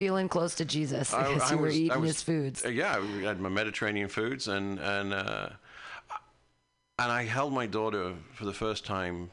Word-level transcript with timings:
feeling 0.00 0.28
close 0.30 0.54
to 0.56 0.64
Jesus 0.64 1.12
I- 1.14 1.32
as 1.36 1.42
I 1.42 1.50
you 1.52 1.56
were 1.58 1.66
was- 1.66 1.74
I 1.74 1.78
eating 1.78 2.00
was- 2.00 2.10
his 2.10 2.22
foods. 2.22 2.64
Yeah, 2.68 2.98
we 2.98 3.22
had 3.22 3.38
my 3.38 3.48
Mediterranean 3.50 4.08
foods, 4.08 4.48
and 4.48 4.80
and 4.80 5.12
uh, 5.14 5.50
and 6.98 7.12
I 7.12 7.24
held 7.24 7.52
my 7.52 7.66
daughter 7.66 8.14
for 8.34 8.46
the 8.46 8.52
first 8.54 8.84
time, 8.84 9.30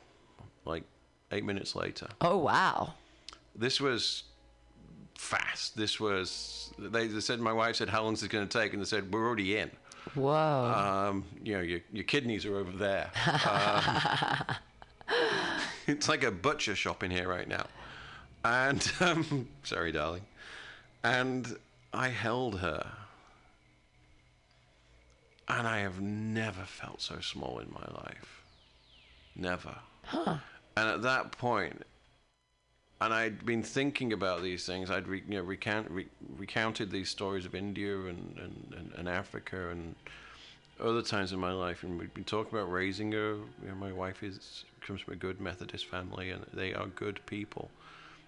like 0.65 0.83
eight 1.31 1.45
minutes 1.45 1.75
later. 1.75 2.07
Oh 2.21 2.37
wow. 2.37 2.93
This 3.55 3.81
was 3.81 4.23
fast. 5.15 5.75
This 5.75 5.99
was 5.99 6.71
they, 6.77 7.07
they 7.07 7.21
said 7.21 7.39
my 7.39 7.53
wife 7.53 7.77
said 7.77 7.89
how 7.89 8.03
long 8.03 8.13
is 8.13 8.21
it 8.21 8.29
going 8.29 8.47
to 8.47 8.59
take, 8.59 8.73
and 8.73 8.81
they 8.81 8.85
said 8.85 9.11
we're 9.11 9.25
already 9.25 9.57
in. 9.57 9.71
Whoa. 10.15 10.29
Um, 11.09 11.23
you 11.43 11.53
know, 11.55 11.61
your 11.61 11.79
your 11.93 12.03
kidneys 12.03 12.45
are 12.45 12.57
over 12.57 12.71
there. 12.77 13.09
Um, 13.49 14.55
it's 15.87 16.09
like 16.09 16.23
a 16.25 16.31
butcher 16.31 16.75
shop 16.75 17.01
in 17.01 17.09
here 17.11 17.29
right 17.29 17.47
now. 17.47 17.65
And 18.43 18.91
um, 18.99 19.47
sorry, 19.63 19.93
darling. 19.93 20.21
And 21.03 21.57
I 21.93 22.09
held 22.09 22.59
her. 22.59 22.91
And 25.47 25.67
I 25.67 25.79
have 25.79 26.01
never 26.01 26.63
felt 26.63 27.01
so 27.01 27.19
small 27.21 27.59
in 27.59 27.71
my 27.71 27.85
life. 28.03 28.43
Never. 29.35 29.75
And 30.13 30.89
at 30.89 31.01
that 31.03 31.31
point, 31.31 31.83
and 32.99 33.13
I'd 33.13 33.45
been 33.45 33.63
thinking 33.63 34.11
about 34.13 34.41
these 34.41 34.65
things. 34.65 34.89
I'd 34.89 35.07
re, 35.07 35.23
you 35.27 35.37
know, 35.37 35.43
recount, 35.43 35.89
re, 35.91 36.07
recounted 36.37 36.91
these 36.91 37.09
stories 37.09 37.45
of 37.45 37.53
India 37.53 37.95
and, 37.95 38.37
and, 38.37 38.73
and, 38.75 38.91
and 38.97 39.09
Africa 39.09 39.69
and 39.69 39.95
other 40.79 41.01
times 41.01 41.31
in 41.31 41.39
my 41.39 41.51
life, 41.51 41.83
and 41.83 41.99
we've 41.99 42.13
been 42.13 42.23
talking 42.23 42.57
about 42.57 42.71
raising 42.71 43.11
her. 43.11 43.35
You 43.35 43.69
know, 43.69 43.75
my 43.75 43.91
wife 43.91 44.23
is 44.23 44.65
comes 44.81 45.01
from 45.01 45.13
a 45.13 45.17
good 45.17 45.39
Methodist 45.41 45.85
family, 45.85 46.29
and 46.31 46.45
they 46.53 46.73
are 46.73 46.87
good 46.87 47.19
people. 47.25 47.69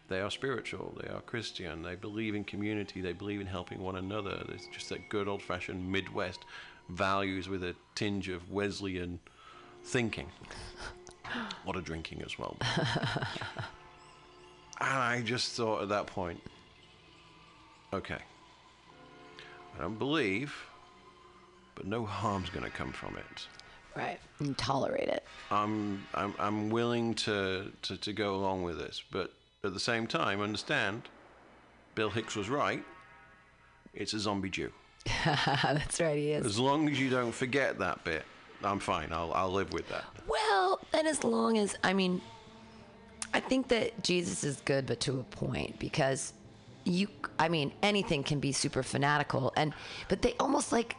They 0.10 0.22
are 0.22 0.32
spiritual. 0.32 0.98
They 1.02 1.08
are 1.08 1.22
Christian. 1.22 1.84
They 1.84 1.96
believe 1.96 2.34
in 2.34 2.44
community. 2.44 3.00
They 3.00 3.14
believe 3.14 3.40
in 3.40 3.48
helping 3.48 3.80
one 3.80 3.96
another. 3.96 4.44
There's 4.48 4.68
just 4.74 4.90
that 4.90 5.08
good 5.08 5.28
old-fashioned 5.28 5.92
Midwest 5.92 6.40
values 6.90 7.48
with 7.48 7.64
a 7.64 7.76
tinge 7.94 8.28
of 8.28 8.52
Wesleyan 8.52 9.20
thinking. 9.84 10.28
what 11.64 11.78
A 11.78 11.82
drinking 11.82 12.24
as 12.24 12.40
well. 12.40 12.58
and 14.82 14.90
I 14.90 15.22
just 15.24 15.56
thought 15.56 15.84
at 15.84 15.90
that 15.90 16.08
point, 16.08 16.42
okay, 17.94 18.18
I 19.78 19.82
don't 19.82 20.00
believe, 20.00 20.56
but 21.76 21.86
no 21.86 22.04
harm's 22.04 22.50
going 22.50 22.66
to 22.66 22.72
come 22.72 22.92
from 22.92 23.16
it. 23.16 23.48
right. 23.96 24.20
You 24.40 24.56
tolerate 24.56 25.10
it. 25.10 25.24
I'm 25.52 26.06
I'm 26.16 26.34
I'm 26.40 26.70
willing 26.72 27.14
to, 27.16 27.72
to, 27.84 27.98
to 27.98 28.14
go 28.14 28.36
along 28.36 28.64
with 28.64 28.80
this, 28.80 29.04
but 29.12 29.34
at 29.64 29.74
the 29.74 29.80
same 29.80 30.08
time, 30.08 30.42
understand, 30.42 31.04
Bill 31.96 32.10
Hicks 32.10 32.36
was 32.36 32.50
right. 32.50 32.84
It's 33.94 34.14
a 34.14 34.20
zombie 34.20 34.50
Jew. 34.50 34.72
That's 35.26 36.00
right. 36.00 36.18
He 36.18 36.32
is. 36.32 36.46
As 36.46 36.60
long 36.60 36.88
as 36.90 37.00
you 37.00 37.10
don't 37.10 37.34
forget 37.34 37.78
that 37.80 38.04
bit, 38.04 38.24
I'm 38.64 38.80
fine. 38.80 39.12
I'll 39.12 39.34
I'll 39.34 39.52
live 39.52 39.74
with 39.74 39.90
that. 39.90 40.06
Well, 40.28 40.80
and 40.94 41.08
as 41.08 41.24
long 41.24 41.58
as 41.58 41.76
I 41.84 41.94
mean, 41.94 42.22
I 43.34 43.40
think 43.40 43.68
that 43.70 44.02
Jesus 44.04 44.44
is 44.44 44.62
good, 44.66 44.86
but 44.86 45.00
to 45.02 45.20
a 45.20 45.24
point 45.24 45.80
because 45.80 46.34
you. 46.84 47.08
I 47.38 47.50
mean, 47.50 47.72
anything 47.82 48.24
can 48.24 48.40
be 48.40 48.52
super 48.52 48.84
fanatical, 48.84 49.52
and 49.58 49.74
but 50.08 50.22
they 50.22 50.36
almost 50.40 50.72
like 50.72 50.96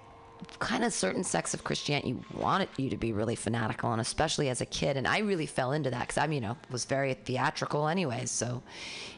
kind 0.59 0.85
of 0.85 0.93
certain 0.93 1.25
sects 1.25 1.55
of 1.55 1.65
Christianity 1.65 2.17
wanted 2.35 2.69
you 2.77 2.91
to 2.91 2.97
be 2.97 3.13
really 3.13 3.37
fanatical, 3.37 3.93
and 3.93 4.01
especially 4.01 4.49
as 4.49 4.61
a 4.61 4.67
kid. 4.67 4.97
And 4.97 5.07
I 5.07 5.19
really 5.19 5.47
fell 5.47 5.73
into 5.73 5.91
that 5.91 6.01
because 6.01 6.19
I'm, 6.19 6.33
you 6.33 6.41
know, 6.41 6.57
was 6.71 6.85
very 6.85 7.15
theatrical 7.15 7.89
anyways. 7.89 8.31
So 8.31 8.63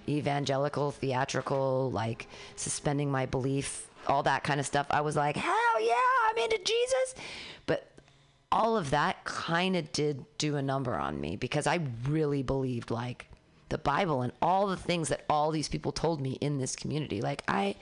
evangelical, 0.09 0.91
theatrical, 0.91 1.91
like 1.91 2.29
suspending 2.57 3.11
my 3.11 3.27
belief, 3.27 3.89
all 4.07 4.23
that 4.25 4.45
kind 4.45 4.61
of 4.61 4.67
stuff. 4.67 4.87
I 4.91 5.01
was 5.01 5.17
like, 5.17 5.37
hell 5.37 5.81
yeah, 5.81 5.95
I'm 6.31 6.39
into 6.39 6.59
Jesus. 6.59 7.15
But 7.67 7.89
all 8.51 8.77
of 8.77 8.91
that 8.91 9.25
kind 9.25 9.77
of 9.77 9.93
did 9.93 10.25
do 10.39 10.57
a 10.57 10.63
number 10.63 10.95
on 10.95 11.21
me 11.21 11.37
because 11.37 11.67
I 11.67 11.81
really 12.09 12.43
believed 12.43 12.91
like 12.91 13.27
the 13.69 13.79
Bible 13.79 14.23
and 14.23 14.33
all 14.43 14.67
the 14.67 14.77
things 14.77 15.09
that 15.09 15.25
all 15.31 15.51
these 15.51 15.69
people 15.69 15.93
told 15.93 16.21
me 16.21 16.33
in 16.41 16.59
this 16.59 16.77
community. 16.77 17.21
Like 17.23 17.43
I 17.49 17.77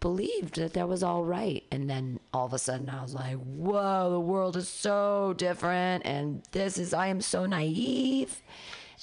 believed 0.00 0.56
that 0.56 0.74
that 0.74 0.88
was 0.88 1.02
all 1.02 1.24
right. 1.24 1.64
And 1.70 1.88
then 1.88 2.20
all 2.32 2.46
of 2.46 2.52
a 2.52 2.58
sudden 2.58 2.88
I 2.88 3.02
was 3.02 3.14
like, 3.14 3.36
whoa, 3.36 4.10
the 4.10 4.20
world 4.20 4.56
is 4.56 4.68
so 4.68 5.34
different. 5.36 6.04
And 6.06 6.42
this 6.52 6.78
is, 6.78 6.94
I 6.94 7.08
am 7.08 7.20
so 7.20 7.46
naive. 7.46 8.40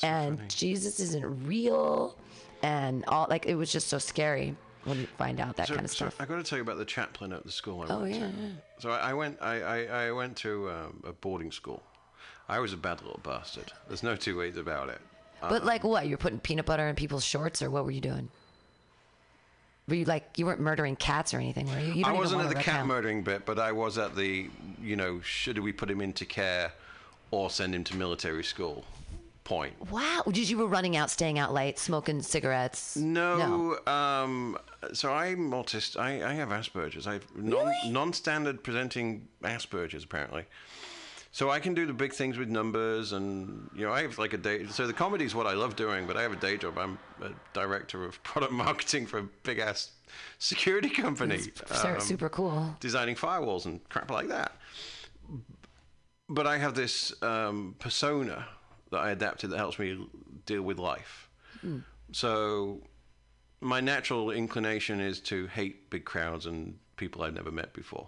and 0.04 0.50
Jesus 0.50 1.00
isn't 1.00 1.46
real. 1.48 2.18
And 2.64 3.04
all, 3.08 3.28
like, 3.30 3.46
it 3.46 3.56
was 3.56 3.72
just 3.72 3.88
so 3.88 3.98
scary 3.98 4.56
when 4.86 5.00
you 5.00 5.08
find 5.18 5.40
out 5.40 5.56
that 5.58 5.68
So, 5.68 5.76
kind 5.76 5.86
of 5.86 5.92
so 5.92 5.96
stuff. 6.08 6.16
I 6.20 6.26
got 6.26 6.38
to 6.38 6.44
tell 6.44 6.58
you 6.58 6.64
about 6.64 6.78
the 6.78 6.86
chaplain 6.86 7.32
at 7.34 7.44
the 7.44 7.52
school 7.52 7.84
I 7.84 7.94
Oh, 7.94 8.02
went 8.02 8.16
yeah, 8.16 8.20
to. 8.28 8.32
So 8.80 8.92
I, 8.92 9.10
I 9.12 9.14
went. 9.14 9.38
I, 9.42 9.62
I, 9.62 10.06
I 10.08 10.12
went 10.12 10.36
to 10.38 10.70
um, 10.72 11.04
a 11.06 11.12
boarding 11.14 11.52
school. 11.52 11.84
I 12.48 12.60
was 12.60 12.74
a 12.74 12.78
bad 12.78 13.02
little 13.02 13.20
bastard. 13.24 13.72
There's 13.88 14.04
no 14.04 14.16
two 14.16 14.38
ways 14.38 14.58
about 14.58 14.90
it. 14.90 15.00
But 15.42 15.64
like 15.66 15.84
what? 15.84 16.08
You're 16.08 16.18
putting 16.18 16.40
peanut 16.40 16.66
butter 16.66 16.88
in 16.88 16.96
people's 16.96 17.24
shorts, 17.26 17.62
or 17.62 17.70
what 17.70 17.86
were 17.86 17.92
you 17.92 18.02
doing? 18.02 18.30
Were 19.88 19.96
you 19.96 20.06
like 20.06 20.38
you 20.38 20.46
weren't 20.46 20.60
murdering 20.60 20.96
cats 20.96 21.34
or 21.34 21.38
anything, 21.38 21.68
were 21.68 21.80
you? 21.80 21.94
you 21.94 22.06
I 22.06 22.12
wasn't 22.12 22.42
at 22.42 22.50
the 22.50 22.56
cat 22.56 22.86
murdering 22.88 23.22
bit, 23.22 23.46
but 23.46 23.60
I 23.60 23.72
was 23.72 23.98
at 23.98 24.16
the, 24.16 24.50
you 24.82 24.96
know, 24.96 25.22
should 25.22 25.60
we 25.60 25.72
put 25.72 25.92
him 25.92 26.02
into 26.02 26.26
care 26.26 26.72
or 27.32 27.50
send 27.50 27.76
him 27.76 27.84
to 27.86 27.96
military 27.96 28.44
school 28.44 28.84
point. 29.44 29.74
Wow, 29.92 30.24
did 30.26 30.50
you 30.50 30.58
were 30.58 30.66
running 30.66 30.98
out, 30.98 31.10
staying 31.10 31.40
out 31.40 31.54
late, 31.54 31.80
smoking 31.80 32.22
cigarettes? 32.22 32.98
No, 32.98 33.78
um, 33.88 34.58
so 34.92 35.14
I'm 35.14 35.52
autistic. 35.52 35.98
I, 35.98 36.32
I 36.32 36.34
have 36.34 36.50
Asperger's. 36.50 37.08
I 37.08 37.14
have 37.14 37.36
non, 37.36 37.68
Really? 37.68 37.92
non-standard 37.92 38.64
presenting 38.64 39.28
Asperger's 39.44 40.04
apparently. 40.04 40.46
So 41.36 41.50
I 41.50 41.60
can 41.60 41.74
do 41.74 41.86
the 41.86 41.92
big 41.92 42.14
things 42.14 42.38
with 42.38 42.48
numbers, 42.48 43.12
and 43.12 43.70
you 43.76 43.86
know, 43.86 43.92
I 43.92 44.04
have 44.04 44.18
like 44.18 44.32
a 44.32 44.38
day. 44.38 44.68
So 44.68 44.88
the 44.88 44.94
comedy 44.94 45.26
is 45.26 45.36
what 45.36 45.46
I 45.46 45.52
love 45.52 45.76
doing, 45.76 46.08
but 46.08 46.16
I 46.16 46.22
have 46.22 46.32
a 46.32 46.38
day 46.38 46.56
job. 46.56 46.78
I'm 46.78 46.98
a 47.22 47.32
director 47.52 48.06
of 48.06 48.24
product 48.24 48.54
marketing 48.54 49.06
for 49.06 49.18
a 49.18 49.24
big 49.44 49.60
ass 49.60 49.92
security 50.40 50.88
company, 50.88 51.40
Super, 51.40 51.88
um, 51.88 52.00
super 52.00 52.30
cool. 52.30 52.74
designing 52.80 53.16
firewalls 53.18 53.66
and 53.66 53.84
crap 53.90 54.12
like 54.12 54.30
that. 54.30 54.54
But 56.30 56.48
I 56.48 56.58
have 56.58 56.74
this 56.74 57.22
um, 57.22 57.76
persona 57.80 58.48
that 58.92 59.00
I 59.00 59.12
adapted 59.12 59.50
that 59.50 59.58
helps 59.58 59.78
me 59.78 60.08
deal 60.46 60.62
with 60.62 60.80
life. 60.80 61.30
So 62.14 62.80
my 63.60 63.82
natural 63.82 64.32
inclination 64.32 65.02
is 65.02 65.20
to 65.32 65.48
hate 65.48 65.90
big 65.90 66.06
crowds 66.06 66.46
and 66.46 66.78
people 66.96 67.24
I've 67.24 67.34
never 67.34 67.52
met 67.52 67.74
before. 67.74 68.08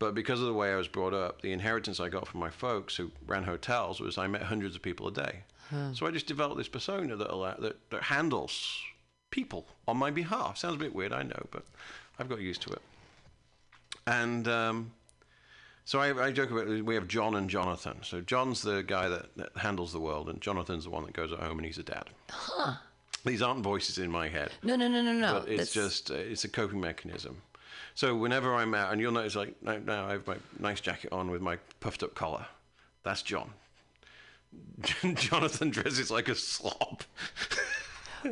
But 0.00 0.14
because 0.14 0.40
of 0.40 0.46
the 0.46 0.54
way 0.54 0.72
I 0.72 0.76
was 0.76 0.88
brought 0.88 1.12
up, 1.14 1.42
the 1.42 1.52
inheritance 1.52 2.00
I 2.00 2.08
got 2.08 2.26
from 2.26 2.40
my 2.40 2.50
folks 2.50 2.96
who 2.96 3.12
ran 3.26 3.44
hotels 3.44 4.00
was 4.00 4.16
I 4.18 4.26
met 4.26 4.42
hundreds 4.42 4.74
of 4.74 4.82
people 4.82 5.06
a 5.06 5.12
day. 5.12 5.44
So 5.92 6.04
I 6.04 6.10
just 6.10 6.26
developed 6.26 6.56
this 6.58 6.66
persona 6.66 7.14
that, 7.14 7.30
allow, 7.30 7.54
that 7.54 7.76
that 7.90 8.02
handles 8.02 8.76
people 9.30 9.66
on 9.86 9.96
my 9.98 10.10
behalf. 10.10 10.58
Sounds 10.58 10.74
a 10.74 10.78
bit 10.78 10.92
weird, 10.92 11.12
I 11.12 11.22
know, 11.22 11.46
but 11.52 11.62
I've 12.18 12.28
got 12.28 12.40
used 12.40 12.62
to 12.62 12.70
it. 12.70 12.82
And 14.04 14.48
um, 14.48 14.90
so 15.84 16.00
I, 16.00 16.26
I 16.26 16.32
joke 16.32 16.50
about 16.50 16.66
we 16.84 16.94
have 16.96 17.06
John 17.06 17.36
and 17.36 17.48
Jonathan. 17.48 17.98
So 18.02 18.20
John's 18.20 18.62
the 18.62 18.82
guy 18.82 19.08
that, 19.08 19.36
that 19.36 19.56
handles 19.58 19.92
the 19.92 20.00
world, 20.00 20.28
and 20.28 20.40
Jonathan's 20.40 20.84
the 20.84 20.90
one 20.90 21.04
that 21.04 21.12
goes 21.12 21.30
at 21.30 21.38
home 21.38 21.58
and 21.58 21.66
he's 21.66 21.78
a 21.78 21.84
dad. 21.84 22.06
These 23.24 23.40
aren't 23.42 23.62
voices 23.62 23.98
in 23.98 24.10
my 24.10 24.28
head 24.28 24.50
No, 24.64 24.74
no, 24.76 24.88
no, 24.88 25.02
no, 25.02 25.12
no. 25.12 25.40
but 25.40 25.48
it's 25.48 25.72
That's- 25.72 25.74
just 25.74 26.10
uh, 26.10 26.14
it's 26.14 26.42
a 26.44 26.48
coping 26.48 26.80
mechanism. 26.80 27.42
So 27.94 28.14
whenever 28.16 28.54
I'm 28.54 28.74
out, 28.74 28.92
and 28.92 29.00
you'll 29.00 29.12
notice, 29.12 29.34
like 29.34 29.60
now, 29.62 29.78
now 29.84 30.06
I 30.06 30.12
have 30.12 30.26
my 30.26 30.36
nice 30.58 30.80
jacket 30.80 31.12
on 31.12 31.30
with 31.30 31.42
my 31.42 31.58
puffed 31.80 32.02
up 32.02 32.14
collar. 32.14 32.46
That's 33.02 33.22
John. 33.22 33.50
Jonathan 35.14 35.70
dresses 35.70 36.10
like 36.10 36.28
a 36.28 36.34
slob. 36.34 37.02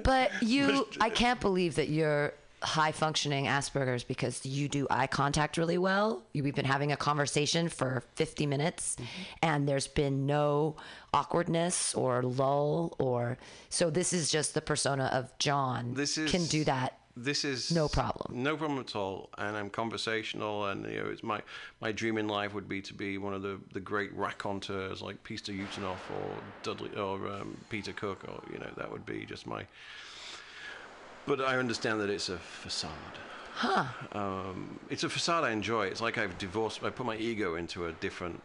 But 0.02 0.30
you, 0.42 0.86
I 1.00 1.10
can't 1.10 1.40
believe 1.40 1.76
that 1.76 1.88
you're 1.88 2.34
high 2.60 2.90
functioning 2.90 3.44
Asperger's 3.44 4.02
because 4.02 4.44
you 4.44 4.68
do 4.68 4.84
eye 4.90 5.06
contact 5.06 5.56
really 5.58 5.78
well. 5.78 6.24
We've 6.34 6.54
been 6.54 6.64
having 6.64 6.90
a 6.90 6.96
conversation 6.96 7.68
for 7.68 8.02
50 8.16 8.46
minutes 8.46 8.96
Mm-hmm. 8.96 9.06
and 9.42 9.68
there's 9.68 9.86
been 9.86 10.26
no 10.26 10.74
awkwardness 11.14 11.94
or 11.94 12.22
lull 12.22 12.96
or 12.98 13.38
so 13.70 13.90
this 13.90 14.12
is 14.12 14.28
just 14.30 14.54
the 14.54 14.60
persona 14.60 15.08
of 15.12 15.36
John 15.38 15.94
This 15.94 16.18
is 16.18 16.30
can 16.32 16.46
do 16.46 16.64
that. 16.64 16.98
This 17.24 17.44
is 17.44 17.72
No 17.72 17.88
problem. 17.88 18.42
No 18.42 18.56
problem 18.56 18.78
at 18.78 18.94
all. 18.94 19.30
And 19.38 19.56
I'm 19.56 19.70
conversational, 19.70 20.66
and 20.66 20.86
you 20.86 21.02
know, 21.02 21.10
it's 21.10 21.22
my 21.22 21.40
my 21.80 21.92
dream 21.92 22.18
in 22.18 22.28
life 22.28 22.54
would 22.54 22.68
be 22.68 22.80
to 22.82 22.94
be 22.94 23.18
one 23.18 23.34
of 23.34 23.42
the, 23.42 23.58
the 23.72 23.80
great 23.80 24.12
raconteurs 24.14 25.02
like 25.02 25.22
Peter 25.24 25.52
Ustinov 25.52 25.98
or 26.16 26.30
Dudley 26.62 26.94
or 26.96 27.16
um, 27.28 27.56
Peter 27.70 27.92
Cook, 27.92 28.24
or 28.28 28.40
you 28.52 28.58
know, 28.58 28.70
that 28.76 28.90
would 28.90 29.04
be 29.04 29.24
just 29.26 29.46
my. 29.46 29.66
But 31.26 31.40
I 31.40 31.58
understand 31.58 32.00
that 32.00 32.10
it's 32.10 32.28
a 32.28 32.38
facade. 32.38 32.90
Um, 34.12 34.78
it's 34.88 35.02
a 35.02 35.08
facade 35.08 35.44
I 35.44 35.50
enjoy. 35.50 35.86
It's 35.86 36.00
like 36.00 36.16
I've 36.16 36.38
divorced. 36.38 36.84
I 36.84 36.90
put 36.90 37.04
my 37.04 37.16
ego 37.16 37.56
into 37.56 37.86
a 37.86 37.92
different 37.92 38.40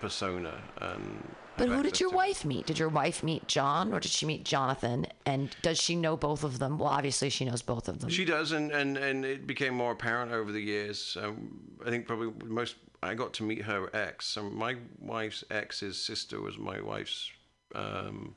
persona. 0.00 0.54
And 0.80 1.34
But 1.56 1.68
who 1.68 1.82
did 1.82 2.00
your 2.00 2.10
wife 2.10 2.44
meet? 2.44 2.66
Did 2.66 2.78
your 2.78 2.88
wife 2.88 3.22
meet 3.22 3.46
John 3.46 3.92
or 3.92 4.00
did 4.00 4.10
she 4.10 4.24
meet 4.24 4.44
Jonathan? 4.44 5.06
And 5.26 5.54
does 5.62 5.78
she 5.78 5.94
know 5.94 6.16
both 6.16 6.42
of 6.42 6.58
them? 6.58 6.78
Well, 6.78 6.88
obviously 6.88 7.28
she 7.28 7.44
knows 7.44 7.60
both 7.62 7.88
of 7.88 8.00
them. 8.00 8.08
She 8.08 8.24
does, 8.24 8.52
and, 8.52 8.70
and, 8.70 8.96
and 8.96 9.24
it 9.24 9.46
became 9.46 9.74
more 9.74 9.92
apparent 9.92 10.32
over 10.32 10.52
the 10.52 10.60
years. 10.60 11.16
Um, 11.20 11.60
I 11.84 11.90
think 11.90 12.06
probably 12.06 12.32
most 12.46 12.76
I 13.02 13.14
got 13.14 13.32
to 13.34 13.42
meet 13.42 13.62
her 13.62 13.94
ex. 13.94 14.36
Um, 14.36 14.56
my 14.56 14.76
wife's 15.00 15.44
ex's 15.50 15.98
sister 15.98 16.40
was 16.40 16.58
my 16.58 16.80
wife's 16.80 17.30
um, 17.74 18.34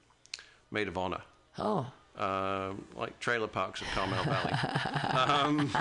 maid 0.71 0.87
of 0.87 0.97
honor, 0.97 1.21
oh, 1.59 1.91
um, 2.17 2.85
like 2.95 3.19
trailer 3.19 3.47
parks 3.47 3.81
of 3.81 3.87
Carmel 3.87 4.23
Valley. 4.23 4.53
um, 5.13 5.71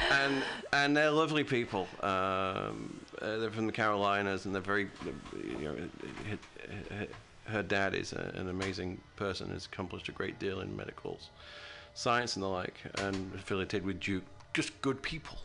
and 0.10 0.42
and 0.72 0.96
they're 0.96 1.10
lovely 1.10 1.44
people. 1.44 1.86
Um, 2.00 3.00
uh, 3.24 3.38
they're 3.38 3.50
from 3.50 3.66
the 3.66 3.72
Carolinas, 3.72 4.44
and 4.44 4.54
they're 4.54 4.62
very, 4.62 4.88
you 5.34 5.64
know, 5.64 5.76
her, 7.46 7.62
dad 7.62 7.94
is 7.94 8.12
a, 8.12 8.32
an 8.36 8.48
amazing 8.48 9.00
person. 9.16 9.50
Has 9.50 9.66
accomplished 9.66 10.08
a 10.08 10.12
great 10.12 10.38
deal 10.38 10.60
in 10.60 10.76
medicals, 10.76 11.30
science 11.94 12.36
and 12.36 12.42
the 12.42 12.48
like, 12.48 12.74
and 12.98 13.34
affiliated 13.34 13.84
with 13.84 14.00
Duke. 14.00 14.24
Just 14.52 14.80
good 14.82 15.02
people. 15.02 15.38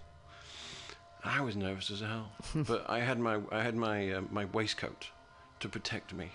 I 1.24 1.42
was 1.42 1.56
nervous 1.56 1.90
as 1.90 2.00
hell, 2.02 2.32
but 2.56 2.90
I 2.90 3.00
had 3.00 3.20
my 3.20 3.40
I 3.52 3.62
had 3.64 3.76
my 3.76 4.12
uh, 4.14 4.22
my 4.32 4.46
waistcoat 4.46 5.08
to 5.60 5.70
protect 5.70 6.14
me. 6.14 6.32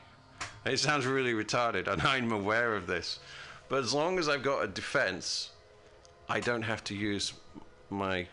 It 0.65 0.79
sounds 0.79 1.07
really 1.07 1.33
retarded, 1.33 1.89
and 1.89 2.03
I'm 2.15 2.33
aware 2.33 2.75
of 2.75 2.87
this. 2.87 3.21
But 3.69 3.83
as 3.83 3.95
long 3.95 4.19
as 4.19 4.29
I've 4.29 4.43
got 4.43 4.63
a 4.63 4.69
defense, 4.69 5.51
I 6.29 6.41
don't 6.41 6.63
have 6.63 6.85
to 6.85 6.95
use 6.95 7.33
my 7.91 8.27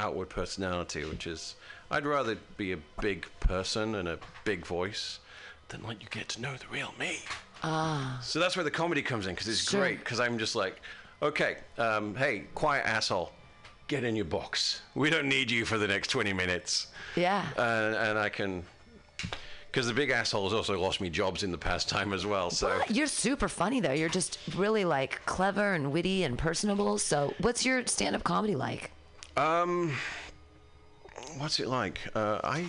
outward 0.00 0.28
personality, 0.28 1.04
which 1.04 1.26
is 1.26 1.56
I'd 1.90 2.04
rather 2.06 2.36
be 2.56 2.72
a 2.72 2.78
big 3.00 3.26
person 3.40 3.94
and 3.94 4.08
a 4.08 4.18
big 4.44 4.66
voice 4.66 5.20
than 5.68 5.82
let 5.86 6.02
you 6.02 6.08
get 6.10 6.28
to 6.30 6.40
know 6.40 6.52
the 6.54 6.66
real 6.70 6.92
me. 6.98 7.18
Ah. 7.62 8.18
So 8.22 8.38
that's 8.38 8.56
where 8.56 8.64
the 8.64 8.70
comedy 8.70 9.02
comes 9.02 9.26
in 9.26 9.34
because 9.34 9.48
it's 9.48 9.68
Sure. 9.70 9.80
great 9.80 9.98
because 10.00 10.20
I'm 10.20 10.38
just 10.38 10.54
like, 10.54 10.80
okay, 11.22 11.56
um, 11.78 12.14
hey, 12.14 12.44
quiet 12.54 12.86
asshole, 12.86 13.32
get 13.88 14.04
in 14.04 14.14
your 14.16 14.24
box. 14.26 14.82
We 14.94 15.10
don't 15.10 15.28
need 15.28 15.50
you 15.50 15.64
for 15.64 15.78
the 15.78 15.88
next 15.88 16.08
20 16.08 16.32
minutes. 16.32 16.88
yeah. 17.16 17.46
And, 17.56 17.94
and 17.96 18.18
I 18.18 18.28
can. 18.28 18.64
Because 19.70 19.86
the 19.86 19.92
big 19.94 20.08
asshole 20.10 20.44
has 20.44 20.54
also 20.54 20.80
lost 20.80 21.00
me 21.00 21.10
jobs 21.10 21.42
in 21.42 21.52
the 21.52 21.58
past 21.58 21.88
time 21.90 22.12
as 22.14 22.24
well. 22.24 22.50
So 22.50 22.80
You're 22.88 23.06
super 23.06 23.48
funny 23.48 23.80
though. 23.80 23.92
You're 23.92 24.08
just 24.08 24.38
really 24.56 24.84
like 24.86 25.20
clever 25.26 25.74
and 25.74 25.92
witty 25.92 26.24
and 26.24 26.38
personable. 26.38 26.96
So, 26.98 27.34
what's 27.38 27.66
your 27.66 27.86
stand-up 27.86 28.24
comedy 28.24 28.56
like? 28.56 28.90
Um, 29.36 29.94
what's 31.36 31.60
it 31.60 31.68
like? 31.68 32.00
Uh, 32.14 32.40
I. 32.42 32.66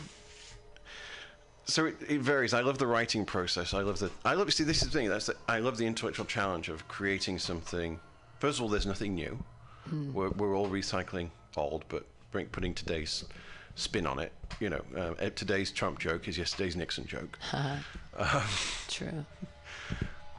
So 1.66 1.86
it, 1.86 1.98
it 2.08 2.22
varies. 2.22 2.54
I 2.54 2.62
love 2.62 2.80
the 2.80 2.88
writing 2.88 3.26
process. 3.26 3.74
I 3.74 3.82
love 3.82 4.00
the. 4.00 4.12
I 4.26 4.34
love. 4.34 4.52
See, 4.54 4.64
this 4.64 4.82
is 4.82 4.90
the 4.90 4.98
thing. 4.98 5.10
That's. 5.10 5.28
The, 5.28 5.36
I 5.48 5.60
love 5.60 5.78
the 5.78 5.86
intellectual 5.86 6.26
challenge 6.26 6.70
of 6.70 6.88
creating 6.88 7.40
something. 7.40 8.00
First 8.40 8.60
of 8.60 8.64
all, 8.64 8.70
there's 8.70 8.86
nothing 8.86 9.16
new. 9.16 9.38
We're, 10.14 10.30
we're 10.30 10.56
all 10.56 10.70
recycling 10.70 11.30
old, 11.58 11.84
but 11.90 12.06
bring, 12.32 12.46
putting 12.48 12.74
today's 12.74 13.26
spin 13.76 14.06
on 14.06 14.20
it. 14.20 14.32
You 14.60 14.70
know, 14.70 14.82
uh, 14.96 15.30
today's 15.32 15.72
Trump 15.72 16.00
joke 16.00 16.28
is 16.28 16.38
yesterday's 16.38 16.76
Nixon 16.76 17.06
joke. 17.06 17.40
True. 18.88 19.26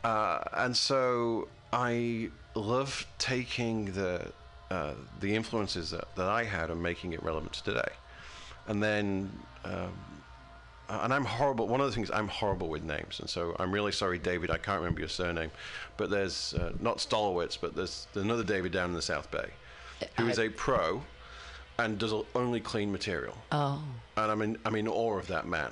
Uh, 0.03 0.43
and 0.55 0.75
so 0.75 1.47
I 1.75 2.31
love 2.55 3.07
taking 3.19 3.93
the 3.93 4.33
uh, 4.71 4.95
the 5.21 5.35
influences 5.35 5.91
that, 5.91 6.15
that 6.17 6.27
I 6.27 6.45
had 6.45 6.71
and 6.71 6.83
making 6.83 7.13
it 7.13 7.23
relevant 7.23 7.53
to 7.55 7.65
today. 7.65 7.93
And 8.67 8.83
then, 8.83 9.31
um, 9.65 9.93
and 10.89 11.13
I'm 11.13 11.25
horrible. 11.25 11.69
One 11.69 11.81
of 11.81 11.87
the 11.87 11.93
things 11.93 12.11
I'm 12.13 12.29
horrible 12.29 12.69
with 12.69 12.85
names, 12.85 13.21
and 13.21 13.29
so 13.29 13.55
I'm 13.59 13.73
really 13.73 13.93
sorry, 13.93 14.19
David. 14.19 14.51
I 14.51 14.59
can't 14.59 14.79
remember 14.79 15.01
your 15.01 15.09
surname, 15.09 15.51
but 15.97 16.11
there's 16.11 16.55
uh, 16.55 16.73
not 16.81 16.99
Stolowitz, 16.99 17.59
but 17.61 17.75
there's, 17.75 18.07
there's 18.13 18.25
another 18.25 18.45
David 18.45 18.73
down 18.73 18.91
in 18.91 18.95
the 18.95 19.03
South 19.03 19.31
Bay, 19.31 19.51
who 20.17 20.29
is 20.29 20.39
a 20.39 20.49
pro 20.49 21.03
and 21.85 21.99
does 21.99 22.13
only 22.35 22.61
clean 22.61 22.93
material. 22.93 23.37
Oh, 23.53 23.83
And 24.17 24.31
I'm 24.31 24.43
in, 24.43 24.59
I'm 24.65 24.77
in 24.77 24.89
awe 24.89 25.19
of 25.19 25.27
that 25.29 25.47
man. 25.47 25.71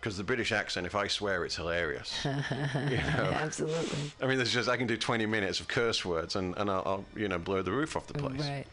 Because 0.00 0.18
the 0.18 0.24
British 0.24 0.52
accent, 0.52 0.86
if 0.86 0.94
I 0.94 1.06
swear, 1.06 1.46
it's 1.46 1.56
hilarious. 1.56 2.14
you 2.24 2.30
know? 2.30 3.30
absolutely. 3.40 3.98
I 4.20 4.26
mean, 4.26 4.36
there's 4.36 4.52
just 4.52 4.68
I 4.68 4.76
can 4.76 4.86
do 4.86 4.98
20 4.98 5.24
minutes 5.24 5.60
of 5.60 5.68
curse 5.68 6.04
words 6.04 6.36
and, 6.36 6.54
and 6.58 6.70
I'll, 6.70 6.82
I'll 6.84 7.04
you 7.16 7.26
know 7.26 7.38
blow 7.38 7.62
the 7.62 7.72
roof 7.72 7.96
off 7.96 8.06
the 8.06 8.14
place. 8.14 8.40
Right. 8.40 8.66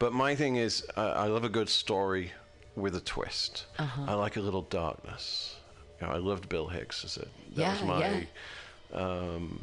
But 0.00 0.12
my 0.12 0.34
thing 0.34 0.56
is, 0.56 0.84
uh, 0.96 1.12
I 1.14 1.26
love 1.26 1.44
a 1.44 1.48
good 1.48 1.68
story 1.68 2.32
with 2.74 2.96
a 2.96 3.00
twist. 3.00 3.66
I 3.78 4.14
like 4.14 4.36
a 4.36 4.40
little 4.40 4.62
darkness. 4.62 5.56
You 6.00 6.06
know, 6.06 6.12
I 6.14 6.16
loved 6.16 6.48
Bill 6.48 6.66
Hicks 6.68 7.04
as 7.04 7.16
a 7.18 7.20
that 7.20 7.28
Yeah, 7.62 7.72
was 7.72 7.82
my 7.84 8.00
yeah. 8.00 8.98
um, 8.98 9.62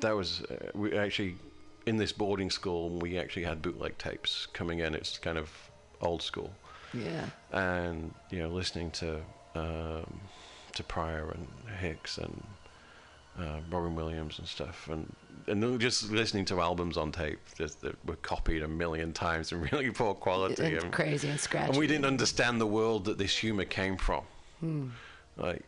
that 0.00 0.14
was 0.14 0.42
uh, 0.42 0.70
we 0.74 0.96
actually 0.96 1.36
in 1.86 1.96
this 1.96 2.12
boarding 2.12 2.50
school 2.50 2.90
we 2.90 3.18
actually 3.18 3.44
had 3.44 3.62
bootleg 3.62 3.96
tapes 3.98 4.46
coming 4.52 4.80
in. 4.80 4.94
It's 4.94 5.16
kind 5.18 5.38
of 5.38 5.48
old 6.02 6.20
school 6.22 6.50
Yeah. 6.92 7.24
and 7.52 8.12
you 8.30 8.40
know 8.42 8.50
listening 8.50 8.90
to 8.92 9.20
um, 9.54 10.20
to 10.74 10.82
Pryor 10.84 11.30
and 11.34 11.48
Hicks 11.80 12.18
and 12.18 12.42
uh, 13.40 13.60
Robin 13.70 13.94
Williams 13.94 14.38
and 14.38 14.46
stuff, 14.46 14.88
and 14.92 15.10
and 15.46 15.80
just 15.80 16.10
listening 16.10 16.44
to 16.46 16.60
albums 16.60 16.96
on 16.96 17.12
tape 17.12 17.38
just 17.56 17.80
that 17.82 17.96
were 18.06 18.16
copied 18.16 18.62
a 18.62 18.68
million 18.68 19.12
times 19.12 19.52
in 19.52 19.60
really 19.60 19.90
poor 19.90 20.14
quality, 20.14 20.74
And 20.74 20.84
and, 20.84 20.92
crazy 20.92 21.28
and 21.28 21.38
scratchy. 21.40 21.68
and 21.70 21.76
we 21.78 21.86
didn't 21.86 22.04
understand 22.06 22.60
the 22.60 22.66
world 22.66 23.04
that 23.06 23.18
this 23.18 23.36
humor 23.36 23.64
came 23.64 23.96
from. 23.96 24.22
Like, 25.36 25.62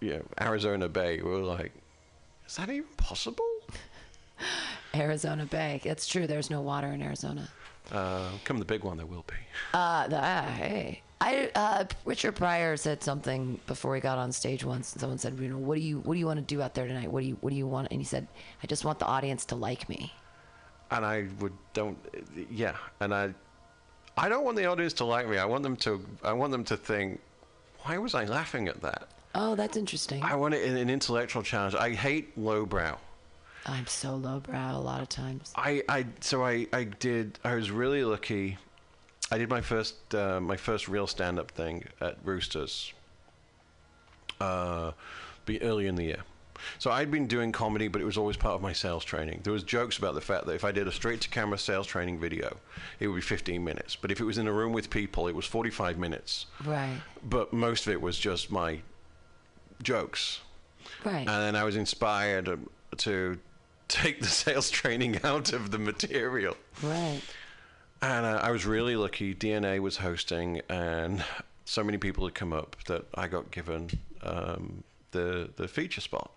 you 0.00 0.10
know, 0.14 0.22
Arizona 0.40 0.88
Bay, 0.88 1.16
we 1.20 1.30
were 1.30 1.38
like, 1.38 1.72
is 2.46 2.56
that 2.56 2.68
even 2.70 2.84
possible? 2.96 3.44
Arizona 4.94 5.44
Bay. 5.46 5.80
It's 5.84 6.06
true. 6.06 6.26
There's 6.26 6.50
no 6.50 6.60
water 6.60 6.88
in 6.88 7.02
Arizona. 7.02 7.48
Uh, 7.90 8.28
come 8.44 8.58
the 8.58 8.64
big 8.64 8.84
one, 8.84 8.96
there 8.96 9.06
will 9.06 9.24
be. 9.26 9.34
Uh, 9.74 10.06
the, 10.08 10.18
ah, 10.22 10.42
hey. 10.56 11.02
I 11.20 11.50
uh, 11.54 11.84
Richard 12.04 12.36
Pryor 12.36 12.76
said 12.76 13.02
something 13.02 13.58
before 13.66 13.94
he 13.94 14.00
got 14.00 14.18
on 14.18 14.32
stage 14.32 14.64
once, 14.64 14.92
and 14.92 15.00
someone 15.00 15.18
said, 15.18 15.38
"You 15.40 15.48
know, 15.48 15.58
what 15.58 15.76
do 15.76 15.80
you 15.80 16.00
what 16.00 16.14
do 16.14 16.20
you 16.20 16.26
want 16.26 16.38
to 16.38 16.54
do 16.54 16.60
out 16.60 16.74
there 16.74 16.86
tonight? 16.86 17.10
What 17.10 17.22
do 17.22 17.26
you 17.26 17.38
what 17.40 17.50
do 17.50 17.56
you 17.56 17.66
want?" 17.66 17.88
And 17.90 18.00
he 18.00 18.04
said, 18.04 18.28
"I 18.62 18.66
just 18.66 18.84
want 18.84 18.98
the 18.98 19.06
audience 19.06 19.44
to 19.46 19.54
like 19.56 19.88
me." 19.88 20.12
and 20.90 21.04
I 21.04 21.26
would 21.40 21.52
don't 21.72 21.98
yeah 22.50 22.76
and 23.00 23.14
I 23.14 23.34
I 24.16 24.28
don't 24.28 24.44
want 24.44 24.56
the 24.56 24.66
audience 24.66 24.92
to 24.94 25.04
like 25.04 25.28
me 25.28 25.38
I 25.38 25.44
want 25.44 25.62
them 25.62 25.76
to 25.78 26.04
I 26.22 26.32
want 26.32 26.52
them 26.52 26.64
to 26.64 26.76
think 26.76 27.20
why 27.80 27.98
was 27.98 28.14
I 28.14 28.24
laughing 28.24 28.68
at 28.68 28.80
that 28.82 29.08
Oh, 29.38 29.54
that's 29.54 29.76
interesting. 29.76 30.22
I 30.22 30.34
want 30.34 30.54
it 30.54 30.62
in 30.62 30.78
an 30.78 30.88
intellectual 30.88 31.42
challenge 31.42 31.74
I 31.74 31.90
hate 31.90 32.36
lowbrow 32.38 32.96
I'm 33.66 33.86
so 33.86 34.14
lowbrow 34.14 34.76
a 34.76 34.78
lot 34.78 35.02
of 35.02 35.08
times. 35.08 35.52
I 35.56 35.82
I 35.88 36.06
so 36.20 36.44
I 36.44 36.66
I 36.72 36.84
did 36.84 37.38
I 37.42 37.54
was 37.54 37.70
really 37.70 38.04
lucky 38.04 38.58
I 39.30 39.38
did 39.38 39.48
my 39.48 39.60
first 39.60 40.14
uh, 40.14 40.40
my 40.40 40.56
first 40.56 40.88
real 40.88 41.06
stand 41.06 41.38
up 41.38 41.50
thing 41.50 41.84
at 42.00 42.16
Roosters 42.24 42.92
uh 44.40 44.92
be 45.46 45.60
early 45.62 45.86
in 45.86 45.94
the 45.96 46.04
year 46.04 46.22
so 46.78 46.90
I'd 46.90 47.10
been 47.10 47.26
doing 47.26 47.52
comedy, 47.52 47.88
but 47.88 48.00
it 48.00 48.04
was 48.04 48.16
always 48.16 48.36
part 48.36 48.54
of 48.54 48.62
my 48.62 48.72
sales 48.72 49.04
training. 49.04 49.40
There 49.42 49.52
was 49.52 49.62
jokes 49.62 49.98
about 49.98 50.14
the 50.14 50.20
fact 50.20 50.46
that 50.46 50.52
if 50.52 50.64
I 50.64 50.72
did 50.72 50.86
a 50.86 50.92
straight 50.92 51.20
to 51.22 51.28
camera 51.28 51.58
sales 51.58 51.86
training 51.86 52.18
video, 52.18 52.56
it 53.00 53.08
would 53.08 53.16
be 53.16 53.20
15 53.20 53.62
minutes. 53.62 53.96
But 53.96 54.10
if 54.10 54.20
it 54.20 54.24
was 54.24 54.38
in 54.38 54.46
a 54.46 54.52
room 54.52 54.72
with 54.72 54.90
people, 54.90 55.28
it 55.28 55.34
was 55.34 55.46
45 55.46 55.98
minutes. 55.98 56.46
Right. 56.64 57.00
But 57.22 57.52
most 57.52 57.86
of 57.86 57.92
it 57.92 58.00
was 58.00 58.18
just 58.18 58.50
my 58.50 58.80
jokes. 59.82 60.40
Right. 61.04 61.18
And 61.18 61.28
then 61.28 61.56
I 61.56 61.64
was 61.64 61.76
inspired 61.76 62.48
um, 62.48 62.68
to 62.98 63.38
take 63.88 64.20
the 64.20 64.26
sales 64.44 64.70
training 64.70 65.20
out 65.24 65.52
of 65.52 65.70
the 65.70 65.78
material. 65.78 66.56
right. 66.82 67.22
And 68.02 68.26
uh, 68.26 68.40
I 68.42 68.50
was 68.50 68.66
really 68.66 68.96
lucky. 68.96 69.34
DNA 69.34 69.80
was 69.80 69.96
hosting, 69.98 70.60
and 70.68 71.24
so 71.64 71.82
many 71.82 71.98
people 71.98 72.24
had 72.24 72.34
come 72.34 72.52
up 72.52 72.76
that 72.86 73.06
I 73.14 73.26
got 73.26 73.50
given 73.50 73.90
um, 74.22 74.84
the 75.12 75.50
the 75.56 75.66
feature 75.66 76.00
spot. 76.00 76.30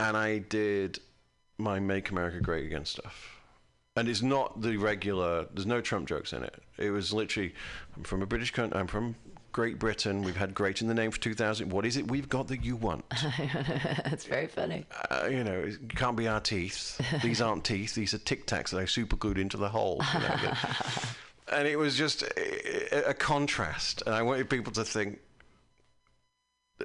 And 0.00 0.16
I 0.16 0.38
did 0.38 1.00
my 1.58 1.80
"Make 1.80 2.10
America 2.10 2.40
Great 2.40 2.66
Again" 2.66 2.84
stuff. 2.84 3.38
And 3.94 4.08
it's 4.08 4.22
not 4.22 4.62
the 4.62 4.78
regular. 4.78 5.46
There's 5.52 5.66
no 5.66 5.82
Trump 5.82 6.08
jokes 6.08 6.32
in 6.32 6.42
it. 6.42 6.62
It 6.78 6.90
was 6.90 7.12
literally, 7.12 7.54
I'm 7.94 8.04
from 8.04 8.22
a 8.22 8.26
British 8.26 8.50
country. 8.50 8.78
I'm 8.78 8.86
from 8.86 9.16
Great 9.52 9.78
Britain. 9.78 10.22
We've 10.22 10.36
had 10.36 10.54
"great" 10.54 10.80
in 10.80 10.88
the 10.88 10.94
name 10.94 11.10
for 11.10 11.20
2,000. 11.20 11.70
What 11.70 11.84
is 11.84 11.96
it 11.96 12.10
we've 12.10 12.28
got 12.28 12.48
that 12.48 12.64
you 12.64 12.74
want? 12.76 13.04
that's 14.04 14.24
very 14.24 14.46
funny. 14.46 14.86
uh, 15.10 15.28
you 15.30 15.44
know, 15.44 15.60
it 15.60 15.94
can't 15.94 16.16
be 16.16 16.26
our 16.26 16.40
teeth. 16.40 17.00
These 17.22 17.40
aren't 17.40 17.64
teeth. 17.64 17.94
These 17.94 18.14
are 18.14 18.18
Tic 18.18 18.46
Tacs 18.46 18.70
that 18.70 18.80
I 18.80 18.86
super 18.86 19.16
glued 19.16 19.38
into 19.38 19.58
the 19.58 19.68
hole. 19.68 20.00
You 20.14 20.20
know, 20.20 20.52
and 21.52 21.68
it 21.68 21.76
was 21.76 21.96
just 21.96 22.22
a, 22.22 23.10
a 23.10 23.14
contrast. 23.14 24.02
And 24.06 24.14
I 24.14 24.22
wanted 24.22 24.48
people 24.48 24.72
to 24.72 24.84
think 24.84 25.20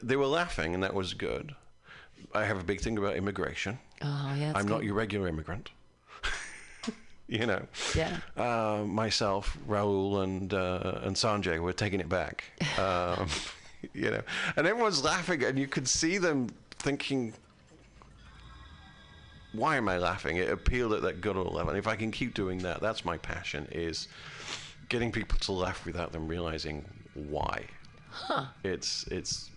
they 0.03 0.15
were 0.17 0.27
laughing, 0.27 0.73
and 0.73 0.83
that 0.83 0.93
was 0.93 1.13
good. 1.13 1.55
I 2.33 2.45
have 2.45 2.59
a 2.59 2.63
big 2.63 2.81
thing 2.81 2.97
about 2.97 3.15
immigration. 3.15 3.79
Oh, 4.01 4.35
yeah. 4.37 4.51
I'm 4.55 4.67
not 4.67 4.79
good. 4.79 4.87
your 4.87 4.95
regular 4.95 5.27
immigrant. 5.27 5.69
You 7.27 7.45
know. 7.45 7.61
Yeah. 7.95 8.17
Uh, 8.35 8.83
myself, 8.85 9.57
Raul, 9.67 10.23
and 10.23 10.53
uh, 10.53 10.99
and 11.03 11.15
Sanjay 11.15 11.59
were 11.59 11.73
taking 11.73 11.99
it 11.99 12.09
back. 12.09 12.43
Um, 12.77 13.27
you 13.93 14.11
know, 14.11 14.21
and 14.55 14.67
everyone's 14.67 15.03
laughing, 15.03 15.43
and 15.43 15.57
you 15.57 15.67
could 15.67 15.87
see 15.87 16.19
them 16.19 16.49
thinking, 16.71 17.33
"Why 19.53 19.77
am 19.77 19.89
I 19.89 19.97
laughing?" 19.97 20.37
It 20.37 20.49
appealed 20.49 20.93
at 20.93 21.01
that 21.01 21.21
guttural 21.21 21.53
level. 21.53 21.69
And 21.69 21.77
if 21.77 21.87
I 21.87 21.95
can 21.95 22.11
keep 22.11 22.33
doing 22.35 22.59
that, 22.59 22.81
that's 22.81 23.03
my 23.03 23.17
passion: 23.17 23.67
is 23.71 24.07
getting 24.89 25.11
people 25.11 25.39
to 25.39 25.51
laugh 25.51 25.85
without 25.85 26.11
them 26.11 26.27
realizing 26.27 26.85
why. 27.13 27.65
Huh. 28.11 28.45
It's 28.63 29.05
it's 29.07 29.49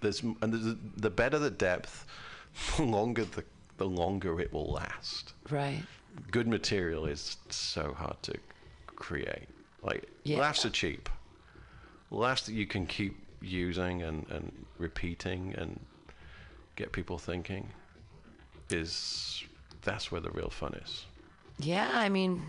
there's 0.00 0.22
and 0.22 0.52
the, 0.52 0.78
the 0.96 1.10
better 1.10 1.38
the 1.38 1.50
depth, 1.50 2.06
the 2.76 2.82
longer 2.82 3.24
the 3.24 3.44
the 3.76 3.86
longer 3.86 4.40
it 4.40 4.52
will 4.52 4.70
last. 4.70 5.32
Right. 5.50 5.82
Good 6.30 6.46
material 6.48 7.06
is 7.06 7.36
so 7.50 7.92
hard 7.92 8.22
to 8.24 8.34
create. 8.86 9.48
Like 9.82 10.08
Yeah. 10.24 10.38
laughs 10.38 10.64
are 10.64 10.70
cheap. 10.70 11.08
Laughs 12.10 12.46
that 12.46 12.52
you 12.52 12.66
can 12.66 12.86
keep 12.86 13.16
using 13.40 14.02
and, 14.02 14.26
and 14.30 14.66
repeating 14.78 15.54
and 15.56 15.84
get 16.76 16.92
people 16.92 17.18
thinking 17.18 17.68
is 18.70 19.44
that's 19.82 20.10
where 20.10 20.20
the 20.20 20.30
real 20.30 20.50
fun 20.50 20.74
is. 20.74 21.04
Yeah, 21.58 21.90
I 21.92 22.08
mean, 22.08 22.42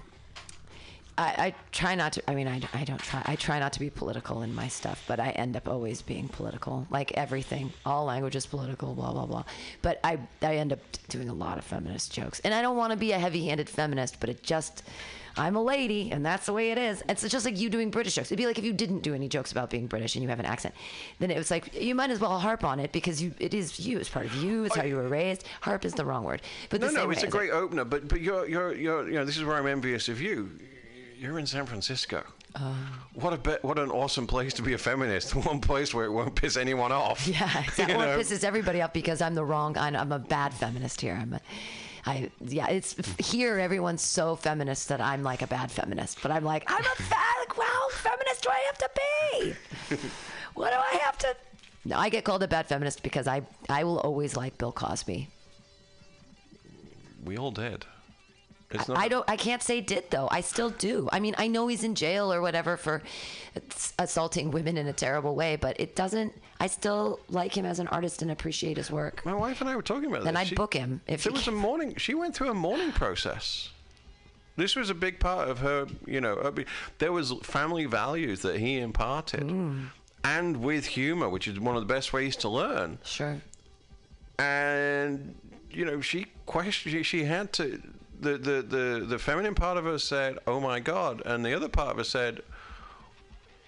I, 1.17 1.23
I 1.23 1.55
try 1.71 1.95
not 1.95 2.13
to. 2.13 2.29
I 2.29 2.35
mean, 2.35 2.47
I, 2.47 2.61
I 2.73 2.83
don't 2.83 2.99
try. 2.99 3.21
I 3.25 3.35
try 3.35 3.59
not 3.59 3.73
to 3.73 3.79
be 3.79 3.89
political 3.89 4.41
in 4.41 4.53
my 4.53 4.67
stuff, 4.67 5.03
but 5.07 5.19
I 5.19 5.29
end 5.29 5.55
up 5.55 5.69
always 5.69 6.01
being 6.01 6.27
political. 6.27 6.85
Like 6.89 7.13
everything, 7.13 7.71
all 7.85 8.05
language 8.05 8.35
is 8.35 8.45
political. 8.45 8.93
Blah 8.93 9.13
blah 9.13 9.25
blah. 9.25 9.43
But 9.81 9.99
I 10.03 10.19
I 10.41 10.57
end 10.57 10.73
up 10.73 10.79
doing 11.07 11.29
a 11.29 11.33
lot 11.33 11.57
of 11.57 11.63
feminist 11.63 12.11
jokes, 12.11 12.41
and 12.41 12.53
I 12.53 12.61
don't 12.61 12.75
want 12.75 12.91
to 12.91 12.97
be 12.97 13.13
a 13.13 13.19
heavy-handed 13.19 13.69
feminist, 13.69 14.19
but 14.19 14.29
it 14.29 14.43
just. 14.43 14.83
I'm 15.37 15.57
a 15.57 15.61
lady, 15.61 16.11
and 16.13 16.25
that's 16.25 16.45
the 16.45 16.53
way 16.53 16.71
it 16.71 16.77
is. 16.77 17.03
It's 17.09 17.27
just 17.27 17.43
like 17.43 17.59
you 17.59 17.69
doing 17.69 17.91
British 17.91 18.15
jokes. 18.15 18.29
It'd 18.29 18.37
be 18.37 18.45
like 18.45 18.57
if 18.57 18.63
you 18.63 18.71
didn't 18.71 19.01
do 19.01 19.13
any 19.13 19.27
jokes 19.27 19.51
about 19.51 19.69
being 19.69 19.85
British 19.85 20.15
and 20.15 20.23
you 20.23 20.29
have 20.29 20.39
an 20.39 20.45
accent, 20.45 20.73
then 21.19 21.29
it 21.29 21.37
was 21.37 21.51
like 21.51 21.75
you 21.75 21.93
might 21.93 22.09
as 22.09 22.21
well 22.21 22.39
harp 22.39 22.63
on 22.63 22.79
it 22.79 22.93
because 22.93 23.21
you 23.21 23.33
it 23.39 23.53
is 23.53 23.77
you. 23.77 23.99
It's 23.99 24.07
part 24.07 24.25
of 24.27 24.35
you. 24.35 24.63
It's 24.63 24.77
how 24.77 24.83
you 24.83 24.95
were 24.95 25.09
raised. 25.09 25.43
Harp 25.59 25.83
is 25.83 25.93
the 25.93 26.05
wrong 26.05 26.23
word, 26.23 26.41
but 26.69 26.79
No, 26.79 26.87
the 26.87 26.93
no, 26.93 27.09
it's 27.09 27.23
a 27.23 27.27
great 27.27 27.51
opener, 27.51 27.83
but 27.83 28.07
but 28.07 28.21
you're 28.21 28.47
you're 28.47 28.73
you're 28.75 29.07
you 29.07 29.15
know 29.15 29.25
this 29.25 29.35
is 29.35 29.43
where 29.43 29.57
I'm 29.57 29.67
envious 29.67 30.07
of 30.07 30.21
you. 30.21 30.51
You're 31.17 31.39
in 31.39 31.45
San 31.45 31.65
Francisco. 31.65 32.23
Uh. 32.55 32.73
what 33.15 33.33
a 33.33 33.37
be- 33.37 33.57
what 33.63 33.77
an 33.77 33.91
awesome 33.91 34.25
place 34.25 34.53
to 34.53 34.61
be 34.61 34.73
a 34.73 34.77
feminist. 34.77 35.35
One 35.45 35.59
place 35.59 35.93
where 35.93 36.05
it 36.05 36.11
won't 36.11 36.35
piss 36.35 36.55
anyone 36.55 36.91
off. 36.91 37.27
Yeah, 37.35 37.43
exactly. 37.63 37.95
Well, 37.95 38.17
it 38.17 38.23
pisses 38.23 38.43
everybody 38.43 38.81
off 38.81 38.93
because 38.93 39.21
I'm 39.21 39.35
the 39.35 39.43
wrong. 39.43 39.77
I'm, 39.77 39.95
I'm 39.95 40.11
a 40.11 40.19
bad 40.19 40.53
feminist 40.53 41.01
here. 41.01 41.17
I'm 41.19 41.33
a, 41.33 41.41
I 42.05 42.29
yeah. 42.39 42.67
It's 42.69 42.95
here. 43.19 43.59
Everyone's 43.59 44.01
so 44.01 44.35
feminist 44.35 44.87
that 44.89 45.01
I'm 45.01 45.21
like 45.23 45.41
a 45.41 45.47
bad 45.47 45.69
feminist. 45.71 46.21
But 46.21 46.31
I'm 46.31 46.45
like 46.45 46.63
I'm 46.67 46.83
a 46.83 47.09
bad. 47.09 47.57
Well, 47.57 47.89
feminist 47.91 48.43
do 48.43 48.49
I 48.49 48.63
have 48.67 48.77
to 48.77 48.89
be? 48.95 49.53
what 50.53 50.71
do 50.71 50.77
I 50.77 50.99
have 51.03 51.17
to? 51.19 51.35
No, 51.83 51.97
I 51.97 52.09
get 52.09 52.23
called 52.23 52.43
a 52.43 52.47
bad 52.47 52.67
feminist 52.67 53.03
because 53.03 53.27
I 53.27 53.41
I 53.69 53.83
will 53.83 53.99
always 53.99 54.35
like 54.37 54.57
Bill 54.57 54.71
Cosby. 54.71 55.27
We 57.23 57.37
all 57.37 57.51
did. 57.51 57.85
It's 58.75 58.87
not 58.87 58.97
I 58.97 59.07
don't. 59.07 59.27
I 59.29 59.35
can't 59.37 59.61
say 59.63 59.81
did 59.81 60.09
though. 60.11 60.27
I 60.31 60.41
still 60.41 60.69
do. 60.69 61.09
I 61.11 61.19
mean, 61.19 61.35
I 61.37 61.47
know 61.47 61.67
he's 61.67 61.83
in 61.83 61.95
jail 61.95 62.31
or 62.31 62.41
whatever 62.41 62.77
for 62.77 63.01
assaulting 63.99 64.51
women 64.51 64.77
in 64.77 64.87
a 64.87 64.93
terrible 64.93 65.35
way, 65.35 65.55
but 65.55 65.79
it 65.79 65.95
doesn't. 65.95 66.33
I 66.59 66.67
still 66.67 67.19
like 67.29 67.55
him 67.55 67.65
as 67.65 67.79
an 67.79 67.87
artist 67.87 68.21
and 68.21 68.31
appreciate 68.31 68.77
his 68.77 68.89
work. 68.91 69.25
My 69.25 69.33
wife 69.33 69.61
and 69.61 69.69
I 69.69 69.75
were 69.75 69.81
talking 69.81 70.05
about 70.09 70.23
Then 70.23 70.33
this. 70.35 70.41
I'd 70.41 70.47
She- 70.47 70.55
book 70.55 70.73
him 70.73 71.01
if 71.07 71.23
there 71.23 71.31
he 71.31 71.37
was 71.37 71.47
a 71.47 71.51
mourning. 71.51 71.95
She 71.97 72.13
went 72.13 72.35
through 72.35 72.49
a 72.49 72.53
mourning 72.53 72.91
process. 73.03 73.69
This 74.57 74.75
was 74.75 74.89
a 74.89 74.93
big 74.95 75.19
part 75.19 75.49
of 75.49 75.59
her. 75.59 75.85
You 76.05 76.21
know, 76.21 76.53
there 76.99 77.11
was 77.11 77.33
family 77.43 77.85
values 77.85 78.41
that 78.43 78.57
he 78.59 78.77
imparted, 78.79 79.41
Mm. 79.47 79.87
and 80.23 80.57
with 80.63 80.85
humor, 80.85 81.27
which 81.27 81.45
is 81.47 81.59
one 81.59 81.75
of 81.75 81.81
the 81.85 81.93
best 81.93 82.13
ways 82.13 82.35
to 82.37 82.49
learn. 82.49 82.99
Sure. 83.03 83.41
and 84.37 85.33
you 85.71 85.85
know 85.85 86.01
she 86.01 86.25
questioned 86.45 86.91
she, 86.93 87.03
she 87.03 87.23
had 87.23 87.51
to 87.53 87.81
the, 88.21 88.37
the 88.37 88.61
the 88.61 89.05
the 89.07 89.19
feminine 89.19 89.55
part 89.55 89.77
of 89.77 89.85
her 89.85 89.97
said 89.99 90.37
oh 90.47 90.59
my 90.59 90.79
god 90.79 91.21
and 91.25 91.45
the 91.45 91.53
other 91.53 91.67
part 91.69 91.89
of 91.91 91.97
her 91.97 92.03
said 92.03 92.41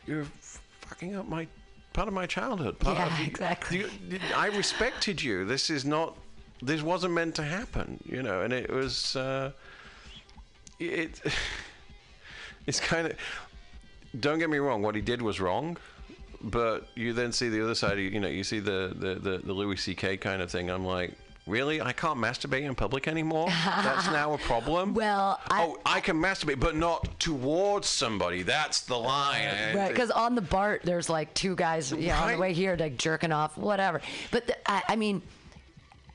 you're 0.06 0.26
fucking 0.82 1.16
up 1.16 1.28
my 1.28 1.48
part 1.94 2.08
of 2.08 2.14
my 2.14 2.26
childhood. 2.28 2.78
Part 2.80 2.98
Yeah, 2.98 3.08
of, 3.22 3.28
exactly. 3.28 3.80
you- 3.80 3.90
i 4.36 4.48
respected 4.48 5.22
you. 5.22 5.46
This 5.46 5.70
is 5.70 5.84
not 5.84 6.16
this 6.62 6.82
wasn't 6.82 7.14
meant 7.14 7.36
to 7.36 7.44
happen 7.44 8.00
you 8.06 8.24
know 8.24 8.42
and 8.42 8.52
it 8.54 8.70
was 8.72 9.16
uh 9.16 9.52
it 10.80 11.22
it's 12.68 12.80
kind 12.80 13.08
of 13.08 13.14
don't 14.20 14.40
get 14.40 14.50
me 14.50 14.58
wrong 14.58 14.82
what 14.82 14.96
he 14.96 15.02
did 15.02 15.22
was 15.22 15.40
wrong 15.40 15.78
but 16.42 16.88
you 16.96 17.14
then 17.14 17.32
see 17.32 17.50
the 17.50 17.62
other 17.64 17.76
side 17.76 17.98
you 18.00 18.20
know 18.20 18.28
you 18.28 18.44
see 18.44 18.60
the 18.60 18.92
the 18.96 19.16
the, 19.16 19.38
the 19.40 19.54
louis 19.54 19.76
ck 19.94 20.20
kind 20.22 20.42
of 20.42 20.50
thing 20.52 20.70
i'm 20.70 20.86
like 20.86 21.14
really? 21.48 21.82
I 21.82 21.94
can't 21.94 22.20
masturbate 22.20 22.64
in 22.64 22.76
public 22.76 23.08
anymore? 23.08 23.48
That's 23.66 24.08
now 24.08 24.34
a 24.34 24.38
problem? 24.38 24.94
Well, 24.94 25.40
I- 25.50 25.64
oh 25.64 25.80
i 25.86 26.00
can 26.00 26.18
masturbate 26.18 26.60
but 26.60 26.76
not 26.76 27.20
towards 27.20 27.88
somebody. 27.88 28.44
That's 28.44 28.82
the 28.82 28.98
line. 28.98 29.76
Right, 29.76 29.90
because 29.90 30.12
on 30.12 30.36
the 30.36 30.42
BART, 30.42 30.84
there's 30.84 31.10
like 31.10 31.34
two 31.34 31.56
guys, 31.56 31.92
you 31.92 32.08
know, 32.08 32.16
on 32.16 32.32
the 32.34 32.38
way 32.38 32.54
here, 32.54 32.76
like 32.78 32.98
jerking 32.98 33.32
off, 33.32 33.58
whatever. 33.58 34.02
But 34.32 34.48
the, 34.48 34.72
I, 34.72 34.84
I 34.90 34.96
mean, 34.96 35.22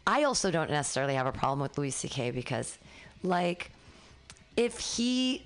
I 0.06 0.24
also 0.24 0.50
don't 0.50 0.70
necessarily 0.70 1.14
have 1.14 1.26
a 1.26 1.32
problem 1.32 1.60
with 1.60 1.78
Louis 1.78 1.90
C.K. 1.90 2.32
because, 2.32 2.78
like, 3.22 3.70
if 4.56 4.78
he 4.78 5.44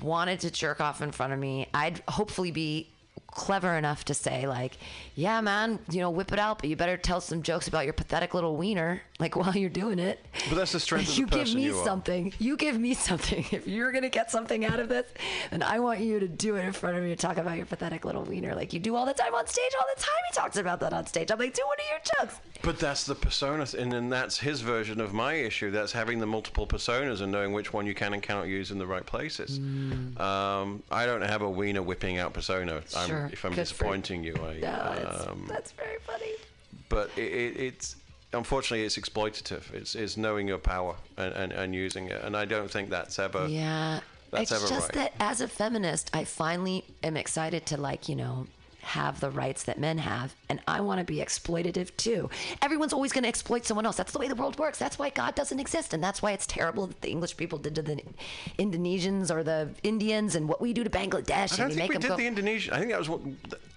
wanted 0.00 0.40
to 0.40 0.50
jerk 0.50 0.80
off 0.80 1.02
in 1.02 1.12
front 1.12 1.32
of 1.32 1.38
me, 1.38 1.68
I'd 1.74 2.02
hopefully 2.08 2.50
be 2.50 2.88
clever 3.36 3.76
enough 3.76 4.04
to 4.06 4.14
say 4.14 4.46
like 4.46 4.78
yeah 5.14 5.42
man 5.42 5.78
you 5.90 6.00
know 6.00 6.08
whip 6.08 6.32
it 6.32 6.38
out 6.38 6.58
but 6.58 6.70
you 6.70 6.74
better 6.74 6.96
tell 6.96 7.20
some 7.20 7.42
jokes 7.42 7.68
about 7.68 7.84
your 7.84 7.92
pathetic 7.92 8.32
little 8.32 8.56
wiener 8.56 9.02
like 9.18 9.36
while 9.36 9.56
you're 9.56 9.70
doing 9.70 9.98
it. 9.98 10.24
But 10.48 10.56
that's 10.56 10.72
the 10.72 10.80
strength 10.80 11.08
of 11.10 11.14
the 11.14 11.20
you 11.20 11.26
give 11.26 11.54
me 11.54 11.62
you 11.64 11.84
something. 11.84 12.32
You 12.38 12.56
give 12.56 12.78
me 12.78 12.94
something. 12.94 13.44
If 13.56 13.66
you're 13.66 13.92
gonna 13.92 14.08
get 14.08 14.30
something 14.30 14.64
out 14.64 14.80
of 14.80 14.88
this 14.88 15.06
then 15.50 15.62
i 15.62 15.78
want 15.78 16.00
you 16.00 16.20
to 16.20 16.28
do 16.28 16.56
it 16.56 16.64
in 16.64 16.72
front 16.72 16.96
of 16.96 17.02
me 17.02 17.10
and 17.10 17.18
talk 17.18 17.36
about 17.36 17.56
your 17.56 17.66
pathetic 17.66 18.04
little 18.04 18.22
wiener. 18.22 18.54
Like 18.54 18.72
you 18.72 18.80
do 18.80 18.96
all 18.96 19.06
the 19.06 19.14
time 19.14 19.34
on 19.34 19.46
stage 19.46 19.72
all 19.80 19.86
the 19.94 20.00
time 20.00 20.22
he 20.30 20.34
talks 20.34 20.56
about 20.56 20.80
that 20.80 20.92
on 20.92 21.06
stage. 21.06 21.30
I'm 21.30 21.38
like 21.38 21.54
do 21.54 21.62
one 21.66 21.76
of 21.78 21.86
your 21.90 22.26
jokes. 22.26 22.40
But 22.62 22.78
that's 22.78 23.04
the 23.04 23.14
persona, 23.14 23.66
and 23.78 23.92
then 23.92 24.08
that's 24.08 24.38
his 24.38 24.60
version 24.60 25.00
of 25.00 25.12
my 25.12 25.34
issue. 25.34 25.70
That's 25.70 25.92
having 25.92 26.18
the 26.18 26.26
multiple 26.26 26.66
personas 26.66 27.20
and 27.20 27.30
knowing 27.30 27.52
which 27.52 27.72
one 27.72 27.86
you 27.86 27.94
can 27.94 28.14
and 28.14 28.22
cannot 28.22 28.48
use 28.48 28.70
in 28.70 28.78
the 28.78 28.86
right 28.86 29.04
places. 29.04 29.58
Um, 29.58 30.82
I 30.90 31.06
don't 31.06 31.22
have 31.22 31.42
a 31.42 31.50
wiener 31.50 31.82
whipping 31.82 32.18
out 32.18 32.32
persona. 32.32 32.82
I'm, 32.96 33.25
Sure. 33.28 33.32
if 33.32 33.44
I'm 33.44 33.50
Good 33.52 33.54
for 33.54 33.60
you. 33.60 33.64
disappointing 33.64 34.24
you, 34.24 34.34
I. 34.36 34.58
no, 34.60 35.10
it's, 35.10 35.26
um, 35.26 35.46
that's 35.48 35.72
very 35.72 35.98
funny 36.06 36.32
but 36.88 37.10
it, 37.16 37.32
it, 37.32 37.56
it's 37.60 37.96
unfortunately 38.32 38.84
it's 38.84 38.98
exploitative. 38.98 39.72
It's, 39.72 39.94
it's 39.94 40.16
knowing 40.16 40.48
your 40.48 40.58
power 40.58 40.96
and, 41.16 41.32
and, 41.34 41.52
and 41.52 41.74
using 41.74 42.08
it, 42.08 42.22
and 42.22 42.36
I 42.36 42.44
don't 42.44 42.70
think 42.70 42.90
that's 42.90 43.18
ever. 43.18 43.46
Yeah. 43.46 44.00
That's 44.30 44.50
it's 44.50 44.68
just 44.68 44.88
right. 44.88 44.92
that 44.92 45.12
as 45.20 45.40
a 45.40 45.46
feminist, 45.46 46.10
I 46.12 46.24
finally 46.24 46.84
am 47.04 47.16
excited 47.16 47.64
to 47.66 47.76
like, 47.76 48.08
you 48.08 48.16
know, 48.16 48.48
have 48.86 49.20
the 49.20 49.30
rights 49.30 49.64
that 49.64 49.78
men 49.78 49.98
have 49.98 50.34
and 50.48 50.60
I 50.68 50.80
want 50.80 51.00
to 51.00 51.04
be 51.04 51.16
exploitative 51.16 51.96
too. 51.96 52.30
Everyone's 52.62 52.92
always 52.92 53.12
going 53.12 53.24
to 53.24 53.28
exploit 53.28 53.66
someone 53.66 53.84
else. 53.84 53.96
That's 53.96 54.12
the 54.12 54.18
way 54.18 54.28
the 54.28 54.34
world 54.34 54.58
works. 54.58 54.78
That's 54.78 54.98
why 54.98 55.10
God 55.10 55.34
doesn't 55.34 55.58
exist 55.58 55.92
and 55.92 56.02
that's 56.02 56.22
why 56.22 56.32
it's 56.32 56.46
terrible 56.46 56.86
that 56.86 57.00
the 57.00 57.10
English 57.10 57.36
people 57.36 57.58
did 57.58 57.74
to 57.74 57.82
the 57.82 58.00
Indonesians 58.58 59.30
or 59.30 59.42
the 59.42 59.70
Indians 59.82 60.36
and 60.36 60.48
what 60.48 60.60
we 60.60 60.72
do 60.72 60.84
to 60.84 60.90
Bangladesh 60.90 61.54
I 61.54 61.56
don't 61.56 61.72
think 61.72 61.92
we 61.92 61.98
did 61.98 62.08
go 62.08 62.16
the 62.16 62.26
Indonesian. 62.26 62.74
I 62.74 62.78
think 62.78 62.90
that 62.90 62.98
was 62.98 63.08
what. 63.08 63.20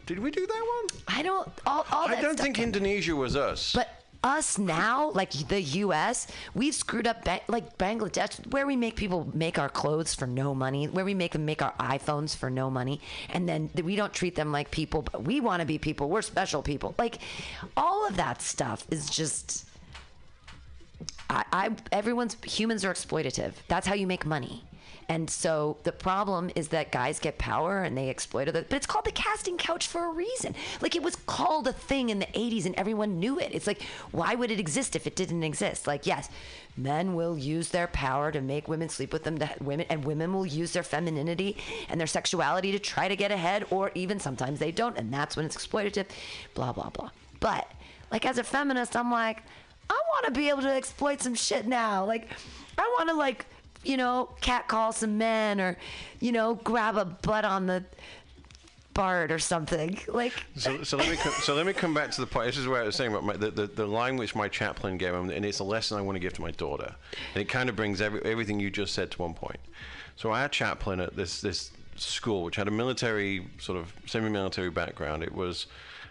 Did 0.06 0.20
we 0.20 0.32
do 0.32 0.46
that 0.46 0.66
one? 0.78 1.02
I 1.08 1.22
don't 1.22 1.48
all, 1.68 1.86
all 1.92 2.08
I 2.08 2.20
don't 2.20 2.40
think 2.40 2.58
Indonesia 2.58 3.16
was 3.16 3.36
us. 3.36 3.74
But 3.74 3.99
us 4.24 4.58
now, 4.58 5.12
like 5.12 5.32
the 5.32 5.62
U.S., 5.62 6.28
we've 6.54 6.76
screwed 6.76 7.08
up 7.08 7.24
ba- 7.24 7.42
like 7.48 7.78
Bangladesh, 7.78 8.46
where 8.52 8.68
we 8.68 8.76
make 8.76 8.96
people 8.96 9.30
make 9.34 9.58
our 9.58 9.70
clothes 9.70 10.14
for 10.14 10.28
no 10.28 10.54
money, 10.54 10.88
where 10.88 11.06
we 11.06 11.14
make 11.14 11.34
them 11.34 11.46
make 11.46 11.62
our 11.62 11.74
iPhones 11.80 12.36
for 12.36 12.50
no 12.50 12.70
money, 12.70 13.00
and 13.30 13.48
then 13.48 13.70
we 13.84 13.96
don't 13.96 14.14
treat 14.14 14.36
them 14.36 14.52
like 14.52 14.72
people, 14.72 15.02
but 15.02 15.24
we 15.24 15.40
want 15.40 15.62
to 15.62 15.66
be 15.66 15.78
people. 15.78 16.10
We're 16.10 16.22
special 16.22 16.62
people. 16.62 16.96
Like 16.98 17.20
all 17.78 18.08
of 18.08 18.18
that 18.18 18.42
stuff 18.42 18.86
is 18.92 19.10
just. 19.10 19.66
I, 21.30 21.46
I 21.54 21.72
everyone's 21.92 22.36
humans 22.44 22.84
are 22.84 22.94
exploitative. 22.94 23.54
That's 23.68 23.88
how 23.88 23.94
you 23.94 24.08
make 24.08 24.26
money. 24.26 24.64
And 25.10 25.28
so 25.28 25.78
the 25.84 25.92
problem 25.92 26.52
is 26.56 26.68
that 26.68 26.92
guys 26.92 27.20
get 27.20 27.40
power 27.40 27.82
and 27.82 27.98
they 27.98 28.10
exploit 28.10 28.48
it. 28.48 28.54
But 28.54 28.72
it's 28.72 28.86
called 28.86 29.06
the 29.06 29.12
casting 29.12 29.58
couch 29.58 29.88
for 29.88 30.06
a 30.06 30.10
reason. 30.10 30.54
Like 30.82 30.96
it 30.96 31.02
was 31.02 31.16
called 31.16 31.68
a 31.68 31.74
thing 31.74 32.10
in 32.10 32.20
the 32.20 32.28
80s 32.28 32.68
and 32.68 32.76
everyone 32.76 33.20
knew 33.20 33.40
it. 33.40 33.50
It's 33.52 33.66
like, 33.66 33.82
why 34.12 34.36
would 34.36 34.52
it 34.52 34.60
exist 34.60 34.96
if 34.96 35.08
it 35.08 35.16
didn't 35.16 35.44
exist? 35.44 35.88
Like, 35.88 36.06
yes, 36.06 36.30
men 36.78 37.16
will 37.16 37.36
use 37.36 37.70
their 37.70 37.88
power 37.88 38.32
to 38.32 38.40
make 38.40 38.68
women 38.68 38.88
sleep 38.88 39.12
with 39.12 39.24
them, 39.24 39.40
to 39.40 39.50
women, 39.60 39.88
and 39.90 40.06
women 40.06 40.32
will 40.32 40.46
use 40.46 40.74
their 40.74 40.84
femininity 40.84 41.58
and 41.90 42.00
their 42.00 42.06
sexuality 42.06 42.72
to 42.72 42.80
try 42.80 43.08
to 43.08 43.16
get 43.16 43.32
ahead, 43.32 43.66
or 43.72 43.90
even 43.96 44.20
sometimes 44.20 44.60
they 44.60 44.72
don't. 44.72 44.96
And 44.96 45.12
that's 45.12 45.36
when 45.36 45.44
it's 45.44 45.58
exploitative, 45.58 46.06
blah, 46.54 46.72
blah, 46.72 46.92
blah. 46.92 47.10
But 47.40 47.68
like 48.12 48.28
as 48.28 48.38
a 48.38 48.44
feminist, 48.44 48.96
I'm 48.96 49.12
like, 49.12 49.42
I 49.90 50.00
want 50.12 50.26
to 50.28 50.40
be 50.40 50.50
able 50.50 50.62
to 50.62 50.72
exploit 50.72 51.20
some 51.20 51.34
shit 51.34 51.66
now. 51.66 52.06
Like, 52.06 52.30
I 52.78 52.84
want 52.96 53.10
to 53.10 53.16
like 53.16 53.48
you 53.84 53.98
know, 53.98 54.30
catcall 54.42 54.92
some 54.92 55.18
men 55.18 55.60
or, 55.62 55.78
you 56.20 56.32
know, 56.32 56.56
grab 56.56 56.98
a 56.98 57.06
butt 57.06 57.46
on 57.46 57.66
the 57.66 57.84
BART 58.94 59.32
or 59.32 59.40
something. 59.40 59.98
Like, 60.08 60.34
So, 60.58 60.84
so 60.84 60.98
let 60.98 61.10
me 61.10 61.16
so 61.16 61.56
let 61.56 61.66
me 61.66 61.74
come 61.74 61.94
back 61.94 62.12
to 62.12 62.22
the 62.22 62.28
point. 62.28 62.48
This 62.48 62.58
is 62.58 62.68
where 62.68 62.82
I 62.82 62.86
was 62.86 62.96
saying 62.96 63.12
about 63.12 63.24
my, 63.24 63.38
the, 63.38 63.52
the, 63.52 63.68
the 63.68 63.86
line 63.86 64.18
which 64.18 64.36
my 64.36 64.50
chaplain 64.50 64.98
gave 64.98 65.14
him, 65.14 65.30
and 65.30 65.46
it's 65.46 65.60
a 65.60 65.64
lesson 65.64 65.98
I 65.98 66.02
want 66.02 66.16
to 66.18 66.20
give 66.20 66.34
to 66.34 66.42
my 66.42 66.52
daughter, 66.52 66.96
and 67.34 67.42
it 67.42 67.48
kind 67.48 67.70
of 67.70 67.76
brings 67.76 68.02
every, 68.02 68.22
everything 68.26 68.60
you 68.60 68.70
just 68.70 68.94
said 68.94 69.12
to 69.12 69.22
one 69.22 69.34
point. 69.34 69.60
So 70.18 70.32
our 70.32 70.50
chaplain 70.50 71.00
at 71.00 71.16
this 71.16 71.40
this 71.40 71.72
school 71.96 72.44
which 72.44 72.56
had 72.58 72.68
a 72.68 72.72
military 72.72 73.48
sort 73.60 73.78
of 73.78 73.94
semi-military 74.06 74.70
background. 74.70 75.24
It 75.24 75.34
was. 75.34 75.68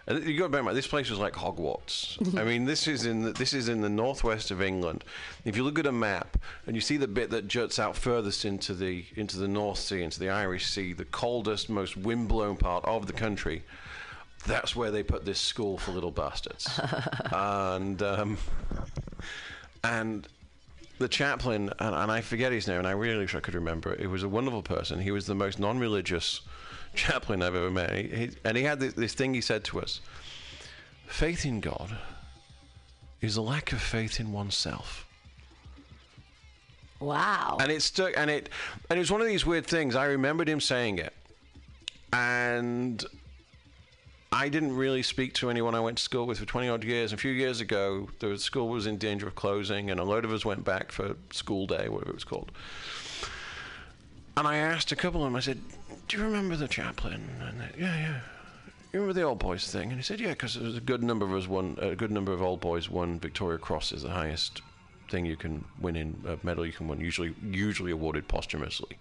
And 0.08 0.24
you 0.24 0.38
got 0.38 0.46
to 0.46 0.48
bear 0.48 0.60
in 0.60 0.64
mind, 0.64 0.76
this 0.76 0.86
place 0.86 1.10
was 1.10 1.18
like 1.18 1.34
Hogwarts. 1.34 2.38
I 2.38 2.42
mean, 2.42 2.64
this 2.64 2.88
is 2.88 3.04
in 3.04 3.22
the, 3.22 3.32
this 3.32 3.52
is 3.52 3.68
in 3.68 3.82
the 3.82 3.90
northwest 3.90 4.50
of 4.50 4.62
England. 4.62 5.04
If 5.44 5.54
you 5.54 5.62
look 5.62 5.78
at 5.78 5.86
a 5.86 5.92
map 5.92 6.38
and 6.66 6.74
you 6.74 6.80
see 6.80 6.96
the 6.96 7.06
bit 7.06 7.28
that 7.30 7.46
juts 7.46 7.78
out 7.78 7.94
furthest 7.94 8.46
into 8.46 8.72
the 8.72 9.04
into 9.16 9.38
the 9.38 9.46
North 9.46 9.78
Sea, 9.78 10.02
into 10.02 10.18
the 10.18 10.30
Irish 10.30 10.66
Sea, 10.66 10.94
the 10.94 11.04
coldest, 11.04 11.68
most 11.68 11.94
windblown 11.94 12.56
part 12.56 12.86
of 12.86 13.06
the 13.06 13.12
country, 13.12 13.62
that's 14.46 14.74
where 14.74 14.90
they 14.90 15.02
put 15.02 15.26
this 15.26 15.38
school 15.38 15.76
for 15.76 15.92
little 15.92 16.10
bastards. 16.10 16.80
and 17.32 18.02
um, 18.02 18.38
and 19.84 20.26
the 20.98 21.08
chaplain, 21.08 21.70
and, 21.78 21.94
and 21.94 22.10
I 22.10 22.22
forget 22.22 22.50
his 22.50 22.66
name, 22.66 22.78
and 22.78 22.86
I 22.86 22.92
really 22.92 23.18
wish 23.18 23.34
I 23.34 23.40
could 23.40 23.54
remember 23.54 23.92
it. 23.92 24.00
He 24.00 24.06
was 24.06 24.22
a 24.22 24.28
wonderful 24.28 24.62
person. 24.62 25.00
He 25.00 25.10
was 25.10 25.26
the 25.26 25.34
most 25.34 25.58
non-religious 25.58 26.40
chaplain 26.94 27.42
I've 27.42 27.54
ever 27.54 27.70
met. 27.70 27.94
He, 27.94 28.02
he, 28.08 28.30
and 28.44 28.56
he 28.56 28.62
had 28.62 28.80
this, 28.80 28.94
this 28.94 29.14
thing 29.14 29.34
he 29.34 29.40
said 29.40 29.64
to 29.64 29.80
us: 29.80 30.00
"Faith 31.06 31.44
in 31.44 31.60
God 31.60 31.96
is 33.20 33.36
a 33.36 33.42
lack 33.42 33.72
of 33.72 33.80
faith 33.80 34.20
in 34.20 34.32
oneself." 34.32 35.08
wow. 37.00 37.56
and 37.60 37.70
it 37.70 37.82
stuck 37.82 38.12
and 38.16 38.30
it 38.30 38.48
and 38.90 38.96
it 38.96 39.00
was 39.00 39.10
one 39.10 39.20
of 39.20 39.26
these 39.26 39.46
weird 39.46 39.66
things 39.66 39.94
i 39.94 40.04
remembered 40.06 40.48
him 40.48 40.60
saying 40.60 40.98
it 40.98 41.12
and 42.12 43.04
i 44.32 44.48
didn't 44.48 44.74
really 44.74 45.02
speak 45.02 45.32
to 45.34 45.50
anyone 45.50 45.74
i 45.74 45.80
went 45.80 45.96
to 45.96 46.02
school 46.02 46.26
with 46.26 46.38
for 46.38 46.44
20 46.44 46.68
odd 46.68 46.84
years 46.84 47.12
a 47.12 47.16
few 47.16 47.30
years 47.30 47.60
ago 47.60 48.08
the 48.18 48.36
school 48.38 48.68
was 48.68 48.86
in 48.86 48.96
danger 48.96 49.26
of 49.26 49.34
closing 49.34 49.90
and 49.90 50.00
a 50.00 50.04
load 50.04 50.24
of 50.24 50.32
us 50.32 50.44
went 50.44 50.64
back 50.64 50.90
for 50.90 51.16
school 51.30 51.66
day 51.66 51.88
whatever 51.88 52.10
it 52.10 52.14
was 52.14 52.24
called 52.24 52.50
and 54.36 54.46
i 54.46 54.56
asked 54.56 54.90
a 54.90 54.96
couple 54.96 55.22
of 55.22 55.26
them 55.26 55.36
i 55.36 55.40
said 55.40 55.60
do 56.08 56.16
you 56.16 56.22
remember 56.24 56.56
the 56.56 56.68
chaplain 56.68 57.28
and 57.40 57.60
they, 57.60 57.70
yeah 57.78 57.96
yeah 57.96 58.20
you 58.92 59.00
remember 59.00 59.20
the 59.20 59.26
old 59.26 59.38
boys 59.38 59.70
thing? 59.70 59.90
And 59.90 59.98
he 59.98 60.02
said, 60.02 60.20
yeah, 60.20 60.30
because 60.30 60.54
there 60.54 60.64
was 60.64 60.76
a 60.76 60.80
good 60.80 61.02
number 61.02 61.26
of 61.26 61.34
us 61.34 61.46
won, 61.46 61.76
a 61.80 61.94
good 61.94 62.10
number 62.10 62.32
of 62.32 62.40
old 62.40 62.60
boys 62.60 62.88
won 62.88 63.18
Victoria 63.18 63.58
Cross 63.58 63.92
is 63.92 64.02
the 64.02 64.10
highest 64.10 64.62
thing 65.10 65.24
you 65.24 65.36
can 65.36 65.64
win 65.80 65.96
in 65.96 66.22
a 66.26 66.38
medal 66.44 66.64
you 66.64 66.72
can 66.72 66.88
win, 66.88 67.00
usually 67.00 67.34
usually 67.42 67.90
awarded 67.90 68.28
posthumously. 68.28 68.98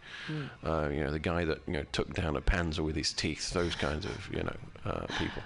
Uh, 0.66 0.90
you 0.90 1.04
know, 1.04 1.12
the 1.12 1.20
guy 1.20 1.46
that 1.46 1.60
you 1.68 1.74
know 1.74 1.84
took 1.92 2.14
down 2.14 2.36
a 2.36 2.42
panzer 2.42 2.80
with 2.80 2.96
his 2.96 3.14
teeth, 3.14 3.52
those 3.52 3.76
kinds 3.76 4.06
of 4.06 4.30
you 4.34 4.44
know 4.44 4.56
uh, 4.86 5.06
people. 5.18 5.44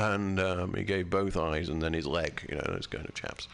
And 0.00 0.38
um, 0.38 0.74
he 0.74 0.84
gave 0.84 1.10
both 1.10 1.36
eyes 1.36 1.68
and 1.68 1.82
then 1.82 1.92
his 1.92 2.06
leg, 2.06 2.46
you 2.48 2.54
know, 2.54 2.64
those 2.68 2.86
kind 2.86 3.04
of 3.04 3.14
chaps. 3.14 3.48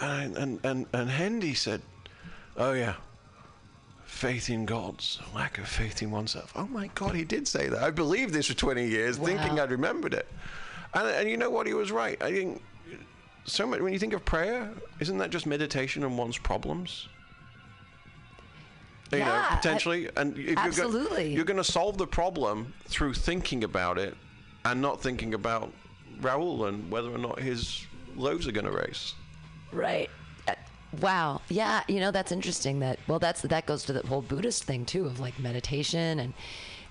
And 0.00 0.36
and 0.36 0.60
and, 0.64 0.86
and 0.92 1.10
Hendy 1.10 1.54
said, 1.54 1.82
"Oh 2.56 2.72
yeah." 2.72 2.94
Faith 4.18 4.50
in 4.50 4.66
God's 4.66 5.20
a 5.32 5.36
lack 5.36 5.58
of 5.58 5.68
faith 5.68 6.02
in 6.02 6.10
oneself. 6.10 6.52
Oh 6.56 6.66
my 6.66 6.88
God, 6.96 7.14
he 7.14 7.22
did 7.22 7.46
say 7.46 7.68
that. 7.68 7.80
I 7.80 7.92
believed 7.92 8.34
this 8.34 8.48
for 8.48 8.54
20 8.54 8.84
years, 8.84 9.16
thinking 9.16 9.60
I'd 9.60 9.70
remembered 9.70 10.12
it. 10.12 10.26
And, 10.92 11.06
and 11.06 11.30
you 11.30 11.36
know 11.36 11.50
what? 11.50 11.68
He 11.68 11.72
was 11.74 11.92
right. 11.92 12.20
I 12.20 12.32
think 12.32 12.60
so 13.44 13.64
much 13.64 13.78
when 13.80 13.92
you 13.92 13.98
think 14.00 14.14
of 14.14 14.24
prayer, 14.24 14.72
isn't 14.98 15.18
that 15.18 15.30
just 15.30 15.46
meditation 15.46 16.02
on 16.02 16.16
one's 16.16 16.36
problems? 16.36 17.06
You 19.12 19.18
Yeah, 19.18 19.26
know, 19.26 19.34
I- 19.50 19.54
potentially, 19.54 20.10
and 20.16 20.36
if 20.36 20.46
You're 20.48 20.58
Absolutely. 20.58 21.32
you're 21.32 21.44
going 21.44 21.56
to 21.56 21.62
solve 21.62 21.96
the 21.96 22.06
problem 22.08 22.74
through 22.88 23.14
thinking 23.14 23.62
about 23.62 23.98
it, 23.98 24.16
and 24.64 24.82
not 24.82 25.00
thinking 25.00 25.34
about 25.34 25.72
Raoul 26.20 26.64
and 26.66 26.90
whether 26.90 27.14
or 27.14 27.18
not 27.18 27.38
his 27.38 27.86
loaves 28.16 28.48
are 28.48 28.52
going 28.52 28.66
to 28.66 28.72
race. 28.72 29.14
Right. 29.70 30.10
Wow. 31.00 31.42
Yeah. 31.48 31.82
You 31.88 32.00
know, 32.00 32.10
that's 32.10 32.32
interesting. 32.32 32.80
That 32.80 32.98
well, 33.06 33.18
that's 33.18 33.42
that 33.42 33.66
goes 33.66 33.84
to 33.84 33.92
the 33.92 34.06
whole 34.06 34.22
Buddhist 34.22 34.64
thing 34.64 34.84
too 34.84 35.06
of 35.06 35.20
like 35.20 35.38
meditation 35.38 36.18
and 36.18 36.34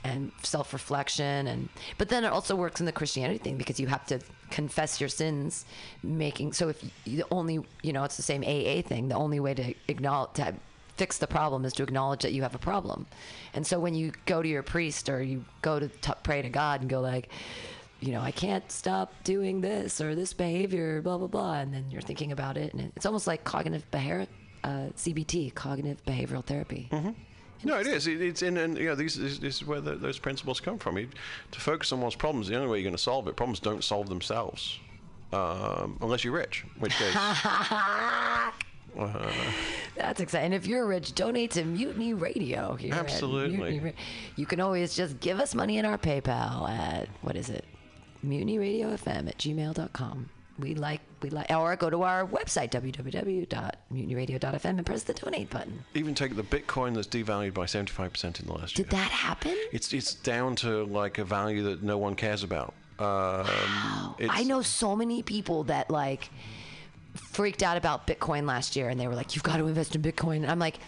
and 0.04 0.32
self 0.44 0.72
reflection 0.74 1.48
and 1.48 1.70
but 1.98 2.10
then 2.10 2.24
it 2.24 2.28
also 2.28 2.56
works 2.56 2.80
in 2.80 2.86
the 2.86 2.92
Christianity 2.92 3.40
thing 3.40 3.58
because 3.58 3.80
you 3.80 3.88
have 3.88 4.06
to 4.08 4.20
confess 4.50 5.02
your 5.02 5.10
sins, 5.10 5.66
making 6.04 6.54
so 6.54 6.70
if 6.70 6.84
you, 7.06 7.18
the 7.18 7.26
only 7.32 7.60
you 7.84 7.94
know 7.94 8.04
it's 8.04 8.18
the 8.18 8.24
same 8.24 8.44
AA 8.44 8.82
thing. 8.88 9.08
The 9.08 9.16
only 9.16 9.40
way 9.40 9.54
to 9.56 9.74
acknowledge 9.88 10.34
to 10.36 10.54
fix 10.96 11.18
the 11.18 11.28
problem 11.28 11.66
is 11.66 11.74
to 11.74 11.84
acknowledge 11.84 12.22
that 12.22 12.34
you 12.34 12.42
have 12.44 12.56
a 12.56 12.60
problem, 12.60 13.08
and 13.54 13.66
so 13.66 13.80
when 13.80 13.96
you 13.96 14.12
go 14.26 14.42
to 14.42 14.48
your 14.48 14.64
priest 14.64 15.10
or 15.10 15.22
you 15.22 15.44
go 15.62 15.80
to 15.80 15.88
t- 15.88 16.14
pray 16.24 16.42
to 16.42 16.50
God 16.50 16.82
and 16.82 16.90
go 16.90 17.02
like 17.02 17.30
you 18.00 18.12
know, 18.12 18.22
I 18.22 18.32
can't 18.32 18.70
stop 18.72 19.14
doing 19.24 19.62
this 19.62 20.00
or 20.02 20.16
this 20.16 20.34
behavior, 20.34 21.02
blah 21.02 21.18
blah 21.18 21.28
blah, 21.28 21.54
and 21.56 21.74
then 21.74 21.86
you're 21.90 22.02
thinking 22.02 22.32
about 22.32 22.58
it, 22.58 22.74
and 22.74 22.92
it's 22.96 23.06
almost 23.06 23.28
like 23.28 23.44
cognitive 23.44 23.90
behavior, 23.92 24.28
uh, 24.64 24.90
CBT, 24.96 25.54
cognitive 25.54 26.04
behavioral 26.06 26.44
therapy. 26.44 26.90
No, 27.64 27.80
it 27.80 27.88
is. 27.88 28.06
It, 28.08 28.22
it's 28.22 28.44
in, 28.44 28.58
and 28.58 28.78
you 28.78 28.86
know, 28.86 28.96
these, 28.96 29.16
this, 29.16 29.40
this 29.40 29.56
is 29.58 29.66
where 29.66 29.82
the, 29.82 29.96
those 29.96 30.20
principles 30.20 30.60
come 30.60 30.78
from. 30.78 30.98
You, 30.98 31.10
to 31.52 31.60
focus 31.60 31.92
on 31.92 32.02
one's 32.02 32.16
problems, 32.16 32.48
the 32.48 32.56
only 32.56 32.68
way 32.70 32.78
you're 32.78 32.84
going 32.84 32.96
to 32.96 33.02
solve 33.02 33.28
it. 33.28 33.36
Problems 33.36 33.60
don't 33.60 33.84
solve 33.84 34.10
themselves, 34.10 34.80
um, 35.34 35.98
unless 36.02 36.24
you're 36.24 36.34
rich, 36.34 36.66
which 36.80 36.94
case. 36.96 37.14
That's 39.96 40.20
exciting. 40.20 40.46
And 40.46 40.54
if 40.54 40.66
you're 40.66 40.86
rich, 40.86 41.14
donate 41.14 41.52
to 41.52 41.64
Mutiny 41.64 42.14
Radio 42.14 42.78
Absolutely. 42.92 43.58
Mutiny 43.58 43.80
Ra- 43.80 43.92
you 44.36 44.46
can 44.46 44.60
always 44.60 44.96
just 44.96 45.20
give 45.20 45.40
us 45.40 45.54
money 45.54 45.78
in 45.78 45.86
our 45.86 45.98
PayPal 45.98 46.70
at 46.70 47.08
what 47.22 47.36
is 47.36 47.50
it? 47.50 47.66
MutinyRadioFM 48.26 49.28
at 49.28 49.38
gmail.com. 49.38 50.30
We 50.60 50.74
like 50.74 51.02
we 51.22 51.30
like 51.30 51.52
or 51.52 51.76
go 51.76 51.92
to 51.92 52.02
our 52.02 52.26
website 52.26 52.72
www.mutinyradio.fm 52.72 54.66
and 54.66 54.86
press 54.86 55.04
the 55.04 55.14
donate 55.14 55.52
button. 55.52 55.84
Even 55.94 56.16
take 56.16 56.36
the 56.36 56.42
Bitcoin 56.42 56.96
that's 56.96 57.08
devalued 57.08 57.54
by 57.54 57.66
75% 57.66 58.40
in 58.40 58.48
the 58.48 58.54
last 58.54 58.76
Did 58.76 58.80
year. 58.80 58.90
Did 58.90 58.98
that 58.98 59.12
happen? 59.12 59.56
It's 59.72 59.94
it's 59.94 60.16
down 60.16 60.56
to 60.58 60.86
like 60.86 61.20
a 61.20 61.24
value 61.24 61.62
that 61.64 61.84
no 61.84 62.00
one 62.00 62.16
cares 62.16 62.42
about. 62.44 62.74
Um, 62.98 64.16
it's, 64.18 64.34
I 64.34 64.44
know 64.44 64.64
so 64.64 64.96
many 64.96 65.22
people 65.22 65.66
that 65.66 65.92
like 65.92 66.32
freaked 67.14 67.62
out 67.62 67.78
about 67.78 68.08
Bitcoin 68.08 68.48
last 68.48 68.76
year 68.76 68.90
and 68.90 69.00
they 69.00 69.08
were 69.08 69.16
like, 69.16 69.36
you've 69.36 69.44
got 69.44 69.58
to 69.58 69.68
invest 69.68 69.96
in 69.96 70.02
Bitcoin. 70.02 70.38
And 70.38 70.48
I'm 70.48 70.60
like, 70.60 70.80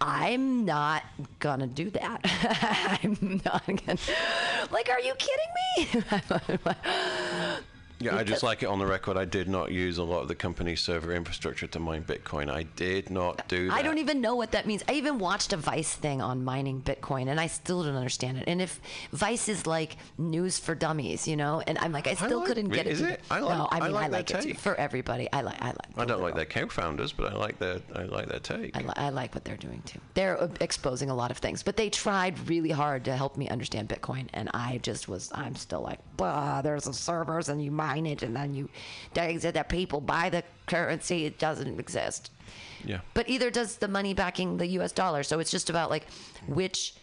I'm 0.00 0.64
not 0.64 1.02
gonna 1.40 1.66
do 1.66 1.90
that. 1.90 2.20
I'm 3.02 3.40
not 3.44 3.66
gonna. 3.66 3.98
Like, 4.70 4.88
are 4.90 5.00
you 5.00 5.14
kidding 5.14 5.52
me? 5.76 6.58
Yeah, 8.00 8.16
I 8.16 8.22
just 8.24 8.42
like 8.42 8.62
it 8.62 8.66
on 8.66 8.78
the 8.78 8.86
record. 8.86 9.16
I 9.16 9.24
did 9.24 9.48
not 9.48 9.72
use 9.72 9.98
a 9.98 10.04
lot 10.04 10.20
of 10.20 10.28
the 10.28 10.34
company's 10.34 10.80
server 10.80 11.12
infrastructure 11.12 11.66
to 11.66 11.80
mine 11.80 12.04
Bitcoin. 12.04 12.48
I 12.50 12.62
did 12.62 13.10
not 13.10 13.48
do 13.48 13.68
that. 13.68 13.74
I 13.74 13.82
don't 13.82 13.98
even 13.98 14.20
know 14.20 14.36
what 14.36 14.52
that 14.52 14.66
means. 14.66 14.84
I 14.88 14.92
even 14.92 15.18
watched 15.18 15.52
a 15.52 15.56
Vice 15.56 15.94
thing 15.94 16.22
on 16.22 16.44
mining 16.44 16.80
Bitcoin, 16.80 17.28
and 17.28 17.40
I 17.40 17.48
still 17.48 17.82
don't 17.82 17.96
understand 17.96 18.38
it. 18.38 18.44
And 18.46 18.62
if 18.62 18.80
Vice 19.12 19.48
is 19.48 19.66
like 19.66 19.96
news 20.16 20.58
for 20.58 20.74
dummies, 20.74 21.26
you 21.26 21.36
know, 21.36 21.62
and 21.66 21.76
I'm 21.78 21.90
like, 21.92 22.06
I 22.06 22.14
still 22.14 22.38
like- 22.38 22.46
couldn't 22.48 22.68
get 22.68 22.86
is 22.86 23.00
it. 23.00 23.10
it? 23.14 23.20
I 23.30 23.40
like- 23.40 23.58
no, 23.58 23.64
I 23.70 23.78
I 23.78 23.80
mean, 23.80 23.92
like 23.92 24.04
I 24.04 24.08
like 24.08 24.30
it 24.30 24.42
too. 24.42 24.54
for 24.54 24.74
everybody. 24.76 25.28
I 25.32 25.40
like. 25.40 25.60
I 25.60 25.66
like. 25.68 25.78
I 25.96 26.04
don't 26.04 26.22
like 26.22 26.34
their 26.36 26.44
co-founders, 26.44 27.12
but 27.12 27.32
I 27.32 27.36
like 27.36 27.58
their 27.58 27.80
I 27.94 28.02
like 28.04 28.28
their 28.28 28.38
take. 28.38 28.76
I, 28.76 28.80
li- 28.80 28.92
I 28.96 29.08
like 29.10 29.34
what 29.34 29.44
they're 29.44 29.56
doing 29.56 29.82
too. 29.86 29.98
They're 30.14 30.40
uh, 30.40 30.48
exposing 30.60 31.10
a 31.10 31.14
lot 31.14 31.30
of 31.30 31.38
things, 31.38 31.62
but 31.64 31.76
they 31.76 31.90
tried 31.90 32.48
really 32.48 32.70
hard 32.70 33.04
to 33.06 33.16
help 33.16 33.36
me 33.36 33.48
understand 33.48 33.88
Bitcoin, 33.88 34.28
and 34.34 34.50
I 34.54 34.78
just 34.82 35.08
was. 35.08 35.30
I'm 35.34 35.56
still 35.56 35.80
like, 35.80 35.98
bah, 36.18 36.60
there's 36.60 36.84
the 36.84 36.92
servers, 36.92 37.48
and 37.48 37.64
you 37.64 37.70
mine 37.70 38.04
it, 38.04 38.22
and 38.22 38.36
then 38.36 38.52
you, 38.52 38.68
they 39.14 39.38
said 39.38 39.54
that 39.54 39.70
people 39.70 40.02
buy 40.02 40.28
the 40.28 40.42
currency. 40.66 41.24
It 41.24 41.38
doesn't 41.38 41.80
exist. 41.80 42.30
yeah. 42.84 43.00
But 43.14 43.30
either 43.30 43.50
does 43.50 43.76
the 43.76 43.88
money 43.88 44.12
backing 44.12 44.58
the 44.58 44.66
U.S. 44.78 44.92
dollar. 44.92 45.22
So 45.22 45.38
it's 45.40 45.50
just 45.50 45.70
about 45.70 45.88
like 45.88 46.06
which 46.46 46.94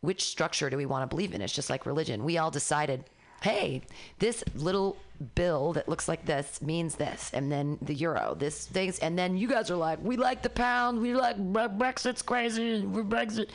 which 0.00 0.22
structure 0.24 0.70
do 0.70 0.76
we 0.76 0.86
want 0.86 1.02
to 1.02 1.14
believe 1.14 1.34
in? 1.34 1.42
It's 1.42 1.52
just 1.52 1.68
like 1.68 1.84
religion. 1.84 2.22
We 2.24 2.38
all 2.38 2.50
decided, 2.50 3.04
hey, 3.42 3.82
this 4.20 4.44
little 4.54 4.96
bill 5.34 5.72
that 5.72 5.88
looks 5.88 6.06
like 6.06 6.26
this 6.26 6.62
means 6.62 6.94
this, 6.94 7.30
and 7.34 7.50
then 7.50 7.78
the 7.82 7.94
euro, 7.94 8.36
this 8.38 8.66
things, 8.66 8.98
and 9.00 9.18
then 9.18 9.36
you 9.36 9.48
guys 9.48 9.70
are 9.70 9.76
like, 9.76 9.98
we 10.02 10.16
like 10.16 10.42
the 10.42 10.50
pound, 10.50 11.00
we 11.00 11.14
like 11.14 11.36
Brexit's 11.38 12.22
crazy, 12.22 12.82
we're 12.86 13.02
Brexit, 13.02 13.48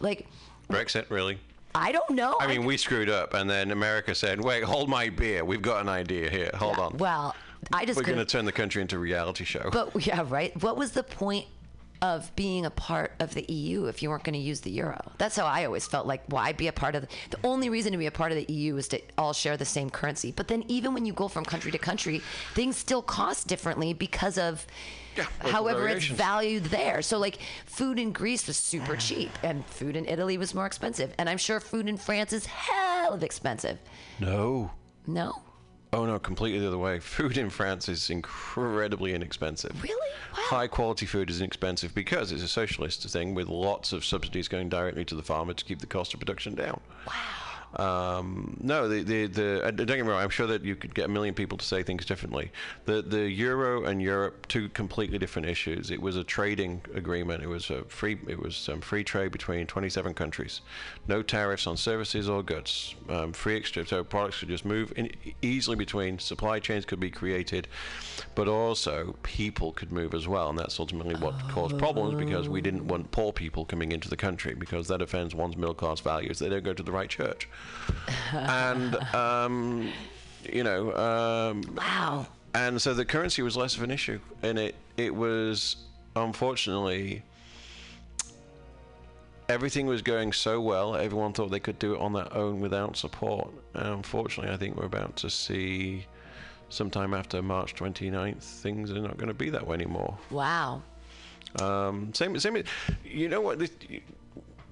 like. 0.00 0.26
Brexit, 0.68 1.08
really? 1.10 1.38
I 1.74 1.92
don't 1.92 2.10
know. 2.10 2.36
I 2.40 2.46
mean, 2.46 2.64
we 2.64 2.76
screwed 2.76 3.08
up, 3.08 3.34
and 3.34 3.48
then 3.48 3.70
America 3.70 4.14
said, 4.14 4.42
"Wait, 4.42 4.64
hold 4.64 4.88
my 4.88 5.08
beer. 5.08 5.44
We've 5.44 5.62
got 5.62 5.80
an 5.80 5.88
idea 5.88 6.30
here. 6.30 6.50
Hold 6.54 6.78
on. 6.78 6.96
Well, 6.98 7.34
I 7.72 7.84
just 7.84 7.96
We're 7.96 8.04
going 8.04 8.18
to 8.18 8.24
turn 8.24 8.44
the 8.44 8.52
country 8.52 8.82
into 8.82 8.96
a 8.96 8.98
reality 8.98 9.44
show." 9.44 9.70
But 9.72 10.06
yeah, 10.06 10.24
right. 10.28 10.54
What 10.62 10.76
was 10.76 10.92
the 10.92 11.02
point 11.02 11.46
of 12.02 12.34
being 12.34 12.66
a 12.66 12.70
part 12.70 13.12
of 13.20 13.32
the 13.32 13.44
EU 13.50 13.84
if 13.84 14.02
you 14.02 14.10
weren't 14.10 14.24
going 14.24 14.32
to 14.34 14.38
use 14.38 14.60
the 14.60 14.70
euro. 14.70 15.00
That's 15.18 15.36
how 15.36 15.46
I 15.46 15.64
always 15.64 15.86
felt 15.86 16.04
like 16.04 16.24
why 16.26 16.52
be 16.52 16.66
a 16.66 16.72
part 16.72 16.96
of 16.96 17.02
the, 17.02 17.08
the 17.30 17.38
only 17.44 17.70
reason 17.70 17.92
to 17.92 17.98
be 17.98 18.06
a 18.06 18.10
part 18.10 18.32
of 18.32 18.44
the 18.44 18.52
EU 18.52 18.76
is 18.76 18.88
to 18.88 19.00
all 19.16 19.32
share 19.32 19.56
the 19.56 19.64
same 19.64 19.88
currency. 19.88 20.32
But 20.32 20.48
then 20.48 20.64
even 20.66 20.94
when 20.94 21.06
you 21.06 21.12
go 21.12 21.28
from 21.28 21.44
country 21.44 21.70
to 21.70 21.78
country, 21.78 22.20
things 22.54 22.76
still 22.76 23.02
cost 23.02 23.46
differently 23.46 23.92
because 23.92 24.36
of 24.36 24.66
Yeah, 25.16 25.26
however 25.40 25.86
it's 25.88 26.06
variations. 26.06 26.18
valued 26.18 26.64
there. 26.64 27.02
So 27.02 27.18
like 27.18 27.38
food 27.66 27.98
in 27.98 28.12
Greece 28.12 28.46
was 28.46 28.56
super 28.56 28.96
cheap 28.96 29.30
and 29.42 29.64
food 29.66 29.96
in 29.96 30.06
Italy 30.06 30.38
was 30.38 30.54
more 30.54 30.66
expensive. 30.66 31.12
And 31.18 31.28
I'm 31.28 31.38
sure 31.38 31.60
food 31.60 31.88
in 31.88 31.96
France 31.96 32.32
is 32.32 32.46
hell 32.46 33.12
of 33.12 33.22
expensive. 33.22 33.78
No. 34.20 34.70
No? 35.06 35.42
Oh 35.94 36.06
no, 36.06 36.18
completely 36.18 36.60
the 36.60 36.68
other 36.68 36.78
way. 36.78 36.98
Food 37.00 37.36
in 37.36 37.50
France 37.50 37.86
is 37.86 38.08
incredibly 38.08 39.12
inexpensive. 39.12 39.72
Really? 39.82 40.10
Wow. 40.32 40.42
High 40.44 40.66
quality 40.66 41.04
food 41.04 41.28
is 41.28 41.40
inexpensive 41.40 41.94
because 41.94 42.32
it's 42.32 42.42
a 42.42 42.48
socialist 42.48 43.06
thing 43.10 43.34
with 43.34 43.48
lots 43.48 43.92
of 43.92 44.02
subsidies 44.02 44.48
going 44.48 44.70
directly 44.70 45.04
to 45.04 45.14
the 45.14 45.22
farmer 45.22 45.52
to 45.52 45.64
keep 45.64 45.80
the 45.80 45.86
cost 45.86 46.14
of 46.14 46.20
production 46.20 46.54
down. 46.54 46.80
Wow. 47.06 47.12
Um, 47.76 48.58
no, 48.60 48.86
the, 48.86 49.02
the, 49.02 49.26
the, 49.26 49.64
uh, 49.64 49.70
don't 49.70 49.86
get 49.86 50.04
me 50.04 50.10
wrong, 50.10 50.22
I'm 50.22 50.30
sure 50.30 50.46
that 50.46 50.62
you 50.62 50.76
could 50.76 50.94
get 50.94 51.06
a 51.06 51.08
million 51.08 51.34
people 51.34 51.56
to 51.56 51.64
say 51.64 51.82
things 51.82 52.04
differently. 52.04 52.52
The, 52.84 53.00
the 53.00 53.30
euro 53.30 53.84
and 53.84 54.02
Europe, 54.02 54.46
two 54.48 54.68
completely 54.70 55.18
different 55.18 55.48
issues. 55.48 55.90
It 55.90 56.00
was 56.00 56.16
a 56.16 56.24
trading 56.24 56.82
agreement. 56.94 57.42
It 57.42 57.46
was 57.46 57.70
a 57.70 57.84
free, 57.84 58.18
it 58.28 58.38
was 58.38 58.68
um, 58.68 58.80
free 58.80 59.04
trade 59.04 59.32
between 59.32 59.66
27 59.66 60.12
countries. 60.14 60.60
No 61.08 61.22
tariffs 61.22 61.66
on 61.66 61.76
services 61.76 62.28
or 62.28 62.42
goods. 62.42 62.94
Um, 63.08 63.32
free 63.32 63.56
exchange, 63.56 63.88
so 63.88 64.04
products 64.04 64.40
could 64.40 64.48
just 64.48 64.64
move 64.64 64.92
in, 64.96 65.10
easily 65.40 65.76
between, 65.76 66.18
supply 66.18 66.58
chains 66.58 66.84
could 66.84 67.00
be 67.00 67.10
created, 67.10 67.68
but 68.34 68.48
also 68.48 69.16
people 69.22 69.72
could 69.72 69.92
move 69.92 70.12
as 70.14 70.28
well. 70.28 70.50
And 70.50 70.58
that's 70.58 70.78
ultimately 70.78 71.14
what 71.14 71.34
caused 71.48 71.78
problems 71.78 72.14
because 72.14 72.48
we 72.48 72.60
didn't 72.60 72.86
want 72.86 73.10
poor 73.12 73.32
people 73.32 73.64
coming 73.64 73.92
into 73.92 74.10
the 74.10 74.16
country 74.16 74.54
because 74.54 74.88
that 74.88 75.00
offends 75.00 75.34
one's 75.34 75.56
middle 75.56 75.74
class 75.74 76.00
values. 76.00 76.38
They 76.38 76.50
don't 76.50 76.64
go 76.64 76.74
to 76.74 76.82
the 76.82 76.92
right 76.92 77.08
church 77.08 77.48
and 78.32 78.96
um, 79.14 79.90
you 80.52 80.64
know, 80.64 80.94
um, 80.96 81.62
Wow. 81.76 82.26
and 82.54 82.80
so 82.80 82.94
the 82.94 83.04
currency 83.04 83.42
was 83.42 83.56
less 83.56 83.76
of 83.76 83.82
an 83.82 83.90
issue, 83.90 84.18
and 84.42 84.58
it 84.58 84.74
it 84.96 85.14
was 85.14 85.76
unfortunately 86.16 87.22
everything 89.48 89.86
was 89.86 90.02
going 90.02 90.32
so 90.32 90.60
well. 90.60 90.96
Everyone 90.96 91.32
thought 91.32 91.50
they 91.50 91.60
could 91.60 91.78
do 91.78 91.94
it 91.94 92.00
on 92.00 92.12
their 92.12 92.32
own 92.34 92.60
without 92.60 92.96
support. 92.96 93.48
And 93.74 93.86
unfortunately, 93.86 94.52
I 94.52 94.56
think 94.56 94.76
we're 94.76 94.86
about 94.86 95.16
to 95.16 95.30
see. 95.30 96.06
Sometime 96.68 97.12
after 97.12 97.42
March 97.42 97.74
29th, 97.74 98.42
things 98.42 98.90
are 98.90 98.94
not 99.00 99.18
going 99.18 99.28
to 99.28 99.34
be 99.34 99.50
that 99.50 99.66
way 99.66 99.74
anymore. 99.74 100.16
Wow. 100.30 100.80
Um, 101.60 102.14
same, 102.14 102.38
same. 102.38 102.62
You 103.04 103.28
know 103.28 103.42
what? 103.42 103.58
This, 103.58 103.72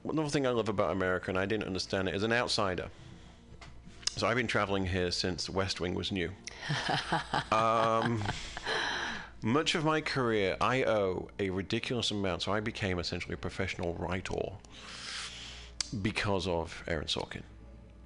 another 0.09 0.29
thing 0.29 0.47
I 0.47 0.51
love 0.51 0.69
about 0.69 0.93
America, 0.93 1.31
and 1.31 1.39
I 1.39 1.47
didn't 1.47 1.67
understand 1.67 2.09
it 2.09 2.15
as 2.15 2.23
an 2.23 2.33
outsider. 2.33 2.89
So 4.17 4.27
I've 4.27 4.37
been 4.37 4.47
traveling 4.47 4.87
here 4.87 5.11
since 5.11 5.49
West 5.49 5.81
Wing 5.81 5.95
was 5.95 6.13
new. 6.13 6.31
um, 7.53 8.23
much 9.43 9.75
of 9.75 9.85
my 9.85 10.01
career, 10.01 10.57
I 10.61 10.85
owe 10.85 11.29
a 11.39 11.51
ridiculous 11.51 12.11
amount. 12.11 12.43
So 12.43 12.53
I 12.53 12.61
became 12.61 12.99
essentially 12.99 13.35
a 13.35 13.39
professional 13.39 13.95
writer 13.95 14.53
because 16.03 16.47
of 16.47 16.83
Aaron 16.87 17.07
Sorkin. 17.07 17.43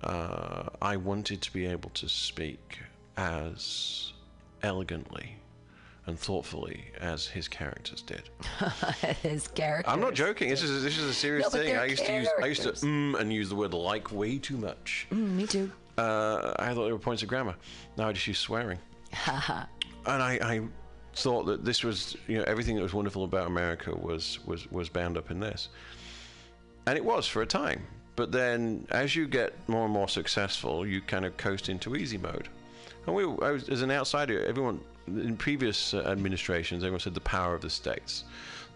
Uh, 0.02 0.68
I 0.82 0.96
wanted 0.96 1.40
to 1.42 1.52
be 1.52 1.66
able 1.66 1.90
to 1.90 2.08
speak 2.08 2.78
as 3.16 4.12
elegantly 4.62 5.36
and 6.06 6.18
thoughtfully 6.18 6.84
as 7.00 7.26
his 7.26 7.48
characters 7.48 8.02
did. 8.02 8.22
His 9.22 9.48
character. 9.48 9.90
I'm 9.90 10.00
not 10.00 10.14
joking. 10.14 10.50
This 10.50 10.62
is 10.62 10.82
this 10.82 10.98
is 10.98 11.04
a 11.04 11.14
serious 11.14 11.44
No, 11.46 11.50
but 11.50 11.64
thing. 11.66 11.76
I 11.76 11.86
used 11.86 12.04
to 12.04 12.12
use 12.14 12.28
I 12.42 12.46
used 12.46 12.60
to 12.62 12.68
characters. 12.72 12.84
mm 12.88 13.18
and 13.18 13.32
use 13.32 13.48
the 13.48 13.54
word 13.54 13.72
like 13.72 14.12
way 14.12 14.38
too 14.38 14.56
much. 14.58 15.06
me 15.10 15.46
too. 15.46 15.70
Uh, 15.96 16.52
I 16.58 16.74
thought 16.74 16.84
they 16.86 16.92
were 16.92 16.98
points 16.98 17.22
of 17.22 17.28
grammar. 17.28 17.54
Now 17.96 18.08
I 18.08 18.12
just 18.12 18.26
use 18.26 18.38
swearing. 18.38 18.78
and 19.26 19.66
I, 20.06 20.38
I 20.42 20.60
thought 21.14 21.44
that 21.46 21.64
this 21.64 21.84
was 21.84 22.16
you 22.26 22.38
know 22.38 22.44
everything 22.46 22.76
that 22.76 22.82
was 22.82 22.92
wonderful 22.92 23.24
about 23.24 23.46
America 23.46 23.94
was 23.94 24.40
was 24.46 24.70
was 24.70 24.88
bound 24.88 25.16
up 25.16 25.30
in 25.30 25.40
this, 25.40 25.68
and 26.86 26.98
it 26.98 27.04
was 27.04 27.26
for 27.26 27.42
a 27.42 27.46
time. 27.46 27.82
But 28.16 28.30
then, 28.30 28.86
as 28.90 29.16
you 29.16 29.26
get 29.26 29.54
more 29.68 29.84
and 29.86 29.92
more 29.92 30.08
successful, 30.08 30.86
you 30.86 31.00
kind 31.00 31.24
of 31.24 31.36
coast 31.36 31.68
into 31.68 31.96
easy 31.96 32.18
mode. 32.18 32.48
And 33.06 33.14
we, 33.16 33.24
I 33.24 33.50
was, 33.50 33.68
as 33.68 33.82
an 33.82 33.90
outsider, 33.90 34.44
everyone 34.46 34.80
in 35.06 35.36
previous 35.36 35.94
uh, 35.94 35.98
administrations, 36.06 36.82
everyone 36.82 37.00
said 37.00 37.14
the 37.14 37.20
power 37.20 37.54
of 37.54 37.62
the 37.62 37.70
states. 37.70 38.24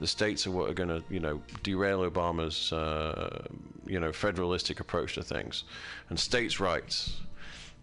The 0.01 0.07
states 0.07 0.47
are 0.47 0.51
what 0.51 0.71
are 0.71 0.75
going 0.75 0.89
to, 0.89 1.03
you 1.11 1.21
know, 1.21 1.41
derail 1.63 2.09
Obama's, 2.09 2.73
uh, 2.73 3.47
you 3.87 3.99
know, 3.99 4.13
federalistic 4.13 4.81
approach 4.81 5.15
to 5.15 5.23
things, 5.23 5.65
and 6.09 6.19
states' 6.19 6.61
rights. 6.61 7.17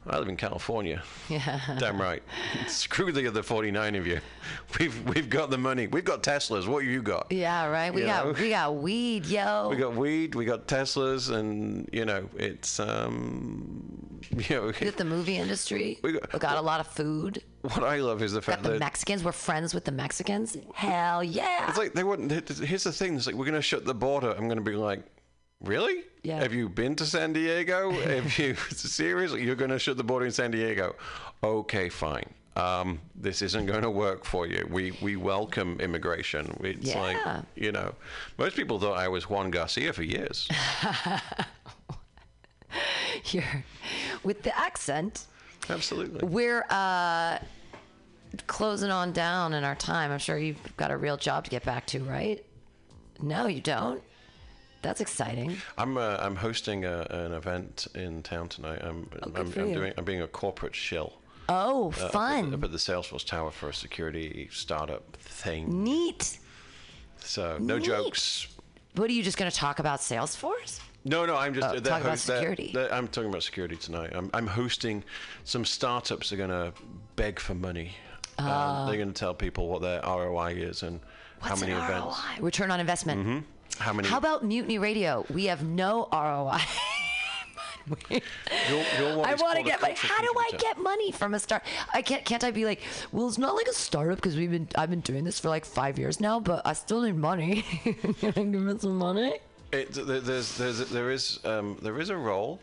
I 0.07 0.19
live 0.19 0.27
in 0.29 0.37
California. 0.37 1.01
Yeah. 1.29 1.59
Damn 1.79 1.99
right. 1.99 2.21
Screw 2.67 3.11
the 3.11 3.27
other 3.27 3.41
49 3.41 3.95
of 3.95 4.05
you. 4.05 4.19
We've 4.79 5.09
we've 5.09 5.29
got 5.29 5.49
the 5.49 5.57
money. 5.57 5.87
We've 5.87 6.05
got 6.05 6.21
Teslas. 6.21 6.67
What 6.67 6.83
you 6.85 7.01
got? 7.01 7.31
Yeah, 7.31 7.65
right. 7.67 7.91
We 7.93 8.01
You 8.01 8.07
got 8.07 8.25
know? 8.27 8.31
we 8.33 8.49
got 8.49 8.75
weed, 8.75 9.25
yo. 9.25 9.69
We 9.69 9.77
got 9.77 9.95
weed. 9.95 10.35
We 10.35 10.45
got 10.45 10.67
Teslas, 10.67 11.31
and 11.33 11.89
you 11.91 12.05
know 12.05 12.29
it's 12.37 12.79
um, 12.79 14.21
you 14.37 14.55
know 14.55 14.65
We 14.67 14.73
got 14.85 14.97
the 14.97 15.05
movie 15.05 15.37
industry. 15.37 15.99
We 16.03 16.13
We 16.13 16.19
got- 16.19 16.39
got, 16.39 16.57
a 16.57 16.61
lot 16.61 16.79
of 16.79 16.87
food. 16.87 17.41
what 17.61 17.83
I 17.83 17.97
love 17.97 18.21
is 18.21 18.33
the 18.33 18.41
fact 18.41 18.61
that 18.63 18.73
the 18.73 18.79
Mexicans. 18.79 19.23
We're 19.23 19.31
friends 19.31 19.73
with 19.73 19.85
the 19.85 19.91
Mexicans. 19.91 20.55
Hell 20.75 21.23
yeah. 21.23 21.67
it's 21.67 21.77
like 21.79 21.93
they 21.93 22.03
wouldn't. 22.03 22.31
Here's 22.59 22.83
the 22.83 22.91
thing. 22.91 23.15
It's 23.15 23.25
like 23.25 23.35
we're 23.35 23.45
gonna 23.45 23.61
shut 23.61 23.85
the 23.85 23.95
border. 23.95 24.31
I'm 24.37 24.47
gonna 24.47 24.61
be 24.61 24.75
like. 24.75 25.03
Really? 25.65 26.03
Yeah. 26.21 26.39
Have 26.39 26.53
you 26.53 26.69
been 26.69 26.95
to 26.97 27.05
San 27.05 27.33
Diego? 27.33 27.91
Have 27.91 28.37
you 28.37 28.55
seriously? 28.69 29.43
You're 29.43 29.55
going 29.55 29.71
to 29.71 29.79
shut 29.79 29.97
the 29.97 30.03
border 30.03 30.25
in 30.25 30.31
San 30.31 30.51
Diego? 30.51 30.95
Okay, 31.43 31.89
fine. 31.89 32.29
Um, 32.55 33.01
this 33.15 33.41
isn't 33.41 33.65
going 33.65 33.81
to 33.81 33.89
work 33.89 34.23
for 34.23 34.47
you. 34.47 34.65
We 34.71 34.91
we 35.01 35.17
welcome 35.17 35.77
immigration. 35.81 36.55
It's 36.61 36.95
like 36.95 37.17
you 37.55 37.73
know, 37.73 37.93
most 38.37 38.55
people 38.55 38.79
thought 38.79 38.97
I 38.97 39.09
was 39.09 39.29
Juan 39.29 39.51
Garcia 39.51 39.91
for 39.91 40.03
years. 40.03 40.47
Here, 43.23 43.65
with 44.23 44.43
the 44.43 44.57
accent, 44.57 45.25
Absolutely. 45.69 46.25
we're 46.27 46.65
uh, 46.69 47.39
closing 48.47 48.91
on 48.91 49.11
down 49.11 49.53
in 49.53 49.63
our 49.63 49.75
time. 49.75 50.11
I'm 50.11 50.19
sure 50.19 50.37
you've 50.37 50.59
got 50.77 50.91
a 50.91 50.97
real 50.97 51.17
job 51.17 51.43
to 51.45 51.49
get 51.49 51.63
back 51.65 51.85
to, 51.87 52.03
right? 52.03 52.45
No, 53.21 53.47
you 53.47 53.61
don't. 53.61 54.01
That's 54.85 55.01
exciting. 55.01 55.57
I'm 55.79 55.97
uh, 55.97 56.17
I'm 56.19 56.35
hosting 56.35 56.85
a, 56.85 57.07
an 57.09 57.33
event 57.33 57.87
in 57.95 58.21
town 58.21 58.49
tonight. 58.49 58.79
I'm 58.83 59.09
Oh, 59.23 59.31
I'm, 59.35 59.35
I'm 59.35 59.51
doing 59.51 59.93
I'm 59.97 60.05
being 60.05 60.21
a 60.21 60.27
corporate 60.27 60.75
shill. 60.75 61.13
Oh, 61.49 61.85
uh, 61.99 61.99
up 61.99 62.05
at 62.05 62.11
fun. 62.11 62.53
Up 62.53 62.63
at 62.63 62.71
the 62.71 62.77
Salesforce 62.77 63.25
Tower 63.25 63.49
for 63.51 63.69
a 63.69 63.73
security 63.73 64.47
startup 64.51 65.15
thing. 65.17 65.83
Neat. 65.83 66.37
So 67.19 67.57
no 67.59 67.77
Neat. 67.77 67.85
jokes. 67.87 68.47
What 68.95 69.09
are 69.09 69.13
you 69.13 69.23
just 69.23 69.37
going 69.37 69.49
to 69.51 69.57
talk 69.57 69.79
about 69.79 69.99
Salesforce? 69.99 70.79
No, 71.03 71.25
no, 71.25 71.35
I'm 71.35 71.53
just 71.53 71.67
Oh, 71.67 71.73
that 71.73 71.83
talk 71.83 72.01
about 72.01 72.11
that- 72.13 72.19
security. 72.19 72.71
that- 72.73 72.93
I'm 72.93 73.07
talking 73.07 73.29
about 73.29 73.43
security 73.43 73.75
tonight. 73.75 74.11
I'm, 74.13 74.29
I'm 74.33 74.47
hosting 74.47 75.03
some 75.43 75.65
startups 75.65 76.31
are 76.31 76.37
going 76.37 76.49
to 76.49 76.73
beg 77.15 77.39
for 77.39 77.53
money. 77.55 77.91
um, 78.37 78.87
they're 78.87 78.97
going 78.97 79.11
to 79.13 79.19
tell 79.19 79.33
people 79.33 79.67
what 79.69 79.81
their 79.81 80.01
ROI 80.01 80.53
is 80.53 80.81
and 80.83 80.99
how 81.41 81.55
many 81.57 81.73
an 81.73 81.77
events, 81.83 82.17
ROI? 82.39 82.43
Return 82.43 82.71
on 82.71 82.79
investment. 82.79 83.45
How 83.77 83.93
many. 83.93 84.07
How 84.07 84.17
about 84.17 84.43
Mutiny 84.43 84.77
Radio? 84.77 85.25
We 85.33 85.45
have 85.45 85.63
no 85.63 86.07
ROI. 86.11 86.59
your 88.99 89.17
one 89.17 89.29
I 89.29 89.35
want 89.39 89.57
to 89.57 89.63
get 89.63 89.81
money. 89.81 89.95
How 89.97 90.21
do 90.21 90.33
I 90.37 90.51
get 90.57 90.77
money 90.79 91.11
from 91.11 91.33
a 91.33 91.39
start? 91.39 91.63
I 91.93 92.01
can't. 92.01 92.23
Can't 92.25 92.43
I 92.43 92.51
be 92.51 92.65
like, 92.65 92.81
well, 93.11 93.27
it's 93.27 93.37
not 93.37 93.55
like 93.55 93.67
a 93.67 93.73
startup 93.73 94.17
because 94.17 94.35
we've 94.35 94.51
been. 94.51 94.67
I've 94.75 94.89
been 94.89 95.01
doing 95.01 95.23
this 95.23 95.39
for 95.39 95.49
like 95.49 95.65
five 95.65 95.99
years 95.99 96.19
now, 96.19 96.39
but 96.39 96.65
I 96.65 96.73
still 96.73 97.01
need 97.01 97.15
money. 97.15 97.61
Can 98.19 98.33
I 98.35 98.43
give 98.43 98.61
me 98.61 98.77
some 98.79 98.97
money? 98.97 99.39
It, 99.71 99.93
there's, 99.93 100.57
there's, 100.57 100.89
there 100.89 101.11
is, 101.11 101.39
um, 101.43 101.77
there 101.81 101.99
is 101.99 102.09
a 102.09 102.15
role 102.15 102.61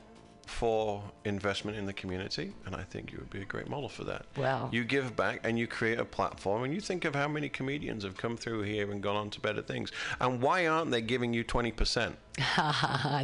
for 0.53 1.03
investment 1.25 1.77
in 1.77 1.87
the 1.87 1.93
community, 1.93 2.53
and 2.67 2.77
I 2.77 2.83
think 2.83 3.11
you 3.11 3.19
would 3.19 3.31
be 3.31 3.41
a 3.41 3.45
great 3.45 3.69
model 3.69 3.89
for 3.89 4.05
that. 4.05 4.27
Wow. 4.37 4.69
You 4.71 4.85
give 4.85 5.17
back 5.17 5.41
and 5.45 5.59
you 5.59 5.67
create 5.67 5.99
a 5.99 6.05
platform, 6.05 6.63
and 6.65 6.75
you 6.75 6.81
think 6.81 7.05
of 7.05 7.15
how 7.15 7.27
many 7.27 7.49
comedians 7.49 8.05
have 8.05 8.17
come 8.17 8.37
through 8.37 8.63
here 8.63 8.91
and 8.93 9.03
gone 9.03 9.17
on 9.17 9.31
to 9.31 9.41
better 9.41 9.63
things, 9.63 9.91
and 10.21 10.41
why 10.43 10.67
aren't 10.67 10.91
they 10.91 11.01
giving 11.01 11.33
you 11.33 11.43
20%? 11.43 12.15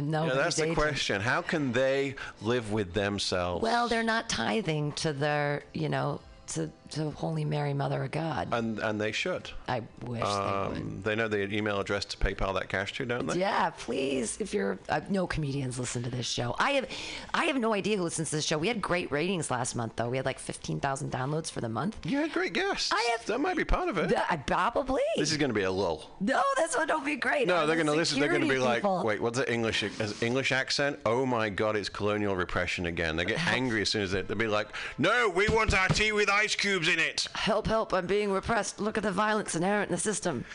no, 0.03 0.25
Yeah, 0.25 0.33
that's 0.33 0.55
the 0.57 0.73
question. 0.73 1.21
How 1.21 1.41
can 1.41 1.71
they 1.71 2.15
live 2.41 2.71
with 2.71 2.93
themselves? 2.93 3.61
Well, 3.61 3.87
they're 3.87 4.03
not 4.03 4.27
tithing 4.27 4.93
to 4.93 5.13
their, 5.13 5.63
you 5.73 5.89
know, 5.89 6.21
to 6.47 6.71
to 6.91 7.11
Holy 7.11 7.45
Mary, 7.45 7.73
Mother 7.73 8.03
of 8.03 8.11
God. 8.11 8.47
and 8.51 8.79
and 8.79 8.99
they 8.99 9.11
should. 9.11 9.49
I 9.67 9.81
wish 10.05 10.19
they 10.21 10.25
would. 10.27 10.77
Um, 10.77 11.01
they 11.03 11.15
know 11.15 11.27
the 11.27 11.43
email 11.53 11.79
address 11.79 12.05
to 12.05 12.17
PayPal 12.17 12.53
that 12.55 12.69
cash 12.69 12.93
to, 12.93 13.05
don't 13.05 13.27
they? 13.27 13.39
Yeah, 13.39 13.69
please. 13.71 14.37
If 14.39 14.53
you're 14.53 14.77
uh, 14.89 15.01
no 15.09 15.27
comedians 15.27 15.77
listen 15.79 16.03
to 16.03 16.09
this 16.09 16.27
show. 16.27 16.55
I 16.59 16.71
have, 16.71 16.87
I 17.33 17.45
have 17.45 17.57
no 17.57 17.73
idea 17.73 17.97
who 17.97 18.03
listens 18.03 18.29
to 18.31 18.37
this 18.37 18.45
show. 18.45 18.57
We 18.57 18.67
had 18.67 18.81
great 18.81 19.11
ratings 19.11 19.51
last 19.51 19.75
month, 19.75 19.93
though. 19.95 20.09
We 20.09 20.17
had 20.17 20.25
like 20.25 20.39
fifteen 20.39 20.79
thousand 20.79 21.11
downloads 21.11 21.51
for 21.51 21.61
the 21.61 21.69
month. 21.69 21.97
You 22.05 22.17
had 22.17 22.31
great 22.33 22.53
guests. 22.53 22.91
I 22.91 23.15
have- 23.17 23.25
that 23.27 23.39
might 23.39 23.57
be 23.57 23.65
part 23.65 23.89
of 23.89 23.97
it. 23.97 24.09
Th- 24.09 24.21
I 24.29 24.37
probably. 24.37 25.01
this 25.17 25.31
is 25.31 25.37
going 25.37 25.49
to 25.49 25.53
be 25.55 25.63
a 25.63 25.71
lull. 25.71 26.09
no, 26.19 26.41
that's 26.57 26.75
what 26.75 26.87
don't 26.87 27.05
be 27.05 27.15
great. 27.15 27.47
No, 27.47 27.57
I'm 27.57 27.67
they're 27.67 27.75
going 27.75 27.87
to 27.87 27.93
listen. 27.93 28.19
They're 28.19 28.29
going 28.29 28.41
to 28.41 28.47
be 28.47 28.55
security 28.59 28.87
like, 28.87 29.03
wait, 29.05 29.21
what's 29.21 29.37
the 29.37 29.51
English 29.51 29.83
English 30.21 30.51
accent? 30.51 30.99
Oh 31.05 31.25
my 31.25 31.49
God, 31.49 31.75
it's 31.75 31.89
colonial 31.89 32.35
repression 32.35 32.85
again. 32.87 33.15
They 33.15 33.25
get 33.25 33.45
angry 33.53 33.81
as 33.81 33.89
soon 33.89 34.01
as 34.03 34.11
they, 34.11 34.21
they'll 34.21 34.37
be 34.37 34.47
like, 34.47 34.67
no, 34.97 35.29
we 35.29 35.47
want 35.49 35.73
our 35.73 35.87
tea 35.89 36.11
with 36.11 36.29
ice 36.29 36.55
cubes 36.55 36.78
in 36.87 36.99
it. 36.99 37.27
Help, 37.33 37.67
help! 37.67 37.93
I'm 37.93 38.07
being 38.07 38.31
repressed. 38.31 38.79
Look 38.79 38.97
at 38.97 39.03
the 39.03 39.11
violence 39.11 39.55
inherent 39.55 39.89
in 39.89 39.95
the 39.95 40.01
system. 40.01 40.45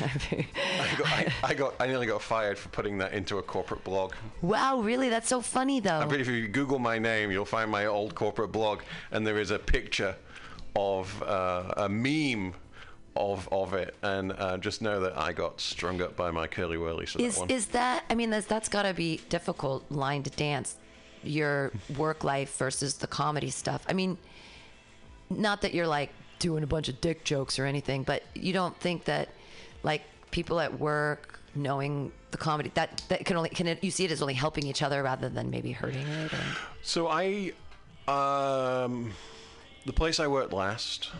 I 0.00 0.88
got, 0.96 1.06
I, 1.08 1.32
I 1.42 1.54
got, 1.54 1.74
I 1.78 1.86
nearly 1.86 2.06
got 2.06 2.22
fired 2.22 2.56
for 2.58 2.68
putting 2.70 2.96
that 2.98 3.12
into 3.12 3.38
a 3.38 3.42
corporate 3.42 3.84
blog. 3.84 4.14
wow, 4.40 4.80
really? 4.80 5.10
That's 5.10 5.28
so 5.28 5.40
funny, 5.42 5.80
though. 5.80 6.06
But 6.08 6.20
if 6.20 6.28
you 6.28 6.48
Google 6.48 6.78
my 6.78 6.98
name, 6.98 7.30
you'll 7.30 7.44
find 7.44 7.70
my 7.70 7.86
old 7.86 8.14
corporate 8.14 8.50
blog, 8.52 8.80
and 9.10 9.26
there 9.26 9.38
is 9.38 9.50
a 9.50 9.58
picture 9.58 10.16
of 10.76 11.22
uh, 11.22 11.72
a 11.76 11.88
meme 11.88 12.54
of 13.16 13.48
of 13.52 13.74
it, 13.74 13.94
and 14.02 14.32
uh, 14.32 14.56
just 14.58 14.80
know 14.82 15.00
that 15.00 15.16
I 15.18 15.32
got 15.32 15.60
strung 15.60 16.00
up 16.00 16.16
by 16.16 16.30
my 16.30 16.46
curly 16.46 16.76
whirlies 16.76 17.10
for 17.10 17.20
Is 17.20 17.34
that 17.34 17.40
one. 17.40 17.50
is 17.50 17.66
that? 17.66 18.04
I 18.08 18.14
mean, 18.14 18.30
that's 18.30 18.46
that's 18.46 18.68
got 18.68 18.84
to 18.84 18.94
be 18.94 19.20
difficult 19.28 19.84
line 19.90 20.22
to 20.22 20.30
dance. 20.30 20.76
Your 21.22 21.72
work 21.96 22.24
life 22.24 22.56
versus 22.56 22.94
the 22.98 23.06
comedy 23.06 23.50
stuff. 23.50 23.84
I 23.88 23.92
mean, 23.92 24.18
not 25.38 25.62
that 25.62 25.74
you're 25.74 25.86
like 25.86 26.10
doing 26.38 26.62
a 26.62 26.66
bunch 26.66 26.88
of 26.88 27.00
dick 27.00 27.24
jokes 27.24 27.58
or 27.58 27.66
anything, 27.66 28.02
but 28.02 28.22
you 28.34 28.52
don't 28.52 28.76
think 28.78 29.04
that 29.04 29.28
like 29.82 30.02
people 30.30 30.60
at 30.60 30.78
work 30.78 31.40
knowing 31.54 32.10
the 32.32 32.38
comedy 32.38 32.70
that 32.74 33.02
that 33.08 33.24
can 33.24 33.36
only 33.36 33.48
can 33.48 33.66
it, 33.68 33.82
you 33.84 33.90
see 33.90 34.04
it 34.04 34.10
as 34.10 34.20
only 34.20 34.34
helping 34.34 34.66
each 34.66 34.82
other 34.82 35.02
rather 35.02 35.28
than 35.28 35.50
maybe 35.50 35.72
hurting 35.72 36.06
it. 36.06 36.32
Or, 36.32 36.38
So 36.82 37.08
I, 37.08 37.52
um, 38.08 39.12
the 39.86 39.92
place 39.92 40.18
I 40.18 40.26
worked 40.26 40.52
last 40.52 41.10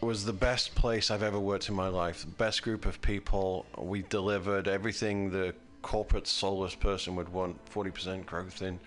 was 0.00 0.24
the 0.24 0.32
best 0.32 0.74
place 0.74 1.10
I've 1.10 1.22
ever 1.22 1.38
worked 1.38 1.68
in 1.68 1.74
my 1.74 1.88
life. 1.88 2.26
Best 2.38 2.62
group 2.62 2.86
of 2.86 3.00
people. 3.00 3.66
We 3.78 4.02
delivered 4.02 4.66
everything 4.66 5.30
the 5.30 5.54
corporate 5.82 6.26
soulless 6.26 6.74
person 6.74 7.16
would 7.16 7.28
want 7.30 7.64
40% 7.72 8.26
growth 8.26 8.62
in 8.62 8.78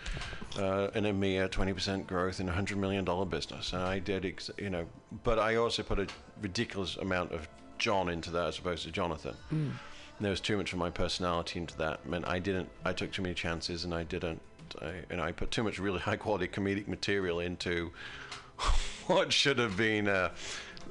uh, 0.58 0.90
in 0.94 1.06
EMEA, 1.06 1.50
20% 1.50 2.06
growth 2.06 2.40
in 2.40 2.48
a 2.48 2.52
$100 2.52 2.78
million 2.78 3.04
business. 3.30 3.74
And 3.74 3.82
I 3.82 4.00
did, 4.00 4.26
ex- 4.26 4.52
you 4.58 4.70
know, 4.70 4.86
but 5.24 5.40
I 5.40 5.56
also 5.56 5.84
put 5.84 6.00
a 6.00 6.08
ridiculous 6.42 6.98
amount 6.98 7.32
of 7.32 7.48
John 7.80 8.10
into 8.10 8.30
that 8.32 8.48
as 8.48 8.60
opposed 8.60 8.84
to 8.86 8.92
Jonathan. 8.92 9.36
There 10.20 10.30
was 10.30 10.40
too 10.40 10.58
much 10.58 10.72
of 10.74 10.80
my 10.80 10.90
personality 10.90 11.60
into 11.60 11.76
that. 11.78 12.00
I 12.06 12.10
mean, 12.10 12.24
I 12.26 12.40
didn't, 12.40 12.70
I 12.86 12.94
took 12.94 13.12
too 13.12 13.24
many 13.24 13.34
chances 13.34 13.84
and 13.84 13.94
I 13.94 14.04
didn't, 14.04 14.42
I, 14.82 14.94
and 15.10 15.20
I 15.20 15.32
put 15.32 15.52
too 15.52 15.64
much 15.64 15.80
really 15.80 16.00
high 16.08 16.18
quality 16.18 16.48
comedic 16.48 16.88
material 16.88 17.40
into 17.40 17.92
what 19.08 19.34
should 19.34 19.58
have 19.58 19.76
been 19.76 20.08
a 20.08 20.32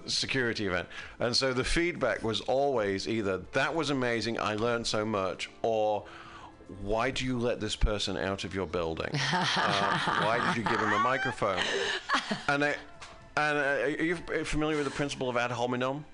security 0.06 0.66
event. 0.66 0.88
And 1.18 1.34
so 1.34 1.52
the 1.52 1.64
feedback 1.64 2.22
was 2.22 2.40
always 2.42 3.08
either 3.08 3.38
that 3.52 3.74
was 3.74 3.90
amazing, 3.90 4.38
I 4.38 4.54
learned 4.54 4.86
so 4.86 5.04
much, 5.04 5.50
or 5.62 6.04
why 6.82 7.10
do 7.10 7.24
you 7.24 7.38
let 7.38 7.60
this 7.60 7.76
person 7.76 8.16
out 8.16 8.44
of 8.44 8.54
your 8.54 8.66
building? 8.66 9.10
uh, 9.32 9.98
why 10.24 10.40
did 10.46 10.56
you 10.56 10.68
give 10.68 10.80
him 10.80 10.92
a 10.92 10.98
microphone? 10.98 11.62
And 12.48 12.64
I, 12.64 12.74
and 13.36 13.58
uh, 13.58 14.02
are 14.02 14.04
you 14.04 14.16
familiar 14.44 14.76
with 14.76 14.86
the 14.86 14.92
principle 14.92 15.28
of 15.28 15.36
ad 15.36 15.50
hominem? 15.50 16.04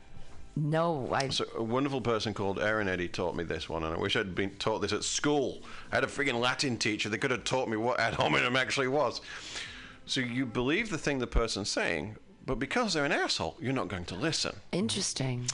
no, 0.58 1.08
I 1.12 1.28
So 1.28 1.44
a 1.56 1.62
wonderful 1.62 2.00
person 2.00 2.34
called 2.34 2.58
Erin 2.58 2.88
Eddy 2.88 3.08
taught 3.08 3.36
me 3.36 3.44
this 3.44 3.68
one, 3.68 3.84
and 3.84 3.94
I 3.94 3.98
wish 3.98 4.16
I'd 4.16 4.34
been 4.34 4.50
taught 4.56 4.80
this 4.80 4.92
at 4.92 5.04
school. 5.04 5.58
I 5.92 5.96
had 5.96 6.04
a 6.04 6.08
freaking 6.08 6.40
Latin 6.40 6.76
teacher 6.76 7.08
that 7.08 7.18
could 7.18 7.30
have 7.30 7.44
taught 7.44 7.68
me 7.68 7.76
what 7.76 8.00
ad 8.00 8.14
hominem 8.14 8.56
actually 8.56 8.88
was. 8.88 9.20
So 10.06 10.20
you 10.20 10.46
believe 10.46 10.90
the 10.90 10.98
thing 10.98 11.18
the 11.18 11.26
person's 11.26 11.68
saying, 11.68 12.16
but 12.48 12.58
because 12.58 12.94
they're 12.94 13.04
an 13.04 13.12
asshole, 13.12 13.56
you're 13.60 13.72
not 13.72 13.86
going 13.88 14.04
to 14.06 14.16
listen. 14.16 14.56
interesting. 14.72 15.46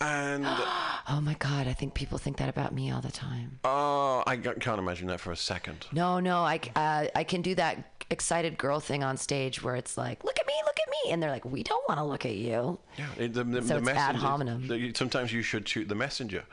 And 0.00 0.44
Oh 1.10 1.20
my 1.20 1.34
god, 1.34 1.66
I 1.66 1.72
think 1.72 1.94
people 1.94 2.18
think 2.18 2.36
that 2.36 2.48
about 2.48 2.72
me 2.72 2.90
all 2.92 3.00
the 3.00 3.10
time. 3.10 3.58
uh, 3.64 4.18
I 4.26 4.36
can't 4.36 4.78
imagine 4.78 5.08
that 5.08 5.18
for 5.20 5.32
a 5.32 5.36
second. 5.36 5.86
No, 5.92 6.20
no, 6.20 6.38
I, 6.44 6.60
uh, 6.76 7.06
I 7.14 7.24
can 7.24 7.42
do 7.42 7.54
that 7.56 7.82
excited 8.10 8.56
girl 8.56 8.78
thing 8.80 9.02
on 9.02 9.16
stage 9.16 9.62
where 9.62 9.74
it's 9.74 9.96
like, 9.98 10.22
look 10.24 10.38
at 10.38 10.46
me, 10.46 10.52
look 10.64 10.76
at 10.86 10.88
me. 10.90 11.12
And 11.12 11.20
they're 11.22 11.30
like, 11.32 11.44
we 11.44 11.62
don't 11.64 11.86
want 11.88 11.98
to 11.98 12.04
look 12.04 12.24
at 12.24 12.34
you. 12.36 12.78
Yeah, 12.96 13.06
the, 13.26 13.42
the, 13.44 13.62
So 13.62 13.80
the 13.80 13.90
it's 13.90 13.98
ad 13.98 14.16
hominem. 14.16 14.94
sometimes 14.94 15.32
you 15.32 15.42
should 15.42 15.68
shoot 15.68 15.88
the 15.88 15.94
messenger, 15.96 16.44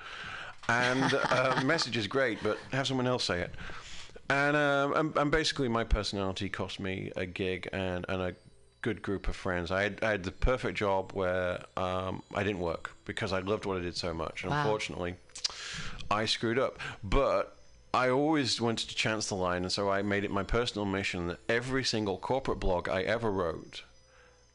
and 0.67 1.13
uh, 1.30 1.62
message 1.65 1.98
is 1.98 2.08
great, 2.08 2.39
but 2.41 2.58
have 2.71 2.88
someone 2.88 3.06
else 3.08 3.26
say 3.26 3.41
it. 3.41 3.54
And, 4.30 4.56
um, 4.58 4.93
and 4.95 5.17
and 5.17 5.30
basically, 5.32 5.67
my 5.67 5.84
personality 5.84 6.50
cost 6.50 6.80
me 6.80 7.12
a 7.15 7.28
gig 7.28 7.69
and, 7.71 8.06
and 8.10 8.21
a 8.24 8.36
good 8.86 9.02
group 9.02 9.28
of 9.28 9.36
friends. 9.36 9.71
I 9.71 9.82
had, 9.82 10.04
I 10.04 10.12
had 10.12 10.24
the 10.24 10.32
perfect 10.32 10.78
job 10.78 11.12
where 11.13 11.63
um, 11.76 12.21
I 12.36 12.43
didn't 12.43 12.60
work 12.60 12.91
because 13.06 13.34
I 13.34 13.39
loved 13.39 13.65
what 13.65 13.78
I 13.78 13.80
did 13.82 13.98
so 13.98 14.13
much. 14.13 14.43
And 14.43 14.52
Wow. 14.52 14.62
unfortunately, 14.62 15.15
I 16.12 16.26
screwed 16.26 16.60
up. 16.60 16.78
But 17.04 17.58
I 17.95 18.10
always 18.10 18.62
wanted 18.62 18.88
to 18.89 18.95
chance 18.95 19.28
the 19.28 19.36
line, 19.36 19.63
and 19.63 19.71
so 19.71 19.89
I 19.89 20.04
made 20.04 20.24
it 20.24 20.30
my 20.30 20.43
personal 20.43 20.86
mission 20.86 21.28
that 21.30 21.39
every 21.50 21.84
single 21.84 22.19
corporate 22.19 22.60
blog 22.60 22.88
I 22.88 23.02
ever 23.02 23.32
wrote 23.32 23.82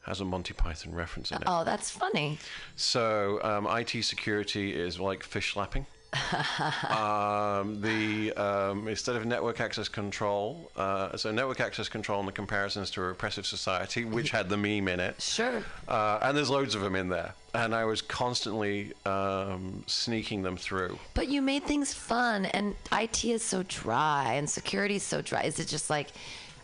has 0.03 0.21
a 0.21 0.25
Monty 0.25 0.53
Python 0.53 0.95
reference 0.95 1.29
in 1.31 1.37
it. 1.37 1.43
Oh, 1.45 1.65
that's 1.65 1.89
funny. 1.89 2.39
So 2.77 3.39
um, 3.43 3.67
IT 3.67 4.03
security 4.05 4.73
is 4.73 4.97
like 4.97 5.23
fish 5.23 5.53
slapping. 5.53 5.85
um, 6.89 7.79
the 7.81 8.33
um, 8.33 8.87
instead 8.87 9.15
of 9.15 9.25
network 9.25 9.61
access 9.61 9.87
control, 9.87 10.69
uh, 10.75 11.15
so 11.15 11.31
network 11.31 11.61
access 11.61 11.87
control 11.87 12.19
and 12.19 12.27
the 12.27 12.33
comparisons 12.33 12.91
to 12.91 13.01
a 13.01 13.05
repressive 13.05 13.45
society, 13.45 14.03
which 14.03 14.31
had 14.31 14.49
the 14.49 14.57
meme 14.57 14.89
in 14.89 14.99
it. 14.99 15.21
Sure. 15.21 15.63
Uh, 15.87 16.19
and 16.21 16.35
there's 16.35 16.49
loads 16.49 16.75
of 16.75 16.81
them 16.81 16.95
in 16.97 17.07
there, 17.07 17.33
and 17.53 17.73
I 17.73 17.85
was 17.85 18.01
constantly 18.01 18.91
um, 19.05 19.83
sneaking 19.87 20.41
them 20.43 20.57
through. 20.57 20.99
But 21.13 21.29
you 21.29 21.41
made 21.41 21.63
things 21.63 21.93
fun, 21.93 22.45
and 22.45 22.75
IT 22.91 23.23
is 23.23 23.41
so 23.41 23.63
dry, 23.63 24.33
and 24.33 24.49
security 24.49 24.95
is 24.95 25.03
so 25.03 25.21
dry. 25.21 25.43
Is 25.43 25.59
it 25.59 25.67
just 25.67 25.89
like 25.89 26.07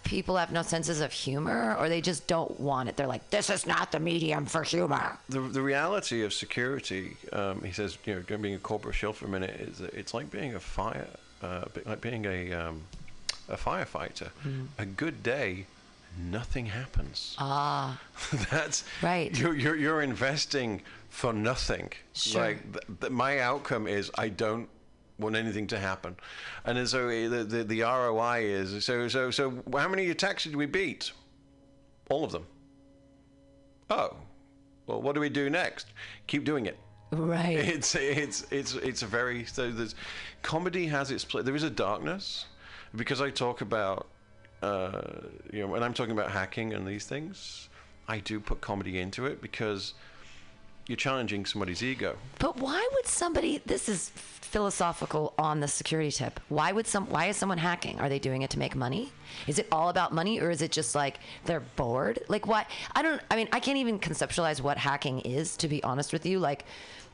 people 0.08 0.38
have 0.38 0.52
no 0.52 0.62
senses 0.62 1.02
of 1.02 1.12
humor, 1.12 1.76
or 1.78 1.90
they 1.90 2.02
just 2.02 2.28
don't 2.28 2.60
want 2.60 2.90
it? 2.90 2.96
They're 2.96 3.08
like, 3.08 3.30
this 3.30 3.50
is 3.50 3.66
not 3.68 3.92
the 3.92 4.00
medium 4.00 4.46
for 4.46 4.64
humor. 4.64 5.18
The, 5.30 5.42
the 5.42 5.62
reality 5.62 6.24
of 6.24 6.34
security, 6.34 7.18
um, 7.34 7.62
he 7.62 7.72
says, 7.72 7.98
you 8.06 8.16
know, 8.16 8.38
being 8.38 8.56
a 8.56 8.60
corporate 8.60 8.96
shell 8.96 9.14
for 9.14 9.26
a 9.26 9.30
minute, 9.30 9.60
is 9.60 9.82
it's 9.82 10.14
like 10.14 10.32
being 10.32 10.56
a 10.56 10.60
fire, 10.60 11.08
uh, 11.42 11.66
like 11.86 12.02
being 12.02 12.26
a 12.26 12.54
um, 12.54 12.84
a 13.50 13.58
firefighter. 13.58 14.30
A 14.78 14.86
good 14.86 15.24
day, 15.24 15.66
nothing 16.18 16.66
happens. 16.68 17.36
Ah, 17.38 18.00
That's 18.52 18.84
Right. 19.02 19.38
You're, 19.38 19.56
you're 19.56 19.76
you're 19.76 20.02
investing 20.02 20.82
for 21.10 21.34
nothing. 21.34 21.92
Sure. 22.14 22.42
Like 22.42 22.74
th- 22.74 23.00
th- 23.02 23.12
my 23.12 23.40
outcome 23.40 23.88
is 23.88 24.12
I 24.18 24.30
don't 24.30 24.70
want 25.20 25.36
anything 25.36 25.68
to 25.68 25.80
happen, 25.80 26.16
and 26.66 26.88
so 26.88 27.08
uh, 27.08 27.30
the, 27.30 27.44
the 27.44 27.64
the 27.64 27.82
ROI 27.82 28.42
is 28.44 28.86
so 28.86 29.08
so 29.08 29.32
so. 29.32 29.64
How 29.74 29.88
many 29.88 30.10
attacks 30.10 30.44
did 30.44 30.56
we 30.56 30.66
beat? 30.66 31.12
All 32.10 32.24
of 32.24 32.32
them. 32.32 32.46
Oh, 33.90 34.16
well, 34.86 35.02
what 35.02 35.16
do 35.16 35.22
we 35.22 35.30
do 35.30 35.50
next? 35.50 35.88
Keep 36.28 36.46
doing 36.46 36.66
it. 36.66 36.78
right. 37.12 37.58
It's 37.76 37.96
it's 37.96 38.46
it's 38.52 38.76
it's 38.76 39.02
a 39.02 39.08
very 39.08 39.46
so 39.46 39.72
there's 39.72 39.96
comedy 40.42 40.88
has 40.88 41.12
its 41.12 41.26
place. 41.26 41.46
There 41.46 41.56
is 41.56 41.64
a 41.64 41.70
darkness 41.70 42.46
because 42.96 43.22
I 43.22 43.30
talk 43.30 43.62
about 43.62 44.08
uh, 44.62 45.02
you 45.52 45.62
know 45.62 45.68
when 45.68 45.84
I'm 45.84 45.94
talking 45.94 46.14
about 46.14 46.32
hacking 46.32 46.74
and 46.74 46.88
these 46.88 47.06
things, 47.06 47.70
I 48.08 48.20
do 48.20 48.40
put 48.40 48.62
comedy 48.62 49.00
into 49.00 49.26
it 49.26 49.42
because 49.42 49.94
you're 50.88 50.96
challenging 50.96 51.46
somebody's 51.46 51.84
ego. 51.84 52.18
But 52.40 52.58
why 52.58 52.88
would 52.94 53.06
somebody? 53.06 53.62
This 53.66 53.90
is 53.90 54.10
philosophical 54.10 55.34
on 55.38 55.60
the 55.60 55.68
security 55.68 56.12
tip. 56.12 56.40
Why 56.50 56.72
would 56.72 56.88
some? 56.88 57.08
Why 57.10 57.26
is 57.26 57.38
someone 57.38 57.58
hacking? 57.58 58.00
Are 58.00 58.10
they 58.10 58.20
doing 58.20 58.42
it 58.42 58.50
to 58.52 58.60
make 58.60 58.76
money? 58.76 59.12
Is 59.48 59.60
it 59.60 59.68
all 59.72 59.90
about 59.90 60.14
money, 60.14 60.40
or 60.40 60.50
is 60.50 60.62
it 60.62 60.72
just 60.72 60.96
like 60.96 61.20
they're 61.46 61.60
bored? 61.76 62.20
Like 62.30 62.48
what? 62.48 62.68
I 62.96 63.02
don't. 63.02 63.22
I 63.30 63.36
mean, 63.36 63.50
I 63.52 63.60
can't 63.60 63.78
even 63.78 64.00
conceptualize 64.00 64.62
what 64.62 64.78
hacking 64.78 65.20
is. 65.22 65.58
To 65.58 65.68
be 65.68 65.84
honest 65.84 66.14
with 66.14 66.26
you, 66.26 66.40
like. 66.40 66.66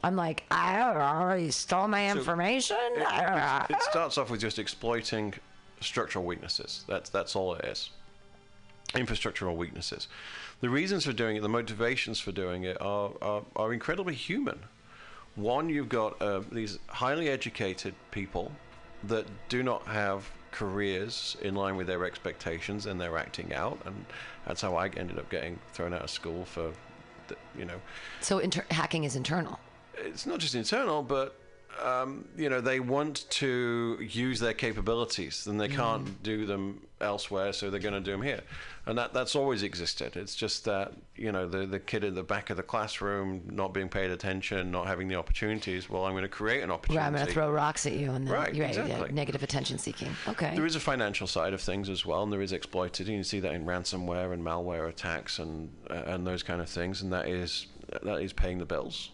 I'm 0.06 0.18
like, 0.18 0.44
I 0.52 1.30
don't 1.32 1.46
you 1.46 1.52
stole 1.54 1.88
my 1.88 2.12
information. 2.12 2.76
I 3.08 3.66
don't. 3.70 3.78
It 3.78 3.82
starts 3.84 4.18
off 4.18 4.30
with 4.30 4.42
just 4.42 4.60
exploiting 4.60 5.34
structural 5.80 6.26
weaknesses. 6.26 6.84
That's 6.90 7.10
that's 7.10 7.38
all 7.38 7.54
it 7.56 7.64
is. 7.64 7.90
Infrastructural 8.94 9.56
weaknesses. 9.56 10.10
The 10.63 10.69
reasons 10.69 11.04
for 11.04 11.12
doing 11.12 11.36
it, 11.36 11.41
the 11.41 11.49
motivations 11.49 12.21
for 12.21 12.32
doing 12.32 12.63
it, 12.63 12.78
are 12.80 13.12
are, 13.21 13.43
are 13.58 13.73
incredibly 13.73 14.13
human. 14.13 14.60
One, 15.36 15.67
you've 15.67 15.89
got 15.89 16.21
uh, 16.21 16.39
these 16.54 16.80
highly 16.88 17.28
educated 17.28 17.93
people 18.12 18.49
that 19.04 19.26
do 19.49 19.62
not 19.62 19.86
have 19.88 20.32
careers 20.52 21.36
in 21.41 21.54
line 21.54 21.76
with 21.76 21.88
their 21.88 22.06
expectations 22.06 22.86
and 22.86 23.02
they're 23.02 23.17
acting 23.17 23.54
out 23.54 23.78
and 23.86 24.06
that's 24.47 24.62
how 24.62 24.78
I 24.78 24.88
ended 24.88 25.19
up 25.19 25.30
getting 25.30 25.60
thrown 25.73 25.93
out 25.93 26.04
of 26.04 26.10
school 26.10 26.45
for 26.45 26.71
the, 27.28 27.36
you 27.58 27.65
know 27.65 27.82
So 28.21 28.38
inter- 28.39 28.65
hacking 28.71 29.04
is 29.04 29.17
internal. 29.17 29.60
it's 29.97 30.26
not 30.26 30.39
just 30.39 30.56
internal, 30.56 31.04
but 31.04 31.36
um, 31.82 32.28
you 32.38 32.50
know 32.50 32.62
they 32.62 32.80
want 32.80 33.30
to 33.32 33.98
use 34.02 34.40
their 34.40 34.54
capabilities, 34.54 35.48
and 35.48 35.60
they 35.60 35.70
can't 35.70 36.22
do 36.24 36.46
them 36.46 36.82
elsewhere, 37.02 37.52
so 37.54 37.70
they're 37.70 37.80
going 37.80 37.94
to 37.94 38.00
do 38.00 38.12
them 38.12 38.22
here, 38.22 38.42
and 38.86 38.98
that 38.98 39.14
that's 39.14 39.36
always 39.36 39.64
existed. 39.64 40.16
It's 40.16 40.36
just 40.36 40.66
that 40.66 40.94
you 41.16 41.32
know 41.32 41.48
the 41.48 41.66
the 41.66 41.80
kid 41.80 42.04
at 42.04 42.16
the 42.16 42.24
back 42.24 42.50
of 42.50 42.58
the 42.58 42.64
classroom 42.64 43.44
not 43.52 43.74
being 43.74 43.90
paid 43.90 44.12
attention, 44.12 44.72
not 44.72 44.88
having 44.88 45.08
the 45.08 45.16
opportunities. 45.16 45.90
Well, 45.90 46.06
I'm 46.06 46.14
going 46.14 46.24
to 46.24 46.30
create 46.30 46.64
an 46.64 46.72
opportunity. 46.72 47.00
Right, 47.00 47.08
I'm 47.08 47.14
going 47.14 47.26
to 47.28 47.32
throw 47.34 47.52
rocks 47.52 47.86
at 47.86 47.94
you, 47.94 48.12
and 48.12 48.28
then 48.28 48.34
Right, 48.34 48.58
right, 48.58 48.78
exactly. 48.78 49.12
negative 49.12 49.44
attention 49.44 49.78
seeking. 49.78 50.10
Okay. 50.28 50.56
There 50.56 50.66
is 50.66 50.76
a 50.76 50.80
financial 50.80 51.28
side 51.28 51.54
of 51.54 51.62
things 51.62 51.90
as 51.90 52.06
well, 52.06 52.24
and 52.24 52.32
there 52.32 52.42
is 52.42 52.54
exploited. 52.54 53.08
You 53.08 53.18
can 53.18 53.24
see 53.24 53.40
that 53.42 53.54
in 53.54 53.66
ransomware 53.66 54.34
and 54.34 54.44
malware 54.44 54.88
attacks 54.90 55.40
and 55.40 55.70
uh, 55.90 56.04
and 56.06 56.26
those 56.26 56.44
kind 56.44 56.62
of 56.62 56.70
things, 56.70 57.02
and 57.02 57.12
that 57.14 57.28
is 57.28 57.68
that 58.02 58.22
is 58.22 58.34
paying 58.34 58.58
the 58.58 58.66
bills. 58.66 59.12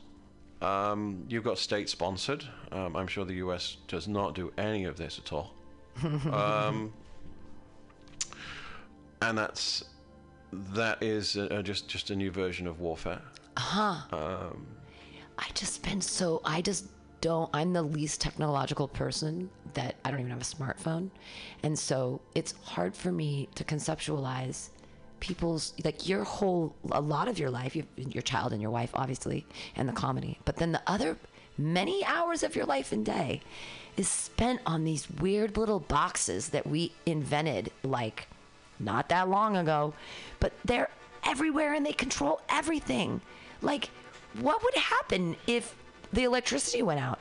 Um, 0.61 1.25
you've 1.29 1.43
got 1.43 1.57
state 1.57 1.89
sponsored. 1.89 2.43
Um, 2.71 2.95
I'm 2.95 3.07
sure 3.07 3.25
the 3.25 3.35
U.S. 3.35 3.77
does 3.87 4.07
not 4.07 4.35
do 4.35 4.51
any 4.57 4.85
of 4.85 4.97
this 4.97 5.19
at 5.23 5.31
all, 5.31 5.53
um, 6.03 6.91
and 9.21 9.37
that's 9.37 9.85
that 10.51 11.01
is 11.01 11.37
uh, 11.37 11.61
just 11.63 11.87
just 11.87 12.09
a 12.09 12.15
new 12.15 12.31
version 12.31 12.67
of 12.67 12.79
warfare. 12.79 13.21
I 15.37 15.45
just 15.53 15.83
been 15.83 16.01
so 16.01 16.41
I 16.43 16.61
just 16.61 16.87
don't 17.21 17.49
I'm 17.53 17.73
the 17.73 17.81
least 17.81 18.21
technological 18.21 18.87
person 18.87 19.49
that 19.73 19.95
I 20.03 20.11
don't 20.11 20.21
even 20.21 20.31
have 20.31 20.41
a 20.41 20.43
smartphone. 20.43 21.09
And 21.63 21.77
so 21.77 22.21
it's 22.35 22.53
hard 22.63 22.95
for 22.95 23.11
me 23.11 23.47
to 23.55 23.63
conceptualize 23.63 24.69
people's 25.19 25.73
like 25.83 26.07
your 26.07 26.23
whole 26.23 26.75
a 26.91 27.01
lot 27.01 27.27
of 27.27 27.39
your 27.39 27.49
life, 27.49 27.75
you, 27.75 27.83
your 27.97 28.21
child 28.21 28.53
and 28.53 28.61
your 28.61 28.71
wife 28.71 28.91
obviously 28.93 29.45
and 29.75 29.87
the 29.87 29.93
comedy. 29.93 30.39
But 30.45 30.57
then 30.57 30.71
the 30.71 30.81
other 30.87 31.17
many 31.57 32.03
hours 32.05 32.43
of 32.43 32.55
your 32.55 32.65
life 32.65 32.91
and 32.91 33.05
day 33.05 33.41
is 33.97 34.07
spent 34.07 34.61
on 34.65 34.85
these 34.85 35.09
weird 35.09 35.57
little 35.57 35.79
boxes 35.79 36.49
that 36.49 36.65
we 36.65 36.93
invented 37.05 37.71
like 37.83 38.27
not 38.79 39.09
that 39.09 39.27
long 39.29 39.57
ago, 39.57 39.93
but 40.39 40.53
they're 40.63 40.89
everywhere 41.25 41.73
and 41.73 41.85
they 41.85 41.93
control 41.93 42.41
everything. 42.49 43.21
Like, 43.61 43.89
what 44.39 44.63
would 44.63 44.75
happen 44.75 45.35
if 45.47 45.75
the 46.13 46.23
electricity 46.23 46.81
went 46.81 46.99
out 46.99 47.19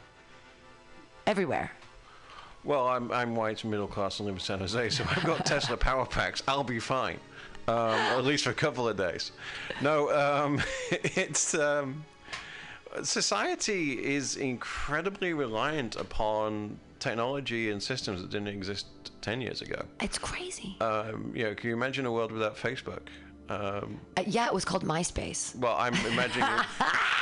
everywhere? 1.26 1.72
Well, 2.64 2.87
I'm, 2.87 3.11
I'm 3.12 3.34
white, 3.34 3.64
middle 3.64 3.87
class, 3.87 4.18
and 4.18 4.26
live 4.26 4.37
in 4.37 4.40
San 4.40 4.58
Jose, 4.58 4.90
so 4.90 5.04
I've 5.08 5.24
got 5.24 5.46
Tesla 5.46 5.76
power 5.76 6.04
packs. 6.04 6.42
I'll 6.46 6.64
be 6.64 6.78
fine, 6.78 7.18
um, 7.68 7.94
at 7.94 8.24
least 8.24 8.44
for 8.44 8.50
a 8.50 8.54
couple 8.54 8.88
of 8.88 8.96
days. 8.96 9.33
No, 9.83 10.11
um, 10.11 10.62
it's 10.90 11.54
um, 11.54 12.04
society 13.02 13.92
is 13.92 14.37
incredibly 14.37 15.35
reliant 15.35 15.96
upon 15.96 16.78
technology 16.98 17.70
and 17.70 17.83
systems 17.83 18.22
that 18.22 18.31
didn't 18.31 18.48
exist 18.48 18.87
ten 19.20 19.40
years 19.40 19.61
ago. 19.61 19.85
It's 20.00 20.18
crazy. 20.18 20.76
Um, 20.81 21.33
you 21.35 21.44
know, 21.44 21.54
can 21.54 21.68
you 21.68 21.76
imagine 21.76 22.07
a 22.07 22.12
world 22.12 22.33
without 22.33 22.57
Facebook? 22.57 23.02
Um, 23.50 24.00
Uh, 24.16 24.24
yeah, 24.26 24.46
it 24.46 24.52
was 24.54 24.64
called 24.64 24.84
MySpace. 24.84 25.54
well, 25.56 25.76
I'm 25.78 25.94
imagining. 26.06 26.42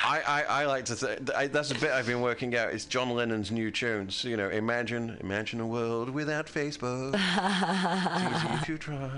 I, 0.08 0.22
I, 0.26 0.42
I 0.62 0.66
like 0.66 0.84
to 0.86 0.96
say 0.96 1.18
I, 1.36 1.46
that's 1.48 1.70
a 1.70 1.74
bit 1.74 1.90
I've 1.90 2.06
been 2.06 2.20
working 2.20 2.56
out. 2.56 2.72
It's 2.72 2.84
John 2.84 3.10
Lennon's 3.10 3.50
new 3.50 3.70
tunes. 3.70 4.24
You 4.24 4.36
know, 4.36 4.48
imagine, 4.48 5.16
imagine 5.20 5.60
a 5.60 5.66
world 5.66 6.10
without 6.10 6.46
Facebook. 6.46 7.14
it's 7.14 8.44
easy 8.44 8.54
if 8.54 8.68
you 8.68 8.78
try. 8.78 9.10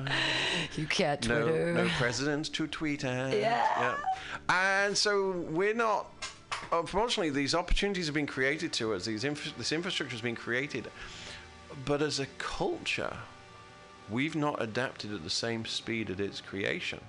You 0.77 0.87
can't 0.87 1.27
No, 1.29 1.43
Twitter. 1.49 1.73
no 1.75 1.89
presidents 1.99 2.49
to 2.51 2.67
tweet 2.67 3.05
at. 3.05 3.37
Yeah. 3.37 3.97
And 4.49 4.97
so 4.97 5.31
we're 5.51 5.75
not. 5.75 6.07
Unfortunately, 6.73 7.31
these 7.31 7.55
opportunities 7.55 8.07
have 8.07 8.15
been 8.15 8.27
created 8.27 8.73
to 8.75 8.93
us. 8.95 9.05
These 9.07 9.23
this 9.57 9.73
infrastructure 9.73 10.13
has 10.15 10.21
been 10.23 10.35
created, 10.37 10.91
but 11.85 12.03
as 12.03 12.19
a 12.21 12.27
culture, 12.39 13.17
we've 14.11 14.37
not 14.37 14.63
adapted 14.63 15.13
at 15.13 15.23
the 15.23 15.31
same 15.31 15.65
speed 15.65 16.11
at 16.11 16.21
its 16.21 16.41
creation. 16.41 17.01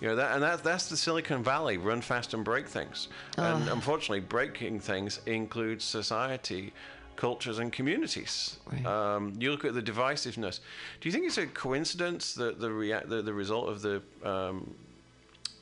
You 0.00 0.08
know 0.08 0.16
that, 0.16 0.34
and 0.34 0.42
that, 0.42 0.62
that's 0.62 0.88
the 0.88 0.96
Silicon 0.96 1.42
Valley: 1.42 1.76
run 1.76 2.00
fast 2.00 2.32
and 2.32 2.44
break 2.44 2.68
things. 2.68 3.08
And 3.36 3.68
unfortunately, 3.68 4.20
breaking 4.20 4.78
things 4.80 5.20
includes 5.26 5.84
society, 5.84 6.72
cultures, 7.16 7.58
and 7.58 7.72
communities. 7.72 8.58
Right. 8.70 8.86
Um, 8.86 9.34
you 9.40 9.50
look 9.50 9.64
at 9.64 9.74
the 9.74 9.82
divisiveness. 9.82 10.60
Do 11.00 11.08
you 11.08 11.12
think 11.12 11.26
it's 11.26 11.38
a 11.38 11.48
coincidence 11.48 12.34
that 12.34 12.60
the 12.60 12.70
rea- 12.70 13.02
the, 13.04 13.22
the 13.22 13.34
result 13.34 13.68
of 13.68 13.82
the 13.82 14.02
um, 14.22 14.72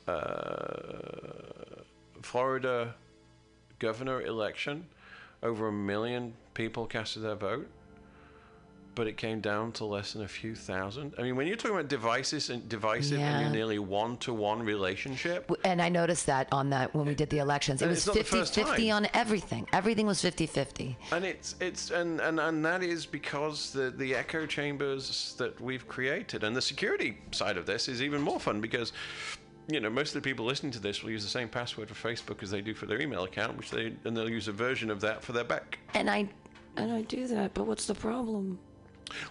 uh, 0.07 1.81
Florida 2.21 2.93
governor 3.79 4.21
election, 4.21 4.85
over 5.41 5.67
a 5.67 5.73
million 5.73 6.33
people 6.53 6.85
casted 6.85 7.23
their 7.23 7.35
vote, 7.35 7.67
but 8.97 9.05
it 9.05 9.15
came 9.15 9.39
down 9.39 9.71
to 9.71 9.85
less 9.85 10.13
than 10.13 10.23
a 10.23 10.27
few 10.27 10.55
thousand. 10.55 11.13
I 11.19 11.21
mean, 11.21 11.35
when 11.35 11.45
you're 11.45 11.55
talking 11.55 11.77
about 11.77 11.87
devices 11.87 12.49
and 12.49 12.67
divisive, 12.67 13.19
and 13.19 13.21
Yeah. 13.21 13.41
you're 13.41 13.51
nearly 13.51 13.77
one 13.77 14.17
to 14.17 14.33
one 14.33 14.63
relationship. 14.63 15.51
And 15.63 15.79
I 15.83 15.87
noticed 15.87 16.25
that 16.25 16.47
on 16.51 16.71
that 16.71 16.95
when 16.95 17.05
we 17.05 17.13
did 17.13 17.29
the 17.29 17.37
elections. 17.37 17.83
It 17.83 17.87
was 17.87 17.99
it's 17.99 18.07
not 18.07 18.15
the 18.15 18.23
50 18.23 18.37
first 18.39 18.55
50 18.55 18.87
time. 18.87 18.95
on 19.03 19.07
everything. 19.13 19.67
Everything 19.71 20.07
was 20.07 20.19
50 20.19 20.47
50. 20.47 20.97
And 21.11 21.23
it's 21.23 21.55
it's 21.59 21.91
and, 21.91 22.19
and, 22.19 22.39
and 22.39 22.65
that 22.65 22.81
is 22.81 23.05
because 23.05 23.71
the 23.71 23.91
the 23.91 24.15
echo 24.15 24.47
chambers 24.47 25.35
that 25.37 25.61
we've 25.61 25.87
created 25.87 26.43
and 26.43 26.55
the 26.55 26.61
security 26.61 27.19
side 27.31 27.55
of 27.57 27.67
this 27.67 27.87
is 27.87 28.01
even 28.01 28.19
more 28.19 28.39
fun 28.39 28.59
because 28.61 28.93
you 29.67 29.79
know 29.79 29.91
most 29.91 30.15
of 30.15 30.23
the 30.23 30.27
people 30.27 30.43
listening 30.43 30.71
to 30.71 30.79
this 30.79 31.03
will 31.03 31.11
use 31.11 31.23
the 31.23 31.29
same 31.29 31.49
password 31.49 31.87
for 31.89 32.09
Facebook 32.09 32.41
as 32.41 32.49
they 32.49 32.61
do 32.61 32.73
for 32.73 32.87
their 32.87 32.99
email 32.99 33.25
account, 33.25 33.57
which 33.57 33.69
they 33.69 33.93
and 34.05 34.17
they'll 34.17 34.27
use 34.29 34.47
a 34.47 34.51
version 34.51 34.89
of 34.89 35.01
that 35.01 35.23
for 35.23 35.33
their 35.33 35.43
back. 35.43 35.77
And 35.93 36.09
I 36.09 36.27
and 36.77 36.91
I 36.91 37.01
do 37.03 37.27
that, 37.27 37.53
but 37.53 37.65
what's 37.65 37.85
the 37.85 37.95
problem? 37.95 38.59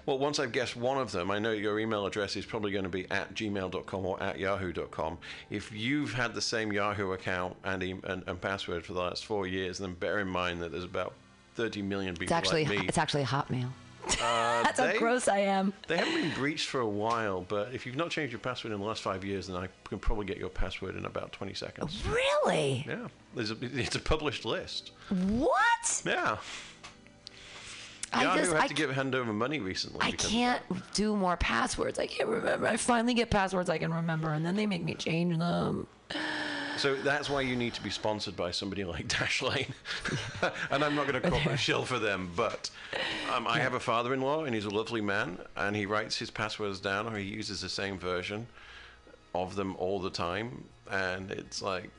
Well, 0.07 0.19
once 0.19 0.39
I've 0.39 0.53
guessed 0.53 0.77
one 0.77 0.99
of 0.99 1.12
them, 1.12 1.31
I 1.31 1.39
know 1.39 1.53
your 1.53 1.79
email 1.79 2.07
address 2.07 2.37
is 2.37 2.45
probably 2.47 2.71
going 2.73 2.85
to 2.85 2.91
be 2.91 3.11
at 3.11 3.35
gmail.com 3.35 4.07
or 4.07 4.23
at 4.23 4.39
yahoo.com. 4.39 5.19
If 5.51 5.73
you've 5.73 6.12
had 6.15 6.35
the 6.35 6.41
same 6.43 6.73
Yahoo 6.73 7.12
account 7.12 7.57
and, 7.65 7.83
and, 7.83 8.23
and 8.27 8.41
password 8.41 8.85
for 8.85 8.93
the 8.93 9.01
last 9.01 9.25
four 9.27 9.47
years, 9.47 9.79
then 9.79 9.95
bear 9.95 10.19
in 10.21 10.29
mind 10.29 10.61
that 10.62 10.73
there's 10.73 10.85
about 10.85 11.15
30 11.57 11.83
million 11.83 12.15
people 12.15 12.25
It's 12.25 12.33
actually 12.33 12.65
like 12.67 12.79
me. 12.81 12.87
it's 12.89 12.99
actually 12.99 13.25
Hotmail. 13.25 13.69
Uh, 14.09 14.12
That's 14.62 14.79
they- 14.79 14.93
how 14.93 14.99
gross 14.99 15.27
I 15.27 15.39
am. 15.39 15.73
They 15.89 15.97
haven't 15.97 16.15
been 16.15 16.33
breached 16.35 16.69
for 16.69 16.81
a 16.81 16.89
while, 16.89 17.41
but 17.49 17.75
if 17.75 17.87
you've 17.87 17.97
not 17.97 18.11
changed 18.11 18.33
your 18.33 18.39
password 18.41 18.73
in 18.73 18.79
the 18.81 18.87
last 18.87 19.03
five 19.03 19.25
years, 19.25 19.49
then 19.49 19.57
I 19.57 19.69
can 19.89 19.99
probably 19.99 20.27
get 20.27 20.37
your 20.39 20.49
password 20.49 20.97
in 20.97 21.07
about 21.07 21.33
20 21.33 21.55
seconds. 21.55 22.03
Really? 22.07 22.85
Yeah, 22.87 23.09
there's 23.35 23.51
a, 23.51 23.57
it's 23.61 23.97
a 23.97 24.01
published 24.01 24.45
list. 24.45 24.93
What? 25.09 26.03
Yeah. 26.05 26.37
I 28.16 28.22
Yahoo 28.22 28.38
just 28.38 28.52
had 28.52 28.62
I, 28.62 28.66
to 28.68 28.74
give 28.74 28.90
hand 28.90 29.14
over 29.14 29.33
money 29.33 29.61
recently. 29.61 29.98
I 30.00 30.12
can't 30.12 30.62
do 30.94 31.14
more 31.16 31.37
passwords. 31.37 31.98
I 31.98 32.07
can't 32.07 32.29
remember. 32.29 32.66
I 32.66 32.76
finally 32.76 33.14
get 33.14 33.31
passwords 33.31 33.68
I 33.68 33.79
can 33.79 33.92
remember, 33.92 34.33
and 34.33 34.44
then 34.44 34.57
they 34.57 34.66
make 34.66 34.83
me 34.83 34.94
change 34.94 35.38
them. 35.38 35.87
So 36.76 36.94
that's 36.94 37.31
why 37.31 37.40
you 37.40 37.57
need 37.57 37.72
to 37.74 37.83
be 37.83 37.90
sponsored 37.90 38.37
by 38.37 38.50
somebody 38.50 38.85
like 38.94 39.09
Dashlane. 39.09 39.72
and 40.70 40.85
I'm 40.85 40.94
not 40.94 41.07
going 41.07 41.20
to 41.20 41.31
call 41.31 41.40
a 41.52 41.57
shill 41.57 41.85
for 41.85 41.98
them, 41.98 42.31
but 42.37 42.70
um, 43.35 43.46
I 43.46 43.59
have 43.59 43.74
a 43.74 43.81
father-in-law, 43.81 44.44
and 44.44 44.55
he's 44.55 44.66
a 44.66 44.70
lovely 44.70 45.00
man, 45.00 45.38
and 45.57 45.74
he 45.74 45.87
writes 45.87 46.16
his 46.18 46.31
passwords 46.31 46.81
down, 46.81 47.07
or 47.07 47.16
he 47.16 47.24
uses 47.24 47.61
the 47.61 47.68
same 47.68 47.98
version 47.98 48.46
of 49.35 49.57
them 49.57 49.76
all 49.76 50.00
the 50.00 50.11
time, 50.11 50.64
and 50.90 51.31
it's 51.31 51.62
like 51.62 51.90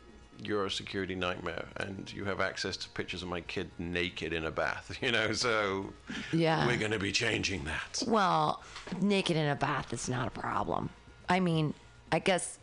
you're 0.41 0.65
a 0.65 0.71
security 0.71 1.15
nightmare, 1.15 1.65
and 1.77 2.11
you 2.13 2.25
have 2.25 2.39
access 2.39 2.77
to 2.77 2.89
pictures 2.89 3.23
of 3.23 3.29
my 3.29 3.41
kid 3.41 3.69
naked 3.79 4.33
in 4.33 4.45
a 4.45 4.51
bath, 4.51 4.97
you 5.01 5.11
know. 5.11 5.33
So 5.33 5.93
Yeah. 6.31 6.65
we're 6.67 6.77
going 6.77 6.91
to 6.91 6.99
be 6.99 7.11
changing 7.11 7.63
that. 7.65 8.03
Well, 8.07 8.61
naked 9.01 9.35
in 9.37 9.47
a 9.47 9.55
bath 9.55 9.93
is 9.93 10.07
not 10.09 10.27
a 10.27 10.31
problem. 10.31 10.89
I 11.29 11.39
mean, 11.39 11.73
I 12.11 12.19
guess 12.19 12.57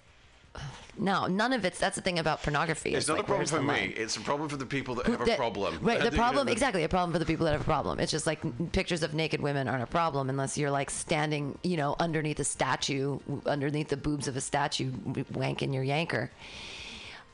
no, 0.96 1.26
none 1.26 1.52
of 1.52 1.64
it's. 1.64 1.80
That's 1.80 1.96
the 1.96 2.02
thing 2.02 2.20
about 2.20 2.44
pornography. 2.44 2.94
It's 2.94 3.08
not 3.08 3.14
like, 3.16 3.24
a 3.24 3.26
problem 3.26 3.46
for 3.48 3.60
me. 3.60 3.66
line? 3.66 3.92
It's 3.96 4.16
a 4.16 4.20
problem 4.20 4.48
for 4.48 4.56
the 4.56 4.64
people 4.66 4.94
that 4.94 5.06
have 5.06 5.20
a 5.28 5.34
problem. 5.36 5.80
Right. 5.82 6.00
The 6.00 6.12
problem, 6.12 6.46
exactly. 6.48 6.84
A 6.84 6.88
problem 6.88 7.12
for 7.12 7.18
the 7.18 7.26
people 7.26 7.44
that 7.46 7.52
have 7.52 7.60
a 7.62 7.64
problem. 7.64 7.98
It's 7.98 8.12
just 8.12 8.28
like 8.28 8.44
n- 8.44 8.70
pictures 8.72 9.02
of 9.02 9.12
naked 9.14 9.40
women 9.40 9.66
aren't 9.66 9.82
a 9.82 9.88
problem 9.88 10.30
unless 10.30 10.56
you're 10.56 10.70
like 10.70 10.90
standing, 10.90 11.58
you 11.64 11.76
know, 11.76 11.96
underneath 11.98 12.38
a 12.38 12.44
statue, 12.44 13.18
w- 13.26 13.42
underneath 13.46 13.88
the 13.88 13.96
boobs 13.96 14.28
of 14.28 14.36
a 14.36 14.40
statue, 14.40 14.90
w- 14.92 15.24
wanking 15.32 15.74
your 15.74 15.82
yanker. 15.84 16.28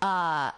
Uh, 0.03 0.51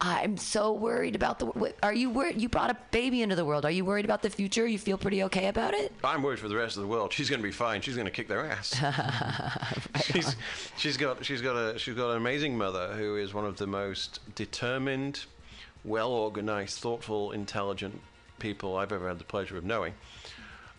I'm 0.00 0.36
so 0.36 0.72
worried 0.72 1.14
about 1.14 1.38
the. 1.38 1.72
Are 1.82 1.94
you 1.94 2.10
worried? 2.10 2.40
You 2.40 2.48
brought 2.48 2.70
a 2.70 2.76
baby 2.90 3.22
into 3.22 3.36
the 3.36 3.44
world. 3.44 3.64
Are 3.64 3.70
you 3.70 3.84
worried 3.84 4.04
about 4.04 4.22
the 4.22 4.28
future? 4.28 4.66
You 4.66 4.78
feel 4.78 4.98
pretty 4.98 5.22
okay 5.24 5.48
about 5.48 5.72
it? 5.72 5.92
I'm 6.02 6.22
worried 6.22 6.40
for 6.40 6.48
the 6.48 6.56
rest 6.56 6.76
of 6.76 6.82
the 6.82 6.88
world. 6.88 7.12
She's 7.12 7.30
going 7.30 7.40
to 7.40 7.46
be 7.46 7.52
fine. 7.52 7.80
She's 7.80 7.94
going 7.94 8.06
to 8.06 8.10
kick 8.10 8.28
their 8.28 8.44
ass. 8.44 8.74
she's 10.04 10.36
she's 10.76 10.96
got 10.96 11.24
she's 11.24 11.40
got 11.40 11.56
a 11.56 11.78
she's 11.78 11.94
got 11.94 12.10
an 12.10 12.16
amazing 12.16 12.58
mother 12.58 12.88
who 12.94 13.16
is 13.16 13.32
one 13.32 13.46
of 13.46 13.56
the 13.56 13.66
most 13.66 14.20
determined, 14.34 15.24
well 15.84 16.10
organized, 16.10 16.78
thoughtful, 16.80 17.32
intelligent 17.32 18.00
people 18.40 18.76
I've 18.76 18.92
ever 18.92 19.08
had 19.08 19.18
the 19.18 19.24
pleasure 19.24 19.56
of 19.56 19.64
knowing. 19.64 19.94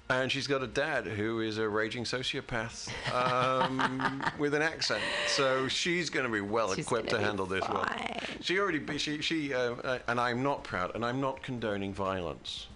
And 0.09 0.31
she's 0.31 0.47
got 0.47 0.61
a 0.61 0.67
dad 0.67 1.05
who 1.05 1.41
is 1.41 1.57
a 1.57 1.67
raging 1.67 2.03
sociopath 2.03 2.89
um, 3.13 4.23
with 4.37 4.53
an 4.53 4.61
accent. 4.61 5.01
So 5.27 5.67
she's 5.67 6.09
going 6.09 6.25
to 6.25 6.31
be 6.31 6.41
well 6.41 6.73
She's 6.73 6.85
equipped 6.85 7.09
to 7.09 7.19
handle 7.19 7.45
this 7.45 7.67
well. 7.67 7.87
She 8.41 8.59
already, 8.59 8.79
be- 8.79 8.97
she, 8.97 9.21
she, 9.21 9.53
uh, 9.53 9.75
uh, 9.83 9.99
and 10.07 10.19
I'm 10.19 10.43
not 10.43 10.63
proud, 10.63 10.93
and 10.95 11.03
I'm 11.03 11.19
not 11.19 11.41
condoning 11.41 11.93
violence. 11.93 12.67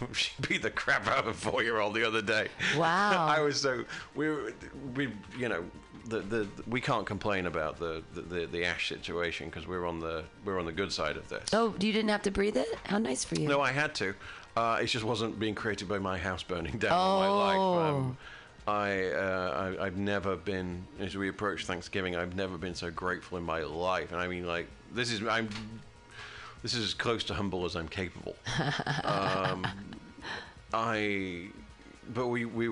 she 0.12 0.30
beat 0.48 0.62
the 0.62 0.70
crap 0.70 1.06
out 1.06 1.18
of 1.18 1.26
a 1.28 1.34
four-year-old 1.34 1.94
the 1.94 2.06
other 2.06 2.22
day. 2.22 2.48
Wow. 2.76 3.26
I 3.28 3.40
was 3.40 3.60
so 3.60 3.84
we, 4.14 4.28
were, 4.28 4.52
we, 4.94 5.12
you 5.38 5.48
know. 5.48 5.64
The, 6.06 6.20
the, 6.20 6.48
we 6.66 6.80
can't 6.80 7.06
complain 7.06 7.46
about 7.46 7.78
the, 7.78 8.02
the, 8.14 8.22
the, 8.22 8.46
the 8.46 8.64
ash 8.64 8.88
situation 8.88 9.48
because 9.48 9.68
we're 9.68 9.86
on 9.86 10.00
the 10.00 10.24
we're 10.46 10.58
on 10.58 10.64
the 10.64 10.72
good 10.72 10.90
side 10.90 11.16
of 11.18 11.28
this. 11.28 11.50
Oh, 11.52 11.74
you 11.78 11.92
didn't 11.92 12.08
have 12.08 12.22
to 12.22 12.30
breathe 12.30 12.56
it? 12.56 12.66
How 12.84 12.98
nice 12.98 13.22
for 13.22 13.34
you. 13.34 13.46
No, 13.46 13.60
I 13.60 13.70
had 13.70 13.94
to. 13.96 14.14
Uh, 14.60 14.76
it 14.76 14.86
just 14.86 15.06
wasn't 15.06 15.38
being 15.38 15.54
created 15.54 15.88
by 15.88 15.98
my 15.98 16.18
house 16.18 16.42
burning 16.42 16.76
down 16.76 16.92
all 16.92 17.18
my 17.18 17.28
life. 17.28 17.94
Um, 17.94 18.18
I, 18.68 19.04
uh, 19.06 19.74
I 19.78 19.86
I've 19.86 19.96
never 19.96 20.36
been 20.36 20.86
as 20.98 21.16
we 21.16 21.30
approach 21.30 21.64
Thanksgiving. 21.64 22.14
I've 22.14 22.36
never 22.36 22.58
been 22.58 22.74
so 22.74 22.90
grateful 22.90 23.38
in 23.38 23.44
my 23.44 23.62
life, 23.62 24.12
and 24.12 24.20
I 24.20 24.28
mean 24.28 24.46
like 24.46 24.66
this 24.92 25.10
is 25.12 25.26
I'm 25.26 25.48
this 26.62 26.74
is 26.74 26.84
as 26.84 26.94
close 26.94 27.24
to 27.24 27.34
humble 27.34 27.64
as 27.64 27.74
I'm 27.74 27.88
capable. 27.88 28.36
um, 29.04 29.66
I, 30.74 31.48
but 32.12 32.26
we 32.26 32.44
we. 32.44 32.68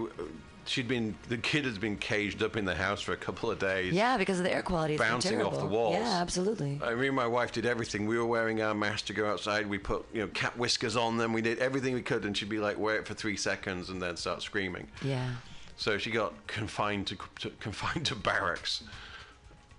She'd 0.68 0.86
been 0.86 1.16
the 1.30 1.38
kid 1.38 1.64
has 1.64 1.78
been 1.78 1.96
caged 1.96 2.42
up 2.42 2.54
in 2.54 2.66
the 2.66 2.74
house 2.74 3.00
for 3.00 3.12
a 3.12 3.16
couple 3.16 3.50
of 3.50 3.58
days. 3.58 3.94
yeah, 3.94 4.18
because 4.18 4.38
of 4.38 4.44
the 4.44 4.52
air 4.54 4.62
quality. 4.62 4.98
Bouncing 4.98 5.40
off 5.40 5.58
the 5.58 5.64
walls. 5.64 5.94
Yeah, 5.94 6.20
absolutely. 6.20 6.78
I 6.84 6.94
mean, 6.94 7.14
my 7.14 7.26
wife 7.26 7.52
did 7.52 7.64
everything. 7.64 8.06
We 8.06 8.18
were 8.18 8.26
wearing 8.26 8.60
our 8.60 8.74
masks 8.74 9.02
to 9.08 9.14
go 9.14 9.30
outside. 9.30 9.66
We 9.66 9.78
put, 9.78 10.04
you 10.12 10.20
know, 10.20 10.28
cat 10.28 10.58
whiskers 10.58 10.94
on 10.94 11.16
them. 11.16 11.32
We 11.32 11.40
did 11.40 11.58
everything 11.58 11.94
we 11.94 12.02
could, 12.02 12.26
and 12.26 12.36
she'd 12.36 12.50
be 12.50 12.58
like, 12.58 12.78
wear 12.78 12.96
it 12.96 13.06
for 13.06 13.14
three 13.14 13.36
seconds, 13.36 13.88
and 13.88 14.00
then 14.02 14.16
start 14.18 14.42
screaming. 14.42 14.88
Yeah. 15.02 15.30
So 15.78 15.96
she 15.96 16.10
got 16.10 16.34
confined 16.46 17.06
to, 17.06 17.16
to 17.40 17.50
confined 17.60 18.04
to 18.06 18.14
barracks. 18.14 18.82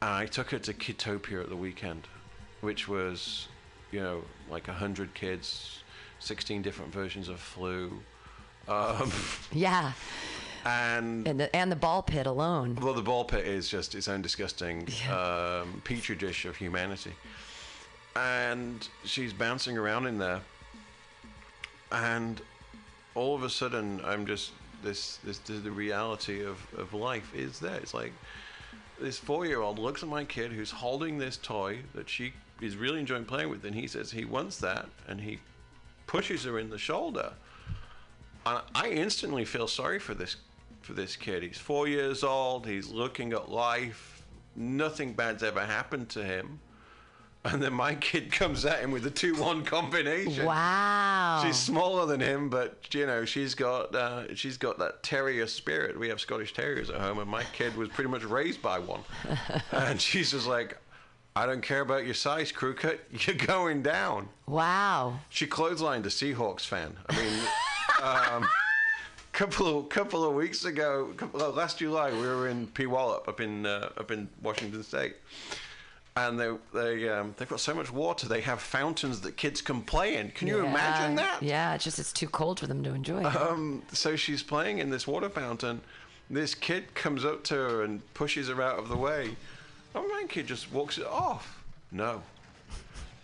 And 0.01 0.09
I 0.09 0.25
took 0.25 0.49
her 0.49 0.59
to 0.59 0.73
Kitopia 0.73 1.41
at 1.43 1.49
the 1.49 1.55
weekend, 1.57 2.07
which 2.61 2.87
was, 2.87 3.47
you 3.91 3.99
know, 3.99 4.23
like 4.49 4.67
a 4.69 4.73
hundred 4.73 5.13
kids, 5.13 5.83
sixteen 6.17 6.63
different 6.63 6.91
versions 6.91 7.29
of 7.29 7.39
flu, 7.39 7.99
um, 8.67 9.11
Yeah. 9.51 9.91
And 10.65 11.27
And 11.27 11.39
the 11.39 11.55
and 11.55 11.71
the 11.71 11.75
ball 11.75 12.01
pit 12.01 12.25
alone. 12.27 12.77
well, 12.81 12.93
the 12.93 13.01
ball 13.01 13.25
pit 13.25 13.45
is 13.45 13.69
just 13.69 13.95
its 13.95 14.07
own 14.07 14.21
disgusting 14.21 14.87
um, 15.11 15.81
petri 15.83 16.15
dish 16.15 16.45
of 16.45 16.55
humanity. 16.55 17.13
And 18.15 18.87
she's 19.05 19.33
bouncing 19.33 19.77
around 19.77 20.07
in 20.07 20.17
there. 20.17 20.41
And 21.91 22.41
all 23.15 23.35
of 23.35 23.43
a 23.43 23.49
sudden, 23.49 24.01
I'm 24.03 24.25
just, 24.25 24.51
this, 24.83 25.17
this, 25.23 25.39
the 25.39 25.71
reality 25.71 26.43
of, 26.43 26.57
of 26.77 26.93
life 26.93 27.33
is 27.35 27.59
there. 27.59 27.75
It's 27.75 27.93
like 27.93 28.13
this 28.99 29.17
four 29.17 29.45
year 29.45 29.61
old 29.61 29.79
looks 29.79 30.03
at 30.03 30.09
my 30.09 30.23
kid 30.23 30.51
who's 30.51 30.71
holding 30.71 31.17
this 31.17 31.37
toy 31.37 31.79
that 31.95 32.09
she 32.09 32.33
is 32.61 32.75
really 32.75 32.99
enjoying 32.99 33.25
playing 33.25 33.49
with, 33.49 33.63
and 33.63 33.73
he 33.73 33.87
says 33.87 34.11
he 34.11 34.25
wants 34.25 34.57
that, 34.57 34.87
and 35.07 35.21
he 35.21 35.39
pushes 36.07 36.43
her 36.43 36.59
in 36.59 36.69
the 36.69 36.77
shoulder. 36.77 37.31
And 38.45 38.61
I 38.75 38.89
instantly 38.89 39.45
feel 39.45 39.67
sorry 39.67 39.99
for 39.99 40.13
this 40.13 40.35
for 40.89 40.95
this 40.95 41.15
kid. 41.15 41.43
He's 41.43 41.59
four 41.59 41.87
years 41.87 42.23
old. 42.23 42.65
He's 42.65 42.89
looking 42.89 43.31
at 43.33 43.47
life. 43.47 44.23
Nothing 44.55 45.13
bad's 45.13 45.43
ever 45.43 45.61
happened 45.61 46.09
to 46.09 46.23
him. 46.23 46.59
And 47.45 47.61
then 47.61 47.73
my 47.73 47.93
kid 47.93 48.31
comes 48.31 48.65
at 48.65 48.79
him 48.79 48.89
with 48.89 49.05
a 49.05 49.11
two-one 49.11 49.63
combination. 49.63 50.45
Wow. 50.45 51.43
She's 51.45 51.57
smaller 51.57 52.07
than 52.07 52.19
him, 52.19 52.49
but 52.49 52.91
you 52.91 53.05
know 53.05 53.23
she's 53.23 53.53
got 53.53 53.93
uh, 53.93 54.33
she's 54.33 54.57
got 54.57 54.79
that 54.79 55.03
terrier 55.03 55.45
spirit. 55.45 55.97
We 55.97 56.09
have 56.09 56.19
Scottish 56.19 56.53
terriers 56.53 56.89
at 56.89 56.99
home, 56.99 57.19
and 57.19 57.29
my 57.29 57.43
kid 57.53 57.77
was 57.77 57.87
pretty 57.89 58.09
much 58.09 58.23
raised 58.23 58.63
by 58.63 58.79
one. 58.79 59.01
and 59.71 60.01
she's 60.01 60.31
just 60.31 60.47
like, 60.47 60.75
I 61.35 61.45
don't 61.45 61.61
care 61.61 61.81
about 61.81 62.03
your 62.03 62.15
size, 62.15 62.51
crew 62.51 62.73
cut. 62.73 62.99
You're 63.11 63.35
going 63.35 63.83
down. 63.83 64.27
wow. 64.47 65.19
She 65.29 65.45
clotheslined 65.45 66.05
a 66.05 66.09
Seahawks 66.09 66.65
fan. 66.65 66.97
I 67.07 67.15
mean, 67.15 67.39
um, 68.41 68.49
couple 69.39 69.79
of 69.79 69.87
couple 69.87 70.25
of 70.25 70.33
weeks 70.33 70.65
ago, 70.65 71.13
couple, 71.15 71.41
uh, 71.41 71.49
last 71.51 71.77
July, 71.77 72.11
we 72.11 72.27
were 72.27 72.49
in 72.49 72.67
Puyallup, 72.67 73.25
up 73.25 73.39
in 73.39 73.65
uh, 73.65 73.89
up 73.95 74.11
in 74.11 74.27
Washington 74.43 74.83
State, 74.83 75.15
and 76.17 76.37
they 76.37 76.51
they 76.73 77.07
um, 77.07 77.33
they've 77.37 77.47
got 77.47 77.61
so 77.61 77.73
much 77.73 77.89
water. 77.89 78.27
They 78.27 78.41
have 78.41 78.59
fountains 78.59 79.21
that 79.21 79.37
kids 79.37 79.61
can 79.61 79.81
play 79.81 80.17
in. 80.17 80.31
Can 80.31 80.49
you 80.49 80.65
imagine 80.65 81.15
that? 81.15 81.41
Yeah, 81.41 81.73
it's 81.73 81.85
just 81.85 81.99
it's 81.99 82.11
too 82.11 82.27
cold 82.27 82.59
for 82.59 82.67
them 82.67 82.83
to 82.83 82.93
enjoy. 82.93 83.23
Um, 83.23 83.81
so 83.93 84.17
she's 84.17 84.43
playing 84.43 84.79
in 84.79 84.89
this 84.89 85.07
water 85.07 85.29
fountain. 85.29 85.79
This 86.29 86.53
kid 86.53 86.93
comes 86.93 87.23
up 87.23 87.45
to 87.45 87.55
her 87.55 87.83
and 87.83 88.01
pushes 88.13 88.49
her 88.49 88.61
out 88.61 88.77
of 88.77 88.89
the 88.89 88.97
way. 88.97 89.37
Oh, 89.95 90.05
my 90.05 90.25
kid 90.27 90.47
just 90.47 90.69
walks 90.71 90.97
it 90.97 91.07
off. 91.07 91.63
No, 91.93 92.23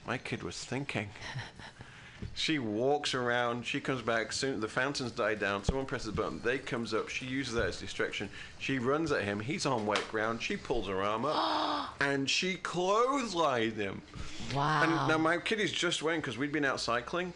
my 0.07 0.17
kid 0.17 0.43
was 0.43 0.63
thinking. 0.63 1.09
She 2.33 2.59
walks 2.59 3.13
around. 3.13 3.65
She 3.65 3.79
comes 3.79 4.01
back. 4.01 4.33
Soon 4.33 4.59
the 4.59 4.67
fountains 4.67 5.11
die 5.11 5.35
down. 5.35 5.63
Someone 5.63 5.85
presses 5.85 6.07
a 6.09 6.11
button. 6.11 6.41
They 6.43 6.57
comes 6.57 6.93
up. 6.93 7.07
She 7.09 7.25
uses 7.25 7.53
that 7.53 7.67
as 7.67 7.79
distraction. 7.79 8.29
She 8.59 8.79
runs 8.79 9.11
at 9.11 9.21
him. 9.23 9.39
He's 9.39 9.65
on 9.65 9.85
wet 9.85 10.03
ground. 10.11 10.41
She 10.41 10.57
pulls 10.57 10.87
her 10.87 11.01
arm 11.01 11.25
up, 11.25 11.95
and 12.01 12.29
she 12.29 12.55
clotheslines 12.55 13.77
him. 13.77 14.01
wow. 14.53 14.83
And 14.83 14.91
now 15.09 15.17
my 15.17 15.37
kid 15.37 15.59
is 15.59 15.71
just 15.71 16.01
wearing 16.03 16.19
because 16.21 16.37
we'd 16.37 16.51
been 16.51 16.65
out 16.65 16.79
cycling. 16.79 17.33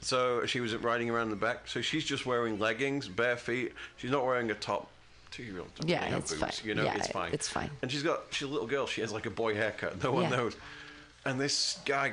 So 0.00 0.44
she 0.46 0.60
was 0.60 0.74
riding 0.76 1.10
around 1.10 1.30
the 1.30 1.36
back. 1.36 1.68
So 1.68 1.80
she's 1.80 2.04
just 2.04 2.26
wearing 2.26 2.58
leggings, 2.58 3.08
bare 3.08 3.36
feet. 3.36 3.72
She's 3.96 4.10
not 4.10 4.24
wearing 4.24 4.50
a 4.50 4.54
top. 4.54 4.88
Two-year-old. 5.30 5.68
don't 5.76 5.88
Yeah, 5.88 6.16
it's 6.18 6.34
boots, 6.34 6.58
fine. 6.60 6.68
You 6.68 6.74
know, 6.74 6.84
Yeah, 6.84 6.96
it's 6.96 7.08
fine. 7.08 7.32
it's 7.32 7.48
fine. 7.48 7.70
And 7.80 7.90
she's 7.90 8.02
got. 8.02 8.20
She's 8.30 8.46
a 8.48 8.50
little 8.50 8.66
girl. 8.66 8.86
She 8.86 9.00
has 9.00 9.12
like 9.12 9.24
a 9.26 9.30
boy 9.30 9.54
haircut. 9.54 10.02
No 10.02 10.12
one 10.12 10.24
Yeah. 10.24 10.36
knows. 10.36 10.56
And 11.24 11.40
this 11.40 11.78
guy, 11.86 12.12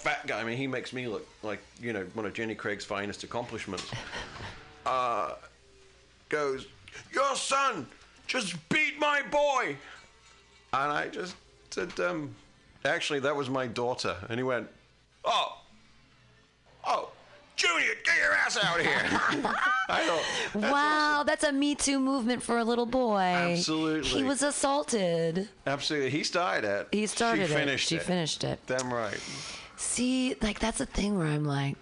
fat 0.00 0.26
guy. 0.26 0.40
I 0.40 0.44
mean, 0.44 0.56
he 0.56 0.66
makes 0.66 0.92
me 0.92 1.06
look 1.06 1.26
like 1.42 1.60
you 1.80 1.92
know 1.92 2.06
one 2.14 2.26
of 2.26 2.32
Jenny 2.32 2.54
Craig's 2.54 2.84
finest 2.84 3.24
accomplishments. 3.24 3.90
uh, 4.86 5.34
goes, 6.28 6.66
your 7.12 7.36
son 7.36 7.86
just 8.26 8.56
beat 8.68 8.98
my 8.98 9.22
boy. 9.30 9.76
And 10.72 10.92
I 10.92 11.08
just 11.08 11.34
said, 11.70 11.98
um, 12.00 12.34
actually, 12.84 13.20
that 13.20 13.34
was 13.34 13.50
my 13.50 13.66
daughter. 13.66 14.16
And 14.28 14.38
he 14.38 14.44
went, 14.44 14.68
oh, 15.24 15.58
oh, 16.86 17.10
Junior, 17.56 17.94
get 18.04 18.16
your 18.16 18.32
ass 18.32 18.56
out 18.62 18.78
of 18.78 18.86
here. 18.86 19.02
I 19.88 20.06
thought, 20.06 20.54
wow, 20.54 21.24
that's 21.26 21.42
a 21.44 21.52
Me 21.52 21.74
Too 21.74 21.98
movement 21.98 22.42
for 22.42 22.58
a 22.58 22.64
little 22.64 22.86
boy. 22.86 23.18
Absolutely. 23.18 24.08
He 24.08 24.22
was 24.22 24.42
assaulted. 24.42 25.48
absolutely. 25.66 26.10
He 26.10 26.22
started 26.22 26.64
it. 26.64 26.88
He 26.92 27.06
started 27.06 27.48
she 27.48 27.52
finished 27.54 27.86
it. 27.86 27.88
She 27.88 27.96
it. 27.96 28.02
finished 28.02 28.44
it. 28.44 28.60
Damn 28.66 28.94
right. 28.94 29.20
See, 29.80 30.36
like 30.42 30.58
that's 30.58 30.76
the 30.76 30.84
thing 30.84 31.16
where 31.16 31.26
I'm 31.26 31.46
like, 31.46 31.74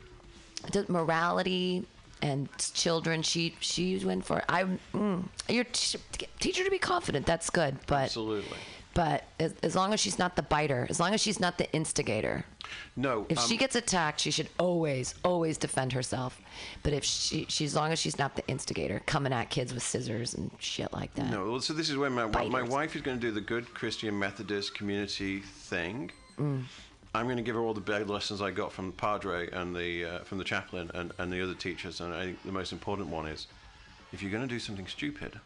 morality 0.87 1.85
and 2.23 2.49
children. 2.73 3.23
She 3.23 3.57
she 3.59 3.99
went 3.99 4.25
for. 4.25 4.41
I 4.49 4.67
mm, 4.95 5.25
your 5.49 5.65
t- 5.65 5.99
teacher 6.39 6.63
to 6.63 6.71
be 6.71 6.79
confident. 6.79 7.27
That's 7.27 7.51
good, 7.51 7.77
but 7.89 8.05
Absolutely. 8.05 8.57
but 8.95 9.25
as, 9.41 9.53
as 9.65 9.75
long 9.75 9.93
as 9.93 9.99
she's 9.99 10.17
not 10.17 10.37
the 10.37 10.43
biter, 10.43 10.87
as 10.89 11.01
long 11.01 11.13
as 11.13 11.21
she's 11.21 11.41
not 11.41 11.59
the 11.59 11.71
instigator. 11.73 12.45
No. 12.95 13.27
If 13.29 13.39
um, 13.39 13.49
she 13.49 13.57
gets 13.57 13.75
attacked, 13.75 14.21
she 14.21 14.31
should 14.31 14.49
always, 14.61 15.17
always 15.25 15.59
defend 15.59 15.93
herself. 15.93 16.41
But 16.85 16.93
if 16.93 17.03
she, 17.03 17.47
she, 17.49 17.65
as 17.65 17.75
long 17.75 17.91
as 17.91 17.99
she's 17.99 18.19
not 18.19 18.37
the 18.37 18.47
instigator, 18.47 19.03
coming 19.07 19.33
at 19.33 19.51
kids 19.51 19.75
with 19.75 19.83
scissors 19.83 20.35
and 20.35 20.53
shit 20.61 20.93
like 20.93 21.13
that. 21.15 21.31
No, 21.31 21.51
well, 21.51 21.61
so 21.61 21.73
this 21.73 21.91
is 21.91 21.97
where 21.97 22.11
my 22.11 22.27
my 22.47 22.63
wife 22.63 22.95
is 22.95 23.03
going 23.03 23.19
to 23.19 23.21
do 23.21 23.33
the 23.33 23.41
good 23.41 23.75
Christian 23.75 24.17
Methodist 24.17 24.77
community 24.77 25.41
thing. 25.41 26.13
Mm. 26.39 26.63
I'm 27.19 27.27
going 27.27 27.37
to 27.37 27.43
give 27.43 27.57
her 27.57 27.61
all 27.61 27.75
the 27.75 27.81
bad 27.81 28.09
lessons 28.09 28.41
I 28.41 28.53
got 28.53 28.71
from 28.71 28.87
the 28.87 28.93
Padre 28.93 29.51
and 29.51 29.75
the 29.75 30.05
uh, 30.05 30.19
from 30.21 30.39
the 30.39 30.45
chaplain 30.45 30.89
and, 30.95 31.13
and 31.19 31.33
the 31.33 31.43
other 31.43 31.55
teachers. 31.55 32.01
And 32.01 32.15
I 32.15 32.27
think 32.27 32.43
the 32.45 32.53
most 32.53 32.71
important 32.71 33.09
one 33.09 33.27
is, 33.27 33.49
if 34.13 34.23
you're 34.23 34.31
going 34.31 34.45
to 34.47 34.49
do 34.49 34.61
something 34.61 34.87
stupid, 34.87 35.41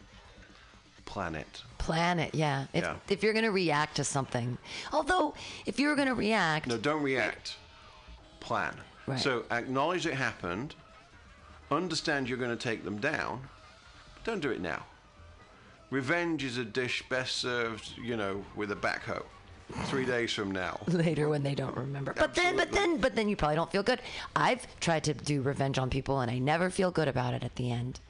plan 1.06 1.34
it. 1.34 1.62
Plan 1.78 2.18
it, 2.18 2.34
yeah. 2.34 2.66
If, 2.74 2.84
Yeah. 2.84 2.96
if 3.08 3.22
you're 3.22 3.32
going 3.32 3.46
to 3.46 3.50
react 3.52 3.96
to 3.96 4.04
something, 4.04 4.58
although 4.92 5.32
if 5.64 5.80
you're 5.80 5.96
going 5.96 6.08
to 6.08 6.14
react, 6.14 6.66
No, 6.66 6.76
don't 6.76 7.02
react. 7.02 7.56
Plan. 8.40 8.76
Right. 9.06 9.18
So 9.18 9.44
acknowledge 9.50 10.04
it 10.06 10.14
happened. 10.14 10.74
Understand 11.70 12.28
you're 12.28 12.36
going 12.38 12.56
to 12.56 12.62
take 12.62 12.84
them 12.84 12.98
down. 12.98 13.40
But 14.14 14.24
don't 14.24 14.40
do 14.40 14.50
it 14.50 14.60
now. 14.60 14.84
Revenge 15.90 16.44
is 16.44 16.58
a 16.58 16.64
dish 16.66 17.02
best 17.08 17.36
served, 17.38 17.92
you 17.98 18.16
know, 18.16 18.44
with 18.54 18.70
a 18.70 18.76
backhoe. 18.76 19.24
Three 19.86 20.04
days 20.04 20.32
from 20.32 20.50
now. 20.52 20.80
later 20.86 21.28
when 21.28 21.42
they 21.42 21.54
don't 21.54 21.76
remember. 21.76 22.14
But 22.16 22.34
then, 22.34 22.56
but 22.56 22.70
then, 22.72 22.98
but 22.98 23.14
then 23.14 23.28
you 23.28 23.36
probably 23.36 23.56
don't 23.56 23.70
feel 23.70 23.82
good. 23.82 24.00
I've 24.36 24.66
tried 24.80 25.04
to 25.04 25.14
do 25.14 25.42
revenge 25.42 25.78
on 25.78 25.90
people, 25.90 26.20
and 26.20 26.30
I 26.30 26.38
never 26.38 26.70
feel 26.70 26.90
good 26.90 27.08
about 27.08 27.34
it 27.34 27.42
at 27.44 27.56
the 27.56 27.70
end. 27.70 28.00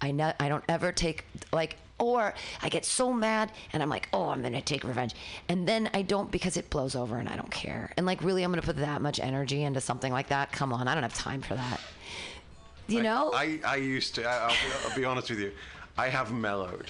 I 0.00 0.10
ne- 0.12 0.34
I 0.40 0.48
don't 0.48 0.64
ever 0.68 0.92
take 0.92 1.24
like, 1.52 1.76
or 1.98 2.34
I 2.62 2.68
get 2.70 2.84
so 2.84 3.12
mad, 3.12 3.52
and 3.72 3.82
I'm 3.82 3.88
like, 3.90 4.08
oh, 4.12 4.28
I'm 4.30 4.42
gonna 4.42 4.62
take 4.62 4.84
revenge, 4.84 5.14
and 5.48 5.66
then 5.68 5.90
I 5.94 6.02
don't 6.02 6.30
because 6.30 6.56
it 6.56 6.70
blows 6.70 6.94
over, 6.96 7.18
and 7.18 7.28
I 7.28 7.36
don't 7.36 7.50
care. 7.50 7.92
And 7.96 8.06
like, 8.06 8.22
really, 8.22 8.42
I'm 8.42 8.50
gonna 8.50 8.62
put 8.62 8.76
that 8.78 9.02
much 9.02 9.20
energy 9.20 9.62
into 9.62 9.80
something 9.80 10.12
like 10.12 10.28
that? 10.28 10.52
Come 10.52 10.72
on, 10.72 10.88
I 10.88 10.94
don't 10.94 11.02
have 11.02 11.14
time 11.14 11.42
for 11.42 11.54
that. 11.54 11.80
you 12.88 13.00
I- 13.00 13.02
know? 13.02 13.30
I, 13.34 13.60
I 13.66 13.76
used 13.76 14.14
to. 14.16 14.24
I, 14.28 14.38
I'll, 14.44 14.48
be- 14.50 14.88
I'll 14.88 14.96
be 14.96 15.04
honest 15.04 15.30
with 15.30 15.40
you. 15.40 15.52
I 15.98 16.08
have 16.08 16.32
mellowed, 16.32 16.86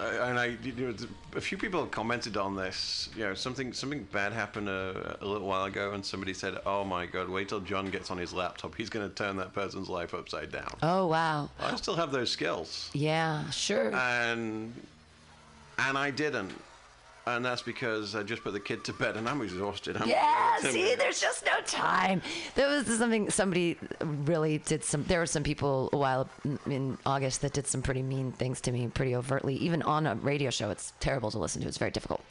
and 0.00 0.38
I, 0.38 0.56
you 0.62 0.72
know, 0.72 0.94
a 1.36 1.40
few 1.40 1.56
people 1.58 1.80
have 1.80 1.90
commented 1.90 2.36
on 2.36 2.56
this. 2.56 3.08
You 3.16 3.24
know, 3.24 3.34
something 3.34 3.72
something 3.72 4.06
bad 4.12 4.32
happened 4.32 4.68
a, 4.68 5.16
a 5.20 5.26
little 5.26 5.46
while 5.46 5.64
ago, 5.64 5.92
and 5.92 6.04
somebody 6.04 6.34
said, 6.34 6.58
"Oh 6.66 6.84
my 6.84 7.06
God, 7.06 7.28
wait 7.28 7.48
till 7.48 7.60
John 7.60 7.86
gets 7.90 8.10
on 8.10 8.18
his 8.18 8.32
laptop. 8.32 8.74
He's 8.74 8.90
going 8.90 9.08
to 9.08 9.14
turn 9.14 9.36
that 9.36 9.52
person's 9.52 9.88
life 9.88 10.14
upside 10.14 10.50
down." 10.52 10.76
oh 10.82 11.06
wow. 11.06 11.50
I 11.60 11.76
still 11.76 11.96
have 11.96 12.12
those 12.12 12.30
skills, 12.30 12.90
Yeah, 12.92 13.48
sure. 13.50 13.92
and 13.94 14.74
and 15.78 15.98
I 15.98 16.10
didn't. 16.10 16.52
And 17.26 17.42
that's 17.42 17.62
because 17.62 18.14
I 18.14 18.22
just 18.22 18.44
put 18.44 18.52
the 18.52 18.60
kid 18.60 18.84
to 18.84 18.92
bed, 18.92 19.16
and 19.16 19.26
I'm 19.26 19.40
exhausted. 19.40 19.96
I'm 19.96 20.06
Yeah, 20.08 20.58
see, 20.58 20.94
there's 20.94 21.20
just 21.20 21.46
no 21.46 21.58
time. 21.62 22.20
There 22.54 22.68
was 22.68 22.86
something 22.86 23.30
somebody 23.30 23.78
really 24.00 24.58
did 24.58 24.84
some. 24.84 25.04
There 25.04 25.20
were 25.20 25.26
some 25.26 25.42
people 25.42 25.88
a 25.94 25.96
while 25.96 26.28
in 26.66 26.98
August 27.06 27.40
that 27.40 27.54
did 27.54 27.66
some 27.66 27.80
pretty 27.80 28.02
mean 28.02 28.32
things 28.32 28.60
to 28.62 28.72
me, 28.72 28.88
pretty 28.88 29.16
overtly. 29.16 29.54
Even 29.56 29.80
on 29.82 30.06
a 30.06 30.16
radio 30.16 30.50
show, 30.50 30.68
it's 30.68 30.92
terrible 31.00 31.30
to 31.30 31.38
listen 31.38 31.62
to. 31.62 31.68
It's 31.68 31.78
very 31.78 31.90
difficult. 31.90 32.22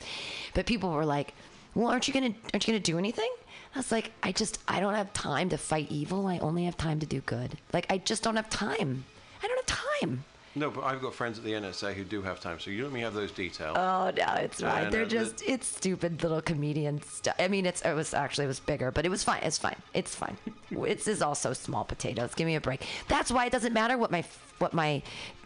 But 0.53 0.67
people 0.67 0.91
were 0.91 1.05
like, 1.05 1.33
"Well, 1.73 1.87
aren't 1.87 2.07
you 2.07 2.13
gonna 2.13 2.35
aren't 2.53 2.67
you 2.67 2.73
gonna 2.73 2.79
do 2.79 2.99
anything?" 2.99 3.31
I 3.73 3.79
was 3.79 3.91
like, 3.91 4.11
"I 4.21 4.31
just 4.31 4.59
I 4.67 4.79
don't 4.79 4.93
have 4.93 5.11
time 5.13 5.49
to 5.49 5.57
fight 5.57 5.87
evil. 5.91 6.27
I 6.27 6.37
only 6.37 6.65
have 6.65 6.77
time 6.77 6.99
to 6.99 7.07
do 7.07 7.21
good. 7.21 7.57
Like 7.73 7.87
I 7.89 7.97
just 7.97 8.21
don't 8.21 8.35
have 8.35 8.49
time. 8.49 9.05
I 9.41 9.47
don't 9.47 9.57
have 9.57 9.79
time." 10.01 10.23
No, 10.55 10.69
but 10.69 10.83
I've 10.83 11.01
got 11.01 11.15
friends 11.15 11.39
at 11.39 11.43
the 11.43 11.53
NSA 11.53 11.93
who 11.95 12.03
do 12.03 12.21
have 12.21 12.39
time, 12.39 12.59
so 12.59 12.69
you 12.69 12.83
let 12.83 12.93
me 12.93 13.01
have 13.01 13.15
those 13.15 13.31
details. 13.31 13.75
Oh 13.75 14.11
no, 14.15 14.33
it's 14.35 14.61
fine. 14.61 14.91
They're 14.91 15.01
uh, 15.01 15.05
the- 15.05 15.09
just 15.09 15.41
it's 15.41 15.65
stupid 15.65 16.21
little 16.21 16.41
comedian 16.41 17.01
stuff. 17.01 17.35
I 17.39 17.47
mean, 17.47 17.65
it's 17.65 17.81
it 17.81 17.93
was 17.93 18.13
actually 18.13 18.45
it 18.45 18.49
was 18.49 18.59
bigger, 18.59 18.91
but 18.91 19.05
it 19.05 19.09
was 19.09 19.23
fine. 19.23 19.41
It's 19.41 19.57
fine. 19.57 19.77
It's 19.93 20.13
fine. 20.15 20.37
It's 20.71 21.07
is 21.07 21.21
also 21.21 21.53
small 21.53 21.83
potatoes. 21.83 22.33
Give 22.35 22.47
me 22.47 22.55
a 22.55 22.61
break. 22.61 22.81
That's 23.07 23.31
why 23.31 23.45
it 23.45 23.51
doesn't 23.51 23.73
matter 23.73 23.97
what 23.97 24.11
my 24.11 24.23
what 24.59 24.73
my 24.73 25.01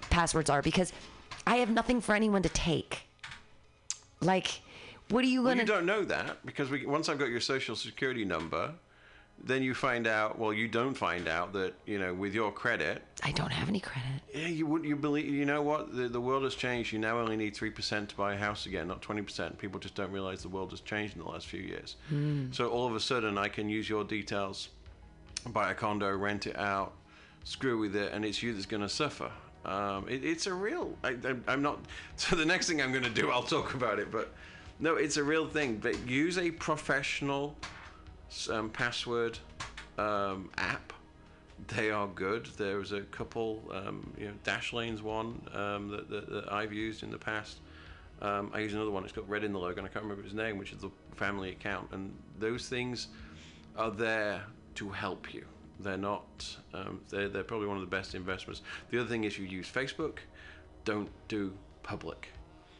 passwords 0.09 0.49
are 0.49 0.61
because 0.61 0.91
I 1.45 1.57
have 1.57 1.69
nothing 1.69 2.01
for 2.01 2.15
anyone 2.15 2.43
to 2.43 2.49
take. 2.49 3.01
Like, 4.21 4.61
what 5.09 5.23
are 5.23 5.27
you 5.27 5.43
gonna? 5.43 5.61
you 5.61 5.67
don't 5.67 5.85
know 5.85 6.03
that 6.05 6.45
because 6.45 6.69
we, 6.69 6.85
once 6.85 7.07
I've 7.07 7.19
got 7.19 7.29
your 7.29 7.39
social 7.39 7.75
security 7.75 8.25
number, 8.25 8.71
then 9.43 9.63
you 9.63 9.73
find 9.73 10.07
out. 10.07 10.37
Well, 10.39 10.51
you 10.51 10.67
don't 10.67 10.93
find 10.93 11.27
out 11.27 11.53
that 11.53 11.73
you 11.85 11.99
know 11.99 12.13
with 12.13 12.33
your 12.33 12.51
credit. 12.51 13.01
I 13.23 13.31
don't 13.31 13.51
have 13.51 13.69
any 13.69 13.79
credit. 13.79 14.21
Yeah, 14.33 14.47
you 14.47 14.65
wouldn't 14.65 14.89
You 14.89 14.95
believe? 14.95 15.27
You 15.27 15.45
know 15.45 15.61
what? 15.61 15.95
The, 15.95 16.07
the 16.07 16.21
world 16.21 16.43
has 16.43 16.55
changed. 16.55 16.91
You 16.91 16.99
now 16.99 17.19
only 17.19 17.37
need 17.37 17.55
three 17.55 17.69
percent 17.69 18.09
to 18.09 18.15
buy 18.15 18.33
a 18.33 18.37
house 18.37 18.65
again, 18.65 18.87
not 18.87 19.01
twenty 19.01 19.21
percent. 19.21 19.57
People 19.57 19.79
just 19.79 19.95
don't 19.95 20.11
realize 20.11 20.41
the 20.41 20.49
world 20.49 20.71
has 20.71 20.81
changed 20.81 21.15
in 21.15 21.21
the 21.23 21.29
last 21.29 21.45
few 21.47 21.61
years. 21.61 21.95
So 22.51 22.69
all 22.69 22.87
of 22.87 22.95
a 22.95 22.99
sudden, 22.99 23.37
I 23.37 23.47
can 23.47 23.69
use 23.69 23.87
your 23.89 24.03
details, 24.03 24.69
buy 25.47 25.71
a 25.71 25.73
condo, 25.75 26.15
rent 26.15 26.47
it 26.47 26.57
out, 26.57 26.93
screw 27.43 27.77
with 27.79 27.95
it, 27.95 28.11
and 28.13 28.25
it's 28.25 28.41
you 28.41 28.53
that's 28.53 28.65
going 28.65 28.83
to 28.83 28.89
suffer. 28.89 29.31
Um, 29.65 30.07
it, 30.07 30.23
it's 30.23 30.47
a 30.47 30.53
real. 30.53 30.95
I, 31.03 31.09
I, 31.09 31.35
I'm 31.47 31.61
not. 31.61 31.79
So 32.15 32.35
the 32.35 32.45
next 32.45 32.67
thing 32.67 32.81
I'm 32.81 32.91
going 32.91 33.03
to 33.03 33.09
do, 33.09 33.29
I'll 33.29 33.43
talk 33.43 33.73
about 33.75 33.99
it. 33.99 34.11
But 34.11 34.33
no, 34.79 34.95
it's 34.95 35.17
a 35.17 35.23
real 35.23 35.47
thing. 35.47 35.77
But 35.77 36.07
use 36.07 36.37
a 36.37 36.51
professional 36.51 37.55
um, 38.51 38.69
password 38.69 39.39
um, 39.97 40.49
app. 40.57 40.93
They 41.75 41.89
are 41.89 42.07
good. 42.07 42.45
There 42.57 42.77
was 42.77 42.91
a 42.91 43.01
couple, 43.01 43.63
um, 43.73 44.13
you 44.17 44.27
know, 44.27 44.33
Dashlane's 44.43 45.01
one 45.01 45.41
um, 45.53 45.89
that, 45.89 46.09
that, 46.09 46.29
that 46.29 46.53
I've 46.53 46.71
used 46.71 47.03
in 47.03 47.09
the 47.09 47.17
past. 47.17 47.59
Um, 48.21 48.51
I 48.53 48.59
use 48.59 48.73
another 48.73 48.91
one. 48.91 49.03
It's 49.03 49.13
got 49.13 49.27
red 49.27 49.43
in 49.43 49.53
the 49.53 49.59
logo, 49.59 49.77
and 49.77 49.85
I 49.85 49.89
can't 49.89 50.03
remember 50.03 50.23
his 50.23 50.33
name, 50.33 50.57
which 50.57 50.71
is 50.71 50.79
the 50.79 50.91
family 51.15 51.49
account. 51.49 51.89
And 51.91 52.13
those 52.39 52.67
things 52.67 53.07
are 53.75 53.91
there 53.91 54.43
to 54.75 54.89
help 54.89 55.33
you. 55.33 55.45
They're 55.79 55.97
not. 55.97 56.57
Um, 56.73 57.01
they're 57.09 57.29
they're 57.29 57.43
probably 57.43 57.67
one 57.67 57.77
of 57.77 57.81
the 57.81 57.95
best 57.95 58.15
investments. 58.15 58.61
The 58.89 58.99
other 58.99 59.09
thing 59.09 59.23
is 59.23 59.37
you 59.37 59.45
use 59.45 59.69
Facebook. 59.69 60.19
Don't 60.85 61.09
do 61.27 61.53
public. 61.83 62.29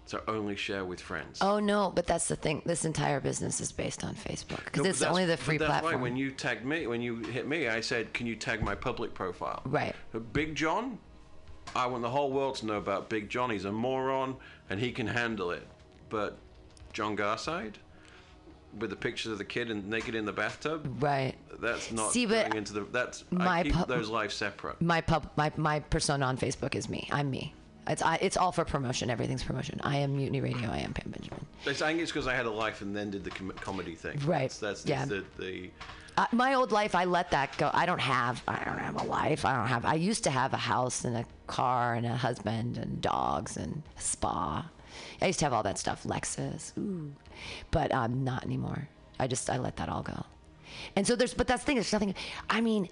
So 0.08 0.22
only 0.30 0.56
share 0.56 0.86
with 0.86 1.02
friends. 1.02 1.40
Oh 1.42 1.60
no, 1.60 1.92
but 1.94 2.08
that's 2.08 2.30
the 2.30 2.38
thing. 2.38 2.62
This 2.66 2.86
entire 2.86 3.20
business 3.20 3.60
is 3.60 3.74
based 3.74 4.06
on 4.06 4.16
Facebook 4.16 4.64
because 4.64 4.84
No, 4.84 4.90
it's 4.90 5.02
only 5.02 5.26
the 5.26 5.36
free 5.36 5.58
that's 5.58 5.70
platform. 5.70 5.96
Why 5.96 6.02
when 6.02 6.16
you 6.16 6.32
tagged 6.32 6.64
me, 6.64 6.88
when 6.88 7.02
you 7.02 7.18
hit 7.18 7.46
me, 7.46 7.68
I 7.68 7.82
said, 7.82 8.14
"Can 8.14 8.26
you 8.26 8.38
tag 8.38 8.64
my 8.64 8.74
public 8.74 9.14
profile?" 9.14 9.62
Right. 9.66 9.94
Big 10.32 10.56
John, 10.56 10.98
I 11.76 11.88
want 11.88 12.04
the 12.04 12.10
whole 12.10 12.32
world 12.32 12.56
to 12.56 12.66
know 12.66 12.78
about 12.78 13.10
Big 13.10 13.30
John. 13.30 13.50
He's 13.50 13.66
a 13.66 13.72
moron, 13.72 14.38
and 14.70 14.80
he 14.80 14.94
can 14.94 15.08
handle 15.08 15.52
it. 15.52 15.68
But 16.10 16.38
John 16.94 17.18
Garside, 17.18 17.76
with 18.80 18.90
the 18.90 18.96
pictures 18.96 19.34
of 19.34 19.40
the 19.40 19.46
kid 19.46 19.70
and 19.70 19.90
naked 19.90 20.16
in 20.16 20.24
the 20.24 20.32
bathtub, 20.32 21.04
right. 21.04 21.36
that's 21.60 21.92
not 21.92 22.14
See, 22.14 22.26
but 22.26 22.46
going 22.50 22.60
into 22.60 22.72
the. 22.72 22.88
That's 22.94 23.26
my 23.30 23.60
I 23.60 23.64
keep 23.64 23.74
pub- 23.74 23.90
those 23.90 24.10
lives 24.10 24.36
separate. 24.36 24.82
my 24.82 25.02
pub 25.02 25.30
my 25.36 25.52
my 25.58 25.82
persona 25.82 26.26
on 26.26 26.38
Facebook 26.38 26.76
is 26.76 26.88
me. 26.88 27.10
I'm 27.12 27.30
me. 27.30 27.54
It's 27.88 28.02
I, 28.02 28.16
it's 28.22 28.38
all 28.38 28.52
for 28.52 28.66
promotion. 28.66 29.10
Everything's 29.10 29.44
promotion. 29.44 29.80
I 29.84 29.98
am 29.98 30.16
Mutiny 30.18 30.42
Radio. 30.42 30.70
I 30.70 30.80
am 30.80 30.94
Pam 30.94 31.12
Benjamin. 31.12 31.46
I 31.66 31.74
think 31.74 32.00
it's 32.02 32.12
because 32.12 32.28
I 32.28 32.36
had 32.36 32.46
a 32.46 32.52
life 32.52 32.82
and 32.82 32.96
then 32.96 33.12
did 33.12 33.24
the 33.24 33.30
com- 33.32 33.52
comedy 33.52 33.96
thing. 33.96 34.20
Right. 34.26 34.42
That's, 34.50 34.60
that's 34.60 34.86
Yeah. 34.86 35.06
the, 35.06 35.24
the 35.40 35.70
Uh, 36.18 36.26
my 36.32 36.56
old 36.56 36.72
life, 36.72 36.96
I 36.96 37.06
let 37.06 37.32
that 37.32 37.58
go. 37.58 37.70
I 37.74 37.86
don't 37.86 38.02
have 38.02 38.42
I 38.48 38.64
don't 38.66 38.80
have 38.80 38.96
a 39.02 39.04
life. 39.06 39.46
I 39.46 39.56
don't 39.56 39.68
have. 39.68 39.86
I 39.86 39.94
used 39.96 40.24
to 40.26 40.32
have 40.32 40.54
a 40.54 40.58
house 40.58 41.06
and 41.06 41.16
a 41.18 41.26
car 41.48 41.94
and 41.94 42.06
a 42.06 42.16
husband 42.16 42.78
and 42.78 43.02
dogs 43.02 43.56
and 43.58 43.84
a 43.98 44.02
spa. 44.02 44.70
I 45.22 45.28
used 45.28 45.40
to 45.40 45.46
have 45.46 45.54
all 45.54 45.64
that 45.64 45.78
stuff. 45.78 46.04
Lexus. 46.04 46.78
Ooh. 46.78 47.14
But 47.72 47.92
um, 47.94 48.24
not 48.24 48.44
anymore. 48.44 48.90
I 49.20 49.28
just 49.28 49.50
I 49.50 49.58
let 49.58 49.78
that 49.78 49.90
all 49.90 50.02
go. 50.04 50.26
And 50.96 51.06
so 51.08 51.16
there's 51.16 51.34
but 51.34 51.48
that's 51.48 51.62
the 51.64 51.68
thing. 51.68 51.76
There's 51.78 51.94
nothing. 51.94 52.16
I 52.50 52.62
mean. 52.62 52.90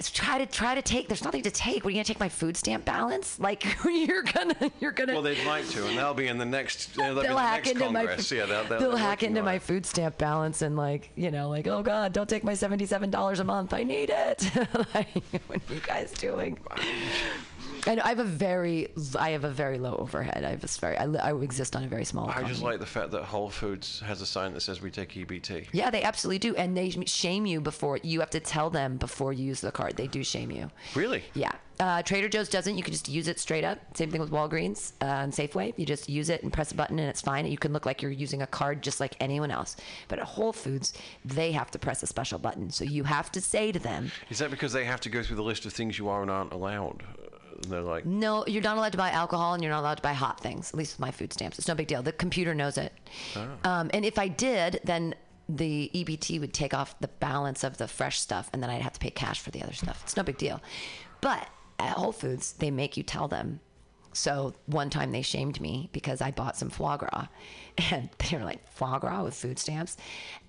Try 0.00 0.38
to 0.38 0.46
try 0.46 0.74
to 0.74 0.82
take. 0.82 1.08
There's 1.08 1.24
nothing 1.24 1.42
to 1.42 1.50
take. 1.50 1.84
What 1.84 1.88
are 1.88 1.90
you 1.90 1.96
gonna 1.96 2.04
take 2.04 2.20
my 2.20 2.28
food 2.28 2.56
stamp 2.56 2.84
balance? 2.84 3.38
Like 3.48 3.64
you're 3.84 4.22
gonna 4.22 4.70
you're 4.80 4.92
gonna. 4.92 5.14
well, 5.14 5.22
they'd 5.22 5.44
like 5.46 5.66
to, 5.70 5.86
and 5.86 5.96
they'll 5.96 6.12
be 6.12 6.26
in 6.26 6.38
the 6.38 6.44
next. 6.44 6.94
They'll, 6.94 7.14
they'll 7.14 7.34
the 7.34 7.40
hack 7.40 7.64
next 7.64 7.70
into 7.80 7.90
my 7.90 8.02
yeah, 8.02 8.46
they'll, 8.46 8.64
they'll, 8.64 8.78
they'll 8.78 8.96
hack 8.96 9.22
into 9.22 9.42
my 9.42 9.54
it. 9.54 9.62
food 9.62 9.86
stamp 9.86 10.18
balance 10.18 10.60
and 10.62 10.76
like 10.76 11.10
you 11.16 11.30
know 11.30 11.48
like 11.48 11.66
oh 11.66 11.82
god 11.82 12.12
don't 12.12 12.28
take 12.28 12.44
my 12.44 12.54
seventy 12.54 12.84
seven 12.84 13.10
dollars 13.10 13.40
a 13.40 13.44
month 13.44 13.72
I 13.72 13.84
need 13.84 14.10
it 14.10 14.50
like 14.94 15.08
what 15.46 15.60
are 15.70 15.74
you 15.74 15.80
guys 15.80 16.12
doing 16.12 16.58
and 17.86 18.00
I 18.00 18.08
have 18.08 18.18
a 18.18 18.24
very 18.24 18.88
I 19.18 19.30
have 19.30 19.44
a 19.44 19.50
very 19.50 19.78
low 19.78 19.94
overhead 19.96 20.44
I 20.44 20.50
have 20.50 20.60
this 20.60 20.76
very 20.78 20.96
I, 20.96 21.06
li- 21.06 21.18
I 21.18 21.32
exist 21.34 21.76
on 21.76 21.84
a 21.84 21.88
very 21.88 22.04
small 22.04 22.28
I 22.28 22.40
just 22.42 22.60
economy. 22.60 22.64
like 22.64 22.80
the 22.80 22.86
fact 22.86 23.10
that 23.12 23.24
Whole 23.24 23.50
Foods 23.50 24.00
has 24.00 24.20
a 24.20 24.26
sign 24.26 24.54
that 24.54 24.60
says 24.60 24.80
we 24.80 24.90
take 24.90 25.12
EBT. 25.12 25.68
yeah 25.72 25.90
they 25.90 26.02
absolutely 26.02 26.38
do 26.38 26.54
and 26.56 26.76
they 26.76 26.90
shame 26.90 27.46
you 27.46 27.60
before 27.60 27.98
you 28.02 28.20
have 28.20 28.30
to 28.30 28.40
tell 28.40 28.70
them 28.70 28.96
before 28.96 29.32
you 29.32 29.44
use 29.44 29.60
the 29.60 29.72
card 29.72 29.96
they 29.96 30.06
do 30.06 30.22
shame 30.24 30.50
you 30.50 30.70
Really? 30.94 31.22
Yeah. 31.34 31.52
Uh, 31.80 32.02
Trader 32.02 32.28
Joe's 32.28 32.48
doesn't. 32.48 32.76
You 32.76 32.82
can 32.82 32.92
just 32.92 33.08
use 33.08 33.28
it 33.28 33.38
straight 33.38 33.62
up. 33.62 33.78
Same 33.96 34.10
thing 34.10 34.20
with 34.20 34.32
Walgreens 34.32 34.94
uh, 35.00 35.04
and 35.04 35.32
Safeway. 35.32 35.72
You 35.76 35.86
just 35.86 36.08
use 36.08 36.28
it 36.28 36.42
and 36.42 36.52
press 36.52 36.72
a 36.72 36.74
button 36.74 36.98
and 36.98 37.08
it's 37.08 37.20
fine. 37.20 37.46
You 37.46 37.56
can 37.56 37.72
look 37.72 37.86
like 37.86 38.02
you're 38.02 38.10
using 38.10 38.42
a 38.42 38.48
card 38.48 38.82
just 38.82 38.98
like 38.98 39.14
anyone 39.20 39.52
else. 39.52 39.76
But 40.08 40.18
at 40.18 40.24
Whole 40.24 40.52
Foods, 40.52 40.92
they 41.24 41.52
have 41.52 41.70
to 41.70 41.78
press 41.78 42.02
a 42.02 42.08
special 42.08 42.40
button. 42.40 42.70
So 42.70 42.82
you 42.82 43.04
have 43.04 43.30
to 43.30 43.40
say 43.40 43.70
to 43.70 43.78
them, 43.78 44.10
Is 44.28 44.38
that 44.40 44.50
because 44.50 44.72
they 44.72 44.84
have 44.86 45.00
to 45.02 45.08
go 45.08 45.22
through 45.22 45.36
the 45.36 45.42
list 45.44 45.66
of 45.66 45.72
things 45.72 46.00
you 46.00 46.08
are 46.08 46.20
and 46.20 46.30
aren't 46.32 46.52
allowed? 46.52 47.04
And 47.62 47.72
they're 47.72 47.80
like, 47.82 48.06
no, 48.06 48.44
you're 48.46 48.62
not 48.62 48.76
allowed 48.76 48.92
to 48.92 48.98
buy 48.98 49.10
alcohol 49.10 49.54
and 49.54 49.62
you're 49.62 49.72
not 49.72 49.80
allowed 49.80 49.96
to 49.96 50.02
buy 50.02 50.12
hot 50.12 50.40
things, 50.40 50.70
at 50.70 50.76
least 50.76 50.94
with 50.94 51.00
my 51.00 51.10
food 51.10 51.32
stamps. 51.32 51.58
It's 51.58 51.68
no 51.68 51.74
big 51.74 51.88
deal. 51.88 52.02
The 52.02 52.12
computer 52.12 52.54
knows 52.54 52.78
it. 52.78 52.92
Um, 53.64 53.90
and 53.92 54.04
if 54.04 54.18
I 54.18 54.28
did, 54.28 54.80
then 54.84 55.14
the 55.48 55.90
EBT 55.94 56.40
would 56.40 56.52
take 56.52 56.74
off 56.74 56.98
the 57.00 57.08
balance 57.08 57.64
of 57.64 57.78
the 57.78 57.88
fresh 57.88 58.20
stuff 58.20 58.50
and 58.52 58.62
then 58.62 58.70
I'd 58.70 58.82
have 58.82 58.92
to 58.92 59.00
pay 59.00 59.10
cash 59.10 59.40
for 59.40 59.50
the 59.50 59.62
other 59.62 59.72
stuff. 59.72 60.02
It's 60.04 60.16
no 60.16 60.22
big 60.22 60.38
deal. 60.38 60.60
But 61.20 61.48
at 61.78 61.96
Whole 61.96 62.12
Foods, 62.12 62.52
they 62.52 62.70
make 62.70 62.96
you 62.96 63.02
tell 63.02 63.28
them. 63.28 63.60
So 64.12 64.54
one 64.66 64.90
time 64.90 65.12
they 65.12 65.22
shamed 65.22 65.60
me 65.60 65.90
because 65.92 66.20
I 66.20 66.30
bought 66.30 66.56
some 66.56 66.70
foie 66.70 66.96
gras 66.96 67.26
and 67.90 68.08
they 68.18 68.36
were 68.36 68.44
like, 68.44 68.66
foie 68.72 68.98
gras 68.98 69.22
with 69.22 69.34
food 69.34 69.58
stamps. 69.58 69.96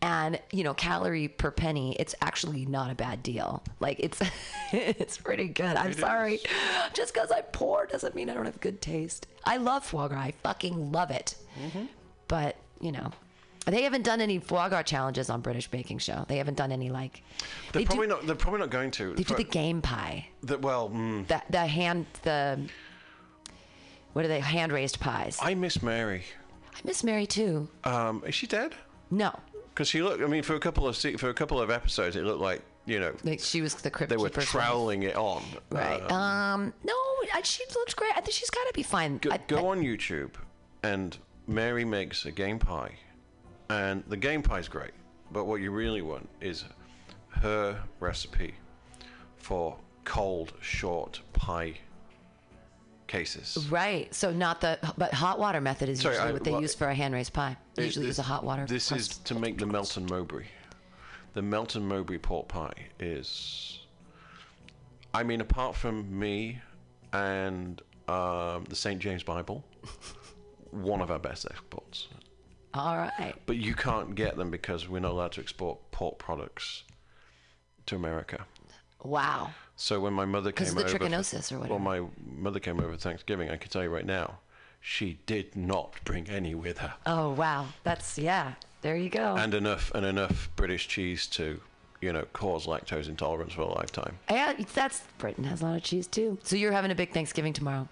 And, 0.02 0.40
you 0.52 0.64
know, 0.64 0.74
calorie 0.74 1.28
per 1.28 1.52
penny, 1.52 1.96
it's 2.00 2.16
actually 2.22 2.66
not 2.66 2.90
a 2.92 2.96
bad 2.96 3.22
deal. 3.22 3.62
Like 3.80 4.00
it's, 4.00 4.20
it's 4.72 5.18
pretty 5.18 5.48
good. 5.48 5.76
I'm 5.76 5.94
sorry. 5.94 6.40
Just 6.94 7.14
because 7.14 7.32
I'm 7.32 7.44
poor 7.52 7.86
doesn't 7.86 8.16
mean 8.16 8.30
I 8.30 8.34
don't 8.34 8.46
have 8.46 8.60
good 8.60 8.82
taste. 8.82 9.28
I 9.46 9.58
love 9.58 9.86
foie 9.86 10.08
gras. 10.08 10.20
I 10.20 10.32
fucking 10.44 10.92
love 10.92 11.12
it. 11.12 11.36
But, 12.28 12.56
you 12.80 12.92
know, 12.92 13.12
they 13.66 13.84
haven't 13.84 14.04
done 14.04 14.22
any 14.22 14.40
foie 14.40 14.70
gras 14.70 14.84
challenges 14.84 15.30
on 15.30 15.42
British 15.42 15.68
Baking 15.70 15.98
Show. 16.00 16.26
They 16.28 16.38
haven't 16.38 16.56
done 16.58 16.72
any 16.72 16.90
like, 16.90 17.22
they're 17.72 17.82
they 17.82 17.86
probably 17.86 18.08
do, 18.08 18.14
not. 18.14 18.26
They're 18.26 18.36
probably 18.36 18.62
not 18.62 18.70
going 18.72 18.90
to. 18.92 19.14
they 19.14 19.24
do 19.24 19.36
the 19.36 19.44
game 19.44 19.82
pie. 19.82 20.28
the- 20.42 20.58
well, 20.58 20.90
mm, 20.90 21.28
The, 21.28 21.42
the 21.50 21.68
hand, 21.68 22.06
the, 22.24 22.60
what 24.14 24.26
are 24.26 24.28
they? 24.28 24.40
Hand 24.40 24.72
raised 24.72 25.00
pies. 25.00 25.38
I, 25.42 25.54
miss 25.56 25.82
Mary. 25.82 26.24
I 26.76 26.80
miss 26.84 27.04
Mary 27.04 27.26
too. 27.28 27.70
Um, 27.84 28.24
is 28.26 28.36
she 28.36 28.48
dead? 28.48 28.74
No. 29.12 29.38
Because 29.70 29.88
she 29.88 30.02
looked. 30.02 30.22
I 30.22 30.28
mean, 30.28 30.44
for 30.44 30.56
a 30.56 30.60
couple 30.60 30.88
of 30.88 30.96
se- 30.98 31.18
for 31.18 31.30
a 31.30 31.34
couple 31.34 31.60
of 31.62 31.70
episodes, 31.70 32.16
it 32.16 32.24
looked 32.24 32.42
like 32.42 32.62
you 32.86 33.00
know 33.00 33.14
Like 33.24 33.40
she 33.40 33.62
was 33.62 33.76
the 33.76 33.90
crypt 33.90 34.10
they 34.10 34.18
were 34.18 34.30
troweling 34.30 35.04
it 35.04 35.16
on. 35.16 35.44
Right. 35.72 36.02
Uh, 36.12 36.14
Um. 36.16 36.74
No, 36.84 36.94
I, 37.34 37.42
she 37.44 37.64
looks 37.76 37.94
great. 37.94 38.12
I 38.16 38.22
think 38.22 38.32
she's 38.34 38.50
got 38.50 38.66
to 38.68 38.74
be 38.74 38.84
fine. 38.84 39.18
go, 39.20 39.32
I, 39.32 39.38
go 39.48 39.68
I- 39.68 39.72
on 39.72 39.82
YouTube, 39.82 40.32
and 40.84 41.18
Mary 41.48 41.86
makes 41.86 42.26
a 42.26 42.32
game 42.32 42.60
pie, 42.60 42.94
and 43.70 44.04
the 44.08 44.18
game 44.18 44.42
pie 44.42 44.60
is 44.60 44.68
great. 44.68 44.92
But 45.32 45.46
what 45.46 45.62
you 45.62 45.72
really 45.72 46.02
want 46.02 46.28
is 46.42 46.66
her 47.42 47.80
recipe 48.00 48.56
for 49.38 49.78
cold, 50.04 50.54
short 50.62 51.22
pie 51.34 51.76
cases. 53.10 53.68
Right. 53.70 54.14
So 54.16 54.32
not 54.32 54.62
the 54.62 54.80
but 54.98 55.14
hot 55.14 55.38
water 55.40 55.60
method 55.60 55.90
is 55.90 56.00
Sorry, 56.00 56.16
usually 56.16 56.30
I- 56.30 56.34
what 56.34 56.44
they 56.46 56.52
what- 56.52 56.62
use 56.62 56.74
for 56.76 56.88
a 56.88 56.96
hand 56.96 57.14
raised 57.14 57.34
pie. 57.34 57.58
They 57.76 57.84
usually 57.86 58.06
this- 58.06 58.18
use 58.18 58.20
a 58.20 58.24
hot 58.24 58.46
water. 58.46 58.66
This 58.66 58.92
is 58.94 59.10
to 59.10 59.36
make 59.36 59.58
the 59.58 59.66
Melton 59.66 60.06
Mowbray. 60.06 60.46
The 61.34 61.42
Melton 61.42 61.86
Mowbray 61.88 62.20
pork 62.20 62.48
pie 62.48 62.74
is, 63.00 63.80
I 65.14 65.24
mean, 65.24 65.42
apart 65.42 65.76
from 65.76 66.18
me 66.18 66.60
and 67.14 67.82
um, 68.08 68.64
the 68.70 68.76
St. 68.76 69.00
James 69.00 69.24
Bible, 69.24 69.64
one 70.72 71.02
of 71.02 71.12
our 71.12 71.20
best 71.20 71.46
exports. 71.50 72.08
all 72.74 72.98
right. 72.98 73.36
But 73.46 73.58
you 73.58 73.76
can't 73.76 74.16
get 74.16 74.38
them 74.38 74.50
because 74.52 74.88
we're 74.88 75.00
not 75.00 75.12
allowed 75.12 75.34
to 75.34 75.42
export 75.42 75.92
pork 75.92 76.18
products 76.20 76.84
to 77.88 77.96
America. 77.96 78.46
Wow. 79.04 79.52
So 79.80 80.02
when 80.02 80.12
my 80.12 80.26
mother 80.26 80.52
came 80.52 80.78
over, 80.78 80.86
for- 80.86 81.00
trichinosis 81.00 81.54
or 81.54 81.60
Well, 81.60 81.80
my 81.80 82.02
mother 82.36 82.60
came 82.60 82.82
over 82.82 82.92
for 82.92 82.98
Thanksgiving. 82.98 83.50
I 83.50 83.56
can 83.56 83.72
tell 83.72 83.82
you 83.82 83.90
right 83.90 84.06
now, 84.06 84.40
she 84.82 85.20
did 85.26 85.56
not 85.56 85.96
bring 86.04 86.30
any 86.30 86.54
with 86.54 86.80
her. 86.80 86.94
Oh 87.06 87.30
wow. 87.30 87.68
That's 87.86 88.18
yeah. 88.18 88.56
There 88.82 88.98
you 88.98 89.10
go. 89.10 89.36
and 89.38 89.54
enough 89.54 89.90
and 89.96 90.06
enough 90.06 90.50
British 90.58 90.90
cheese 90.90 91.28
to, 91.28 91.62
you 92.02 92.12
know, 92.12 92.26
cause 92.34 92.68
lactose 92.68 93.08
intolerance 93.08 93.54
for 93.54 93.62
a 93.62 93.74
lifetime. 93.74 94.20
yeah, 94.30 94.54
that's 94.74 95.02
Britain 95.18 95.46
has 95.46 95.62
a 95.62 95.66
lot 95.66 95.78
of 95.78 95.84
cheese 95.84 96.08
too. 96.08 96.38
So 96.44 96.58
you're 96.58 96.74
having 96.74 96.92
a 96.92 96.96
big 96.96 97.14
Thanksgiving 97.14 97.54
tomorrow. 97.54 97.88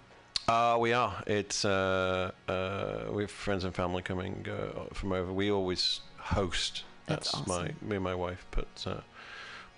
Uh, 0.46 0.76
we 0.78 0.92
are. 0.92 1.22
It's 1.26 1.64
uh, 1.64 2.32
uh, 2.48 3.04
we 3.10 3.22
have 3.22 3.30
friends 3.30 3.64
and 3.64 3.74
family 3.74 4.02
coming 4.02 4.46
uh, 4.46 4.92
from 4.92 5.12
over. 5.12 5.32
We 5.32 5.50
always 5.50 6.02
host. 6.18 6.84
That's 7.06 7.32
That's, 7.32 7.48
my 7.48 7.70
me 7.80 7.96
and 7.96 8.04
my 8.04 8.14
wife 8.14 8.44
but. 8.50 8.68
uh, 8.86 9.00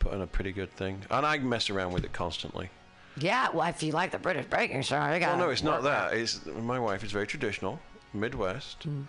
put 0.00 0.12
on 0.12 0.22
a 0.22 0.26
pretty 0.26 0.50
good 0.50 0.72
thing, 0.72 1.02
and 1.10 1.24
I 1.24 1.38
mess 1.38 1.70
around 1.70 1.92
with 1.92 2.04
it 2.04 2.12
constantly. 2.12 2.68
Yeah. 3.16 3.48
Well, 3.52 3.68
if 3.68 3.82
you 3.82 3.92
like 3.92 4.10
the 4.10 4.18
British 4.18 4.46
baking 4.46 4.82
show, 4.82 4.96
you 5.12 5.20
got. 5.20 5.36
Well, 5.36 5.46
no, 5.46 5.50
it's 5.50 5.62
not 5.62 5.82
that. 5.84 6.14
It's 6.14 6.44
my 6.46 6.78
wife 6.80 7.04
is 7.04 7.12
very 7.12 7.26
traditional, 7.26 7.78
Midwest, 8.12 8.82
Hmm. 8.82 9.02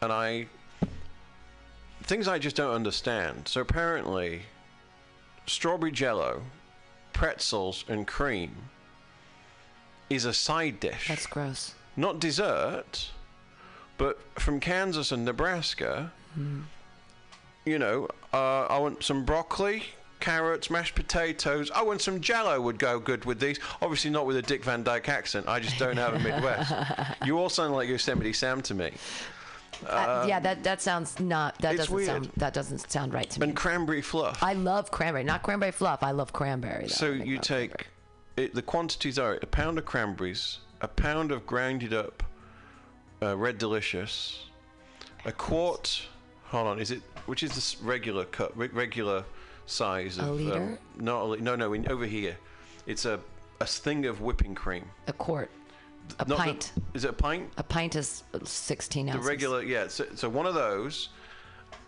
and 0.00 0.12
I 0.12 0.46
things 2.04 2.26
I 2.28 2.38
just 2.38 2.56
don't 2.56 2.74
understand. 2.74 3.48
So 3.48 3.60
apparently, 3.60 4.42
strawberry 5.46 5.92
jello, 5.92 6.42
pretzels, 7.12 7.84
and 7.88 8.06
cream 8.06 8.56
is 10.10 10.24
a 10.24 10.32
side 10.34 10.80
dish, 10.80 11.08
That's 11.08 11.26
gross. 11.26 11.74
not 11.96 12.18
dessert. 12.20 13.10
But 13.98 14.18
from 14.40 14.58
Kansas 14.58 15.12
and 15.12 15.24
Nebraska, 15.24 16.10
Hmm. 16.34 16.62
you 17.64 17.78
know, 17.78 18.08
uh, 18.32 18.62
I 18.68 18.78
want 18.78 19.04
some 19.04 19.24
broccoli. 19.24 19.84
Carrots, 20.22 20.70
mashed 20.70 20.94
potatoes. 20.94 21.70
Oh, 21.74 21.90
and 21.90 22.00
some 22.00 22.20
Jello 22.20 22.60
would 22.60 22.78
go 22.78 23.00
good 23.00 23.24
with 23.24 23.40
these. 23.40 23.58
Obviously, 23.82 24.10
not 24.10 24.24
with 24.24 24.36
a 24.36 24.42
Dick 24.42 24.64
Van 24.64 24.84
Dyke 24.84 25.08
accent. 25.08 25.48
I 25.48 25.58
just 25.58 25.78
don't 25.78 25.96
have 25.96 26.14
a 26.14 26.18
Midwest. 26.20 26.72
you 27.26 27.38
all 27.38 27.48
sound 27.48 27.74
like 27.74 27.88
Yosemite 27.88 28.32
Sam 28.32 28.62
to 28.62 28.74
me. 28.74 28.92
Uh, 29.84 30.24
yeah, 30.28 30.38
that 30.38 30.62
that 30.62 30.80
sounds 30.80 31.18
not. 31.18 31.58
That 31.58 31.76
doesn't 31.76 31.92
weird. 31.92 32.06
sound. 32.06 32.30
That 32.36 32.54
doesn't 32.54 32.88
sound 32.88 33.12
right 33.12 33.28
to 33.30 33.40
me. 33.40 33.48
And 33.48 33.56
cranberry 33.56 34.00
fluff. 34.00 34.40
I 34.40 34.52
love 34.52 34.92
cranberry, 34.92 35.24
not 35.24 35.42
cranberry 35.42 35.72
fluff. 35.72 36.04
I 36.04 36.12
love 36.12 36.32
cranberry. 36.32 36.82
Though. 36.82 36.88
so 36.88 37.10
you 37.10 37.38
take 37.38 37.88
it, 38.36 38.54
the 38.54 38.62
quantities 38.62 39.18
are 39.18 39.40
a 39.42 39.46
pound 39.46 39.78
of 39.78 39.84
cranberries, 39.84 40.60
a 40.82 40.88
pound 40.88 41.32
of 41.32 41.44
grounded 41.46 41.92
up 41.92 42.22
uh, 43.22 43.36
red 43.36 43.58
delicious, 43.58 44.44
a 45.24 45.32
quart. 45.32 46.06
Hold 46.44 46.68
on, 46.68 46.78
is 46.78 46.92
it 46.92 47.02
which 47.26 47.42
is 47.42 47.54
this 47.54 47.80
regular 47.82 48.24
cup, 48.26 48.52
regular 48.54 49.24
size 49.66 50.18
of? 50.18 50.30
liter? 50.36 50.54
Um, 50.54 50.78
not 50.96 51.22
a 51.22 51.24
li- 51.24 51.40
no, 51.40 51.56
no. 51.56 51.72
In, 51.72 51.88
over 51.90 52.04
here, 52.06 52.36
it's 52.86 53.04
a 53.04 53.20
a 53.60 53.66
thing 53.66 54.06
of 54.06 54.20
whipping 54.20 54.54
cream. 54.54 54.84
a 55.06 55.12
quart, 55.12 55.50
a 56.18 56.24
Not 56.24 56.28
the- 56.28 56.34
pint. 56.36 56.72
is 56.94 57.04
it 57.04 57.10
a 57.10 57.12
pint? 57.12 57.48
a 57.56 57.62
pint 57.62 57.94
is 57.94 58.24
16 58.44 59.06
The 59.06 59.12
ounces. 59.12 59.26
regular, 59.28 59.62
yeah. 59.62 59.86
So, 59.88 60.04
so 60.16 60.28
one 60.28 60.46
of 60.46 60.54
those, 60.54 61.10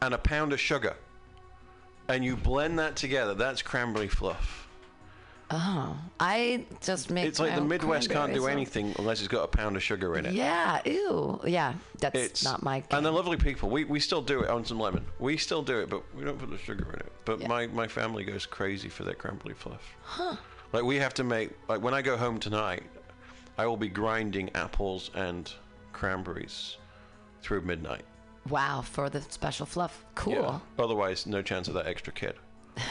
and 0.03 0.15
a 0.15 0.19
pound 0.19 0.53
of 0.53 0.61
sugar, 0.61 0.95
and 2.09 2.25
you 2.25 2.37
blend 2.37 2.79
that 2.79 2.95
together. 2.95 3.35
That's 3.35 3.61
cranberry 3.61 4.07
fluff. 4.09 4.64
Oh, 5.51 5.97
I 6.19 6.65
just 6.81 7.11
make. 7.11 7.27
It's 7.27 7.39
like 7.39 7.55
the 7.55 7.61
Midwest 7.61 8.11
can't 8.11 8.33
do 8.33 8.47
anything 8.47 8.95
unless 8.99 9.21
it's 9.21 9.29
got 9.29 9.45
a 9.45 9.47
pound 9.49 9.77
of 9.77 9.83
sugar 9.83 10.17
in 10.17 10.27
it. 10.27 10.33
Yeah. 10.35 10.81
Ew. 10.85 11.41
Yeah. 11.45 11.75
That's 11.99 12.19
It's 12.19 12.45
not 12.45 12.63
my. 12.63 12.83
And 12.91 13.05
they're 13.05 13.13
lovely 13.13 13.37
people. 13.37 13.69
We, 13.69 13.85
we 13.85 14.01
still 14.01 14.23
do 14.23 14.41
it 14.43 14.49
on 14.51 14.65
some 14.65 14.81
lemon. 14.81 15.05
We 15.19 15.37
still 15.37 15.63
do 15.63 15.79
it, 15.81 15.91
but 15.91 16.03
we 16.15 16.25
don't 16.25 16.39
put 16.39 16.51
the 16.51 16.59
sugar 16.59 16.85
in 16.95 17.01
it. 17.01 17.13
But 17.25 17.41
Yeah. 17.41 17.49
my, 17.49 17.67
my 17.69 17.87
family 17.87 18.25
goes 18.25 18.47
crazy 18.47 18.89
for 18.89 19.05
their 19.05 19.15
crumbly 19.15 19.55
fluff. 19.55 19.83
Huh. 20.03 20.37
Like 20.73 20.83
we 20.85 20.97
have 20.97 21.15
to 21.15 21.25
make 21.25 21.51
like 21.69 21.83
when 21.83 21.95
I 21.95 22.03
go 22.03 22.17
home 22.17 22.41
tonight, 22.41 22.83
I 23.59 23.67
will 23.67 23.77
be 23.77 23.89
grinding 23.89 24.51
apples 24.57 25.11
and 25.15 25.53
cranberries 25.93 26.79
through 27.43 27.61
midnight. 27.61 28.05
wow, 28.49 28.81
for 28.83 29.09
the 29.11 29.21
special 29.23 29.67
fluff. 29.67 30.05
Cool. 30.15 30.61
Otherwise, 30.79 31.27
no 31.27 31.43
chance 31.43 31.69
of 31.69 31.75
that 31.75 31.87
extra 31.87 32.13
kid. 32.13 32.35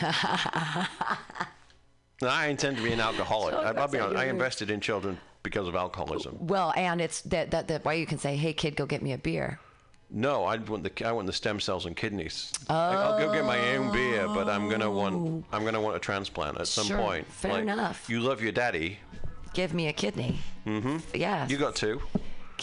No, 2.22 2.28
I 2.30 2.48
intend 2.48 2.78
to 2.78 2.84
be 2.84 2.94
an 2.94 3.00
alcoholic. 3.00 3.54
I, 3.56 3.72
I'll 3.72 3.88
be 3.88 4.00
honest. 4.00 4.18
I 4.18 4.26
invested 4.26 4.70
in 4.72 4.80
children 4.80 5.18
because 5.44 5.68
of 5.68 5.76
alcoholism. 5.76 6.38
Well, 6.40 6.74
and 6.76 7.02
it's 7.02 7.22
that 7.22 7.52
that 7.52 7.68
that 7.68 7.84
why 7.86 7.94
you 7.94 8.06
can 8.06 8.18
say, 8.18 8.36
"Hey, 8.36 8.54
kid, 8.54 8.76
go 8.76 8.86
get 8.86 9.02
me 9.02 9.14
a 9.14 9.18
beer." 9.18 9.60
No, 10.16 10.44
I 10.46 10.58
want 10.58 10.84
the 10.84 11.06
I 11.08 11.12
want 11.12 11.26
the 11.26 11.34
stem 11.34 11.60
cells 11.60 11.86
and 11.88 11.96
kidneys. 11.96 12.54
I'll 12.70 13.18
go 13.18 13.34
get 13.34 13.46
my 13.46 13.76
own 13.76 13.92
beer, 13.92 14.28
but 14.28 14.48
I'm 14.48 14.70
gonna 14.70 14.90
want 14.90 15.44
I'm 15.52 15.66
gonna 15.66 15.82
want 15.82 15.96
a 15.96 16.00
transplant 16.00 16.60
at 16.60 16.68
some 16.68 16.86
Sure, 16.86 16.98
point. 16.98 17.28
fair 17.28 17.60
enough. 17.62 18.08
You 18.10 18.20
love 18.20 18.42
your 18.42 18.52
daddy. 18.52 19.00
Give 19.54 19.74
me 19.74 19.88
a 19.88 19.94
kidney. 19.94 20.38
Mm-hmm. 20.68 20.98
Yeah. 21.16 21.48
You 21.48 21.58
got 21.58 21.76
two. 21.76 22.02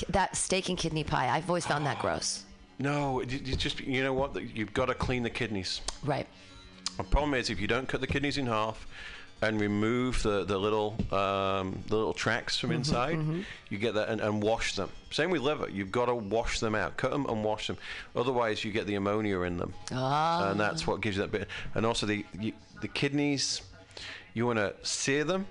That 0.09 0.37
steak 0.37 0.69
and 0.69 0.79
kidney 0.79 1.05
pie. 1.05 1.29
I've 1.29 1.49
always 1.51 1.67
found 1.67 1.85
that 1.87 1.99
gross. 1.99 2.45
No, 2.79 3.21
you, 3.23 3.39
you 3.45 3.57
just 3.57 3.81
you 3.81 4.03
know 4.03 4.13
what? 4.15 4.41
You've 4.57 4.73
got 4.73 4.87
to 4.87 4.95
clean 4.95 5.23
the 5.23 5.31
kidneys. 5.31 5.81
Right. 6.05 6.27
The 6.97 7.05
problem 7.05 7.35
is 7.35 7.51
if 7.51 7.61
you 7.61 7.67
don't 7.67 7.89
cut 7.89 8.01
the 8.01 8.07
kidneys 8.07 8.39
in 8.39 8.47
half 8.47 8.87
and 9.43 9.61
remove 9.61 10.23
the, 10.23 10.45
the 10.45 10.59
little 10.59 10.95
um, 11.13 11.83
the 11.89 11.97
little 11.97 12.13
tracks 12.13 12.59
from 12.59 12.73
inside, 12.73 13.19
you 13.71 13.79
get 13.79 13.95
that 13.95 14.09
and, 14.11 14.21
and 14.21 14.43
wash 14.43 14.75
them. 14.77 14.91
Same 15.11 15.31
with 15.31 15.41
liver. 15.43 15.69
You've 15.71 15.91
got 15.93 16.07
to 16.07 16.15
wash 16.15 16.61
them 16.61 16.75
out, 16.75 16.97
cut 16.97 17.11
them 17.11 17.27
and 17.27 17.43
wash 17.43 17.67
them. 17.67 17.79
Otherwise, 18.15 18.65
you 18.65 18.71
get 18.73 18.87
the 18.87 18.97
ammonia 18.97 19.41
in 19.41 19.57
them, 19.57 19.73
Ah. 19.93 20.51
and 20.51 20.61
that's 20.61 20.87
what 20.87 21.01
gives 21.01 21.17
you 21.17 21.23
that 21.23 21.33
bit. 21.33 21.49
And 21.75 21.87
also 21.87 22.07
the 22.07 22.25
you, 22.39 22.53
the 22.81 22.89
kidneys, 22.89 23.63
you 24.35 24.47
want 24.47 24.59
to 24.59 24.75
sear 24.83 25.25
them, 25.25 25.47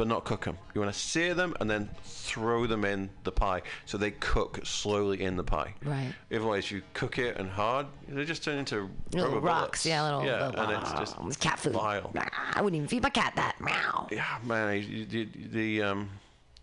but 0.00 0.08
not 0.08 0.24
cook 0.24 0.46
them. 0.46 0.56
You 0.74 0.80
want 0.80 0.94
to 0.94 0.98
sear 0.98 1.34
them 1.34 1.54
and 1.60 1.70
then 1.70 1.90
throw 2.04 2.66
them 2.66 2.86
in 2.86 3.10
the 3.24 3.30
pie 3.30 3.60
so 3.84 3.98
they 3.98 4.12
cook 4.12 4.58
slowly 4.64 5.20
in 5.20 5.36
the 5.36 5.44
pie. 5.44 5.74
Right. 5.84 6.14
Otherwise, 6.32 6.70
you 6.70 6.80
cook 6.94 7.18
it 7.18 7.36
and 7.36 7.50
hard, 7.50 7.84
they 8.08 8.24
just 8.24 8.42
turn 8.42 8.56
into 8.56 8.88
Little 9.12 9.28
rubber 9.28 9.40
rocks. 9.46 9.84
bullets. 9.84 9.86
Yeah, 9.86 10.02
little. 10.04 10.24
yeah, 10.24 10.46
little 10.46 10.62
and 10.62 10.72
it's 10.82 10.92
just 10.92 11.16
it's 11.26 11.36
cat 11.36 11.58
food. 11.58 11.74
vile. 11.74 12.10
I 12.54 12.62
wouldn't 12.62 12.78
even 12.78 12.88
feed 12.88 13.02
my 13.02 13.10
cat 13.10 13.34
that. 13.36 13.60
Meow. 13.60 14.08
Yeah, 14.10 14.24
man, 14.42 14.76
you, 14.76 15.06
you, 15.10 15.28
the 15.52 15.82
um, 15.82 16.08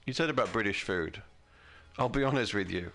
you 0.08 0.14
said 0.14 0.32
about 0.32 0.52
British 0.52 0.82
food. 0.82 1.22
I'll 2.00 2.10
be 2.10 2.24
honest 2.24 2.56
with 2.56 2.72
you. 2.72 2.92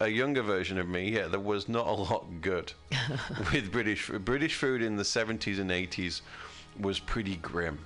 A 0.00 0.08
younger 0.08 0.42
version 0.42 0.78
of 0.78 0.88
me, 0.88 1.10
yeah, 1.12 1.28
there 1.28 1.38
was 1.38 1.68
not 1.68 1.86
a 1.86 1.92
lot 1.92 2.26
good 2.40 2.72
with 3.52 3.70
British 3.70 4.02
food. 4.02 4.24
British 4.24 4.56
food 4.56 4.82
in 4.82 4.96
the 4.96 5.04
70s 5.04 5.60
and 5.60 5.70
80s 5.70 6.22
was 6.80 6.98
pretty 6.98 7.36
grim. 7.36 7.78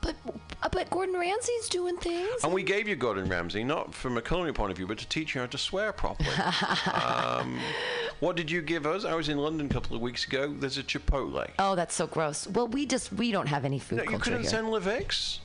But 0.00 0.14
uh, 0.62 0.68
but 0.70 0.90
Gordon 0.90 1.14
Ramsay's 1.18 1.68
doing 1.68 1.96
things. 1.96 2.42
And 2.44 2.52
we 2.52 2.62
gave 2.62 2.88
you 2.88 2.96
Gordon 2.96 3.28
Ramsay, 3.28 3.64
not 3.64 3.94
from 3.94 4.16
a 4.16 4.22
culinary 4.22 4.52
point 4.52 4.70
of 4.70 4.76
view, 4.76 4.86
but 4.86 4.98
to 4.98 5.08
teach 5.08 5.34
you 5.34 5.40
how 5.40 5.46
to 5.46 5.58
swear 5.58 5.92
properly. 5.92 6.30
um, 6.92 7.58
what 8.20 8.36
did 8.36 8.50
you 8.50 8.60
give 8.62 8.86
us? 8.86 9.04
I 9.04 9.14
was 9.14 9.28
in 9.28 9.38
London 9.38 9.66
a 9.66 9.68
couple 9.68 9.94
of 9.96 10.02
weeks 10.02 10.24
ago. 10.26 10.52
There's 10.58 10.78
a 10.78 10.82
Chipotle. 10.82 11.48
Oh, 11.58 11.74
that's 11.74 11.94
so 11.94 12.06
gross. 12.06 12.46
Well, 12.48 12.68
we 12.68 12.86
just 12.86 13.12
we 13.12 13.30
don't 13.32 13.46
have 13.48 13.64
any 13.64 13.78
food 13.78 13.98
No, 14.04 14.10
you 14.10 14.18
couldn't 14.18 14.40
here. 14.42 14.50
send 14.50 14.70
La 14.70 14.78
Vic's. 14.80 15.40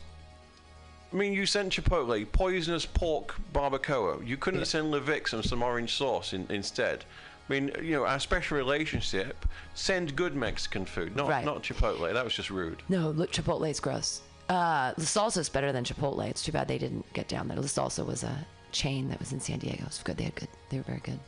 I 1.11 1.15
mean, 1.15 1.33
you 1.33 1.45
sent 1.45 1.73
Chipotle, 1.73 2.25
poisonous 2.31 2.87
pork 2.87 3.35
barbacoa. 3.53 4.25
You 4.25 4.35
couldn't 4.35 4.65
send 4.65 4.89
La 4.89 4.99
Vic's 4.99 5.33
and 5.33 5.45
some 5.45 5.61
orange 5.61 5.93
sauce 5.93 6.33
in, 6.33 6.47
instead. 6.49 7.05
I 7.47 7.53
mean, 7.53 7.71
you 7.81 7.91
know, 7.91 8.05
our 8.05 8.19
special 8.19 8.57
relationship, 8.57 9.45
send 9.75 10.15
good 10.15 10.35
Mexican 10.35 10.85
food, 10.85 11.15
not 11.15 11.29
Right. 11.29 11.45
not 11.45 11.61
Chipotle. 11.61 12.11
That 12.11 12.23
was 12.23 12.33
just 12.33 12.49
rude. 12.49 12.81
No, 12.89 13.11
look, 13.11 13.31
Chipotle's 13.31 13.79
gross. 13.79 14.21
Uh, 14.53 14.93
La 14.97 15.03
Salsa's 15.03 15.49
better 15.49 15.71
than 15.71 15.83
Chipotle. 15.83 16.27
It's 16.29 16.43
too 16.43 16.51
bad 16.51 16.67
they 16.67 16.77
didn't 16.77 17.11
get 17.13 17.27
down 17.27 17.47
there. 17.47 17.57
La 17.57 17.63
Salsa 17.63 18.05
was 18.05 18.23
a 18.23 18.45
chain 18.71 19.09
that 19.09 19.19
was 19.19 19.31
in 19.33 19.39
San 19.39 19.59
Diego. 19.59 19.83
It's 19.87 20.03
good. 20.03 20.17
They 20.17 20.25
had 20.25 20.35
good. 20.35 20.49
They 20.69 20.77
were 20.77 20.83
very 20.83 20.99
good. 20.99 21.19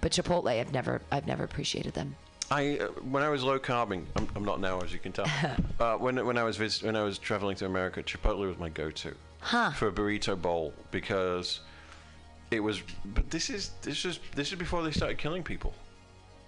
But 0.00 0.12
Chipotle, 0.12 0.48
I've 0.58 0.72
never, 0.72 1.02
I've 1.12 1.26
never 1.26 1.44
appreciated 1.44 1.92
them. 1.94 2.16
I 2.50 2.78
uh, 2.78 2.86
when 3.14 3.22
I 3.22 3.28
was 3.28 3.42
low 3.44 3.58
carbing, 3.58 4.06
I'm, 4.16 4.26
I'm 4.34 4.44
not 4.44 4.60
now, 4.60 4.80
as 4.80 4.92
you 4.92 4.98
can 4.98 5.12
tell. 5.12 5.26
uh, 5.80 5.96
when 5.96 6.24
when 6.26 6.36
I 6.38 6.42
was 6.42 6.56
visit, 6.56 6.82
when 6.84 6.96
I 6.96 7.02
was 7.02 7.18
traveling 7.18 7.54
to 7.56 7.66
America, 7.66 8.02
Chipotle 8.02 8.46
was 8.48 8.58
my 8.58 8.68
go-to 8.70 9.14
Huh. 9.40 9.70
for 9.72 9.88
a 9.88 9.92
burrito 9.92 10.40
bowl 10.40 10.72
because 10.90 11.60
it 12.50 12.60
was. 12.60 12.82
But 13.04 13.30
this 13.30 13.50
is 13.50 13.70
this 13.82 14.04
is 14.04 14.18
this 14.34 14.48
is 14.52 14.58
before 14.58 14.82
they 14.82 14.90
started 14.90 15.18
killing 15.18 15.42
people. 15.44 15.74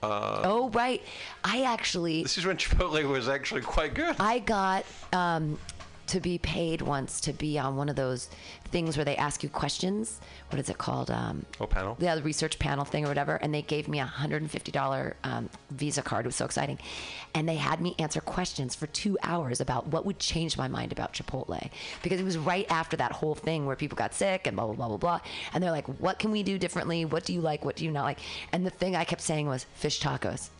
oh 0.02 0.70
right, 0.74 1.00
I 1.44 1.62
actually, 1.62 2.22
This 2.24 2.36
is 2.36 2.44
when 2.46 2.56
Chipotle 2.56 3.04
was 3.08 3.28
actually 3.28 3.60
quite 3.60 3.94
good. 3.94 4.16
I 4.18 4.40
got 4.40 4.84
um, 5.12 5.56
to 6.12 6.20
be 6.20 6.36
paid 6.38 6.82
once 6.82 7.20
to 7.22 7.32
be 7.32 7.58
on 7.58 7.74
one 7.76 7.88
of 7.88 7.96
those 7.96 8.28
things 8.70 8.96
where 8.96 9.04
they 9.04 9.16
ask 9.16 9.42
you 9.42 9.48
questions. 9.48 10.20
What 10.50 10.60
is 10.60 10.68
it 10.68 10.76
called? 10.78 11.10
Um, 11.10 11.44
Oh, 11.60 11.66
panel. 11.66 11.96
yeah, 11.98 12.14
the 12.14 12.22
research 12.22 12.58
panel 12.58 12.84
thing 12.84 13.04
or 13.04 13.08
whatever, 13.08 13.36
and 13.36 13.52
they 13.54 13.62
gave 13.62 13.88
me 13.88 13.98
a 13.98 14.04
hundred 14.04 14.42
and 14.42 14.50
fifty 14.50 14.70
dollar 14.70 15.16
um, 15.24 15.48
Visa 15.70 16.02
card. 16.02 16.26
It 16.26 16.28
was 16.28 16.36
so 16.36 16.44
exciting, 16.44 16.78
and 17.34 17.48
they 17.48 17.56
had 17.56 17.80
me 17.80 17.94
answer 17.98 18.20
questions 18.20 18.74
for 18.74 18.86
two 18.88 19.16
hours 19.22 19.60
about 19.60 19.86
what 19.88 20.04
would 20.04 20.18
change 20.18 20.56
my 20.58 20.68
mind 20.68 20.92
about 20.92 21.12
Chipotle 21.14 21.70
because 22.02 22.20
it 22.20 22.24
was 22.24 22.36
right 22.38 22.66
after 22.70 22.96
that 22.98 23.12
whole 23.12 23.34
thing 23.34 23.64
where 23.66 23.76
people 23.76 23.96
got 23.96 24.12
sick 24.14 24.46
and 24.46 24.54
blah 24.56 24.66
blah 24.66 24.74
blah 24.74 24.88
blah 24.88 24.96
blah, 24.98 25.20
and 25.54 25.64
they're 25.64 25.70
like, 25.70 25.86
"What 25.98 26.18
can 26.18 26.30
we 26.30 26.42
do 26.42 26.58
differently? 26.58 27.04
What 27.06 27.24
do 27.24 27.32
you 27.32 27.40
like? 27.40 27.64
What 27.64 27.76
do 27.76 27.84
you 27.84 27.90
not 27.90 28.04
like?" 28.04 28.18
And 28.52 28.66
the 28.66 28.70
thing 28.70 28.94
I 28.96 29.04
kept 29.04 29.22
saying 29.22 29.46
was 29.46 29.64
fish 29.74 30.00
tacos. 30.00 30.50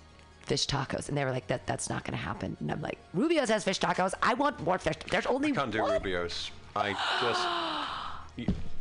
Fish 0.44 0.66
tacos, 0.66 1.08
and 1.08 1.16
they 1.16 1.24
were 1.24 1.30
like, 1.30 1.46
"That 1.46 1.66
that's 1.66 1.88
not 1.88 2.04
going 2.04 2.18
to 2.18 2.22
happen." 2.24 2.56
And 2.60 2.70
I'm 2.72 2.80
like, 2.82 2.98
"Rubio's 3.14 3.48
has 3.48 3.64
fish 3.64 3.78
tacos. 3.80 4.12
I 4.22 4.34
want 4.34 4.60
more 4.64 4.78
fish. 4.78 4.96
There's 5.10 5.26
only 5.26 5.52
Can't 5.52 5.70
do 5.70 5.82
one." 5.82 5.92
Rubio's. 5.92 6.50
I 6.74 6.92
just. 7.20 7.46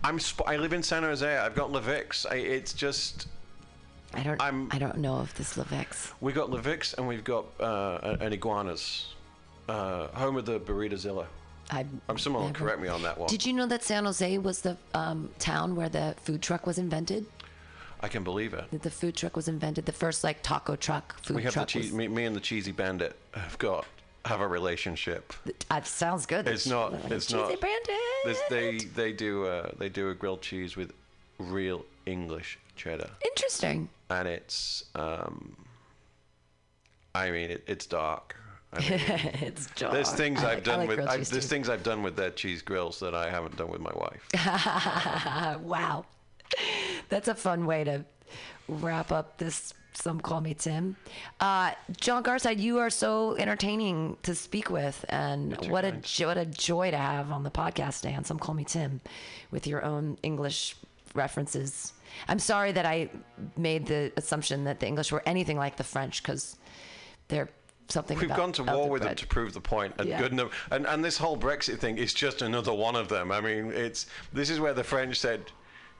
I'm. 0.04 0.20
Sp- 0.20 0.48
I 0.48 0.58
live 0.58 0.74
in 0.74 0.82
San 0.84 1.04
Jose. 1.04 1.38
I've 1.38 1.56
got 1.56 1.72
La 1.72 1.80
Vic's. 1.80 2.26
I, 2.26 2.36
it's 2.36 2.74
just. 2.74 3.28
I 4.14 4.24
don't. 4.24 4.42
I'm- 4.42 4.70
I 4.72 4.80
don't 4.80 4.98
know 4.98 5.22
if 5.22 5.34
this 5.36 5.58
La 5.58 5.64
Vic's. 5.66 6.12
We 6.20 6.34
got 6.34 6.50
La 6.50 6.58
Vic's 6.60 6.94
and 6.96 7.08
we've 7.08 7.24
got 7.24 7.46
uh, 7.60 8.18
an 8.20 8.34
iguanas. 8.34 9.14
Uh, 9.70 10.08
home 10.08 10.36
of 10.38 10.46
the 10.46 10.60
Burritozilla. 10.60 11.26
I, 11.70 11.86
I'm 12.10 12.18
someone 12.18 12.48
never- 12.48 12.56
correct 12.58 12.82
me 12.82 12.88
on 12.90 13.02
that 13.04 13.18
one. 13.18 13.30
Did 13.30 13.46
you 13.46 13.54
know 13.54 13.66
that 13.68 13.84
San 13.84 14.04
Jose 14.04 14.38
was 14.40 14.62
the 14.62 14.76
um, 14.94 15.30
town 15.40 15.76
where 15.76 15.88
the 15.88 16.16
food 16.24 16.42
truck 16.42 16.66
was 16.68 16.78
invented? 16.78 17.26
I 18.04 18.08
can 18.08 18.24
believe 18.24 18.54
it. 18.54 18.66
The 18.82 18.90
food 18.90 19.16
truck 19.16 19.36
was 19.36 19.48
invented. 19.48 19.86
The 19.86 19.92
first 19.92 20.24
like 20.24 20.42
taco 20.42 20.76
truck 20.76 21.20
food 21.22 21.36
We 21.38 21.44
have 21.44 21.54
the 21.54 21.60
truck. 21.60 21.68
cheese. 21.68 21.86
was, 21.86 21.94
Me, 21.94 22.08
me 22.08 22.26
and 22.26 22.36
the 22.36 22.40
cheesy 22.40 22.72
bandit 22.72 23.16
have 23.34 23.58
got 23.60 23.86
have 24.26 24.42
a 24.42 24.48
relationship. 24.48 25.34
uh, 25.70 25.82
sounds 25.84 26.26
good. 26.26 26.48
It's 26.48 26.68
not. 26.68 26.94
It's 27.12 27.26
Cheesy 27.28 27.38
not. 27.38 27.60
Bandit. 27.62 27.96
This, 28.26 28.40
they 28.50 28.78
they 28.96 29.14
do 29.14 29.46
uh, 29.46 29.72
they 29.78 29.90
do 29.90 30.10
a 30.10 30.14
grilled 30.16 30.42
cheese 30.42 30.76
with 30.76 30.94
real 31.40 31.86
English 32.06 32.60
cheddar, 32.76 33.10
Interesting. 33.26 33.90
and 34.10 34.28
it's 34.28 34.86
um. 34.96 35.56
I 37.14 37.30
mean, 37.32 37.52
it, 37.52 37.64
it's 37.68 37.86
dark. 37.86 38.36
I 38.74 38.80
mean, 38.80 38.90
it's 39.42 39.68
dark. 39.76 39.92
there's 39.94 40.12
things 40.14 40.44
I 40.44 40.54
I've 40.54 40.58
like- 40.60 40.68
I 40.68 40.72
done 40.72 40.80
like 40.80 40.90
with 40.98 41.10
cheese, 41.18 41.30
there's 41.30 41.44
too. 41.46 41.50
things 41.50 41.68
I've 41.70 41.84
done 41.84 42.04
with 42.04 42.16
their 42.16 42.30
cheese 42.32 42.62
grills 42.62 43.00
that 43.02 43.14
I 43.14 43.30
haven't 43.30 43.58
done 43.58 43.70
with 43.70 43.82
my 43.82 43.92
wife. 43.96 44.28
Wow, 45.64 46.06
that's 47.10 47.28
a 47.28 47.36
fun 47.36 47.66
way 47.66 47.84
to 47.84 48.06
wrap 48.68 49.12
up 49.12 49.38
this. 49.38 49.74
Some 49.94 50.22
call 50.22 50.40
me 50.40 50.54
Tim. 50.54 50.96
Uh, 51.42 51.74
John 52.00 52.24
Garside, 52.24 52.60
you 52.60 52.78
are 52.80 52.90
so 52.90 53.36
entertaining 53.36 54.16
to 54.24 54.34
speak 54.34 54.70
with, 54.70 55.04
and 55.10 55.54
what 55.70 55.84
a 55.84 55.92
jo- 55.92 56.28
what 56.28 56.38
a 56.38 56.46
joy 56.46 56.92
to 56.92 56.98
have 56.98 57.30
on 57.34 57.44
the 57.44 57.52
podcast 57.52 58.02
today. 58.02 58.14
And 58.14 58.26
some 58.26 58.40
call 58.40 58.56
me 58.56 58.64
Tim, 58.64 59.02
with 59.52 59.68
your 59.68 59.84
own 59.84 60.18
English 60.24 60.78
references. 61.14 61.92
I'm 62.30 62.40
sorry 62.40 62.72
that 62.72 62.86
I 62.86 63.10
made 63.58 63.86
the 63.86 64.14
assumption 64.16 64.64
that 64.64 64.80
the 64.80 64.88
English 64.88 65.12
were 65.12 65.22
anything 65.26 65.58
like 65.58 65.76
the 65.76 65.84
French, 65.84 66.24
because 66.24 66.56
they're 67.28 67.50
something. 67.90 68.18
We've 68.18 68.28
about 68.28 68.38
gone 68.38 68.52
to 68.54 68.64
war 68.64 68.90
with 68.90 69.04
them 69.04 69.16
to 69.16 69.28
prove 69.28 69.52
the 69.54 69.60
point, 69.62 69.94
and 70.00 70.08
Yeah. 70.08 70.20
good 70.22 70.32
enough. 70.32 70.52
And 70.72 70.88
and 70.88 71.04
this 71.04 71.18
whole 71.18 71.38
Brexit 71.38 71.80
thing 71.80 71.98
is 71.98 72.14
just 72.14 72.42
another 72.42 72.74
one 72.74 72.96
of 72.96 73.10
them. 73.10 73.30
I 73.30 73.42
mean, 73.42 73.72
it's 73.74 74.08
this 74.32 74.50
is 74.50 74.62
where 74.62 74.74
the 74.74 74.86
French 74.86 75.20
said. 75.20 75.52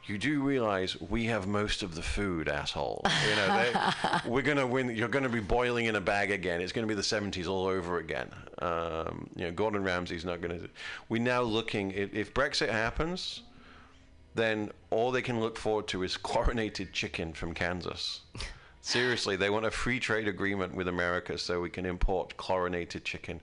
You 0.06 0.18
do 0.18 0.42
realize 0.42 1.00
we 1.00 1.26
have 1.26 1.48
most 1.48 1.84
of 1.84 1.96
the 1.96 2.02
food, 2.02 2.50
asshole. 2.50 3.06
You 3.30 3.36
know, 3.36 3.48
they, 3.48 4.20
we're 4.30 4.42
gonna 4.42 4.66
win. 4.66 4.96
You're 4.96 5.08
gonna 5.08 5.30
be 5.30 5.40
boiling 5.40 5.86
in 5.86 5.96
a 5.96 6.02
bag 6.02 6.32
again. 6.32 6.60
It's 6.62 6.72
gonna 6.72 6.88
be 6.88 6.96
the 6.96 7.02
70s 7.02 7.48
all 7.48 7.68
over 7.68 8.00
again. 8.00 8.30
Um, 8.60 9.30
you 9.36 9.46
know, 9.46 9.52
Gordon 9.52 9.84
Ramsay's 9.84 10.26
not 10.26 10.42
gonna. 10.42 10.60
We're 11.08 11.22
now 11.22 11.42
looking. 11.42 11.92
If, 11.92 12.14
if 12.14 12.34
Brexit 12.34 12.70
happens, 12.70 13.42
then 14.34 14.72
all 14.90 15.12
they 15.12 15.22
can 15.22 15.40
look 15.40 15.58
forward 15.58 15.88
to 15.90 16.04
is 16.04 16.18
chlorinated 16.18 16.94
chicken 16.94 17.34
from 17.34 17.54
Kansas. 17.54 18.22
Seriously, 18.84 19.36
they 19.36 19.52
want 19.52 19.66
a 19.66 19.72
free 19.72 20.00
trade 20.00 20.28
agreement 20.28 20.74
with 20.74 20.88
America 20.88 21.38
so 21.38 21.62
we 21.62 21.70
can 21.70 21.86
import 21.86 22.36
chlorinated 22.38 23.06
chicken. 23.06 23.40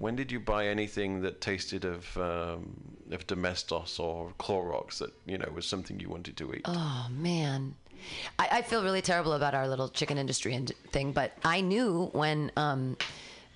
When 0.00 0.16
did 0.16 0.32
you 0.32 0.40
buy 0.40 0.66
anything 0.66 1.20
that 1.20 1.42
tasted 1.42 1.84
of 1.84 2.16
um, 2.16 2.96
of 3.10 3.26
Domestos 3.26 3.98
or 3.98 4.32
Clorox 4.40 4.98
that 4.98 5.12
you 5.26 5.36
know 5.36 5.50
was 5.54 5.66
something 5.66 6.00
you 6.00 6.08
wanted 6.08 6.38
to 6.38 6.54
eat? 6.54 6.62
Oh 6.64 7.06
man, 7.10 7.74
I, 8.38 8.48
I 8.50 8.62
feel 8.62 8.82
really 8.82 9.02
terrible 9.02 9.34
about 9.34 9.54
our 9.54 9.68
little 9.68 9.90
chicken 9.90 10.16
industry 10.16 10.54
and 10.54 10.72
thing. 10.90 11.12
But 11.12 11.36
I 11.44 11.60
knew 11.60 12.08
when 12.12 12.50
um, 12.56 12.96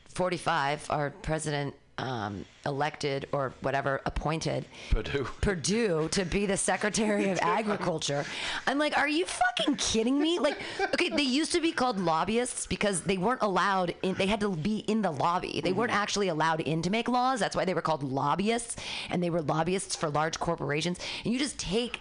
45, 0.09 0.90
our 0.90 1.11
president 1.11 1.74
um, 1.99 2.45
elected 2.66 3.28
or 3.32 3.53
whatever 3.61 4.01
appointed 4.07 4.66
Perdue. 4.90 5.24
Perdue 5.40 6.09
to 6.11 6.24
be 6.24 6.47
the 6.47 6.57
Secretary 6.57 7.30
of 7.30 7.38
Agriculture. 7.42 8.24
I'm 8.66 8.78
like, 8.78 8.97
are 8.97 9.09
you 9.09 9.26
fucking 9.26 9.76
kidding 9.76 10.18
me? 10.18 10.38
Like, 10.38 10.59
okay, 10.80 11.09
they 11.09 11.22
used 11.22 11.53
to 11.53 11.61
be 11.61 11.72
called 11.72 11.99
lobbyists 11.99 12.66
because 12.66 13.03
they 13.03 13.16
weren't 13.16 13.42
allowed 13.42 13.95
in, 14.03 14.14
they 14.14 14.26
had 14.26 14.40
to 14.40 14.51
be 14.51 14.78
in 14.78 15.03
the 15.03 15.11
lobby. 15.11 15.61
They 15.61 15.72
weren't 15.72 15.92
actually 15.92 16.28
allowed 16.28 16.61
in 16.61 16.82
to 16.82 16.90
make 16.90 17.09
laws. 17.09 17.40
That's 17.40 17.55
why 17.55 17.64
they 17.64 17.74
were 17.74 17.82
called 17.82 18.03
lobbyists 18.03 18.76
and 19.11 19.22
they 19.22 19.30
were 19.30 19.42
lobbyists 19.42 19.95
for 19.95 20.09
large 20.11 20.38
corporations. 20.40 20.99
And 21.24 21.32
you 21.32 21.38
just 21.38 21.59
take, 21.59 22.01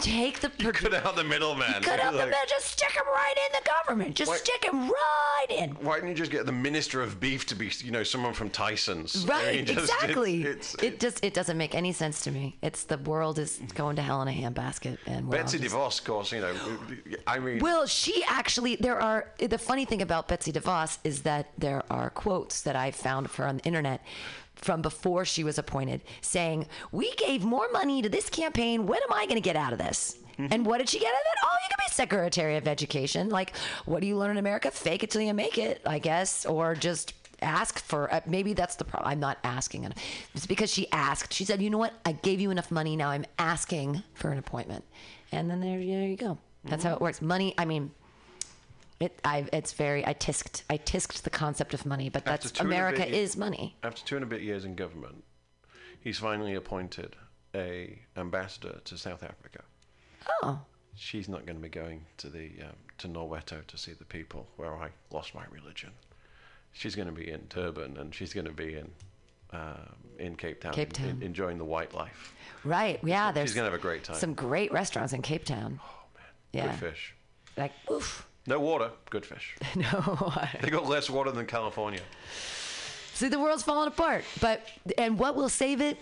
take 0.00 0.40
the 0.40 0.48
Perdue. 0.58 0.72
Cut 0.72 0.94
out 0.94 1.16
the 1.16 1.24
middleman. 1.24 1.82
Cut 1.82 2.00
out 2.00 2.12
the 2.12 2.26
man, 2.26 2.34
just 2.48 2.66
stick 2.66 2.90
him 2.92 3.04
right 3.06 3.34
in 3.36 3.52
the 3.60 3.68
government. 3.70 4.14
Just 4.16 4.30
Why- 4.30 4.36
stick 4.38 4.64
him 4.64 4.88
right 4.88 5.46
in. 5.50 5.70
Why 5.82 5.96
didn't 5.96 6.10
you 6.10 6.14
just 6.14 6.30
get 6.30 6.46
the 6.46 6.52
minister 6.52 7.02
of 7.02 7.20
beef 7.20 7.46
to 7.46 7.54
be, 7.54 7.70
you 7.84 7.90
know, 7.90 8.02
someone 8.02 8.32
from 8.32 8.50
Tyson's? 8.50 9.24
I 9.24 9.28
Right, 9.36 9.56
mean, 9.56 9.66
just- 9.66 9.78
it's- 9.78 9.90
exactly. 10.02 10.42
it's- 10.42 10.76
it 10.82 11.00
just 11.00 11.24
it 11.24 11.34
doesn't 11.34 11.56
make 11.58 11.74
any 11.74 11.92
sense 11.92 12.22
to 12.22 12.30
me. 12.30 12.56
It's 12.62 12.84
the 12.84 12.98
world 12.98 13.38
is 13.38 13.60
going 13.74 13.96
to 13.96 14.02
hell 14.02 14.22
in 14.22 14.28
a 14.28 14.32
handbasket, 14.32 14.98
and 15.06 15.28
we're 15.28 15.36
all 15.36 15.42
Betsy 15.42 15.58
just- 15.58 15.74
DeVos, 15.74 15.98
of 16.00 16.04
course, 16.06 16.32
you 16.32 16.40
know. 16.40 16.54
I 17.26 17.38
mean, 17.38 17.58
Well, 17.60 17.86
she 17.86 18.24
actually 18.28 18.76
there 18.76 19.00
are 19.00 19.30
the 19.38 19.58
funny 19.58 19.84
thing 19.84 20.02
about 20.02 20.28
Betsy 20.28 20.52
DeVos 20.52 20.98
is 21.04 21.22
that 21.22 21.50
there 21.58 21.82
are 21.90 22.10
quotes 22.10 22.62
that 22.62 22.76
I 22.76 22.90
found 22.90 23.26
of 23.26 23.34
her 23.36 23.46
on 23.46 23.58
the 23.58 23.64
internet 23.64 24.02
from 24.66 24.82
before 24.82 25.24
she 25.24 25.44
was 25.44 25.56
appointed 25.58 26.02
saying, 26.20 26.66
"We 26.92 27.14
gave 27.14 27.44
more 27.44 27.68
money 27.72 28.02
to 28.02 28.08
this 28.08 28.28
campaign. 28.28 28.86
What 28.86 29.02
am 29.02 29.12
I 29.12 29.24
going 29.24 29.36
to 29.36 29.40
get 29.40 29.56
out 29.56 29.72
of 29.72 29.78
this?" 29.78 30.18
And 30.38 30.66
what 30.66 30.78
did 30.78 30.90
she 30.90 30.98
get 30.98 31.08
out 31.08 31.14
of 31.14 31.32
it? 31.32 31.38
Oh, 31.44 31.56
you 31.62 31.68
can 31.70 31.86
be 31.86 31.90
Secretary 31.90 32.56
of 32.56 32.68
Education. 32.68 33.30
Like, 33.30 33.56
what 33.86 34.00
do 34.02 34.06
you 34.06 34.18
learn 34.18 34.32
in 34.32 34.36
America? 34.36 34.70
Fake 34.70 35.02
it 35.02 35.10
till 35.10 35.22
you 35.22 35.32
make 35.32 35.56
it, 35.56 35.80
I 35.86 35.98
guess, 35.98 36.44
or 36.44 36.74
just 36.74 37.14
ask 37.40 37.78
for. 37.78 38.12
Uh, 38.12 38.20
maybe 38.26 38.52
that's 38.52 38.76
the 38.76 38.84
problem. 38.84 39.10
I'm 39.10 39.20
not 39.20 39.38
asking 39.44 39.84
enough. 39.84 39.96
It's 40.34 40.46
because 40.46 40.70
she 40.70 40.90
asked. 40.92 41.32
She 41.32 41.46
said, 41.46 41.62
"You 41.62 41.70
know 41.70 41.78
what? 41.78 41.94
I 42.04 42.12
gave 42.12 42.40
you 42.40 42.50
enough 42.50 42.70
money. 42.70 42.96
Now 42.96 43.08
I'm 43.10 43.24
asking 43.38 44.02
for 44.12 44.30
an 44.30 44.38
appointment." 44.38 44.84
And 45.32 45.48
then 45.48 45.60
there, 45.60 45.78
there 45.78 46.06
you 46.06 46.16
go. 46.16 46.38
That's 46.64 46.84
how 46.84 46.92
it 46.94 47.00
works. 47.00 47.22
Money. 47.22 47.54
I 47.56 47.64
mean, 47.64 47.92
it. 49.00 49.18
I. 49.24 49.46
It's 49.52 49.72
very. 49.72 50.06
I 50.06 50.12
tisked. 50.12 50.64
I 50.70 50.76
tisked 50.76 51.24
the 51.24 51.30
concept 51.30 51.74
of 51.74 51.84
money, 51.86 52.08
but 52.08 52.26
After 52.26 52.30
that's 52.30 52.50
two 52.52 52.62
and 52.62 52.72
a 52.72 52.74
America 52.74 53.06
is 53.06 53.36
money. 53.36 53.76
after 53.82 54.04
two 54.04 54.16
and 54.16 54.22
a 54.24 54.26
bit 54.26 54.42
years 54.42 54.64
in 54.64 54.74
government, 54.74 55.24
he's 56.00 56.18
finally 56.18 56.54
appointed 56.54 57.16
a 57.54 57.98
ambassador 58.16 58.80
to 58.84 58.96
South 58.98 59.22
Africa. 59.22 59.60
Oh, 60.42 60.60
She's 60.94 61.28
not 61.28 61.44
going 61.46 61.56
to 61.56 61.62
be 61.62 61.68
going 61.68 62.06
to 62.18 62.28
the 62.30 62.50
um, 62.62 62.72
to 62.98 63.08
Norweto 63.08 63.66
to 63.66 63.76
see 63.78 63.92
the 63.92 64.04
people 64.04 64.46
where 64.56 64.74
I 64.74 64.88
lost 65.10 65.34
my 65.34 65.44
religion. 65.50 65.90
She's 66.72 66.94
going 66.94 67.08
to 67.08 67.12
be 67.14 67.30
in 67.30 67.46
Durban 67.48 67.96
and 67.98 68.14
she's 68.14 68.32
going 68.32 68.46
to 68.46 68.52
be 68.52 68.74
in 68.74 68.90
um, 69.52 69.94
in 70.18 70.36
Cape 70.36 70.60
Town, 70.62 70.72
Cape 70.72 70.92
Town. 70.92 71.18
enjoying 71.22 71.58
the 71.58 71.64
white 71.64 71.94
life. 71.94 72.34
right. 72.64 72.98
Yeah. 73.04 73.30
There's. 73.32 73.54
gonna 73.54 73.66
have 73.70 73.78
a 73.78 73.82
great 73.82 74.04
time. 74.04 74.16
Some 74.16 74.34
great 74.34 74.72
restaurants 74.72 75.12
in 75.12 75.22
Cape 75.22 75.44
Town. 75.44 75.80
Oh 75.82 76.04
man, 76.14 76.24
Yeah. 76.52 76.70
good 76.70 76.80
fish. 76.92 77.14
Like, 77.56 77.72
oof. 77.90 78.26
No 78.46 78.60
water, 78.60 78.90
good 79.10 79.26
fish. 79.26 79.56
No. 79.76 80.18
water. 80.20 80.48
They 80.60 80.70
got 80.70 80.88
less 80.88 81.10
water 81.10 81.30
than 81.30 81.46
California. 81.46 82.00
See, 83.14 83.28
the 83.28 83.38
world's 83.40 83.62
falling 83.62 83.88
apart. 83.88 84.24
But 84.40 84.68
and 84.98 85.18
what 85.18 85.36
will 85.36 85.48
save 85.48 85.80
it? 85.80 85.98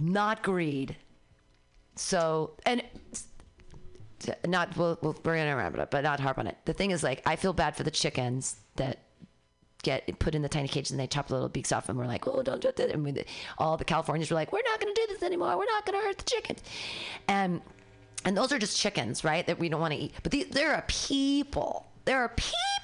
Not 0.00 0.42
greed. 0.42 0.96
So 1.96 2.52
and 2.66 2.82
not 4.46 4.76
we'll, 4.76 4.98
we'll 5.02 5.16
we're 5.24 5.36
gonna 5.36 5.56
wrap 5.56 5.74
it 5.74 5.80
up, 5.80 5.90
but 5.90 6.04
not 6.04 6.20
harp 6.20 6.38
on 6.38 6.46
it. 6.46 6.56
The 6.64 6.72
thing 6.72 6.90
is, 6.90 7.02
like, 7.02 7.22
I 7.26 7.36
feel 7.36 7.52
bad 7.52 7.76
for 7.76 7.82
the 7.82 7.90
chickens 7.90 8.56
that 8.76 8.98
get 9.82 10.18
put 10.20 10.34
in 10.34 10.42
the 10.42 10.48
tiny 10.48 10.68
cages 10.68 10.92
and 10.92 11.00
they 11.00 11.08
chop 11.08 11.26
the 11.28 11.34
little 11.34 11.48
beaks 11.48 11.72
off, 11.72 11.88
and 11.88 11.98
we're 11.98 12.06
like, 12.06 12.26
oh, 12.28 12.42
don't 12.42 12.60
do 12.60 12.70
that. 12.76 12.90
And 12.90 13.04
we, 13.04 13.24
all 13.58 13.76
the 13.76 13.84
Californians 13.84 14.30
were 14.30 14.36
like, 14.36 14.52
we're 14.52 14.62
not 14.64 14.80
gonna 14.80 14.94
do 14.94 15.06
this 15.08 15.22
anymore. 15.22 15.56
We're 15.58 15.64
not 15.64 15.84
gonna 15.86 15.98
hurt 15.98 16.18
the 16.18 16.24
chickens. 16.24 16.60
And 17.28 17.60
and 18.24 18.36
those 18.36 18.52
are 18.52 18.58
just 18.58 18.78
chickens, 18.78 19.24
right? 19.24 19.46
That 19.46 19.58
we 19.58 19.68
don't 19.68 19.80
want 19.80 19.94
to 19.94 20.00
eat. 20.00 20.12
But 20.22 20.32
the, 20.32 20.44
there 20.44 20.74
are 20.74 20.84
people. 20.88 21.86
There 22.04 22.18
are 22.18 22.34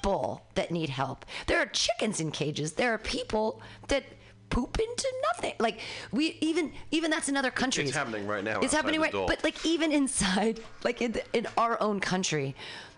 people 0.02 0.42
that 0.54 0.70
need 0.70 0.88
help. 0.88 1.26
There 1.46 1.58
are 1.58 1.66
chickens 1.66 2.20
in 2.20 2.30
cages. 2.30 2.72
There 2.72 2.92
are 2.94 2.98
people 2.98 3.60
that 3.88 4.04
poop 4.50 4.78
into 4.78 5.12
nothing. 5.32 5.54
Like 5.58 5.80
we 6.12 6.38
even 6.40 6.72
even 6.90 7.10
that's 7.10 7.28
in 7.28 7.36
other 7.36 7.50
countries. 7.50 7.88
It's 7.88 7.96
happening 7.96 8.26
right 8.26 8.44
now 8.44 8.60
It's 8.60 8.72
happening 8.72 9.00
right. 9.00 9.12
But 9.12 9.42
like 9.44 9.64
even 9.64 9.92
inside, 9.92 10.60
like 10.84 11.02
in, 11.02 11.16
in 11.32 11.46
our 11.56 11.80
own 11.82 12.00
country, 12.00 12.54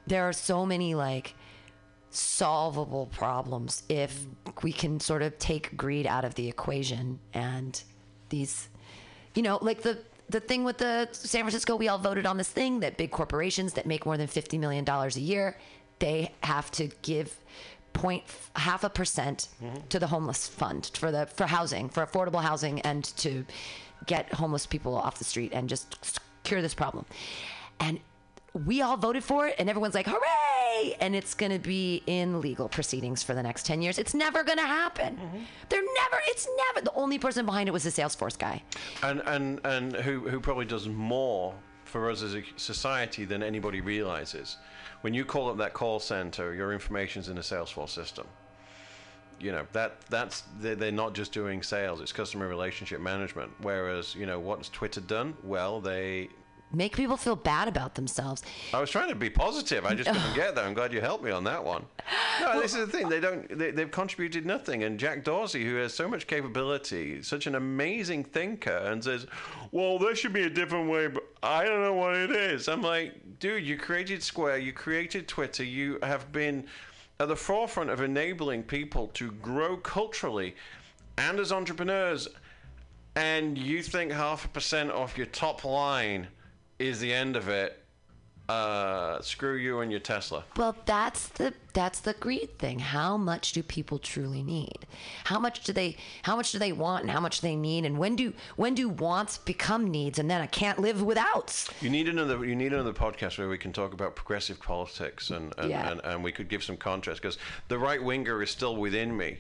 there 0.07 0.24
are 0.24 0.32
so 0.32 0.66
many 0.66 0.95
like 0.95 1.34
solvable 2.11 3.07
problems 3.07 3.84
if 3.88 4.26
we 4.62 4.72
can 4.72 4.99
sort 4.99 5.22
of 5.22 5.38
take 5.38 5.76
greed 5.76 6.07
out 6.07 6.24
of 6.24 6.34
the 6.34 6.49
equation 6.49 7.20
and 7.34 7.84
these 8.30 8.68
you 9.36 9.43
know 9.43 9.61
like 9.62 9.82
the 9.82 9.97
the 10.31 10.41
thing 10.41 10.64
with 10.64 10.78
the 10.78 11.09
San 11.12 11.43
Francisco 11.43 11.76
we 11.76 11.89
all 11.89 11.99
voted 11.99 12.26
on 12.26 12.37
this 12.37 12.49
thing 12.49 12.81
that 12.81 12.97
big 12.97 13.11
corporations 13.11 13.74
that 13.74 13.87
make 13.87 14.07
more 14.07 14.16
than 14.16 14.26
50 14.26 14.59
million 14.59 14.85
dollars 14.85 15.16
a 15.16 15.20
year 15.20 15.57
they 15.99 16.33
have 16.43 16.70
to 16.72 16.89
give 17.03 17.37
point 17.93 18.22
half 18.57 18.85
a 18.85 18.89
percent 18.91 19.49
mm-hmm. 19.62 19.76
to 19.89 19.99
the 19.99 20.07
homeless 20.07 20.47
fund 20.47 20.91
for 20.95 21.11
the 21.11 21.26
for 21.26 21.47
housing 21.47 21.89
for 21.89 22.07
affordable 22.07 22.43
housing 22.43 22.81
and 22.83 23.05
to 23.16 23.45
get 24.07 24.33
homeless 24.33 24.66
people 24.66 24.95
off 24.95 25.18
the 25.18 25.24
street 25.24 25.53
and 25.53 25.68
just 25.68 26.20
cure 26.43 26.62
this 26.62 26.74
problem. 26.74 27.05
And 27.78 28.01
we 28.53 28.83
all 28.83 28.97
voted 28.97 29.23
for 29.23 29.47
it 29.47 29.55
and 29.59 29.69
everyone's 29.69 29.95
like 29.95 30.07
hooray 30.09 30.97
and 31.01 31.15
it's 31.15 31.35
going 31.35 31.53
to 31.53 31.59
be 31.59 32.03
in 32.07 32.41
legal 32.41 32.69
proceedings 32.69 33.23
for 33.23 33.35
the 33.35 33.43
next 33.43 33.67
10 33.67 33.83
years 33.83 33.99
it's 33.99 34.15
never 34.15 34.43
going 34.43 34.59
to 34.59 34.67
happen 34.67 35.17
mm-hmm. 35.17 35.39
they're 35.69 35.83
never 35.83 36.23
it's 36.27 36.49
never 36.69 36.85
the 36.85 36.93
only 36.95 37.19
person 37.19 37.47
behind 37.47 37.69
it 37.69 37.73
was 37.73 37.85
the 37.85 37.91
salesforce 37.91 38.39
guy 38.39 38.63
and 39.03 39.21
and 39.27 39.61
and 39.65 39.95
who 39.97 40.29
who 40.29 40.41
probably 40.41 40.65
does 40.65 40.89
more 40.89 41.55
for 41.91 42.09
us 42.09 42.23
as 42.23 42.35
a 42.35 42.43
society 42.57 43.25
than 43.25 43.43
anybody 43.43 43.81
realizes. 43.81 44.57
When 45.03 45.13
you 45.13 45.25
call 45.25 45.51
up 45.51 45.59
that 45.59 45.75
call 45.75 45.99
center, 45.99 46.55
your 46.55 46.73
information's 46.73 47.29
in 47.29 47.37
a 47.37 47.43
Salesforce 47.43 47.91
system. 47.91 48.27
You 49.41 49.53
know 49.53 49.67
that 49.73 50.03
that's 50.11 50.45
they're, 50.59 50.75
they're 50.77 50.93
not 50.93 51.15
just 51.15 51.33
doing 51.33 51.63
sales; 51.63 52.03
it's 52.03 52.13
customer 52.13 52.47
relationship 52.47 53.01
management. 53.01 53.51
Whereas, 53.63 54.15
you 54.15 54.27
know, 54.27 54.39
what's 54.39 54.69
Twitter 54.69 55.01
done? 55.01 55.35
Well, 55.43 55.81
they. 55.81 56.29
Make 56.73 56.97
people 56.97 57.16
feel 57.16 57.37
bad 57.37 57.68
about 57.68 57.95
themselves 57.95 58.43
I 58.73 58.81
was 58.81 58.91
trying 58.91 59.09
to 59.09 59.14
be 59.14 59.31
positive. 59.31 59.85
I 59.85 59.95
just 59.95 60.11
couldn't 60.11 60.35
get 60.35 60.55
there. 60.55 60.64
I'm 60.64 60.75
glad 60.75 60.93
you 60.93 61.01
helped 61.01 61.25
me 61.25 61.31
on 61.31 61.45
that 61.45 61.64
one. 61.64 61.85
No, 62.41 62.61
this 62.61 62.75
is 62.75 62.87
the 62.87 62.93
thing. 62.93 63.09
They 63.09 63.21
don't. 63.21 63.59
They, 63.59 63.71
they've 63.71 63.91
contributed 63.91 64.47
nothing. 64.47 64.85
And 64.85 64.99
Jack 64.99 65.25
Dorsey, 65.25 65.64
who 65.64 65.77
has 65.77 65.93
so 65.93 66.09
much 66.09 66.27
capability, 66.27 67.23
such 67.23 67.47
an 67.47 67.55
amazing 67.55 68.25
thinker, 68.25 68.77
and 68.77 69.03
says, 69.03 69.27
"Well, 69.73 69.99
there 69.99 70.14
should 70.14 70.33
be 70.33 70.43
a 70.43 70.51
different 70.51 70.89
way," 70.89 71.09
but 71.09 71.25
I 71.43 71.64
don't 71.64 71.81
know 71.81 71.95
what 71.95 72.16
it 72.16 72.31
is. 72.31 72.68
I'm 72.68 72.83
like, 72.83 73.39
dude, 73.39 73.64
you 73.64 73.77
created 73.77 74.23
Square, 74.23 74.59
you 74.59 74.73
created 74.73 75.27
Twitter, 75.27 75.64
you 75.64 75.99
have 76.03 76.31
been 76.33 76.64
at 77.18 77.29
the 77.29 77.37
forefront 77.37 77.91
of 77.91 78.01
enabling 78.01 78.62
people 78.62 79.09
to 79.09 79.33
grow 79.33 79.77
culturally 79.77 80.55
and 81.18 81.39
as 81.39 81.53
entrepreneurs, 81.53 82.29
and 83.16 83.59
you 83.59 83.83
think 83.83 84.12
half 84.12 84.45
a 84.45 84.49
percent 84.49 84.91
off 84.91 85.18
your 85.18 85.27
top 85.27 85.64
line 85.64 86.29
is 86.81 87.01
the 87.01 87.12
end 87.12 87.37
of 87.37 87.49
it. 87.49 87.76
Uh, 88.49 89.20
screw 89.22 89.55
you 89.55 89.78
and 89.78 89.93
your 89.93 90.01
Tesla. 90.01 90.43
Well, 90.57 90.74
that's 90.85 91.28
the 91.28 91.55
that's 91.72 92.01
the 92.01 92.14
greed 92.14 92.59
thing. 92.59 92.81
How 92.81 93.16
much 93.16 93.53
do 93.53 93.62
people 93.62 94.01
truly 94.01 94.43
need? 94.43 94.87
How 95.22 95.39
much 95.39 95.62
do 95.62 95.72
they 95.72 95.97
how 96.24 96.35
much 96.35 96.51
do 96.51 96.59
they 96.59 96.72
want 96.72 97.03
and 97.03 97.12
how 97.12 97.20
much 97.20 97.43
they 97.43 97.55
need 97.55 97.85
and 97.85 97.97
when 97.97 98.16
do 98.16 98.33
when 98.57 98.74
do 98.74 98.89
wants 98.89 99.39
become 99.39 99.87
needs 99.89 100.18
and 100.18 100.28
then 100.28 100.41
I 100.41 100.47
can't 100.49 100.81
live 100.81 101.01
without? 101.01 101.64
You 101.81 101.91
need 101.91 102.09
another. 102.09 102.45
You 102.45 102.57
need 102.57 102.72
another 102.72 102.93
podcast 102.93 103.39
where 103.39 103.49
we 103.49 103.57
can 103.57 103.72
talk 103.72 103.93
about 103.93 104.16
progressive 104.16 104.61
politics 104.61 105.31
and 105.31 105.55
and, 105.57 105.70
Yeah. 105.70 105.89
and, 105.93 106.01
and 106.03 106.24
we 106.24 106.33
could 106.33 106.49
give 106.49 106.64
some 106.64 106.76
contrast 106.76 107.22
because 107.22 107.39
the 107.68 107.78
right 107.78 108.03
winger 108.03 108.43
is 108.43 108.51
still 108.51 108.74
within 108.74 109.16
me, 109.16 109.39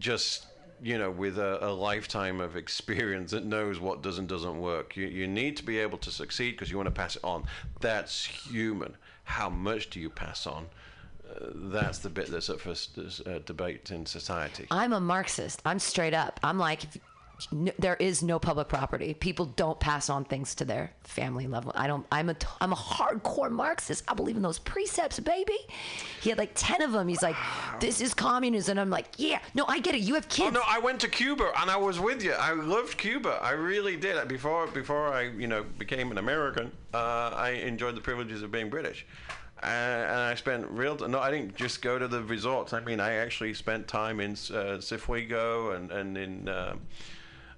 just 0.00 0.46
you 0.82 0.98
know, 0.98 1.10
with 1.10 1.38
a, 1.38 1.64
a 1.64 1.70
lifetime 1.70 2.40
of 2.40 2.56
experience 2.56 3.30
that 3.32 3.44
knows 3.44 3.80
what 3.80 4.02
does 4.02 4.18
and 4.18 4.28
doesn't 4.28 4.60
work. 4.60 4.96
You 4.96 5.06
you 5.06 5.26
need 5.26 5.56
to 5.58 5.62
be 5.62 5.78
able 5.78 5.98
to 5.98 6.10
succeed 6.10 6.52
because 6.52 6.70
you 6.70 6.76
want 6.76 6.88
to 6.88 6.94
pass 6.94 7.16
it 7.16 7.24
on. 7.24 7.44
That's 7.80 8.24
human. 8.24 8.96
How 9.24 9.50
much 9.50 9.90
do 9.90 10.00
you 10.00 10.10
pass 10.10 10.46
on? 10.46 10.66
Uh, 11.28 11.50
that's 11.54 11.98
the 11.98 12.10
bit 12.10 12.26
that's 12.28 12.50
at 12.50 12.60
first 12.60 12.98
uh, 12.98 13.38
debate 13.40 13.90
in 13.90 14.04
society. 14.06 14.66
I'm 14.70 14.92
a 14.92 15.00
Marxist. 15.00 15.62
I'm 15.64 15.78
straight 15.78 16.14
up. 16.14 16.40
I'm 16.42 16.58
like 16.58 16.80
if, 17.46 17.52
n- 17.52 17.72
there 17.78 17.96
is 17.96 18.22
no 18.22 18.38
public 18.38 18.68
property. 18.68 19.14
People 19.14 19.46
don't 19.46 19.78
pass 19.80 20.08
on 20.10 20.24
things 20.24 20.54
to 20.56 20.64
their 20.64 20.92
family 21.04 21.46
level. 21.46 21.72
I 21.74 21.86
don't. 21.86 22.06
I'm 22.10 22.28
a. 22.28 22.34
t- 22.34 22.46
I'm 22.60 22.72
a 22.72 22.76
hardcore 22.76 23.50
Marxist. 23.50 24.04
I 24.08 24.14
believe 24.14 24.36
in 24.36 24.42
those 24.42 24.58
precepts, 24.58 25.18
baby. 25.20 25.58
He 26.20 26.28
had 26.30 26.38
like 26.38 26.52
ten 26.54 26.82
of 26.82 26.92
them. 26.92 27.08
He's 27.08 27.22
like, 27.22 27.36
"This 27.80 28.00
is 28.00 28.14
communism." 28.14 28.78
I'm 28.78 28.90
like, 28.90 29.06
"Yeah, 29.16 29.40
no, 29.54 29.64
I 29.68 29.78
get 29.80 29.94
it. 29.94 30.00
You 30.02 30.14
have 30.14 30.28
kids." 30.28 30.48
Oh 30.48 30.60
no, 30.60 30.62
I 30.66 30.78
went 30.78 31.00
to 31.00 31.08
Cuba 31.08 31.52
and 31.60 31.70
I 31.70 31.76
was 31.76 31.98
with 32.00 32.22
you. 32.22 32.32
I 32.32 32.52
loved 32.52 32.98
Cuba. 32.98 33.38
I 33.42 33.52
really 33.52 33.96
did. 33.96 34.26
Before 34.28 34.66
before 34.66 35.08
I 35.08 35.22
you 35.22 35.46
know 35.46 35.64
became 35.78 36.10
an 36.10 36.18
American, 36.18 36.70
uh, 36.94 37.32
I 37.34 37.50
enjoyed 37.50 37.94
the 37.96 38.00
privileges 38.00 38.42
of 38.42 38.50
being 38.50 38.70
British. 38.70 39.06
Uh, 39.62 39.66
and 39.66 40.20
I 40.20 40.34
spent 40.36 40.66
real. 40.70 40.96
No, 40.96 41.20
I 41.20 41.30
didn't 41.30 41.54
just 41.54 41.82
go 41.82 41.98
to 41.98 42.08
the 42.08 42.22
resorts. 42.22 42.72
I 42.72 42.80
mean, 42.80 42.98
I 42.98 43.16
actually 43.16 43.52
spent 43.52 43.86
time 43.86 44.18
in 44.18 44.32
uh, 44.32 44.80
Cifuego 44.80 45.76
and 45.76 45.90
and 45.90 46.16
in. 46.16 46.48
Uh, 46.48 46.76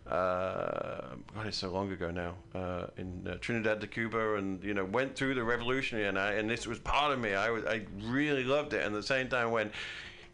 uh, 0.07 1.14
God, 1.34 1.46
it's 1.46 1.57
so 1.57 1.70
long 1.70 1.92
ago 1.92 2.11
now. 2.11 2.34
Uh, 2.55 2.86
in 2.96 3.26
uh, 3.26 3.36
Trinidad 3.40 3.80
de 3.80 3.86
Cuba, 3.86 4.34
and 4.34 4.62
you 4.62 4.74
know, 4.74 4.84
went 4.84 5.14
through 5.14 5.34
the 5.34 5.44
revolutionary, 5.44 6.09
and 6.09 6.18
I 6.18 6.32
and 6.32 6.50
this 6.50 6.66
was 6.66 6.78
part 6.78 7.12
of 7.12 7.20
me. 7.20 7.34
I 7.34 7.50
was, 7.50 7.64
I 7.64 7.82
really 8.03 8.44
loved 8.44 8.72
it, 8.74 8.84
and 8.84 8.94
at 8.94 9.00
the 9.00 9.07
same 9.07 9.28
time, 9.28 9.50
when 9.53 9.70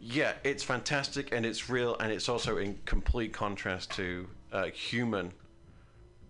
yeah, 0.01 0.33
it's 0.43 0.63
fantastic 0.63 1.33
and 1.33 1.45
it's 1.45 1.69
real, 1.69 1.95
and 1.97 2.11
it's 2.11 2.29
also 2.29 2.57
in 2.57 2.79
complete 2.85 3.33
contrast 3.33 3.91
to 3.91 4.27
uh, 4.51 4.65
human 4.67 5.33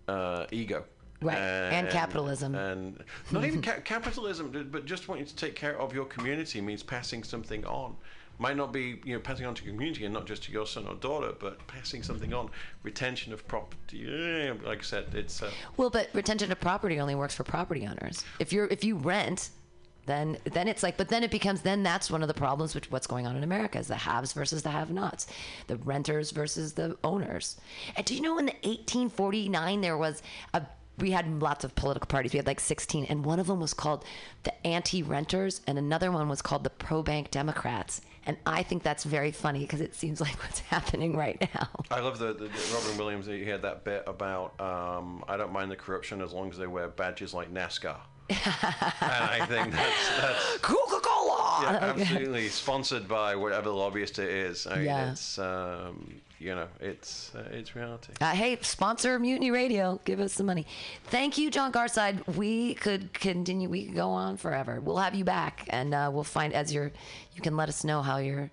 uh, 0.07 0.45
ego. 0.51 0.83
Right, 1.21 1.37
and 1.37 1.89
capitalism. 1.89 2.55
And 2.55 3.03
not 3.31 3.43
even 3.43 3.61
ca- 3.61 3.81
capitalism, 3.83 4.69
but 4.71 4.85
just 4.85 5.07
wanting 5.07 5.25
to 5.25 5.35
take 5.35 5.53
care 5.53 5.79
of 5.79 5.93
your 5.93 6.05
community 6.05 6.61
means 6.61 6.81
passing 6.81 7.23
something 7.23 7.65
on. 7.65 7.95
Might 8.39 8.55
not 8.55 8.71
be, 8.71 8.99
you 9.03 9.13
know, 9.13 9.19
passing 9.19 9.45
on 9.45 9.53
to 9.53 9.63
community 9.63 10.05
and 10.05 10.13
not 10.13 10.25
just 10.25 10.43
to 10.43 10.51
your 10.51 10.65
son 10.65 10.87
or 10.87 10.95
daughter, 10.95 11.33
but 11.37 11.65
passing 11.67 12.01
something 12.01 12.33
on. 12.33 12.49
Retention 12.83 13.33
of 13.33 13.47
property. 13.47 14.05
Like 14.65 14.79
I 14.79 14.81
said, 14.81 15.07
it's. 15.13 15.43
Uh, 15.43 15.51
Well, 15.77 15.89
but 15.89 16.09
retention 16.13 16.51
of 16.51 16.59
property 16.59 16.99
only 16.99 17.15
works 17.15 17.35
for 17.35 17.43
property 17.43 17.85
owners. 17.85 18.23
If 18.39 18.53
you're 18.53 18.67
if 18.67 18.83
you 18.83 18.95
rent, 18.95 19.49
then 20.05 20.37
then 20.45 20.67
it's 20.67 20.83
like 20.83 20.97
but 20.97 21.09
then 21.09 21.23
it 21.23 21.31
becomes 21.31 21.61
then 21.61 21.83
that's 21.83 22.09
one 22.09 22.21
of 22.21 22.27
the 22.27 22.33
problems 22.33 22.73
with 22.73 22.91
what's 22.91 23.07
going 23.07 23.27
on 23.27 23.35
in 23.35 23.43
America 23.43 23.77
is 23.77 23.87
the 23.87 23.95
haves 23.95 24.33
versus 24.33 24.63
the 24.63 24.69
have-nots, 24.69 25.27
the 25.67 25.75
renters 25.77 26.31
versus 26.31 26.73
the 26.73 26.97
owners. 27.03 27.57
And 27.95 28.05
do 28.05 28.15
you 28.15 28.21
know 28.21 28.37
in 28.39 28.45
the 28.45 28.53
1849 28.63 29.81
there 29.81 29.97
was 29.97 30.21
a 30.53 30.63
we 30.97 31.11
had 31.11 31.41
lots 31.41 31.63
of 31.63 31.75
political 31.75 32.07
parties. 32.07 32.33
We 32.33 32.37
had 32.37 32.47
like 32.47 32.59
16, 32.59 33.05
and 33.05 33.23
one 33.23 33.39
of 33.39 33.47
them 33.47 33.59
was 33.59 33.73
called 33.73 34.03
the 34.43 34.67
anti-renters, 34.67 35.61
and 35.65 35.77
another 35.77 36.11
one 36.11 36.27
was 36.27 36.41
called 36.41 36.65
the 36.65 36.69
pro-bank 36.69 37.31
Democrats. 37.31 38.01
And 38.29 38.37
I 38.45 38.61
think 38.61 38.83
that's 38.83 39.05
very 39.05 39.31
funny 39.31 39.61
because 39.61 39.81
it 39.81 39.95
seems 39.95 40.21
like 40.27 40.37
what's 40.43 40.59
happening 40.59 41.17
right 41.17 41.41
now. 41.55 41.67
I 41.89 41.99
love 41.99 42.19
the, 42.19 42.27
the, 42.33 42.45
the 42.45 42.71
Robin 42.75 42.95
Williams. 42.99 43.25
He 43.25 43.43
had 43.43 43.63
that 43.63 43.83
bit 43.83 44.03
about 44.05 44.53
um, 44.61 45.23
I 45.27 45.35
don't 45.35 45.51
mind 45.51 45.71
the 45.71 45.75
corruption 45.75 46.21
as 46.21 46.31
long 46.31 46.51
as 46.51 46.57
they 46.59 46.67
wear 46.67 46.87
badges 46.89 47.33
like 47.33 47.51
NASCAR. 47.51 47.97
and 48.29 48.37
I 49.01 49.43
think 49.47 49.71
that's 49.71 50.21
that's 50.21 50.57
Coca-Cola. 50.61 51.59
yeah, 51.63 51.77
absolutely 51.97 52.49
sponsored 52.49 53.07
by 53.07 53.35
whatever 53.35 53.71
lobbyist 53.71 54.19
it 54.19 54.29
is. 54.29 54.67
I 54.67 54.75
mean, 54.75 54.85
Yeah. 54.85 55.11
it's 55.11 55.39
um, 55.39 56.21
you 56.39 56.55
know, 56.55 56.67
it's 56.79 57.31
uh, 57.35 57.43
it's 57.51 57.75
reality. 57.75 58.13
Uh, 58.21 58.31
hey, 58.31 58.57
sponsor 58.61 59.19
Mutiny 59.19 59.51
Radio. 59.51 59.99
Give 60.05 60.19
us 60.19 60.33
some 60.33 60.45
money. 60.45 60.65
Thank 61.05 61.37
you, 61.37 61.51
John 61.51 61.71
Garside. 61.71 62.25
We 62.35 62.73
could 62.75 63.13
continue. 63.13 63.69
We 63.69 63.85
could 63.85 63.95
go 63.95 64.09
on 64.09 64.37
forever. 64.37 64.79
We'll 64.79 64.97
have 64.97 65.15
you 65.15 65.23
back, 65.25 65.65
and 65.69 65.93
uh, 65.93 66.09
we'll 66.11 66.23
find 66.23 66.53
as 66.53 66.73
your. 66.73 66.91
You 67.35 67.41
can 67.41 67.55
let 67.57 67.69
us 67.69 67.83
know 67.83 68.01
how 68.01 68.17
your 68.17 68.51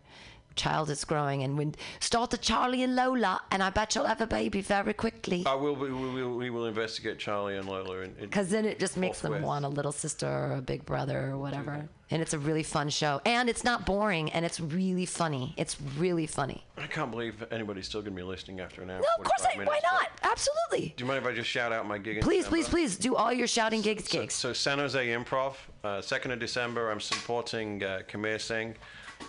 child 0.56 0.88
is 0.88 1.04
growing, 1.04 1.42
and 1.42 1.58
when 1.58 1.74
start 2.00 2.30
the 2.30 2.38
Charlie 2.38 2.82
and 2.82 2.96
Lola, 2.96 3.40
and 3.50 3.62
I 3.62 3.70
bet 3.70 3.94
you'll 3.94 4.06
have 4.06 4.20
a 4.22 4.26
baby 4.26 4.62
very 4.62 4.94
quickly. 4.94 5.44
I 5.46 5.54
will. 5.54 5.76
We 5.76 5.90
will. 5.92 6.34
We 6.36 6.50
will 6.50 6.66
investigate 6.66 7.18
Charlie 7.18 7.56
and 7.56 7.68
Lola. 7.68 8.00
In, 8.00 8.14
Because 8.18 8.48
then 8.50 8.64
it 8.64 8.78
just 8.78 8.96
makes 8.96 9.20
them 9.20 9.32
Forthwith. 9.32 9.46
want 9.46 9.64
a 9.64 9.68
little 9.68 9.92
sister 9.92 10.26
or 10.28 10.52
a 10.58 10.62
big 10.62 10.84
brother 10.84 11.30
or 11.30 11.38
whatever. 11.38 11.88
And 12.10 12.22
it's 12.22 12.32
a 12.34 12.38
really 12.38 12.62
fun 12.62 12.88
show. 12.88 13.20
And 13.26 13.48
it's 13.48 13.64
not 13.64 13.84
boring, 13.84 14.30
and 14.30 14.44
it's 14.44 14.60
really 14.60 15.06
funny. 15.06 15.54
It's 15.56 15.76
really 15.98 16.26
funny. 16.26 16.64
I 16.78 16.86
can't 16.86 17.10
believe 17.10 17.44
anybody's 17.50 17.86
still 17.86 18.00
going 18.00 18.12
to 18.14 18.16
be 18.16 18.22
listening 18.22 18.60
after 18.60 18.82
an 18.82 18.90
hour. 18.90 19.00
No, 19.00 19.06
of 19.18 19.24
course, 19.24 19.40
45 19.42 19.60
I, 19.60 19.64
why 19.68 19.80
not? 19.92 20.08
Absolutely. 20.22 20.94
Do 20.96 21.02
you 21.02 21.08
mind 21.08 21.18
if 21.24 21.26
I 21.26 21.34
just 21.34 21.50
shout 21.50 21.72
out 21.72 21.86
my 21.88 21.98
gig? 21.98 22.20
Please, 22.20 22.46
please, 22.46 22.68
please 22.68 22.96
do 22.96 23.16
all 23.16 23.32
your 23.32 23.48
shouting 23.48 23.80
gigs 23.82 24.08
So, 24.08 24.20
gigs. 24.20 24.34
so 24.34 24.52
San 24.52 24.78
Jose 24.78 25.04
Improv, 25.04 25.54
uh, 25.82 25.98
2nd 25.98 26.32
of 26.32 26.38
December, 26.38 26.90
I'm 26.92 27.00
supporting 27.00 27.82
uh, 27.82 28.02
Kabir 28.06 28.38
Singh. 28.38 28.76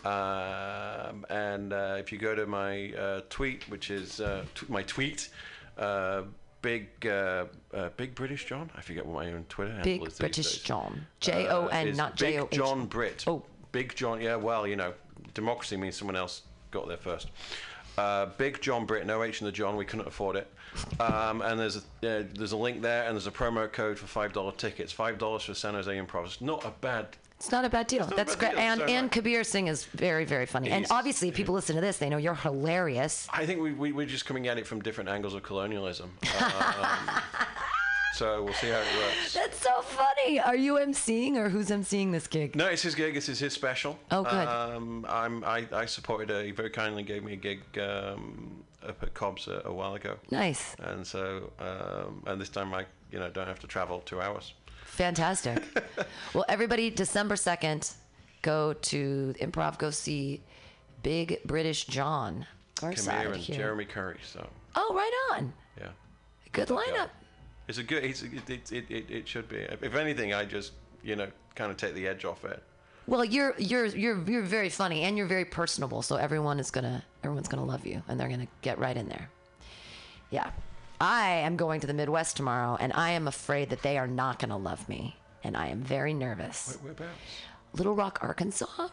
Um, 0.06 1.26
and 1.30 1.74
uh, 1.74 1.96
if 1.98 2.12
you 2.12 2.18
go 2.18 2.36
to 2.36 2.46
my 2.46 2.92
uh, 2.94 3.22
tweet, 3.30 3.68
which 3.70 3.90
is 3.90 4.20
uh, 4.22 4.44
t- 4.54 4.66
my 4.70 4.84
tweet, 4.84 5.30
uh, 5.78 6.24
big 6.62 6.88
uh, 7.06 7.46
uh, 7.74 7.90
big 7.98 8.16
British 8.16 8.46
John. 8.46 8.70
I 8.76 8.82
forget 8.82 9.06
what 9.06 9.24
my 9.24 9.32
own 9.32 9.46
Twitter 9.50 9.72
handle 9.72 9.84
Big 9.86 10.02
is. 10.02 10.08
these 10.14 10.20
British 10.20 10.52
days. 10.54 10.62
John. 10.64 11.06
J 11.20 11.48
O 11.48 11.66
Uh, 11.66 11.70
N, 11.72 11.96
not 11.96 12.16
J 12.16 12.40
O 12.40 12.46
Big 12.46 12.58
John 12.60 12.86
Brit. 12.86 13.24
Oh. 13.28 13.44
Big 13.72 13.94
John. 13.96 14.22
Yeah, 14.22 14.36
well, 14.38 14.66
you 14.66 14.76
know, 14.76 14.94
democracy 15.34 15.78
means 15.78 15.96
someone 15.96 16.16
else 16.16 16.44
got 16.72 16.88
there 16.88 16.98
first. 16.98 17.30
Uh, 17.98 18.28
Big 18.38 18.62
John 18.62 18.86
Brit, 18.86 19.06
no 19.06 19.24
H 19.24 19.42
in 19.42 19.46
the 19.46 19.52
John. 19.52 19.76
We 19.76 19.86
couldn't 19.86 20.08
afford 20.08 20.36
it. 20.36 20.48
Um, 21.00 21.42
and 21.42 21.60
there's 21.60 21.78
a 21.78 21.80
uh, 21.80 22.24
there's 22.34 22.52
a 22.52 22.58
link 22.58 22.82
there, 22.82 23.04
and 23.06 23.14
there's 23.16 23.28
a 23.28 23.32
promo 23.32 23.72
code 23.72 23.98
for 23.98 24.08
five 24.08 24.34
dollar 24.34 24.52
tickets. 24.52 24.92
Five 24.92 25.18
dollars 25.18 25.44
for 25.44 25.54
San 25.54 25.74
Jose 25.74 25.92
Improv. 25.92 26.26
It's 26.26 26.42
not 26.42 26.64
a 26.66 26.72
bad 26.82 27.08
It's 27.38 27.52
not 27.52 27.66
a 27.66 27.70
bad 27.70 27.88
deal. 27.88 28.06
That's 28.06 28.36
great. 28.36 28.52
deal. 28.52 28.60
And 28.60 28.82
and. 28.82 29.12
Kabir 29.12 29.44
Singh 29.44 29.68
is 29.68 29.86
very 29.86 30.26
very 30.26 30.46
funny. 30.46 30.70
and 30.72 30.88
obviously, 30.90 31.30
if 31.30 31.36
people 31.36 31.54
listen 31.54 31.76
to 31.76 31.82
this, 31.82 31.98
they 31.98 32.10
know 32.10 32.18
you're 32.18 32.34
hilarious. 32.34 33.28
I 33.32 33.46
think 33.46 33.62
we, 33.62 33.74
we 33.74 33.92
we're 33.92 34.08
just 34.08 34.26
coming 34.26 34.48
at 34.48 34.58
it 34.58 34.66
from 34.66 34.82
different 34.82 35.10
angles 35.10 35.34
of 35.34 35.44
colonialism. 35.44 36.12
Um, 36.38 37.22
so 38.14 38.44
we'll 38.44 38.54
see 38.56 38.70
how 38.70 38.80
it 38.80 38.88
works. 38.98 39.34
That's 39.34 39.62
so 39.62 39.82
funny. 39.82 40.40
Are 40.40 40.56
you 40.56 40.76
emceeing 40.76 41.36
or 41.36 41.50
who's 41.50 41.68
emceeing 41.68 42.12
this 42.12 42.26
gig? 42.26 42.56
No, 42.56 42.66
it's 42.66 42.82
his 42.82 42.96
gig. 42.96 43.14
This 43.14 43.30
is 43.30 43.38
his 43.38 43.54
special. 43.54 44.00
Oh, 44.10 44.24
good. 44.24 44.48
Um, 44.48 45.06
I'm, 45.08 45.44
I, 45.44 45.68
I 45.72 45.86
supported 45.86 46.32
it. 46.32 46.46
He 46.46 46.52
very 46.52 46.72
kindly 46.72 47.04
gave 47.04 47.24
me 47.24 47.34
a 47.34 47.36
gig 47.36 47.62
um, 47.80 48.64
up 48.88 49.04
at 49.04 49.14
Cobb's 49.14 49.48
a, 49.48 49.62
a 49.66 49.72
while 49.72 49.94
ago. 49.94 50.18
Nice. 50.32 50.76
And 50.80 51.06
so, 51.06 51.52
um, 51.60 52.24
and 52.26 52.42
this 52.42 52.50
time 52.50 52.74
I, 52.74 52.86
you 53.12 53.20
know, 53.20 53.30
don't 53.30 53.48
have 53.48 53.60
to 53.60 53.68
travel 53.68 54.00
two 54.00 54.20
hours. 54.20 54.54
Fantastic. 54.98 55.64
well, 56.34 56.44
everybody, 56.50 56.90
December 56.90 57.36
2nd, 57.36 57.94
go 58.42 58.74
to 58.74 59.36
Improv, 59.40 59.78
go 59.78 59.92
see 59.92 60.42
Big 61.04 61.40
British 61.46 61.86
John 61.86 62.48
and 62.82 63.36
here. 63.36 63.56
Jeremy 63.56 63.86
Curry. 63.86 64.18
So, 64.26 64.48
Oh, 64.76 64.94
right 64.96 65.36
on. 65.38 65.54
yeah. 65.80 65.90
Good 66.52 66.70
lineup. 66.70 67.10
It's 67.68 67.78
a 67.78 67.84
good. 67.84 68.04
It's, 68.04 68.24
it, 68.24 68.32
it, 68.50 68.72
it, 68.72 68.86
it, 68.90 69.12
it 69.12 69.28
should 69.28 69.48
be. 69.50 69.58
If 69.58 69.94
anything, 69.96 70.34
I 70.34 70.46
just, 70.46 70.72
you 71.04 71.16
know, 71.16 71.28
kind 71.54 71.70
of 71.70 71.78
take 71.78 71.94
the 71.94 72.08
edge 72.08 72.26
off 72.26 72.44
it. 72.46 72.64
Well, 73.06 73.24
you're 73.24 73.54
you're 73.58 73.86
you're 73.86 74.22
you're 74.28 74.42
very 74.42 74.70
funny 74.70 75.04
and 75.04 75.16
you're 75.18 75.28
very 75.28 75.46
personable, 75.46 76.02
so 76.02 76.16
everyone 76.16 76.60
is 76.60 76.72
gonna 76.72 77.04
everyone's 77.24 77.48
gonna 77.48 77.66
love 77.66 77.86
you 77.86 78.02
and 78.08 78.20
they're 78.20 78.30
gonna 78.30 78.48
get 78.62 78.80
right 78.80 78.96
in 78.98 79.08
there. 79.08 79.30
Yeah, 80.30 80.52
I 81.00 81.30
am 81.30 81.58
going 81.58 81.80
to 81.82 81.88
the 81.88 81.94
Midwest 81.94 82.38
tomorrow, 82.38 82.78
and 82.80 82.92
I 82.94 83.12
am 83.12 83.28
afraid 83.28 83.70
that 83.70 83.84
they 83.84 83.98
are 83.98 84.08
not 84.08 84.40
gonna 84.40 84.58
love 84.58 84.88
me, 84.90 85.16
and 85.44 85.56
I 85.56 85.68
am 85.68 85.82
very 85.82 86.14
nervous. 86.14 86.78
Whereabouts? 86.82 87.10
Little 87.74 87.94
Rock, 87.94 88.20
Arkansas. 88.22 88.90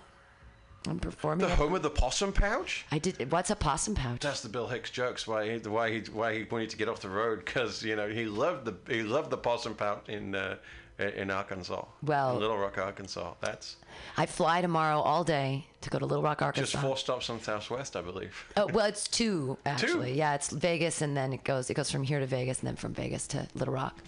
I'm 0.87 0.99
performing. 0.99 1.47
The 1.47 1.55
home 1.55 1.75
of 1.75 1.83
the 1.83 1.89
possum 1.89 2.33
pouch. 2.33 2.85
I 2.93 2.99
did. 2.99 3.33
What's 3.33 3.49
a 3.49 3.57
possum 3.57 3.95
pouch? 3.95 4.21
That's 4.21 4.43
the 4.43 4.51
Bill 4.51 4.67
Hicks 4.67 4.91
jokes. 4.91 5.27
Why 5.27 5.51
he, 5.51 5.59
why 5.61 5.91
he, 5.91 6.01
why 6.13 6.35
he 6.35 6.45
wanted 6.45 6.71
to 6.71 6.77
get 6.77 6.91
off 6.91 7.01
the 7.01 7.09
road 7.09 7.43
because 7.45 7.83
you 7.83 7.97
know 7.97 8.09
he 8.09 8.27
loved 8.27 8.67
the 8.67 8.75
he 8.93 9.03
loved 9.03 9.31
the 9.31 9.39
possum 9.39 9.75
pouch 9.75 10.09
in 10.09 10.35
uh, 10.35 10.57
in 10.99 11.31
Arkansas. 11.31 11.85
Well- 12.03 12.35
in 12.35 12.41
Little 12.41 12.59
Rock, 12.59 12.79
Arkansas. 12.79 13.35
That's 13.41 13.77
I 14.17 14.27
fly 14.27 14.61
tomorrow 14.61 15.01
all 15.01 15.25
day 15.25 15.67
to 15.81 15.91
go 15.91 15.99
to 15.99 16.07
Little 16.07 16.23
Rock, 16.23 16.41
Arkansas. 16.43 16.73
just 16.73 16.83
four 16.85 16.97
stops 16.97 17.31
on 17.31 17.41
Southwest, 17.41 17.97
I 17.97 18.01
believe. 18.01 18.35
Oh 18.57 18.67
well, 18.73 18.87
it's 18.87 19.09
two 19.09 19.59
actually. 19.67 20.13
Two? 20.13 20.19
Yeah, 20.19 20.35
it's 20.35 20.51
Vegas, 20.51 21.03
and 21.03 21.17
then 21.17 21.33
it 21.33 21.43
goes 21.45 21.69
it 21.71 21.75
goes 21.75 21.91
from 21.91 22.03
here 22.05 22.21
to 22.21 22.27
Vegas, 22.27 22.61
and 22.61 22.69
then 22.69 22.77
from 22.77 22.95
Vegas 22.95 23.27
to 23.29 23.47
Little 23.55 23.75
Rock. 23.75 23.99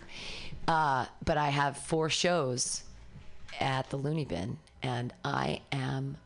Uh, 0.69 1.07
but 1.25 1.37
I 1.39 1.49
have 1.51 1.77
four 1.77 2.09
shows 2.11 2.83
at 3.61 3.89
the 3.91 3.97
Looney 3.97 4.25
Bin, 4.25 4.59
and 4.83 5.13
I 5.25 5.61
am. 5.73 6.17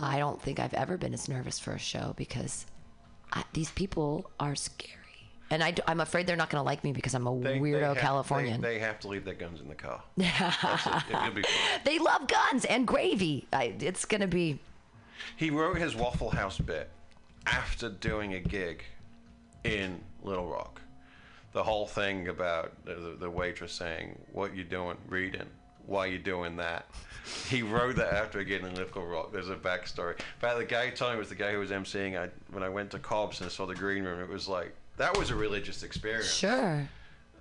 I 0.00 0.18
don't 0.18 0.40
think 0.42 0.58
I've 0.58 0.74
ever 0.74 0.96
been 0.96 1.14
as 1.14 1.28
nervous 1.28 1.60
for 1.60 1.72
a 1.74 1.78
show 1.78 2.12
because 2.16 2.66
I, 3.32 3.44
these 3.52 3.70
people 3.70 4.30
are 4.40 4.56
scary, 4.56 4.98
and 5.52 5.62
I, 5.62 5.74
am 5.86 6.00
afraid 6.00 6.26
they're 6.26 6.34
not 6.36 6.48
going 6.48 6.60
to 6.60 6.64
like 6.64 6.82
me 6.82 6.92
because 6.92 7.14
I'm 7.14 7.26
a 7.26 7.38
They- 7.38 7.52
they 7.54 7.60
weirdo 7.60 7.88
have- 7.88 7.98
Californian. 7.98 8.60
They, 8.62 8.74
they 8.74 8.78
have 8.78 8.98
to 9.00 9.08
leave 9.08 9.24
their 9.26 9.34
guns 9.34 9.60
in 9.60 9.68
the 9.68 9.74
car. 9.74 10.02
It. 10.16 10.24
It- 10.26 11.10
It'll 11.10 11.30
be 11.34 11.42
fine. 11.42 11.80
they 11.84 11.98
love 11.98 12.26
guns 12.26 12.64
and 12.64 12.86
gravy. 12.86 13.46
I, 13.52 13.74
it's 13.78 14.06
going 14.06 14.22
to 14.22 14.26
be. 14.26 14.58
He 15.36 15.50
wrote 15.50 15.76
his 15.76 15.94
Waffle 15.94 16.30
House 16.30 16.58
bit 16.58 16.88
after 17.46 17.90
doing 17.90 18.32
a 18.34 18.40
gig 18.40 18.82
in 19.64 20.00
Little 20.22 20.48
Rock. 20.48 20.80
The 21.52 21.62
whole 21.62 21.86
thing 21.86 22.28
about 22.28 22.72
the, 22.86 23.16
the 23.20 23.28
waitress 23.28 23.72
saying, 23.72 24.18
"What 24.32 24.56
you 24.56 24.64
doing, 24.64 24.96
reading? 25.06 25.46
Why 25.84 26.06
you 26.06 26.18
doing 26.18 26.56
that?" 26.56 26.86
He 27.48 27.62
wrote 27.62 27.96
that 27.96 28.14
after 28.14 28.38
a 28.38 28.44
gig 28.44 28.64
in 28.64 28.74
Little 28.74 29.04
Rock. 29.04 29.32
There's 29.32 29.50
a 29.50 29.54
backstory. 29.56 30.16
In 30.18 30.24
fact, 30.40 30.56
the 30.58 30.64
guy 30.64 30.90
me 30.90 31.18
was 31.18 31.28
the 31.28 31.34
guy 31.34 31.52
who 31.52 31.58
was 31.58 31.70
emceeing. 31.70 32.18
I 32.18 32.30
when 32.50 32.62
I 32.62 32.70
went 32.70 32.90
to 32.92 32.98
Cobb's 32.98 33.42
and 33.42 33.50
saw 33.52 33.66
the 33.66 33.74
green 33.74 34.02
room, 34.02 34.18
it 34.20 34.28
was 34.30 34.48
like 34.48 34.74
that 35.02 35.18
was 35.18 35.30
a 35.30 35.34
religious 35.34 35.82
experience. 35.82 36.32
Sure. 36.32 36.88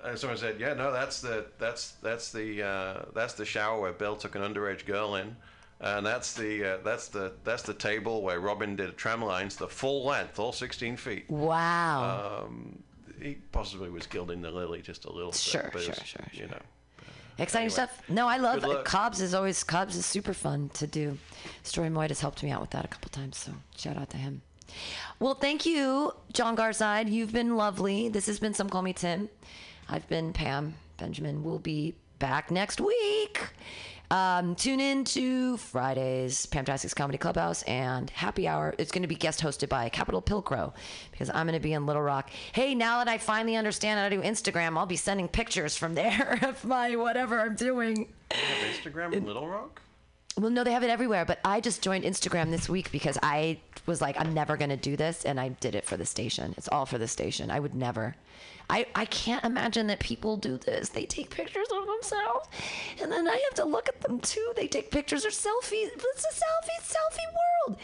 And 0.03 0.17
someone 0.17 0.37
said, 0.37 0.59
"Yeah, 0.59 0.73
no, 0.73 0.91
that's 0.91 1.21
the 1.21 1.45
that's 1.59 1.91
that's 2.01 2.31
the 2.31 2.63
uh, 2.63 3.05
that's 3.13 3.33
the 3.35 3.45
shower 3.45 3.79
where 3.79 3.93
Bill 3.93 4.15
took 4.15 4.33
an 4.33 4.41
underage 4.41 4.85
girl 4.87 5.15
in, 5.15 5.35
and 5.79 6.03
that's 6.03 6.33
the 6.33 6.73
uh, 6.73 6.77
that's 6.83 7.07
the 7.09 7.33
that's 7.43 7.61
the 7.61 7.75
table 7.75 8.23
where 8.23 8.39
Robin 8.39 8.75
did 8.75 8.97
tramlines, 8.97 9.57
the 9.57 9.67
full 9.67 10.03
length, 10.05 10.39
all 10.39 10.51
16 10.51 10.97
feet. 10.97 11.29
Wow. 11.29 12.45
Um, 12.45 12.81
he 13.21 13.35
possibly 13.51 13.91
was 13.91 14.07
gilding 14.07 14.41
the 14.41 14.49
lily 14.49 14.81
just 14.81 15.05
a 15.05 15.11
little 15.11 15.31
Sure, 15.31 15.61
bit, 15.65 15.73
but 15.73 15.81
it 15.81 15.85
sure, 15.85 15.93
was, 15.99 16.07
sure, 16.07 16.25
you 16.33 16.47
know. 16.47 16.57
Exciting 17.37 17.65
Anyway, 17.65 17.73
stuff. 17.73 18.01
No, 18.09 18.27
I 18.27 18.37
love 18.37 18.63
luck. 18.63 18.85
Cobb's 18.85 19.21
is 19.21 19.35
always 19.35 19.63
Cobb's 19.63 19.95
is 19.95 20.05
super 20.07 20.33
fun 20.33 20.69
to 20.73 20.87
do. 20.87 21.15
Story 21.61 21.89
Moyd 21.89 22.07
has 22.09 22.21
helped 22.21 22.41
me 22.41 22.49
out 22.49 22.61
with 22.61 22.71
that 22.71 22.85
a 22.85 22.87
couple 22.87 23.09
times, 23.09 23.37
so 23.37 23.51
shout 23.77 23.97
out 23.97 24.09
to 24.09 24.17
him. 24.17 24.41
Well, 25.19 25.35
thank 25.35 25.65
you, 25.65 26.13
John 26.33 26.55
Garside. 26.55 27.11
You've 27.11 27.31
been 27.31 27.55
lovely. 27.55 28.09
This 28.09 28.25
has 28.27 28.39
been 28.39 28.53
Some 28.53 28.69
Call 28.69 28.81
Me 28.81 28.93
Tim. 28.93 29.29
I've 29.89 30.07
been 30.07 30.33
Pam 30.33 30.75
Benjamin. 30.97 31.43
We'll 31.43 31.59
be 31.59 31.95
back 32.19 32.51
next 32.51 32.79
week. 32.81 33.41
Um, 34.11 34.55
tune 34.55 34.81
in 34.81 35.05
to 35.05 35.55
Fridays, 35.55 36.45
Pamtastic's 36.45 36.93
Comedy 36.93 37.17
Clubhouse, 37.17 37.63
and 37.63 38.09
Happy 38.09 38.45
Hour. 38.45 38.75
It's 38.77 38.91
going 38.91 39.03
to 39.03 39.07
be 39.07 39.15
guest 39.15 39.39
hosted 39.39 39.69
by 39.69 39.87
Capital 39.87 40.21
Pilcrow 40.21 40.73
because 41.11 41.29
I'm 41.29 41.47
going 41.47 41.53
to 41.53 41.61
be 41.61 41.71
in 41.71 41.85
Little 41.85 42.01
Rock. 42.01 42.29
Hey, 42.51 42.75
now 42.75 42.97
that 42.97 43.07
I 43.07 43.17
finally 43.17 43.55
understand 43.55 43.99
how 43.99 44.09
to 44.09 44.15
do 44.15 44.21
Instagram, 44.21 44.77
I'll 44.77 44.85
be 44.85 44.97
sending 44.97 45.29
pictures 45.29 45.77
from 45.77 45.95
there 45.95 46.39
of 46.43 46.65
my 46.65 46.97
whatever 46.97 47.39
I'm 47.39 47.55
doing. 47.55 48.11
Instagram 48.29 49.13
in 49.13 49.25
Little 49.25 49.47
Rock. 49.47 49.81
Well, 50.37 50.49
no, 50.49 50.63
they 50.63 50.71
have 50.71 50.83
it 50.83 50.89
everywhere, 50.89 51.25
but 51.25 51.39
I 51.43 51.59
just 51.59 51.81
joined 51.81 52.05
Instagram 52.05 52.51
this 52.51 52.69
week 52.69 52.91
because 52.91 53.17
I 53.21 53.59
was 53.85 54.01
like, 54.01 54.19
I'm 54.19 54.33
never 54.33 54.55
going 54.55 54.69
to 54.69 54.77
do 54.77 54.95
this. 54.95 55.25
And 55.25 55.39
I 55.39 55.49
did 55.49 55.75
it 55.75 55.85
for 55.85 55.97
the 55.97 56.05
station. 56.05 56.53
It's 56.57 56.69
all 56.69 56.85
for 56.85 56.97
the 56.97 57.07
station. 57.07 57.51
I 57.51 57.59
would 57.59 57.75
never. 57.75 58.15
I, 58.69 58.85
I 58.95 59.05
can't 59.05 59.43
imagine 59.43 59.87
that 59.87 59.99
people 59.99 60.37
do 60.37 60.57
this. 60.57 60.89
They 60.89 61.05
take 61.05 61.29
pictures 61.29 61.67
of 61.75 61.85
themselves 61.85 62.47
and 63.01 63.11
then 63.11 63.27
I 63.27 63.33
have 63.33 63.55
to 63.55 63.65
look 63.65 63.89
at 63.89 63.99
them 64.01 64.19
too. 64.19 64.53
They 64.55 64.67
take 64.67 64.89
pictures 64.89 65.25
or 65.25 65.29
selfies. 65.29 65.89
It's 65.93 66.25
a 66.25 66.33
selfie, 66.33 66.81
selfie 66.81 67.67
world. 67.67 67.79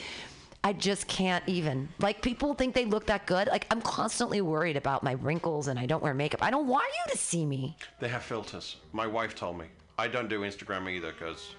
I 0.63 0.73
just 0.73 1.07
can't 1.07 1.43
even. 1.47 1.89
Like, 1.99 2.21
people 2.21 2.53
think 2.53 2.73
they 2.73 2.85
look 2.85 3.05
that 3.07 3.25
good. 3.25 3.47
Like, 3.47 3.67
I'm 3.71 3.81
constantly 3.81 4.41
worried 4.41 4.75
about 4.75 5.03
my 5.03 5.13
wrinkles 5.13 5.67
and 5.67 5.77
I 5.77 5.85
don't 5.85 6.01
wear 6.01 6.13
makeup. 6.13 6.41
I 6.43 6.49
don't 6.49 6.67
want 6.67 6.85
you 7.05 7.11
to 7.11 7.17
see 7.17 7.45
me. 7.45 7.75
They 7.99 8.07
have 8.07 8.23
filters. 8.23 8.77
My 8.93 9.07
wife 9.07 9.35
told 9.35 9.57
me. 9.57 9.65
I 9.99 10.07
don't 10.07 10.29
do 10.29 10.41
Instagram 10.41 10.89
either 10.89 11.11
because 11.11 11.53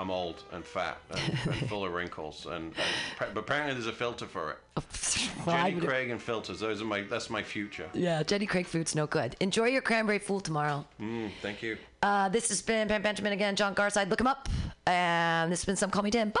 I'm 0.00 0.10
old 0.10 0.42
and 0.52 0.64
fat 0.64 0.96
and, 1.10 1.20
and 1.46 1.68
full 1.68 1.84
of 1.84 1.92
wrinkles. 1.92 2.46
And, 2.46 2.72
and 3.20 3.34
but 3.34 3.40
apparently 3.40 3.74
there's 3.74 3.86
a 3.86 3.92
filter 3.92 4.26
for 4.26 4.52
it. 4.52 4.58
Well, 5.46 5.56
Jenny 5.56 5.74
would- 5.76 5.84
Craig 5.88 6.10
and 6.10 6.20
filters. 6.20 6.60
Those 6.60 6.82
are 6.82 6.84
my. 6.84 7.02
That's 7.02 7.30
my 7.30 7.42
future. 7.42 7.88
Yeah, 7.94 8.22
Jenny 8.22 8.46
Craig 8.46 8.66
food's 8.66 8.94
no 8.94 9.06
good. 9.06 9.36
Enjoy 9.40 9.64
your 9.66 9.80
cranberry 9.82 10.18
fool 10.18 10.40
tomorrow. 10.40 10.86
Mm, 11.00 11.30
thank 11.40 11.62
you. 11.62 11.78
Uh, 12.02 12.28
this 12.28 12.48
has 12.50 12.60
been 12.62 12.88
Pam 12.88 13.00
Benjamin 13.02 13.32
again, 13.32 13.56
John 13.56 13.74
Garside. 13.74 14.08
Look 14.10 14.20
him 14.20 14.26
up. 14.26 14.48
And 14.86 15.50
this 15.50 15.60
has 15.60 15.64
been 15.66 15.76
Some 15.76 15.90
Call 15.90 16.02
Me 16.02 16.10
Tim. 16.10 16.30
Bye. 16.30 16.40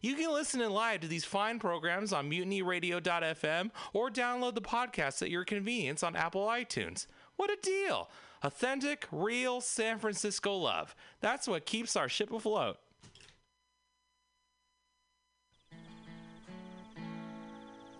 You 0.00 0.14
can 0.14 0.32
listen 0.32 0.60
in 0.60 0.70
live 0.72 1.00
to 1.00 1.08
these 1.08 1.24
fine 1.24 1.58
programs 1.58 2.12
on 2.12 2.30
mutinyradio.fm 2.30 3.70
or 3.92 4.10
download 4.10 4.54
the 4.54 4.60
podcast 4.60 5.22
at 5.22 5.30
your 5.30 5.44
convenience 5.44 6.02
on 6.02 6.16
Apple 6.16 6.46
iTunes. 6.46 7.06
What 7.36 7.50
a 7.50 7.56
deal! 7.62 8.10
Authentic, 8.42 9.06
real 9.10 9.60
San 9.60 9.98
Francisco 9.98 10.54
love. 10.54 10.94
That's 11.20 11.48
what 11.48 11.66
keeps 11.66 11.96
our 11.96 12.08
ship 12.08 12.32
afloat. 12.32 12.78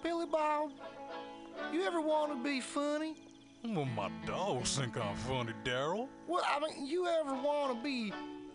Billy 0.03 0.26
Bob, 0.26 0.70
you 1.72 1.82
ever 1.84 2.01
want 2.01 2.32
to 2.32 2.42
be 2.44 2.61
funny? 2.61 3.16
Well, 3.64 3.86
my 3.86 4.11
dogs 4.24 4.78
think 4.78 4.97
I'm 4.97 5.16
funny, 5.16 5.53
Daryl. 5.64 6.09
Well, 6.28 6.44
I 6.47 6.61
mean, 6.61 6.86
you 6.86 7.09
ever 7.09 7.34
want 7.34 7.76
to 7.76 7.82
be 7.82 8.12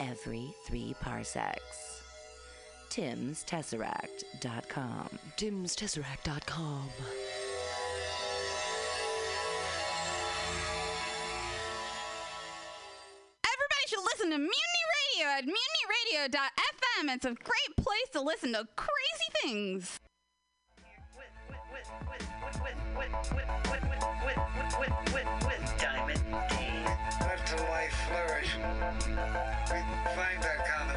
every 0.00 0.52
three 0.66 0.94
parsecs. 1.00 2.02
Tim'sTesseract.com. 2.90 5.18
Tim'sTesseract.com. 5.36 6.88
Everybody 13.46 13.84
should 13.88 14.04
listen 14.04 14.30
to 14.30 14.38
Mutiny 14.38 14.84
Radio 14.94 15.26
at 15.28 15.44
mutinyradio.fm. 15.44 17.14
It's 17.14 17.24
a 17.24 17.34
great 17.34 17.76
place 17.76 18.08
to 18.12 18.20
listen 18.20 18.52
to 18.52 18.66
crazy 18.76 19.30
things. 19.42 19.98
Diamond 25.78 26.22
Dave. 26.24 26.24
Let 26.34 26.48
the 26.48 26.63
life 27.62 27.94
flourish. 28.08 28.56
We 29.70 29.80
find 30.14 30.42
that 30.42 30.66
common 30.66 30.96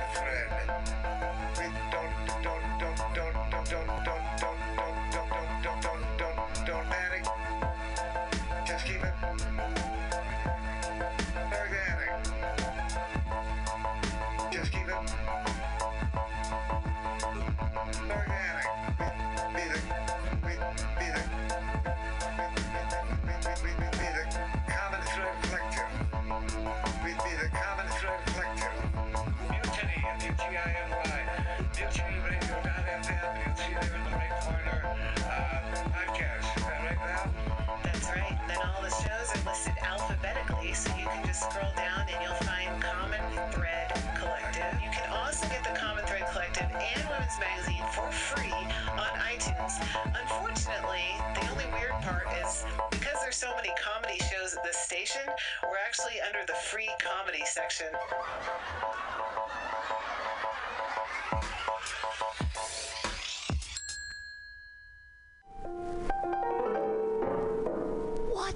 podcast. 35.98 36.45
Is 36.57 36.64
that 36.64 36.78
right, 36.86 36.99
Val? 37.02 37.80
That's 37.84 38.07
right. 38.14 38.38
Then 38.48 38.57
all 38.61 38.82
the 38.86 38.94
shows 38.94 39.28
are 39.34 39.44
listed 39.49 39.74
alphabetically, 39.82 40.74
so 40.74 40.94
you 40.94 41.06
can 41.10 41.26
just 41.26 41.41
scroll 41.49 41.74
down 41.76 42.06
and 42.06 42.18
you'll 42.22 42.41
find 42.45 42.69
Common 42.82 43.22
Thread 43.49 43.90
Collective. 44.14 44.78
You 44.84 44.91
can 44.94 45.10
also 45.10 45.48
get 45.49 45.64
the 45.65 45.74
Common 45.74 46.06
Thread 46.06 46.30
Collective 46.32 46.69
and 46.69 47.02
Women's 47.10 47.38
Magazine 47.41 47.82
for 47.98 48.06
free 48.14 48.53
on 48.94 49.10
iTunes. 49.26 49.82
Unfortunately, 50.06 51.07
the 51.34 51.44
only 51.49 51.65
weird 51.74 51.98
part 52.06 52.30
is 52.45 52.61
because 52.94 53.18
there's 53.22 53.38
so 53.38 53.49
many 53.56 53.74
comedy 53.82 54.22
shows 54.30 54.53
at 54.53 54.64
this 54.64 54.78
station, 54.78 55.26
we're 55.65 55.82
actually 55.82 56.22
under 56.22 56.45
the 56.45 56.57
free 56.69 56.90
comedy 57.02 57.41
section. 57.45 57.90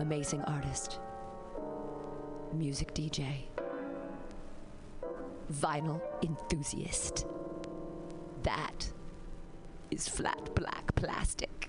Amazing 0.00 0.40
artist, 0.44 0.98
music 2.54 2.94
DJ, 2.94 3.48
vinyl 5.52 6.00
enthusiast. 6.22 7.26
That 8.42 8.90
is 9.90 10.08
flat 10.08 10.54
black 10.54 10.94
plastic. 10.94 11.68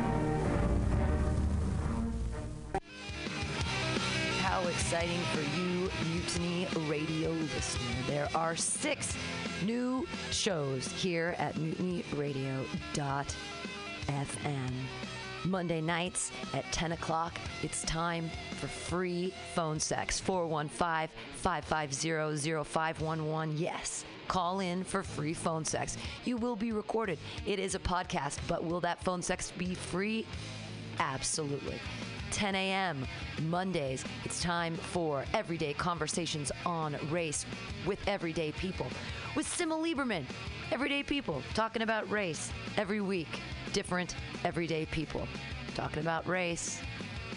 How 4.61 4.67
exciting 4.67 5.19
for 5.33 5.41
you, 5.59 5.89
Mutiny 6.13 6.67
Radio 6.87 7.31
listener. 7.31 7.95
There 8.05 8.29
are 8.35 8.55
six 8.55 9.17
new 9.65 10.07
shows 10.29 10.87
here 10.91 11.33
at 11.39 11.55
mutinyradio.fm. 11.55 13.25
Monday 15.45 15.81
nights 15.81 16.31
at 16.53 16.71
10 16.71 16.91
o'clock, 16.91 17.39
it's 17.63 17.81
time 17.83 18.29
for 18.59 18.67
free 18.67 19.33
phone 19.55 19.79
sex. 19.79 20.19
415 20.19 21.09
550 21.37 22.63
0511. 22.63 23.57
Yes, 23.57 24.05
call 24.27 24.59
in 24.59 24.83
for 24.83 25.01
free 25.01 25.33
phone 25.33 25.65
sex. 25.65 25.97
You 26.23 26.37
will 26.37 26.55
be 26.55 26.71
recorded. 26.71 27.17
It 27.47 27.57
is 27.57 27.73
a 27.73 27.79
podcast, 27.79 28.37
but 28.47 28.63
will 28.63 28.81
that 28.81 29.03
phone 29.03 29.23
sex 29.23 29.51
be 29.57 29.73
free? 29.73 30.27
Absolutely. 30.99 31.79
10 32.31 32.55
a.m. 32.55 33.05
Mondays, 33.43 34.03
it's 34.23 34.41
time 34.41 34.75
for 34.75 35.25
everyday 35.33 35.73
conversations 35.73 36.51
on 36.65 36.95
race 37.09 37.45
with 37.85 37.99
everyday 38.07 38.51
people. 38.53 38.87
With 39.35 39.45
Sima 39.45 39.77
Lieberman, 39.81 40.23
everyday 40.71 41.03
people 41.03 41.41
talking 41.53 41.81
about 41.81 42.09
race 42.09 42.51
every 42.77 43.01
week. 43.01 43.41
Different 43.73 44.15
everyday 44.43 44.85
people 44.87 45.27
talking 45.75 45.99
about 45.99 46.27
race. 46.27 46.81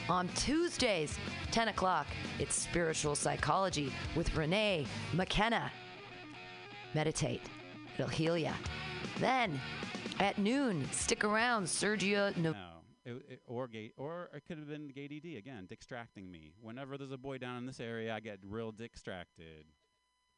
On 0.08 0.28
Tuesdays, 0.28 1.18
10 1.50 1.68
o'clock, 1.68 2.06
it's 2.38 2.54
spiritual 2.54 3.14
psychology 3.14 3.92
with 4.14 4.34
Renee 4.36 4.86
McKenna. 5.12 5.72
Meditate, 6.94 7.42
it'll 7.98 8.08
heal 8.08 8.36
ya. 8.38 8.52
Then 9.18 9.60
at 10.20 10.38
noon, 10.38 10.86
stick 10.92 11.24
around, 11.24 11.64
Sergio 11.64 12.36
no- 12.36 12.54
It, 13.06 13.22
it, 13.28 13.42
or 13.46 13.68
gay, 13.68 13.92
or 13.98 14.30
it 14.34 14.44
could 14.48 14.56
have 14.56 14.68
been 14.68 14.88
gay 14.88 15.08
DD 15.08 15.36
again, 15.36 15.66
distracting 15.68 16.30
me. 16.30 16.54
Whenever 16.62 16.96
there's 16.96 17.12
a 17.12 17.18
boy 17.18 17.36
down 17.36 17.58
in 17.58 17.66
this 17.66 17.78
area, 17.78 18.14
I 18.14 18.20
get 18.20 18.38
real 18.42 18.72
distracted. 18.72 19.66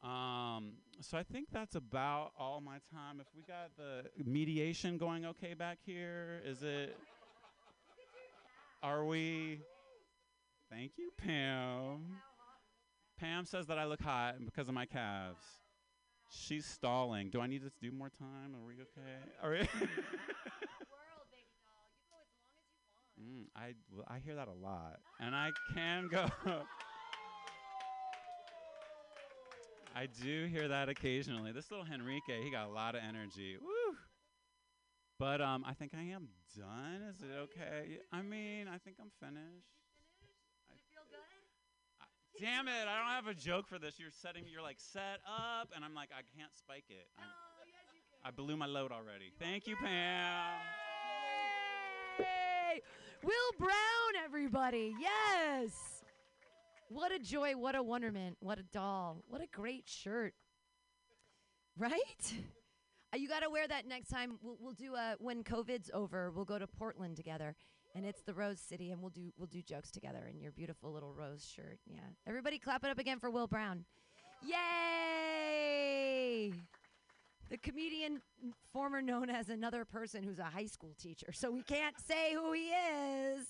Um, 0.02 0.72
so 1.00 1.16
I 1.16 1.22
think 1.22 1.48
that's 1.52 1.76
about 1.76 2.32
all 2.38 2.60
my 2.60 2.78
time. 2.92 3.20
If 3.20 3.26
we 3.36 3.42
got 3.42 3.70
the 3.76 4.08
mediation 4.24 4.98
going 4.98 5.24
okay 5.26 5.54
back 5.54 5.78
here, 5.84 6.42
is 6.44 6.62
it? 6.62 6.96
Are 8.82 9.04
we? 9.04 9.60
Thank 10.70 10.92
you, 10.96 11.10
Pam. 11.16 12.18
Pam 13.18 13.46
says 13.46 13.66
that 13.68 13.78
I 13.78 13.84
look 13.84 14.02
hot 14.02 14.44
because 14.44 14.68
of 14.68 14.74
my 14.74 14.86
calves. 14.86 15.42
She's 16.30 16.66
stalling. 16.66 17.30
Do 17.30 17.40
I 17.40 17.46
need 17.46 17.62
to 17.62 17.70
do 17.80 17.92
more 17.92 18.10
time? 18.10 18.54
Are 18.54 18.66
we 18.66 18.74
okay? 18.74 19.22
Are 19.42 19.50
we? 19.50 19.86
Mm, 23.20 23.44
I 23.56 23.74
well, 23.94 24.04
I 24.08 24.18
hear 24.18 24.34
that 24.34 24.48
a 24.48 24.52
lot, 24.52 24.98
and 25.20 25.34
I 25.34 25.50
can 25.72 26.08
go. 26.08 26.26
I 29.96 30.06
do 30.22 30.44
hear 30.46 30.68
that 30.68 30.90
occasionally. 30.90 31.52
This 31.52 31.70
little 31.70 31.86
Henrique, 31.90 32.22
he 32.42 32.50
got 32.50 32.66
a 32.66 32.70
lot 32.70 32.94
of 32.94 33.00
energy. 33.08 33.56
Woo! 33.58 33.96
But 35.18 35.40
um, 35.40 35.64
I 35.66 35.72
think 35.72 35.92
I 35.94 36.02
am 36.12 36.28
done. 36.54 37.00
Is 37.08 37.22
it 37.22 37.32
okay? 37.44 38.00
I 38.12 38.20
mean, 38.20 38.68
I 38.68 38.76
think 38.76 38.96
I'm 39.00 39.10
finished. 39.18 39.64
Good. 41.10 42.44
Damn 42.44 42.68
it! 42.68 42.86
I 42.86 42.98
don't 42.98 43.08
have 43.08 43.26
a 43.28 43.34
joke 43.34 43.66
for 43.66 43.78
this. 43.78 43.98
You're 43.98 44.10
setting. 44.10 44.44
You're 44.46 44.60
like 44.60 44.76
set 44.78 45.20
up, 45.26 45.70
and 45.74 45.82
I'm 45.82 45.94
like, 45.94 46.10
I 46.12 46.20
can't 46.38 46.54
spike 46.54 46.84
it. 46.90 47.08
I'm- 47.18 47.28
I 48.24 48.32
blew 48.32 48.56
my 48.56 48.66
load 48.66 48.90
already. 48.90 49.30
Thank 49.38 49.68
you, 49.68 49.76
Pam. 49.76 50.58
Hey, 52.18 52.82
Will 53.22 53.52
Brown, 53.58 54.24
everybody. 54.24 54.94
Yes. 55.00 56.02
What 56.88 57.12
a 57.12 57.18
joy. 57.18 57.52
What 57.56 57.74
a 57.74 57.82
wonderment. 57.82 58.36
What 58.40 58.58
a 58.58 58.62
doll. 58.62 59.22
What 59.28 59.40
a 59.42 59.46
great 59.52 59.88
shirt. 59.88 60.34
Right? 61.76 62.34
Uh, 63.12 63.16
You 63.16 63.28
got 63.28 63.40
to 63.40 63.50
wear 63.50 63.66
that 63.68 63.86
next 63.86 64.08
time. 64.08 64.38
We'll, 64.42 64.56
we'll 64.60 64.72
do 64.74 64.94
a 64.94 65.16
when 65.18 65.42
COVID's 65.42 65.90
over. 65.92 66.30
We'll 66.30 66.44
go 66.44 66.58
to 66.58 66.66
Portland 66.66 67.16
together, 67.16 67.54
and 67.94 68.04
it's 68.06 68.22
the 68.22 68.34
Rose 68.34 68.60
City, 68.60 68.90
and 68.92 69.00
we'll 69.00 69.10
do 69.10 69.32
we'll 69.36 69.46
do 69.48 69.62
jokes 69.62 69.90
together 69.90 70.28
in 70.30 70.40
your 70.40 70.52
beautiful 70.52 70.92
little 70.92 71.12
rose 71.12 71.44
shirt. 71.44 71.78
Yeah. 71.86 72.00
Everybody, 72.26 72.58
clap 72.58 72.84
it 72.84 72.90
up 72.90 72.98
again 72.98 73.18
for 73.18 73.30
Will 73.30 73.46
Brown. 73.46 73.84
Yay! 74.46 74.56
The 77.48 77.58
comedian, 77.58 78.22
former 78.72 79.00
known 79.00 79.30
as 79.30 79.48
another 79.48 79.84
person 79.84 80.22
who's 80.22 80.38
a 80.38 80.44
high 80.44 80.66
school 80.66 80.94
teacher, 80.98 81.32
so 81.32 81.50
we 81.50 81.62
can't 81.62 81.94
say 82.00 82.34
who 82.34 82.52
he 82.52 82.68
is. 82.68 83.46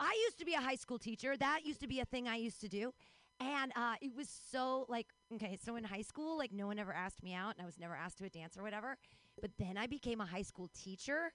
I 0.00 0.16
used 0.26 0.38
to 0.38 0.44
be 0.44 0.54
a 0.54 0.60
high 0.60 0.76
school 0.76 0.98
teacher. 0.98 1.36
That 1.36 1.60
used 1.64 1.80
to 1.80 1.88
be 1.88 2.00
a 2.00 2.04
thing 2.04 2.28
I 2.28 2.36
used 2.36 2.60
to 2.60 2.68
do. 2.68 2.92
And 3.40 3.72
uh, 3.76 3.94
it 4.00 4.14
was 4.16 4.28
so 4.50 4.86
like, 4.88 5.06
okay, 5.34 5.58
so 5.64 5.76
in 5.76 5.84
high 5.84 6.02
school, 6.02 6.36
like 6.36 6.52
no 6.52 6.66
one 6.66 6.78
ever 6.78 6.92
asked 6.92 7.22
me 7.22 7.34
out 7.34 7.54
and 7.54 7.62
I 7.62 7.66
was 7.66 7.78
never 7.78 7.94
asked 7.94 8.18
to 8.18 8.24
a 8.24 8.28
dance 8.28 8.56
or 8.56 8.62
whatever. 8.62 8.96
But 9.40 9.50
then 9.58 9.76
I 9.76 9.86
became 9.86 10.20
a 10.20 10.26
high 10.26 10.42
school 10.42 10.68
teacher 10.74 11.32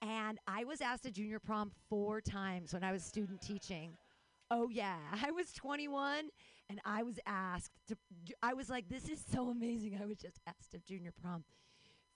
and 0.00 0.38
I 0.46 0.64
was 0.64 0.80
asked 0.80 1.04
to 1.04 1.10
junior 1.10 1.38
prom 1.38 1.70
four 1.88 2.20
times 2.20 2.72
when 2.72 2.84
I 2.84 2.92
was 2.92 3.02
student 3.02 3.40
teaching. 3.42 3.96
Oh, 4.50 4.68
yeah. 4.70 4.96
I 5.26 5.30
was 5.30 5.52
21 5.52 6.28
and 6.68 6.80
I 6.84 7.02
was 7.02 7.18
asked 7.26 7.72
to, 7.88 7.96
I 8.42 8.54
was 8.54 8.68
like, 8.68 8.88
this 8.88 9.08
is 9.08 9.22
so 9.32 9.50
amazing. 9.50 9.98
I 10.00 10.06
was 10.06 10.18
just 10.18 10.38
asked 10.46 10.72
to 10.72 10.78
junior 10.78 11.12
prom 11.12 11.44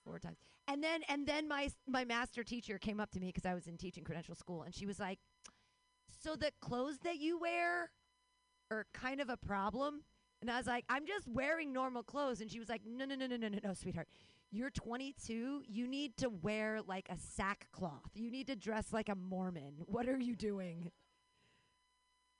four 0.03 0.19
times. 0.19 0.37
And 0.67 0.83
then, 0.83 1.01
and 1.07 1.25
then 1.25 1.47
my, 1.47 1.69
my 1.87 2.03
master 2.03 2.43
teacher 2.43 2.77
came 2.77 2.99
up 2.99 3.11
to 3.11 3.19
me 3.19 3.27
because 3.27 3.45
I 3.45 3.53
was 3.53 3.67
in 3.67 3.77
teaching 3.77 4.03
credential 4.03 4.35
school 4.35 4.63
and 4.63 4.73
she 4.73 4.85
was 4.85 4.99
like, 4.99 5.19
so 6.23 6.35
the 6.35 6.51
clothes 6.61 6.97
that 7.03 7.19
you 7.19 7.39
wear 7.39 7.91
are 8.71 8.85
kind 8.93 9.21
of 9.21 9.29
a 9.29 9.37
problem. 9.37 10.03
And 10.41 10.51
I 10.51 10.57
was 10.57 10.67
like, 10.67 10.85
I'm 10.89 11.05
just 11.05 11.27
wearing 11.27 11.73
normal 11.73 12.03
clothes. 12.03 12.41
And 12.41 12.51
she 12.51 12.59
was 12.59 12.69
like, 12.69 12.81
No, 12.85 13.05
no, 13.05 13.15
no, 13.15 13.27
no, 13.27 13.37
no, 13.37 13.47
no, 13.47 13.59
no, 13.63 13.73
sweetheart. 13.73 14.07
You're 14.51 14.69
22. 14.69 15.63
You 15.67 15.87
need 15.87 16.15
to 16.17 16.29
wear 16.29 16.79
like 16.85 17.07
a 17.09 17.17
sackcloth. 17.17 18.11
You 18.13 18.31
need 18.31 18.47
to 18.47 18.55
dress 18.55 18.93
like 18.93 19.09
a 19.09 19.15
Mormon. 19.15 19.73
What 19.85 20.07
are 20.07 20.19
you 20.19 20.35
doing? 20.35 20.91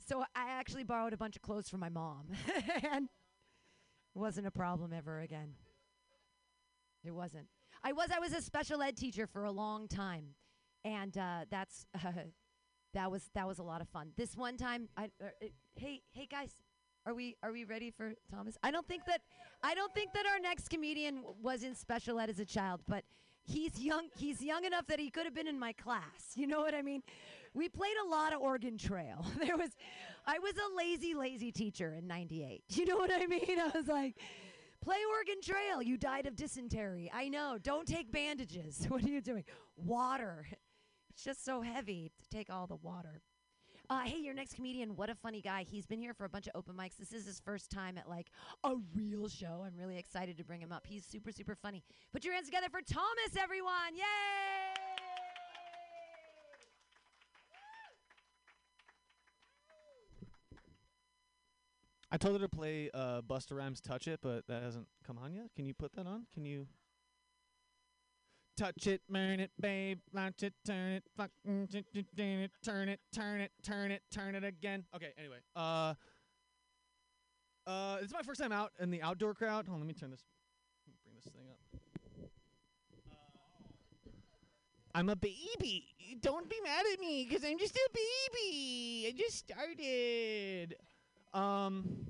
So 0.08 0.24
I 0.36 0.52
actually 0.52 0.86
borrowed 0.86 1.12
a 1.12 1.18
bunch 1.18 1.36
of 1.36 1.42
clothes 1.42 1.68
from 1.68 1.82
my 1.82 1.90
mom. 1.90 2.28
and 2.92 3.10
it 4.16 4.20
wasn't 4.20 4.48
a 4.48 4.52
problem 4.52 4.94
ever 4.94 5.20
again. 5.20 5.56
It 7.04 7.12
wasn't. 7.12 7.48
I 7.84 7.92
was 7.92 8.10
I 8.16 8.20
was 8.20 8.34
a 8.34 8.42
special 8.42 8.82
ed 8.82 8.96
teacher 8.96 9.28
for 9.28 9.44
a 9.44 9.52
long 9.52 9.88
time. 9.88 10.36
And 10.86 11.18
uh, 11.18 11.46
that's 11.50 11.86
uh, 11.94 12.12
that 12.94 13.12
was 13.12 13.30
that 13.36 13.48
was 13.48 13.60
a 13.60 13.64
lot 13.64 13.82
of 13.82 13.90
fun. 13.90 14.12
This 14.16 14.38
one 14.38 14.56
time, 14.56 14.88
I 14.96 15.06
uh, 15.22 15.26
uh, 15.26 15.48
hey 15.76 16.02
hey 16.12 16.26
guys, 16.26 16.52
are 17.06 17.14
we 17.14 17.36
are 17.44 17.52
we 17.52 17.66
ready 17.66 17.92
for 17.92 18.14
Thomas? 18.32 18.58
I 18.64 18.72
don't 18.72 18.88
think 18.88 19.06
that 19.08 19.22
I 19.62 19.76
don't 19.76 19.94
think 19.94 20.14
that 20.14 20.26
our 20.26 20.40
next 20.40 20.70
comedian 20.70 21.18
w- 21.18 21.36
was 21.42 21.64
in 21.64 21.76
special 21.76 22.20
ed 22.20 22.30
as 22.30 22.40
a 22.40 22.46
child, 22.46 22.82
but 22.88 23.04
he's 23.44 23.78
young. 23.80 24.08
He's 24.18 24.42
young 24.42 24.64
enough 24.64 24.88
that 24.88 25.00
he 25.00 25.10
could 25.10 25.26
have 25.26 25.36
been 25.36 25.48
in 25.48 25.60
my 25.60 25.74
class. 25.74 26.34
You 26.36 26.48
know 26.48 26.62
what 26.62 26.74
I 26.74 26.82
mean? 26.82 27.04
We 27.58 27.70
played 27.70 27.96
a 28.06 28.08
lot 28.08 28.34
of 28.34 28.42
Oregon 28.42 28.78
Trail. 28.78 29.26
there 29.40 29.58
was, 29.58 29.72
I 30.28 30.38
was 30.38 30.54
a 30.54 30.78
lazy 30.78 31.16
lazy 31.16 31.52
teacher 31.52 31.96
in 31.96 32.06
'98. 32.08 32.64
You 32.70 32.86
know 32.86 32.98
what 32.98 33.12
I 33.12 33.26
mean? 33.26 33.60
I 33.60 33.72
was 33.76 33.88
like. 33.88 34.16
Play 34.80 34.98
Oregon 35.12 35.42
Trail. 35.42 35.82
You 35.82 35.98
died 35.98 36.28
of 36.28 36.36
dysentery. 36.36 37.12
I 37.14 37.28
know. 37.28 37.58
Don't 37.62 37.88
take 37.88 38.10
bandages. 38.12 38.86
What 38.88 39.04
are 39.04 39.10
you 39.10 39.22
doing? 39.22 39.44
Water. 39.76 40.48
It's 41.10 41.24
just 41.24 41.44
so 41.44 41.62
heavy 41.62 42.12
to 42.22 42.30
take 42.30 42.50
all 42.50 42.68
the 42.68 42.78
water. 42.78 43.22
Uh, 43.90 44.02
hey, 44.02 44.20
your 44.20 44.34
next 44.34 44.54
comedian, 44.54 44.96
what 44.96 45.10
a 45.10 45.16
funny 45.16 45.42
guy. 45.42 45.66
He's 45.68 45.86
been 45.86 46.00
here 46.00 46.14
for 46.14 46.26
a 46.26 46.30
bunch 46.30 46.48
of 46.48 46.54
open 46.56 46.76
mics. 46.76 46.96
This 46.96 47.12
is 47.12 47.26
his 47.26 47.40
first 47.40 47.72
time 47.72 47.98
at 47.98 48.08
like 48.08 48.28
a 48.64 48.76
real 48.96 49.28
show. 49.28 49.66
I'm 49.66 49.76
really 49.76 49.98
excited 49.98 50.38
to 50.38 50.46
bring 50.46 50.62
him 50.62 50.72
up. 50.72 50.86
He's 50.86 51.06
super, 51.06 51.32
super 51.32 51.56
funny. 51.56 51.84
Put 52.14 52.24
your 52.24 52.36
hands 52.36 52.46
together 52.46 52.68
for 52.70 52.82
Thomas, 52.82 53.36
everyone. 53.36 53.96
Yay! 53.96 54.87
I 62.12 62.18
told 62.18 62.40
her 62.40 62.48
to 62.48 62.50
play 62.50 62.90
uh, 62.94 63.22
Busta 63.22 63.56
Rhymes 63.56 63.82
"Touch 63.82 64.08
It," 64.08 64.20
but 64.22 64.48
that 64.48 64.64
hasn't 64.64 64.88
come 65.06 65.18
on 65.18 65.34
yet. 65.34 65.50
Can 65.56 65.66
you 65.66 65.74
put 65.74 65.94
that 65.94 66.08
on? 66.08 66.26
Can 66.34 66.46
you? 66.46 66.68
Touch 68.56 68.88
it, 68.88 69.02
burn 69.08 69.40
it, 69.40 69.52
babe, 69.60 70.00
launch 70.14 70.42
it, 70.42 70.52
turn 70.66 70.94
it, 70.94 71.04
fuck, 71.16 71.30
mm, 71.48 71.72
turn 71.72 71.84
it, 71.94 72.52
turn 72.64 72.90
it, 72.90 73.00
turn 73.14 73.40
it, 73.40 73.52
turn 73.62 73.92
it, 73.92 74.02
turn 74.10 74.34
it 74.34 74.44
again. 74.44 74.84
Okay, 74.96 75.12
anyway, 75.16 75.38
uh, 75.56 75.94
uh, 77.68 77.98
it's 78.02 78.12
my 78.12 78.24
first 78.24 78.42
time 78.42 78.52
out 78.52 78.72
in 78.80 78.90
the 78.90 79.04
outdoor 79.04 79.36
crowd. 79.36 79.68
Hold 79.68 79.76
on, 79.76 79.82
let 79.82 79.88
me 79.88 79.94
turn 79.94 80.10
this, 80.10 80.24
bring 81.04 81.16
this 81.16 81.32
thing 81.32 81.46
up. 81.52 81.80
I'm 84.96 85.10
a 85.10 85.16
baby. 85.16 85.86
Don't 86.22 86.50
be 86.50 86.56
mad 86.64 86.84
at 86.92 87.00
me, 87.00 87.26
cause 87.26 87.44
I'm 87.46 87.60
just 87.60 87.76
a 87.76 87.90
baby. 87.94 89.06
I 89.08 89.14
just 89.16 89.38
started. 89.38 90.76
Um, 91.34 92.08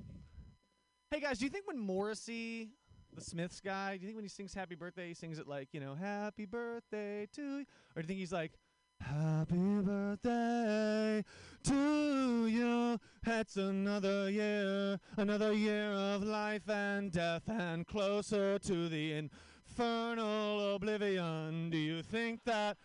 hey 1.10 1.20
guys, 1.20 1.38
do 1.38 1.44
you 1.44 1.50
think 1.50 1.66
when 1.66 1.78
Morrissey, 1.78 2.70
the 3.14 3.20
Smiths 3.20 3.60
guy, 3.60 3.96
do 3.96 4.02
you 4.02 4.06
think 4.06 4.16
when 4.16 4.24
he 4.24 4.28
sings 4.28 4.54
"Happy 4.54 4.74
Birthday," 4.74 5.08
he 5.08 5.14
sings 5.14 5.38
it 5.38 5.48
like 5.48 5.68
you 5.72 5.80
know 5.80 5.94
"Happy 5.94 6.44
Birthday 6.46 7.26
to," 7.34 7.42
you? 7.42 7.66
or 7.96 8.02
do 8.02 8.02
you 8.02 8.06
think 8.06 8.20
he's 8.20 8.32
like 8.32 8.52
"Happy 9.00 9.80
Birthday 9.80 11.24
to 11.64 12.46
you"? 12.46 12.98
That's 13.24 13.56
another 13.56 14.30
year, 14.30 14.98
another 15.16 15.52
year 15.52 15.90
of 15.90 16.22
life 16.22 16.68
and 16.68 17.10
death, 17.10 17.48
and 17.48 17.86
closer 17.86 18.58
to 18.60 18.88
the 18.88 19.12
infernal 19.14 20.76
oblivion. 20.76 21.70
Do 21.70 21.78
you 21.78 22.02
think 22.02 22.44
that? 22.44 22.76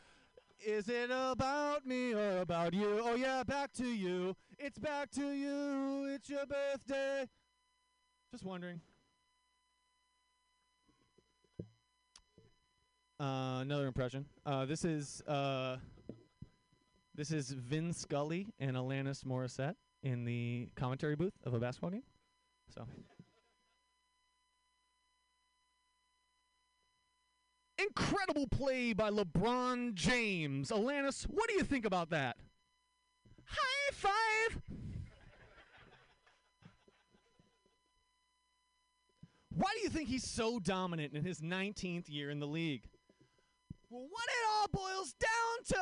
Is 0.65 0.87
it 0.87 1.09
about 1.11 1.85
me 1.85 2.13
or 2.13 2.37
about 2.39 2.73
you? 2.73 3.01
Oh 3.03 3.15
yeah, 3.15 3.43
back 3.43 3.73
to 3.73 3.85
you. 3.85 4.33
It's 4.57 4.79
back 4.79 5.11
to 5.11 5.31
you. 5.31 6.05
It's 6.13 6.29
your 6.29 6.45
birthday. 6.45 7.27
Just 8.31 8.45
wondering. 8.45 8.79
Uh, 13.19 13.59
another 13.61 13.87
impression. 13.87 14.25
Uh, 14.45 14.63
this 14.63 14.85
is 14.85 15.21
uh, 15.27 15.77
this 17.13 17.31
is 17.31 17.51
Vin 17.51 17.91
Scully 17.91 18.47
and 18.59 18.77
Alanis 18.77 19.25
Morissette 19.25 19.75
in 20.01 20.23
the 20.23 20.69
commentary 20.75 21.17
booth 21.17 21.33
of 21.43 21.53
a 21.53 21.59
basketball 21.59 21.89
game. 21.89 22.03
So. 22.73 22.87
Incredible 27.77 28.47
play 28.47 28.93
by 28.93 29.09
LeBron 29.09 29.93
James. 29.93 30.69
Alanis, 30.69 31.23
what 31.23 31.49
do 31.49 31.55
you 31.55 31.63
think 31.63 31.85
about 31.85 32.11
that? 32.11 32.37
High 33.45 33.91
five! 33.93 34.61
Why 39.55 39.69
do 39.75 39.81
you 39.81 39.89
think 39.89 40.09
he's 40.09 40.27
so 40.27 40.59
dominant 40.59 41.13
in 41.13 41.23
his 41.23 41.41
19th 41.41 42.05
year 42.07 42.29
in 42.29 42.39
the 42.39 42.47
league? 42.47 42.83
Well, 43.89 44.07
what 44.09 44.25
it 44.25 44.45
all 44.51 44.67
boils 44.71 45.13
down 45.13 45.63
to. 45.67 45.79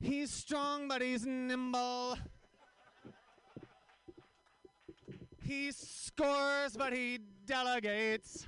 He's 0.00 0.32
strong, 0.32 0.88
but 0.88 1.02
he's 1.02 1.24
nimble. 1.26 2.18
He 5.48 5.72
scores, 5.72 6.76
but 6.76 6.92
he 6.92 7.20
delegates. 7.46 8.46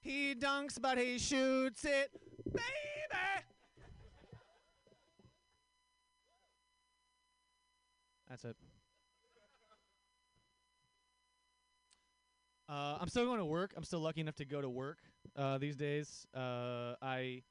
He 0.00 0.34
dunks, 0.34 0.82
but 0.82 0.98
he 0.98 1.16
shoots 1.20 1.84
it. 1.84 2.10
Baby! 2.44 2.64
That's 8.28 8.44
it. 8.44 8.56
Uh, 12.68 12.98
I'm 13.00 13.08
still 13.08 13.26
going 13.26 13.38
to 13.38 13.44
work. 13.44 13.74
I'm 13.76 13.84
still 13.84 14.00
lucky 14.00 14.22
enough 14.22 14.34
to 14.36 14.44
go 14.44 14.60
to 14.60 14.68
work 14.68 14.98
uh, 15.36 15.58
these 15.58 15.76
days. 15.76 16.26
Uh, 16.34 16.94
I, 17.00 17.44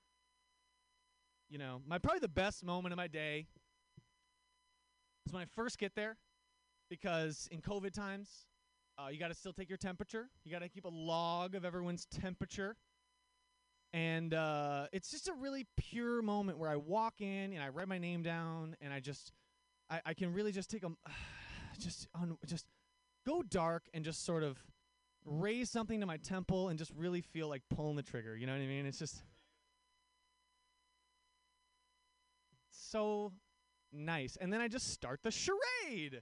you 1.49 1.57
know, 1.57 1.81
my 1.87 1.99
probably 1.99 2.19
the 2.19 2.27
best 2.27 2.65
moment 2.65 2.91
of 2.91 2.97
my 2.97 3.07
day 3.07 3.47
is 5.25 5.31
when 5.31 5.41
I 5.41 5.45
first 5.55 5.79
get 5.79 5.95
there, 5.95 6.17
because 6.93 7.47
in 7.49 7.59
COVID 7.59 7.91
times, 7.91 8.29
uh, 8.99 9.07
you 9.07 9.17
got 9.17 9.29
to 9.29 9.33
still 9.33 9.51
take 9.51 9.67
your 9.67 9.79
temperature. 9.79 10.29
You 10.45 10.51
got 10.51 10.61
to 10.61 10.69
keep 10.69 10.85
a 10.85 10.89
log 10.89 11.55
of 11.55 11.65
everyone's 11.65 12.05
temperature. 12.05 12.75
and 13.93 14.33
uh, 14.35 14.85
it's 14.91 15.09
just 15.09 15.27
a 15.27 15.33
really 15.33 15.65
pure 15.75 16.21
moment 16.21 16.59
where 16.59 16.69
I 16.69 16.75
walk 16.75 17.15
in 17.19 17.53
and 17.53 17.63
I 17.63 17.69
write 17.69 17.87
my 17.87 17.97
name 17.97 18.21
down, 18.21 18.75
and 18.79 18.93
I 18.93 18.99
just 18.99 19.31
I, 19.89 20.01
I 20.05 20.13
can 20.13 20.33
really 20.33 20.51
just 20.51 20.69
take 20.69 20.83
a 20.83 20.91
just 21.79 22.07
on 22.13 22.37
just 22.45 22.67
go 23.25 23.41
dark 23.41 23.83
and 23.93 24.05
just 24.05 24.23
sort 24.23 24.43
of 24.43 24.59
raise 25.25 25.71
something 25.71 25.99
to 25.99 26.05
my 26.05 26.17
temple 26.17 26.69
and 26.69 26.77
just 26.77 26.91
really 26.95 27.21
feel 27.21 27.49
like 27.49 27.63
pulling 27.75 27.95
the 27.95 28.03
trigger. 28.03 28.35
You 28.37 28.45
know 28.45 28.53
what 28.53 28.61
I 28.61 28.67
mean? 28.67 28.85
It's 28.85 28.99
just 28.99 29.23
so 32.69 33.31
nice. 33.91 34.37
And 34.39 34.53
then 34.53 34.61
I 34.61 34.67
just 34.67 34.91
start 34.91 35.21
the 35.23 35.31
charade. 35.31 36.21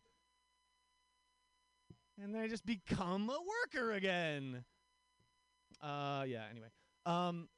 And 2.19 2.33
then 2.33 2.41
I 2.41 2.47
just 2.47 2.65
become 2.65 3.29
a 3.29 3.37
worker 3.39 3.93
again. 3.93 4.63
Uh 5.81 6.23
yeah, 6.27 6.43
anyway. 6.49 6.67
Um 7.05 7.49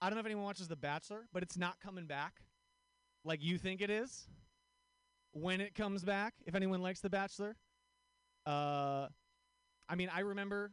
I 0.00 0.08
don't 0.08 0.14
know 0.14 0.20
if 0.20 0.26
anyone 0.26 0.44
watches 0.44 0.68
The 0.68 0.76
Bachelor, 0.76 1.26
but 1.32 1.42
it's 1.42 1.56
not 1.56 1.80
coming 1.80 2.06
back 2.06 2.34
like 3.24 3.42
you 3.42 3.58
think 3.58 3.80
it 3.80 3.90
is. 3.90 4.28
When 5.32 5.60
it 5.60 5.74
comes 5.74 6.04
back, 6.04 6.34
if 6.46 6.54
anyone 6.54 6.82
likes 6.82 7.00
The 7.00 7.10
Bachelor, 7.10 7.56
uh 8.46 9.08
I 9.88 9.94
mean, 9.94 10.10
I 10.14 10.20
remember 10.20 10.72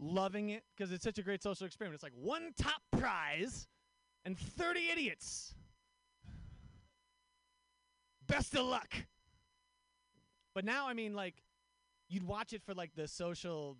loving 0.00 0.50
it 0.50 0.62
because 0.74 0.92
it's 0.92 1.04
such 1.04 1.18
a 1.18 1.22
great 1.22 1.42
social 1.42 1.66
experiment. 1.66 1.94
It's 1.96 2.02
like 2.02 2.14
one 2.16 2.52
top 2.58 2.80
prize 2.98 3.68
and 4.24 4.38
30 4.38 4.88
idiots. 4.92 5.54
Best 8.26 8.54
of 8.54 8.64
luck. 8.64 8.94
But 10.54 10.64
now, 10.64 10.88
I 10.88 10.94
mean, 10.94 11.14
like, 11.14 11.34
you'd 12.10 12.26
watch 12.26 12.52
it 12.52 12.62
for 12.62 12.74
like 12.74 12.90
the 12.94 13.08
social 13.08 13.78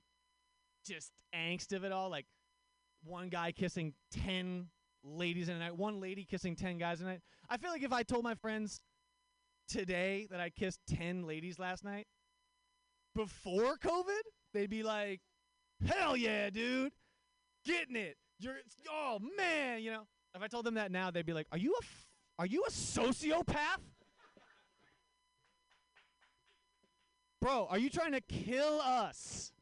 just 0.86 1.12
angst 1.34 1.74
of 1.74 1.84
it 1.84 1.92
all. 1.92 2.08
Like, 2.08 2.26
one 3.04 3.28
guy 3.28 3.52
kissing 3.52 3.94
10 4.12 4.66
ladies 5.02 5.48
in 5.48 5.56
a 5.56 5.58
night, 5.58 5.76
one 5.76 6.00
lady 6.00 6.24
kissing 6.24 6.54
10 6.54 6.78
guys 6.78 7.00
in 7.00 7.06
a 7.06 7.10
night. 7.10 7.20
I 7.48 7.56
feel 7.56 7.70
like 7.70 7.82
if 7.82 7.92
I 7.92 8.02
told 8.02 8.24
my 8.24 8.34
friends 8.34 8.80
today 9.68 10.26
that 10.30 10.40
I 10.40 10.50
kissed 10.50 10.80
10 10.88 11.26
ladies 11.26 11.58
last 11.58 11.84
night 11.84 12.06
before 13.14 13.76
COVID, 13.76 14.20
they'd 14.52 14.70
be 14.70 14.82
like, 14.82 15.20
hell 15.86 16.16
yeah, 16.16 16.50
dude. 16.50 16.92
Getting 17.64 17.96
it. 17.96 18.16
You're, 18.38 18.56
oh 18.88 19.18
man, 19.36 19.82
you 19.82 19.90
know. 19.90 20.06
If 20.34 20.42
I 20.42 20.46
told 20.46 20.64
them 20.64 20.74
that 20.74 20.92
now, 20.92 21.10
they'd 21.10 21.26
be 21.26 21.32
like, 21.32 21.48
are 21.50 21.58
you 21.58 21.72
a, 21.72 21.82
f- 21.82 22.06
are 22.38 22.46
you 22.46 22.64
a 22.66 22.70
sociopath? 22.70 23.80
Bro, 27.40 27.68
are 27.70 27.78
you 27.78 27.88
trying 27.88 28.12
to 28.12 28.20
kill 28.20 28.80
us? 28.80 29.52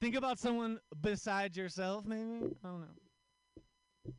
Think 0.00 0.14
about 0.14 0.38
someone 0.38 0.80
besides 1.00 1.56
yourself, 1.56 2.06
maybe? 2.06 2.54
I 2.64 2.68
don't 2.68 2.80
know. 2.80 4.12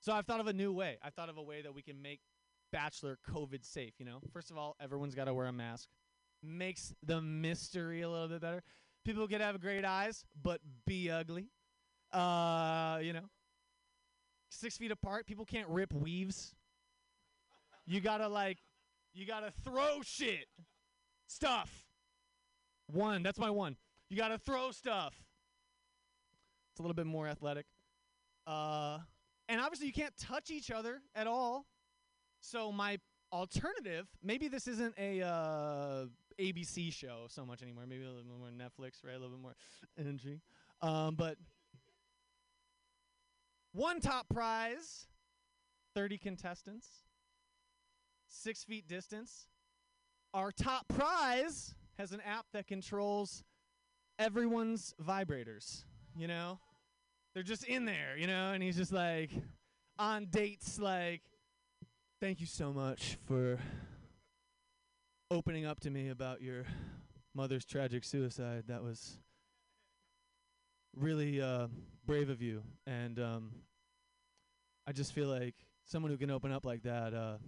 So 0.00 0.12
I've 0.12 0.26
thought 0.26 0.40
of 0.40 0.48
a 0.48 0.52
new 0.52 0.72
way. 0.72 0.98
I've 1.02 1.14
thought 1.14 1.28
of 1.28 1.38
a 1.38 1.42
way 1.42 1.62
that 1.62 1.74
we 1.74 1.80
can 1.80 2.02
make 2.02 2.20
Bachelor 2.72 3.18
COVID 3.30 3.64
safe, 3.64 3.94
you 3.98 4.04
know? 4.04 4.18
First 4.32 4.50
of 4.50 4.58
all, 4.58 4.76
everyone's 4.80 5.14
got 5.14 5.24
to 5.26 5.34
wear 5.34 5.46
a 5.46 5.52
mask. 5.52 5.88
Makes 6.42 6.92
the 7.04 7.22
mystery 7.22 8.02
a 8.02 8.10
little 8.10 8.28
bit 8.28 8.40
better. 8.40 8.62
People 9.04 9.26
get 9.26 9.38
to 9.38 9.44
have 9.44 9.60
great 9.60 9.84
eyes, 9.84 10.24
but 10.42 10.60
be 10.86 11.10
ugly. 11.10 11.46
Uh, 12.12 12.98
you 13.00 13.12
know? 13.12 13.28
Six 14.50 14.76
feet 14.76 14.90
apart. 14.90 15.26
People 15.26 15.44
can't 15.44 15.68
rip 15.68 15.92
weaves. 15.92 16.54
You 17.86 18.00
gotta, 18.00 18.28
like, 18.28 18.58
you 19.14 19.24
gotta 19.24 19.52
throw 19.62 20.00
shit. 20.02 20.46
Stuff. 21.26 21.83
One. 22.92 23.22
That's 23.22 23.38
my 23.38 23.50
one. 23.50 23.76
You 24.10 24.16
gotta 24.16 24.38
throw 24.38 24.70
stuff. 24.70 25.14
It's 26.72 26.80
a 26.80 26.82
little 26.82 26.94
bit 26.94 27.06
more 27.06 27.28
athletic. 27.28 27.66
Uh, 28.46 28.98
and 29.48 29.60
obviously 29.60 29.86
you 29.86 29.92
can't 29.92 30.16
touch 30.16 30.50
each 30.50 30.70
other 30.70 31.00
at 31.14 31.26
all. 31.26 31.66
So 32.40 32.72
my 32.72 32.98
alternative, 33.32 34.06
maybe 34.22 34.48
this 34.48 34.68
isn't 34.68 34.94
a 34.98 35.22
uh, 35.22 36.06
ABC 36.40 36.92
show 36.92 37.26
so 37.28 37.44
much 37.44 37.62
anymore. 37.62 37.84
Maybe 37.88 38.04
a 38.04 38.08
little 38.08 38.22
bit 38.22 38.38
more 38.38 38.48
Netflix, 38.48 39.04
right? 39.04 39.14
A 39.14 39.18
little 39.18 39.30
bit 39.30 39.40
more 39.40 39.54
energy. 39.98 40.40
Um, 40.82 41.14
but 41.14 41.36
one 43.72 44.00
top 44.00 44.28
prize, 44.28 45.06
30 45.94 46.18
contestants, 46.18 46.88
six 48.28 48.64
feet 48.64 48.86
distance. 48.86 49.46
Our 50.32 50.50
top 50.50 50.86
prize 50.88 51.74
has 51.98 52.12
an 52.12 52.20
app 52.20 52.46
that 52.52 52.66
controls 52.66 53.44
everyone's 54.18 54.94
vibrators, 55.02 55.84
you 56.16 56.26
know? 56.26 56.58
They're 57.34 57.42
just 57.42 57.64
in 57.64 57.84
there, 57.84 58.16
you 58.16 58.26
know? 58.26 58.52
And 58.52 58.62
he's 58.62 58.76
just 58.76 58.92
like 58.92 59.30
on 59.98 60.26
dates, 60.26 60.78
like, 60.78 61.22
thank 62.20 62.40
you 62.40 62.46
so 62.46 62.72
much 62.72 63.18
for 63.26 63.58
opening 65.30 65.66
up 65.66 65.80
to 65.80 65.90
me 65.90 66.10
about 66.10 66.42
your 66.42 66.64
mother's 67.34 67.64
tragic 67.64 68.04
suicide. 68.04 68.64
That 68.68 68.82
was 68.82 69.18
really 70.96 71.40
uh, 71.40 71.66
brave 72.06 72.30
of 72.30 72.40
you. 72.40 72.62
And 72.86 73.18
um, 73.18 73.50
I 74.86 74.92
just 74.92 75.12
feel 75.12 75.28
like 75.28 75.54
someone 75.84 76.12
who 76.12 76.18
can 76.18 76.30
open 76.30 76.52
up 76.52 76.64
like 76.64 76.82
that 76.84 77.14
uh, 77.14 77.38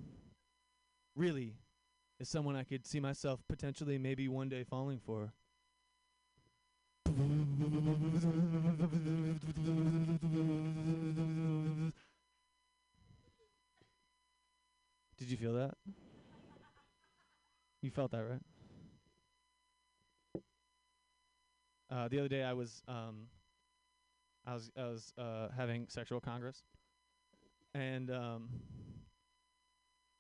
really 1.15 1.55
is 2.19 2.29
someone 2.29 2.57
I 2.57 2.65
could 2.65 2.87
see 2.87 3.01
myself 3.01 3.41
potentially 3.49 3.99
maybe 3.99 4.29
one 4.29 4.49
day 4.49 4.65
falling 4.65 4.99
for. 4.99 5.33
Did 15.19 15.31
you 15.31 15.37
feel 15.37 15.55
that? 15.55 15.75
You 17.83 17.91
felt 17.91 18.11
that, 18.11 18.23
right? 18.23 18.41
Uh, 21.91 22.09
the 22.09 22.19
other 22.19 22.29
day, 22.29 22.43
I 22.43 22.53
was 22.53 22.83
um, 22.89 23.29
I 24.47 24.55
was 24.55 24.71
I 24.77 24.83
was 24.85 25.13
uh, 25.19 25.49
having 25.57 25.87
sexual 25.89 26.21
congress, 26.21 26.63
and 27.75 28.11
um, 28.11 28.49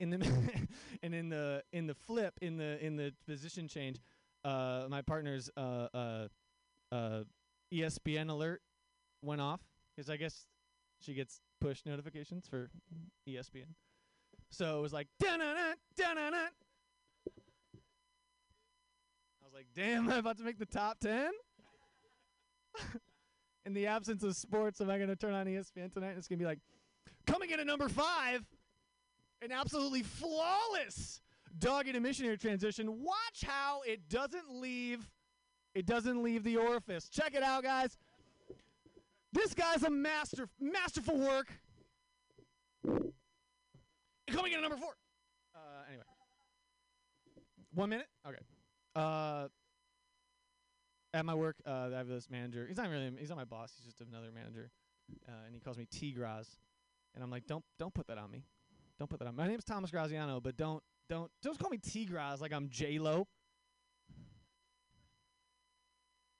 in 0.00 0.10
the 0.10 0.18
and 1.02 1.14
in 1.14 1.28
the 1.28 1.62
in 1.72 1.86
the 1.86 1.94
flip 1.94 2.34
in 2.40 2.56
the 2.56 2.84
in 2.84 2.96
the 2.96 3.12
position 3.26 3.68
change, 3.68 4.00
uh, 4.44 4.86
my 4.88 5.02
partner's 5.02 5.50
uh, 5.56 5.88
uh, 5.94 6.28
uh, 6.92 7.24
ESPN 7.72 8.30
alert 8.30 8.62
went 9.22 9.40
off 9.40 9.60
because 9.94 10.10
I 10.10 10.16
guess 10.16 10.46
she 11.00 11.14
gets 11.14 11.40
push 11.60 11.84
notifications 11.84 12.46
for 12.46 12.70
ESPN. 13.28 13.74
So 14.50 14.78
it 14.78 14.82
was 14.82 14.92
like 14.92 15.08
da 15.18 15.36
na 15.36 15.54
na 15.54 15.72
da 15.96 16.14
na 16.14 16.30
na. 16.30 16.36
I 19.42 19.44
was 19.44 19.54
like, 19.54 19.66
damn, 19.74 20.08
I'm 20.10 20.18
about 20.18 20.38
to 20.38 20.44
make 20.44 20.58
the 20.58 20.66
top 20.66 20.98
ten. 20.98 21.30
in 23.66 23.74
the 23.74 23.86
absence 23.86 24.22
of 24.22 24.36
sports, 24.36 24.80
am 24.80 24.90
I 24.90 24.96
going 24.96 25.08
to 25.08 25.16
turn 25.16 25.34
on 25.34 25.46
ESPN 25.46 25.92
tonight? 25.92 26.10
And 26.10 26.18
it's 26.18 26.28
going 26.28 26.38
to 26.38 26.42
be 26.42 26.46
like, 26.46 26.60
coming 27.26 27.50
in 27.50 27.58
at 27.58 27.66
number 27.66 27.88
five, 27.88 28.44
an 29.42 29.52
absolutely 29.52 30.02
flawless 30.02 31.20
dog 31.58 31.88
eat 31.88 31.96
a 31.96 32.00
missionary 32.00 32.36
transition. 32.36 33.02
Watch 33.02 33.44
how 33.44 33.80
it 33.86 34.08
doesn't 34.08 34.50
leave. 34.50 35.10
It 35.74 35.86
doesn't 35.86 36.22
leave 36.22 36.42
the 36.42 36.56
orifice. 36.56 37.08
Check 37.08 37.34
it 37.34 37.42
out, 37.42 37.62
guys. 37.62 37.96
This 39.32 39.52
guy's 39.54 39.82
a 39.82 39.90
master, 39.90 40.48
masterful 40.60 41.18
work. 41.18 41.48
Coming 44.30 44.52
in 44.52 44.58
at 44.58 44.62
number 44.62 44.76
four. 44.76 44.96
Uh, 45.54 45.58
anyway, 45.88 46.04
one 47.74 47.90
minute. 47.90 48.06
Okay. 48.26 48.38
Uh, 48.94 49.48
at 51.12 51.24
my 51.24 51.34
work, 51.34 51.56
uh, 51.66 51.90
I 51.92 51.96
have 51.96 52.08
this 52.08 52.28
manager. 52.30 52.66
He's 52.66 52.76
not 52.76 52.88
really. 52.88 53.12
He's 53.18 53.28
not 53.28 53.38
my 53.38 53.44
boss. 53.44 53.72
He's 53.76 53.86
just 53.86 54.00
another 54.00 54.30
manager, 54.34 54.70
uh, 55.28 55.32
and 55.46 55.54
he 55.54 55.60
calls 55.60 55.78
me 55.78 55.86
T 55.86 56.12
Graz, 56.12 56.58
and 57.14 57.22
I'm 57.22 57.30
like, 57.30 57.46
don't 57.46 57.64
don't 57.78 57.94
put 57.94 58.06
that 58.08 58.18
on 58.18 58.30
me. 58.30 58.44
Don't 58.98 59.08
put 59.08 59.18
that 59.18 59.28
on. 59.28 59.36
My 59.36 59.46
name's 59.46 59.64
Thomas 59.64 59.90
Graziano, 59.90 60.40
but 60.40 60.56
don't 60.56 60.82
don't 61.08 61.30
don't 61.42 61.58
call 61.58 61.70
me 61.70 61.78
T 61.78 62.04
Graz 62.04 62.40
like 62.40 62.52
I'm 62.52 62.68
J 62.70 62.98
Lo. 62.98 63.26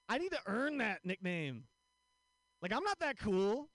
I 0.09 0.19
need 0.19 0.31
to 0.31 0.41
earn 0.47 0.79
that 0.79 1.01
nickname. 1.05 1.65
Like 2.63 2.73
I'm 2.73 2.85
not 2.85 2.99
that 3.01 3.19
cool. 3.19 3.69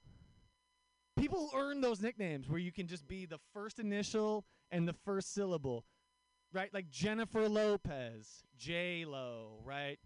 People 1.18 1.52
earn 1.56 1.82
those 1.82 2.02
nicknames 2.02 2.50
where 2.50 2.60
you 2.60 2.72
can 2.72 2.88
just 2.88 3.08
be 3.08 3.26
the 3.26 3.40
first 3.54 3.80
initial 3.80 4.46
and 4.72 4.88
the 4.88 4.96
first 5.06 5.34
syllable, 5.34 5.86
right? 6.54 6.74
Like 6.74 6.90
Jennifer 6.90 7.48
Lopez, 7.48 8.44
J 8.58 9.06
Lo, 9.06 9.60
right? 9.64 10.00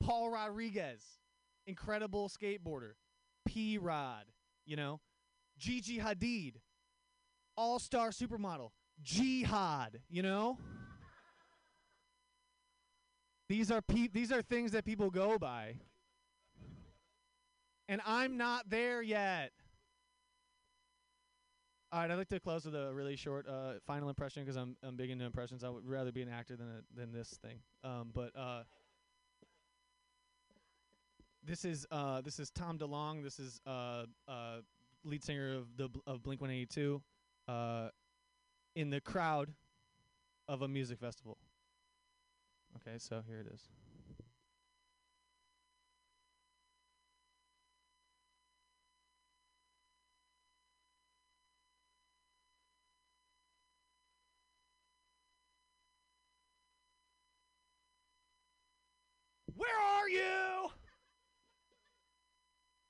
Paul 0.00 0.30
Rodriguez, 0.30 1.02
incredible 1.66 2.28
skateboarder, 2.28 2.92
P 3.46 3.78
Rod, 3.78 4.24
you 4.66 4.76
know, 4.76 5.00
Gigi 5.56 5.98
Hadid, 5.98 6.56
all 7.58 7.80
star 7.80 8.10
supermodel, 8.10 8.70
Jihad, 9.02 10.00
you 10.08 10.22
know? 10.22 10.56
These 13.48 13.70
are 13.72 13.82
pe- 13.82 14.08
these 14.08 14.30
are 14.30 14.42
things 14.42 14.72
that 14.72 14.84
people 14.84 15.10
go 15.10 15.38
by. 15.38 15.74
And 17.88 18.00
I'm 18.06 18.36
not 18.36 18.68
there 18.68 19.02
yet. 19.02 19.50
All 21.90 22.00
right, 22.00 22.10
I'd 22.10 22.16
like 22.16 22.28
to 22.28 22.38
close 22.38 22.66
with 22.66 22.74
a 22.74 22.92
really 22.92 23.16
short 23.16 23.48
uh, 23.48 23.74
final 23.86 24.10
impression 24.10 24.44
because 24.44 24.56
I'm 24.56 24.76
I'm 24.82 24.96
big 24.96 25.10
into 25.10 25.24
impressions. 25.24 25.64
I 25.64 25.70
would 25.70 25.86
rather 25.86 26.12
be 26.12 26.22
an 26.22 26.28
actor 26.28 26.54
than 26.54 26.68
a, 26.68 27.00
than 27.00 27.12
this 27.12 27.30
thing. 27.42 27.58
Um, 27.82 28.10
but 28.14 28.30
uh, 28.36 28.64
this 31.42 31.64
is 31.64 31.86
uh, 31.90 32.20
this 32.20 32.38
is 32.38 32.50
Tom 32.50 32.78
DeLonge. 32.78 33.24
This 33.24 33.38
is 33.38 33.60
uh, 33.66 34.04
uh, 34.28 34.58
lead 35.04 35.24
singer 35.24 35.56
of 35.56 35.76
the 35.78 35.88
of 36.06 36.22
Blink 36.22 36.42
182 36.42 37.00
uh, 37.48 37.88
in 38.76 38.90
the 38.90 39.00
crowd 39.00 39.48
of 40.46 40.62
a 40.62 40.68
music 40.68 41.00
festival. 41.00 41.38
Okay, 42.76 42.98
so 42.98 43.22
here 43.26 43.40
it 43.40 43.52
is. 43.52 43.68
Where 59.56 59.68
are 59.70 60.08
you? 60.08 60.70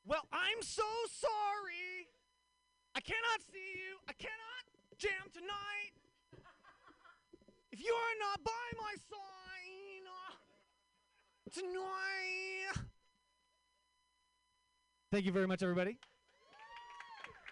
Well, 0.05 0.27
I'm 0.33 0.63
so 0.63 0.83
sorry. 1.11 1.98
I 2.99 3.01
cannot 3.01 3.41
see 3.53 3.79
you. 3.79 3.95
I 4.09 4.13
cannot 4.15 4.65
jam 4.99 5.31
tonight. 5.33 5.95
If 7.71 7.79
you 7.79 7.95
are 7.95 8.17
not 8.19 8.43
by 8.43 8.51
my 8.77 8.95
side 9.09 10.03
uh, 10.27 11.61
tonight. 11.61 12.89
Thank 15.13 15.27
you 15.27 15.31
very 15.31 15.47
much, 15.47 15.63
everybody. 15.63 15.97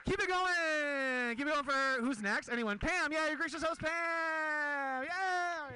Keep 0.04 0.20
it 0.20 0.28
going. 0.28 1.36
Keep 1.36 1.46
it 1.46 1.52
going 1.52 1.64
for 1.64 2.02
who's 2.02 2.20
next? 2.20 2.48
Anyone? 2.48 2.80
Pam. 2.80 3.12
Yeah, 3.12 3.28
your 3.28 3.36
gracious 3.36 3.62
host, 3.62 3.80
Pam. 3.80 5.04
Yeah. 5.04 5.70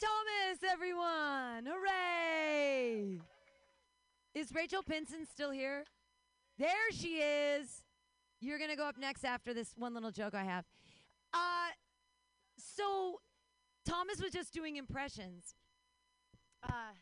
Thomas, 0.00 0.58
everyone! 0.68 1.66
Hooray! 1.66 3.20
Is 4.34 4.52
Rachel 4.54 4.82
Pinson 4.82 5.26
still 5.30 5.50
here? 5.50 5.84
There 6.58 6.90
she 6.92 7.16
is. 7.16 7.82
You're 8.40 8.58
gonna 8.58 8.76
go 8.76 8.86
up 8.86 8.96
next 8.98 9.24
after 9.24 9.52
this 9.52 9.74
one 9.76 9.94
little 9.94 10.10
joke 10.10 10.34
I 10.34 10.44
have. 10.44 10.64
Uh, 11.34 11.70
so 12.56 13.20
Thomas 13.84 14.20
was 14.20 14.32
just 14.32 14.52
doing 14.52 14.76
impressions. 14.76 15.54
Uh, 16.62 16.94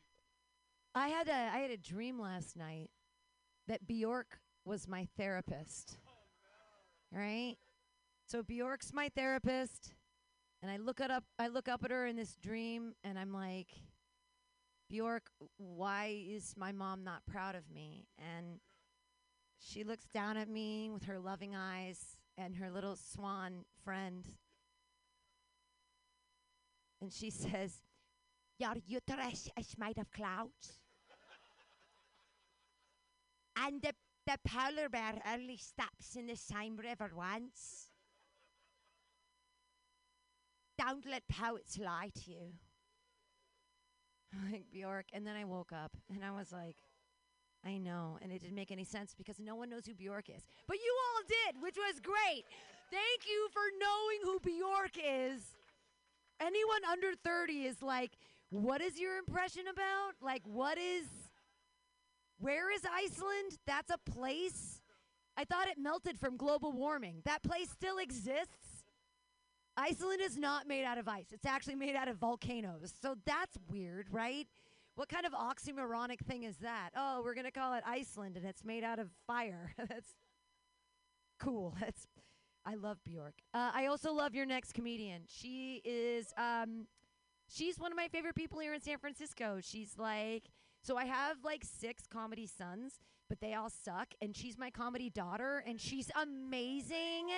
I 0.95 1.09
had 1.09 1.29
a 1.29 1.51
I 1.55 1.59
had 1.59 1.71
a 1.71 1.77
dream 1.77 2.21
last 2.21 2.57
night 2.57 2.91
that 3.69 3.87
Bjork 3.87 4.41
was 4.65 4.89
my 4.89 5.07
therapist. 5.17 5.99
Right? 7.13 7.57
So 8.27 8.43
Bjork's 8.43 8.93
my 8.93 9.09
therapist. 9.09 9.93
And 10.63 10.71
I 10.71 10.77
look 10.77 11.01
up 11.01 11.25
I 11.39 11.49
look 11.49 11.69
up 11.69 11.85
at 11.85 11.91
her 11.91 12.07
in 12.07 12.17
this 12.17 12.37
dream 12.37 12.93
and 13.05 13.19
I'm 13.19 13.33
like, 13.33 13.69
Bjork, 14.91 15.31
why 15.57 16.21
is 16.29 16.55
my 16.57 16.73
mom 16.73 17.05
not 17.05 17.25
proud 17.25 17.55
of 17.55 17.71
me? 17.73 18.09
And 18.19 18.59
she 19.61 19.85
looks 19.85 20.07
down 20.13 20.37
at 20.37 20.49
me 20.49 20.91
with 20.91 21.05
her 21.05 21.21
loving 21.21 21.55
eyes 21.55 22.17
and 22.37 22.57
her 22.57 22.71
little 22.71 22.97
swan 22.97 23.65
friend. 23.85 24.27
And 27.01 27.13
she 27.13 27.31
says, 27.31 27.83
Your 28.59 28.75
uterus 28.85 29.49
is 29.57 29.79
made 29.79 29.99
of 29.99 30.11
clouds. 30.11 30.81
and 33.57 33.81
the, 33.81 33.93
the 34.27 34.39
polar 34.45 34.89
bear 34.89 35.15
only 35.33 35.57
steps 35.57 36.17
in 36.17 36.27
the 36.27 36.37
same 36.37 36.77
river 36.77 37.13
once. 37.15 37.91
Don't 40.77 41.07
let 41.07 41.29
poets 41.29 41.79
lie 41.79 42.11
to 42.25 42.31
you. 42.33 42.55
like 44.51 44.65
Bjork. 44.73 45.07
And 45.13 45.27
then 45.27 45.37
I 45.37 45.45
woke 45.45 45.73
up 45.73 45.97
and 46.13 46.25
I 46.25 46.31
was 46.31 46.53
like, 46.53 46.77
I 47.65 47.79
know. 47.79 48.19
And 48.23 48.33
it 48.33 48.41
didn't 48.41 48.57
make 48.57 48.71
any 48.71 48.85
sense 48.85 49.15
because 49.17 49.39
no 49.39 49.55
one 49.55 49.71
knows 49.71 49.87
who 49.87 49.95
Bjork 49.95 50.29
is. 50.29 50.43
But 50.67 50.79
you 50.79 50.97
all 51.05 51.23
did, 51.29 51.63
which 51.63 51.77
was 51.77 52.01
great. 52.01 52.45
Thank 52.91 53.29
you 53.29 53.49
for 53.53 53.63
knowing 53.79 54.19
who 54.25 54.41
Bjork 54.41 54.97
is. 54.97 55.43
Anyone 56.41 56.81
under 56.91 57.15
30 57.23 57.53
is 57.65 57.83
like, 57.83 58.13
what 58.49 58.81
is 58.81 58.99
your 58.99 59.19
impression 59.19 59.65
about? 59.71 60.15
Like, 60.21 60.43
what 60.45 60.79
is. 60.79 61.07
Where 62.39 62.73
is 62.75 62.81
Iceland? 62.91 63.59
That's 63.67 63.91
a 63.91 64.11
place. 64.11 64.81
I 65.37 65.45
thought 65.45 65.69
it 65.69 65.79
melted 65.79 66.19
from 66.19 66.37
global 66.37 66.73
warming. 66.73 67.21
That 67.25 67.43
place 67.43 67.69
still 67.71 67.99
exists. 67.99 68.70
Iceland 69.81 70.21
is 70.23 70.37
not 70.37 70.69
made 70.69 70.85
out 70.85 70.99
of 70.99 71.09
ice. 71.09 71.29
It's 71.33 71.47
actually 71.47 71.75
made 71.75 71.97
out 71.97 72.09
of 72.09 72.19
volcanoes. 72.19 72.93
So 73.01 73.15
that's 73.25 73.57
weird, 73.71 74.09
right? 74.11 74.47
What 74.95 75.09
kind 75.09 75.25
of 75.25 75.33
oxymoronic 75.33 76.21
thing 76.27 76.43
is 76.43 76.59
that? 76.59 76.91
Oh, 76.95 77.23
we're 77.25 77.33
going 77.35 77.47
to 77.47 77.51
call 77.51 77.73
it 77.73 77.83
Iceland 77.87 78.37
and 78.37 78.45
it's 78.45 78.63
made 78.63 78.85
out 78.85 78.99
of 78.99 79.09
fire. 79.27 79.73
that's 79.89 80.15
cool. 81.39 81.75
That's 81.81 82.07
I 82.67 82.75
love 82.75 82.99
Bjork. 83.05 83.37
Uh, 83.55 83.71
I 83.75 83.87
also 83.87 84.13
love 84.13 84.35
your 84.35 84.45
next 84.45 84.75
comedian. 84.75 85.23
She 85.27 85.81
is 85.87 86.35
um 86.37 86.87
she's 87.49 87.79
one 87.79 87.91
of 87.91 87.97
my 87.97 88.09
favorite 88.09 88.35
people 88.35 88.61
here 88.61 88.75
in 88.75 88.83
San 88.83 88.99
Francisco. 88.99 89.61
She's 89.63 89.95
like 89.97 90.51
so 90.83 90.99
I 90.99 91.07
have 91.07 91.39
like 91.43 91.65
six 91.65 92.03
comedy 92.07 92.47
sons, 92.47 93.01
but 93.31 93.41
they 93.41 93.55
all 93.55 93.71
suck 93.71 94.09
and 94.21 94.37
she's 94.37 94.59
my 94.59 94.69
comedy 94.71 95.09
daughter 95.09 95.65
and 95.67 95.81
she's 95.81 96.11
amazing 96.21 97.31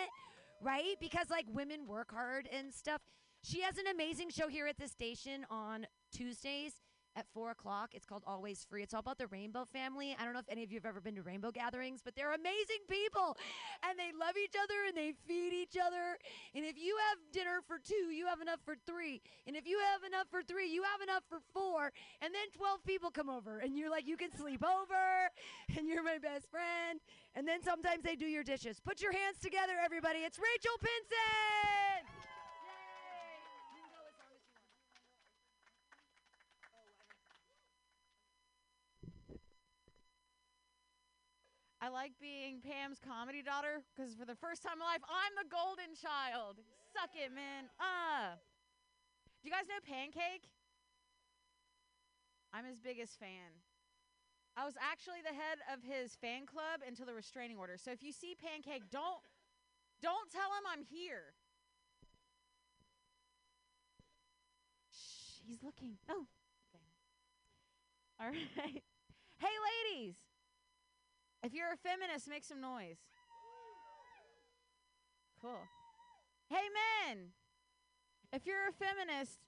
right? 0.63 0.97
Because 1.01 1.31
like 1.31 1.47
women 1.53 1.87
work 1.87 2.13
hard 2.13 2.49
and 2.57 2.73
stuff. 2.73 3.01
She 3.45 3.61
has 3.63 3.77
an 3.77 3.87
amazing 3.93 4.31
show 4.31 4.49
here 4.49 4.67
at 4.67 4.79
the 4.79 4.89
station 4.89 5.45
on 5.51 5.87
Tuesdays 6.13 6.75
at 7.17 7.27
four 7.33 7.51
o'clock. 7.51 7.91
It's 7.93 8.07
called 8.07 8.23
Always 8.27 8.67
Free. 8.69 8.83
It's 8.83 8.95
all 8.95 9.01
about 9.01 9.19
the 9.19 9.27
Rainbow 9.27 9.65
family. 9.65 10.17
I 10.19 10.25
don't 10.25 10.33
know 10.33 10.41
if 10.41 10.49
any 10.49 10.63
of 10.63 10.71
you 10.73 10.79
have 10.79 10.87
ever 10.87 11.01
been 11.01 11.15
to 11.17 11.23
Rainbow 11.23 11.51
gatherings, 11.51 12.01
but 12.05 12.15
they're 12.15 12.35
amazing 12.35 12.85
people 12.89 13.37
and 13.83 13.99
they 13.99 14.11
love 14.19 14.37
each 14.43 14.55
other 14.61 14.75
and 14.89 14.97
they 14.97 15.13
feed 15.27 15.53
each 15.53 15.77
other. 15.77 16.17
And 16.55 16.65
if 16.65 16.79
you 16.79 16.97
have 17.09 17.19
dinner 17.33 17.61
for 17.67 17.79
two, 17.79 18.11
you 18.13 18.27
have 18.27 18.41
enough 18.41 18.61
for 18.65 18.77
three. 18.87 19.21
And 19.47 19.57
if 19.57 19.67
you 19.67 19.79
have 19.93 20.05
enough 20.05 20.27
for 20.31 20.43
three, 20.43 20.71
you 20.71 20.83
have 20.83 21.01
enough 21.01 21.23
for 21.29 21.41
four. 21.53 21.93
And 22.21 22.35
then 22.35 22.51
12 22.57 22.85
people 22.85 23.11
come 23.11 23.29
over 23.29 23.59
and 23.59 23.77
you're 23.77 23.91
like, 23.91 24.07
you 24.07 24.17
can 24.17 24.31
sleep 24.33 24.65
over 24.65 25.29
and 25.77 25.89
you're 25.89 26.03
my 26.03 26.19
best 26.19 26.51
friend. 26.51 27.01
And 27.35 27.47
then 27.47 27.63
sometimes 27.63 28.03
they 28.03 28.17
do 28.17 28.27
your 28.27 28.45
dishes. 28.45 28.81
Put 28.81 29.01
your 29.01 29.13
hands 29.13 29.39
together, 29.43 29.75
everybody. 29.83 30.21
It's 30.21 30.39
Rachel 30.39 30.79
Pinson! 30.79 31.82
I 41.83 41.91
like 41.91 42.15
being 42.23 42.63
Pam's 42.63 43.03
comedy 43.03 43.43
daughter 43.43 43.83
because 43.91 44.15
for 44.15 44.23
the 44.23 44.39
first 44.39 44.63
time 44.63 44.79
in 44.79 44.87
life, 44.87 45.03
I'm 45.03 45.35
the 45.35 45.51
golden 45.51 45.99
child. 45.99 46.63
Suck 46.95 47.11
it, 47.19 47.35
man. 47.35 47.67
Uh. 47.75 48.39
Do 49.43 49.51
you 49.51 49.51
guys 49.51 49.67
know 49.67 49.83
Pancake? 49.83 50.47
I'm 52.55 52.63
his 52.63 52.79
biggest 52.79 53.19
fan. 53.19 53.51
I 54.55 54.63
was 54.63 54.79
actually 54.79 55.27
the 55.27 55.35
head 55.35 55.59
of 55.75 55.83
his 55.83 56.15
fan 56.23 56.47
club 56.47 56.87
until 56.87 57.03
the 57.03 57.19
restraining 57.19 57.59
order. 57.59 57.75
So 57.75 57.91
if 57.91 57.99
you 57.99 58.15
see 58.15 58.39
Pancake, 58.39 58.87
don't 58.95 59.19
don't 59.99 60.31
tell 60.31 60.55
him 60.55 60.63
I'm 60.71 60.87
here. 60.87 61.35
Shh, 64.95 65.43
he's 65.43 65.67
looking. 65.67 65.99
Oh. 66.07 66.31
Okay. 66.71 66.87
All 68.23 68.27
right. 68.31 68.83
Hey 69.43 69.57
ladies. 69.91 70.15
If 71.43 71.53
you're 71.53 71.73
a 71.73 71.77
feminist, 71.77 72.29
make 72.29 72.45
some 72.45 72.61
noise. 72.61 72.99
Cool. 75.41 75.59
Hey, 76.49 76.69
men. 77.09 77.33
If 78.33 78.47
you're 78.47 78.69
a 78.69 78.73
feminist, 78.73 79.41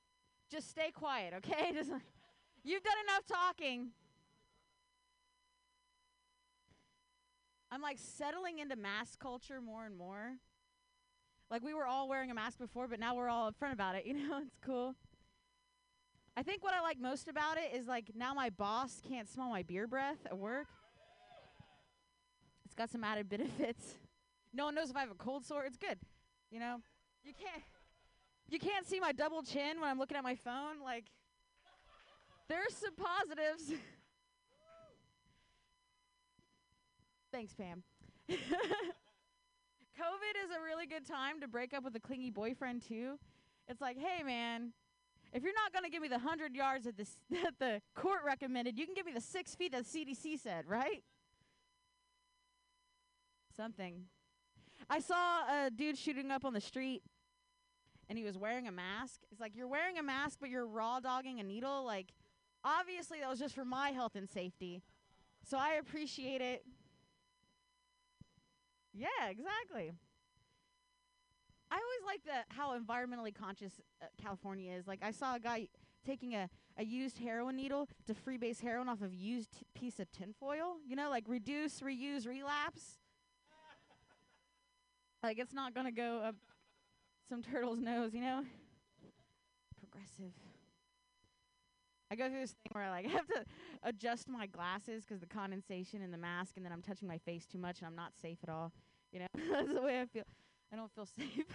just 0.51 0.69
stay 0.69 0.91
quiet, 0.91 1.35
okay? 1.37 1.71
You've 2.65 2.83
done 2.83 2.97
enough 3.05 3.27
talking. 3.27 3.91
I'm 7.71 7.81
like 7.81 7.99
settling 7.99 8.59
into 8.59 8.77
mask 8.77 9.19
culture 9.21 9.61
more 9.61 9.87
and 9.87 9.97
more. 9.97 10.35
Like 11.51 11.63
we 11.63 11.75
were 11.75 11.87
all 11.87 12.09
wearing 12.09 12.31
a 12.31 12.35
mask 12.35 12.59
before, 12.59 12.89
but 12.89 12.99
now 12.99 13.15
we're 13.15 13.29
all 13.29 13.51
upfront 13.51 13.73
about 13.73 13.95
it. 13.95 14.05
You 14.07 14.15
know, 14.15 14.41
it's 14.45 14.59
cool. 14.65 14.95
I 16.37 16.43
think 16.43 16.65
what 16.65 16.75
I 16.75 16.81
like 16.81 16.99
most 16.99 17.29
about 17.29 17.57
it 17.57 17.77
is 17.77 17.87
like 17.87 18.11
now 18.17 18.35
my 18.35 18.51
boss 18.51 19.01
can't 19.07 19.29
smell 19.29 19.51
my 19.51 19.63
beer 19.63 19.87
breath 19.87 20.19
at 20.27 20.37
work. 20.37 20.67
It's 22.75 22.79
got 22.81 22.91
some 22.91 23.05
added 23.05 23.29
benefits. 23.29 23.95
No 24.57 24.67
one 24.67 24.77
knows 24.77 24.89
if 24.89 24.95
I 24.95 25.01
have 25.01 25.11
a 25.11 25.17
cold 25.17 25.45
sore. 25.45 25.65
It's 25.65 25.77
good. 25.77 25.99
You 26.49 26.61
know, 26.61 26.77
you 27.25 27.33
can't 27.33 27.65
you 28.49 28.61
can't 28.61 28.87
see 28.87 29.01
my 29.01 29.11
double 29.11 29.43
chin 29.43 29.81
when 29.81 29.91
I'm 29.91 29.99
looking 29.99 30.17
at 30.17 30.23
my 30.23 30.37
phone. 30.37 30.81
Like, 30.81 31.07
there's 32.49 32.73
some 32.73 32.95
positives. 32.95 33.73
Thanks, 37.33 37.53
Pam. 37.55 37.83
COVID 38.31 38.37
is 40.45 40.51
a 40.57 40.63
really 40.63 40.87
good 40.87 41.05
time 41.05 41.41
to 41.41 41.49
break 41.49 41.75
up 41.75 41.83
with 41.83 41.97
a 41.97 42.01
clingy 42.01 42.31
boyfriend 42.31 42.87
too. 42.87 43.19
It's 43.67 43.81
like, 43.81 43.99
hey 43.99 44.23
man, 44.23 44.73
if 45.33 45.43
you're 45.43 45.53
not 45.53 45.73
gonna 45.73 45.91
give 45.91 46.01
me 46.01 46.07
the 46.07 46.21
hundred 46.21 46.55
yards 46.55 46.85
that 46.85 46.97
the 46.97 47.09
that 47.31 47.55
the 47.59 47.83
court 47.97 48.21
recommended, 48.25 48.79
you 48.79 48.87
can 48.87 48.95
give 48.95 49.07
me 49.07 49.13
the 49.13 49.21
six 49.21 49.57
feet 49.57 49.73
that 49.73 49.85
the 49.85 49.99
CDC 49.99 50.39
said, 50.39 50.69
right? 50.69 51.03
Something. 53.57 54.05
I 54.91 55.01
saw 55.01 55.67
a 55.67 55.71
dude 55.71 55.97
shooting 55.97 56.31
up 56.31 56.45
on 56.45 56.53
the 56.53 56.61
street, 56.61 57.03
and 58.09 58.19
he 58.19 58.25
was 58.25 58.37
wearing 58.37 58.67
a 58.67 58.73
mask. 58.73 59.21
It's 59.31 59.41
like 59.41 59.57
you're 59.57 59.69
wearing 59.69 59.99
a 59.99 60.03
mask, 60.03 60.39
but 60.41 60.51
you're 60.51 60.67
raw 60.67 61.01
dogging 61.01 61.41
a 61.41 61.43
needle. 61.43 61.85
Like, 61.85 62.13
obviously 62.65 63.21
that 63.21 63.31
was 63.31 63.39
just 63.39 63.55
for 63.55 63.65
my 63.65 63.91
health 63.91 64.17
and 64.17 64.29
safety. 64.29 64.83
So 65.45 65.57
I 65.59 65.75
appreciate 65.75 66.41
it. 66.41 66.65
Yeah, 68.93 69.29
exactly. 69.29 69.93
I 71.71 71.75
always 71.75 72.07
like 72.07 72.25
the 72.25 72.55
how 72.55 72.79
environmentally 72.79 73.35
conscious 73.35 73.73
uh, 74.01 74.07
California 74.23 74.73
is. 74.73 74.87
Like 74.87 75.01
I 75.03 75.11
saw 75.11 75.35
a 75.37 75.41
guy 75.41 75.69
taking 76.07 76.35
a, 76.35 76.49
a 76.77 76.85
used 76.85 77.19
heroin 77.19 77.57
needle 77.57 77.89
to 78.07 78.15
freebase 78.15 78.61
heroin 78.61 78.89
off 78.89 79.03
of 79.03 79.15
used 79.15 79.53
t- 79.53 79.67
piece 79.75 79.99
of 79.99 80.11
tinfoil. 80.13 80.77
You 80.87 80.97
know, 80.97 81.11
like 81.11 81.25
reduce, 81.27 81.81
reuse, 81.81 82.27
relapse. 82.27 82.99
Like 85.25 85.39
it's 85.39 85.55
not 85.55 85.75
gonna 85.75 85.93
go 85.93 86.21
up 86.23 86.37
some 87.29 87.43
turtle's 87.43 87.81
nose. 87.81 88.13
You 88.13 88.21
know, 88.21 88.45
progressive. 89.81 90.33
I 92.11 92.17
go 92.17 92.29
through 92.29 92.41
this 92.41 92.53
thing 92.53 92.71
where 92.73 92.85
I 92.89 92.91
like 92.91 93.07
have 93.07 93.27
to 93.29 93.45
adjust 93.83 94.29
my 94.29 94.47
glasses 94.47 95.05
because 95.05 95.21
the 95.21 95.27
condensation 95.27 96.03
in 96.03 96.11
the 96.11 96.19
mask, 96.19 96.53
and 96.57 96.65
then 96.65 96.73
I'm 96.73 96.83
touching 96.83 97.09
my 97.09 97.19
face 97.19 97.47
too 97.47 97.59
much, 97.59 97.79
and 97.79 97.87
I'm 97.87 97.97
not 97.97 98.13
safe 98.21 98.39
at 98.43 98.51
all. 98.51 98.73
You 99.13 99.21
know, 99.21 99.27
that's 99.53 99.73
the 99.73 99.83
way 99.83 100.01
I 100.01 100.07
feel. 100.07 100.25
I 100.73 100.77
don't 100.77 100.93
feel 100.95 101.07
safe. 101.19 101.47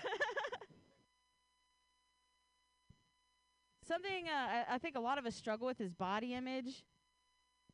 Something 3.87 4.27
uh, 4.27 4.63
I, 4.69 4.75
I 4.75 4.77
think 4.77 4.95
a 4.95 4.99
lot 4.99 5.17
of 5.17 5.25
us 5.25 5.35
struggle 5.35 5.67
with 5.67 5.81
is 5.81 5.91
body 5.91 6.33
image. 6.33 6.83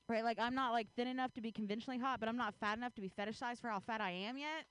Right, 0.08 0.24
like 0.24 0.38
I'm 0.40 0.54
not 0.54 0.72
like 0.72 0.88
thin 0.96 1.08
enough 1.08 1.34
to 1.34 1.42
be 1.42 1.52
conventionally 1.52 1.98
hot, 1.98 2.20
but 2.20 2.30
I'm 2.30 2.38
not 2.38 2.54
fat 2.60 2.78
enough 2.78 2.94
to 2.96 3.02
be 3.02 3.10
fetishized 3.10 3.60
for 3.60 3.70
how 3.70 3.80
fat 3.80 4.02
I 4.02 4.12
am 4.12 4.38
yet. 4.38 4.66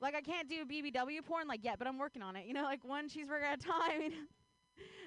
Like 0.00 0.14
I 0.14 0.20
can't 0.20 0.48
do 0.48 0.64
BBW 0.64 1.24
porn 1.24 1.48
like 1.48 1.64
yet, 1.64 1.78
but 1.78 1.88
I'm 1.88 1.98
working 1.98 2.22
on 2.22 2.36
it. 2.36 2.46
You 2.46 2.54
know, 2.54 2.62
like 2.62 2.84
one 2.84 3.08
cheeseburger 3.08 3.42
at 3.42 3.60
a 3.60 3.62
time. 3.62 4.00
you 4.02 4.10
know? 4.10 4.16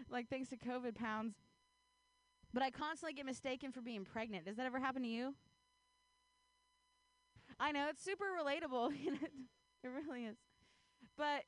like 0.09 0.29
thanks 0.29 0.49
to 0.49 0.57
COVID 0.57 0.95
pounds. 0.95 1.35
But 2.53 2.63
I 2.63 2.69
constantly 2.69 3.13
get 3.13 3.25
mistaken 3.25 3.71
for 3.71 3.81
being 3.81 4.03
pregnant. 4.03 4.45
Does 4.45 4.57
that 4.57 4.65
ever 4.65 4.79
happen 4.79 5.03
to 5.03 5.07
you? 5.07 5.35
I 7.59 7.71
know 7.71 7.87
it's 7.89 8.03
super 8.03 8.25
relatable. 8.25 8.91
you 9.03 9.11
know, 9.11 9.17
it 9.83 9.87
really 9.87 10.25
is. 10.25 10.37
But 11.17 11.43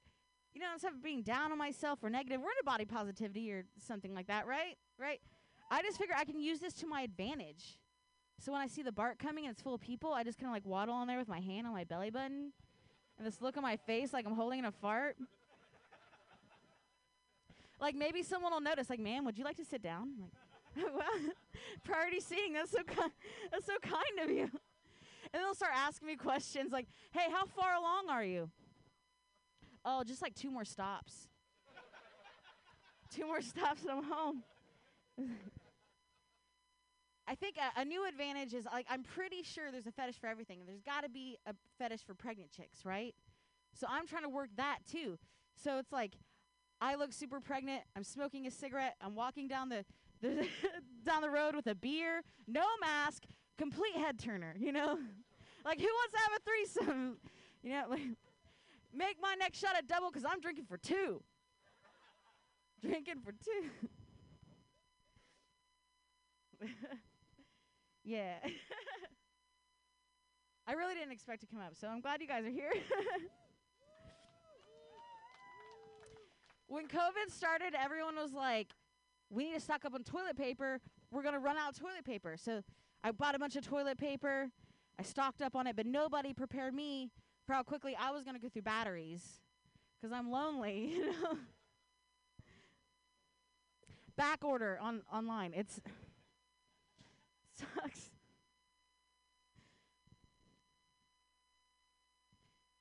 you 0.54 0.62
know, 0.62 0.68
instead 0.72 0.94
of 0.94 1.04
being 1.04 1.24
down 1.24 1.52
on 1.52 1.58
myself 1.58 2.00
or 2.04 2.10
negative, 2.10 2.40
we're 2.40 2.52
into 2.52 2.64
body 2.64 2.86
positivity 2.86 3.52
or 3.52 3.66
something 3.86 4.14
like 4.14 4.28
that, 4.28 4.46
right? 4.46 4.78
Right? 5.00 5.20
I 5.72 5.82
just 5.82 5.98
figure 5.98 6.16
I 6.18 6.26
can 6.26 6.40
use 6.40 6.60
this 6.60 6.74
to 6.76 6.88
my 6.88 7.02
advantage. 7.02 7.80
So 8.40 8.52
when 8.52 8.62
I 8.62 8.68
see 8.68 8.84
the 8.84 8.92
BART 8.92 9.20
coming 9.20 9.46
and 9.46 9.54
it's 9.54 9.62
full 9.62 9.74
of 9.74 9.82
people, 9.82 10.14
I 10.14 10.24
just 10.24 10.38
kind 10.38 10.50
of 10.50 10.54
like 10.54 10.66
waddle 10.66 10.94
on 10.94 11.08
there 11.08 11.18
with 11.18 11.28
my 11.28 11.40
hand 11.40 11.66
on 11.66 11.74
my 11.74 11.84
belly 11.84 12.12
button 12.12 12.52
and 13.18 13.28
this 13.28 13.42
look 13.42 13.58
on 13.58 13.64
my 13.64 13.78
face 13.78 14.14
like 14.14 14.26
I'm 14.26 14.36
holding 14.36 14.60
in 14.60 14.66
a 14.66 14.72
fart. 14.72 15.18
like 17.80 17.96
maybe 17.96 18.24
someone 18.24 18.52
will 18.52 18.62
notice, 18.62 18.90
like, 18.90 19.00
"Man, 19.00 19.26
would 19.26 19.38
you 19.38 19.44
like 19.44 19.58
to 19.58 19.66
sit 19.66 19.82
down?" 19.82 20.10
Like, 20.20 20.86
well, 20.94 21.34
priority 21.84 22.20
seating. 22.20 22.54
That's 22.54 22.72
so 22.72 22.84
kind. 22.84 23.12
That's 23.52 23.66
so 23.66 23.74
kind 23.82 24.20
of 24.24 24.30
you. 24.30 24.50
And 25.34 25.42
they'll 25.42 25.56
start 25.56 25.74
asking 25.76 26.08
me 26.08 26.16
questions 26.16 26.72
like, 26.72 26.88
"Hey, 27.12 27.30
how 27.32 27.46
far 27.46 27.76
along 27.76 28.10
are 28.10 28.24
you?" 28.24 28.50
Oh, 29.86 30.04
just 30.04 30.22
like 30.22 30.34
two 30.34 30.50
more 30.50 30.66
stops. 30.66 31.28
two 33.14 33.26
more 33.26 33.42
stops 33.52 33.82
and 33.84 33.92
I'm 33.92 34.04
home. 34.04 34.44
I 37.28 37.36
think 37.36 37.56
a, 37.58 37.82
a 37.82 37.86
new 37.86 38.08
advantage 38.08 38.54
is 38.54 38.66
like 38.66 38.86
I'm 38.90 39.04
pretty 39.04 39.44
sure 39.44 39.72
there's 39.72 39.88
a 39.88 39.92
fetish 39.92 40.20
for 40.20 40.28
everything, 40.28 40.60
there's 40.66 40.82
got 40.82 41.04
to 41.04 41.10
be 41.10 41.38
a 41.46 41.54
fetish 41.78 42.02
for 42.06 42.14
pregnant 42.14 42.52
chicks, 42.52 42.86
right? 42.86 43.16
So 43.74 43.88
I'm 43.90 44.08
trying 44.08 44.24
to 44.24 44.30
work 44.30 44.50
that 44.58 44.80
too. 44.90 45.18
So 45.56 45.78
it's 45.78 45.92
like 45.92 46.14
I 46.82 46.96
look 46.96 47.14
super 47.14 47.40
pregnant. 47.40 47.84
I'm 47.96 48.04
smoking 48.04 48.46
a 48.46 48.52
cigarette. 48.52 48.96
I'm 49.02 49.16
walking 49.16 49.48
down 49.48 49.70
the, 49.70 49.86
the 50.22 50.46
down 51.06 51.22
the 51.22 51.30
road 51.30 51.56
with 51.56 51.68
a 51.68 51.76
beer, 51.76 52.24
no 52.48 52.66
mask, 52.82 53.24
complete 53.58 53.96
head 53.96 54.20
turner. 54.20 54.56
You 54.60 54.74
know, 54.74 55.00
like 55.66 55.80
who 55.80 55.88
wants 55.88 56.14
to 56.14 56.20
have 56.20 56.32
a 56.36 56.40
threesome? 56.44 57.18
You 57.64 57.72
know, 57.72 57.86
like 57.90 58.02
make 58.94 59.18
my 59.22 59.36
next 59.40 59.60
shot 59.60 59.76
a 59.80 59.86
double 59.86 60.12
because 60.12 60.26
I'm 60.30 60.42
drinking 60.42 60.66
for 60.66 60.78
two. 60.78 61.24
drinking 62.82 63.22
for 63.24 63.32
two. 63.32 63.70
Yeah. 68.04 68.36
I 70.68 70.74
really 70.74 70.94
didn't 70.94 71.12
expect 71.12 71.42
to 71.42 71.48
come 71.48 71.60
up, 71.60 71.76
so 71.76 71.88
I'm 71.88 72.00
glad 72.00 72.22
you 72.22 72.28
guys 72.28 72.46
are 72.46 72.50
here. 72.50 72.72
when 76.68 76.88
COVID 76.88 77.30
started, 77.30 77.74
everyone 77.78 78.16
was 78.16 78.32
like, 78.34 78.70
we 79.30 79.46
need 79.46 79.56
to 79.56 79.60
stock 79.60 79.84
up 79.86 79.94
on 79.94 80.04
toilet 80.04 80.38
paper. 80.38 80.80
We're 81.12 81.22
going 81.22 81.34
to 81.34 81.40
run 81.40 81.58
out 81.58 81.74
of 81.74 81.80
toilet 81.80 82.06
paper. 82.06 82.36
So 82.38 82.62
I 83.04 83.12
bought 83.12 83.36
a 83.36 83.40
bunch 83.40 83.56
of 83.56 83.68
toilet 83.68 83.98
paper. 83.98 84.50
I 84.98 85.04
stocked 85.04 85.42
up 85.42 85.56
on 85.56 85.68
it, 85.68 85.76
but 85.76 85.86
nobody 85.86 86.34
prepared 86.34 86.74
me 86.74 87.12
for 87.46 87.54
how 87.54 87.64
quickly 87.64 87.96
I 88.00 88.12
was 88.12 88.24
going 88.24 88.36
to 88.36 88.42
go 88.42 88.48
through 88.48 88.62
batteries 88.62 89.42
because 90.00 90.14
I'm 90.14 90.32
lonely, 90.32 90.94
you 90.96 91.06
know. 91.08 91.38
Back 94.16 94.46
order 94.46 94.78
on 94.80 95.02
online. 95.12 95.54
It's 95.56 95.82
sucks. 97.76 98.10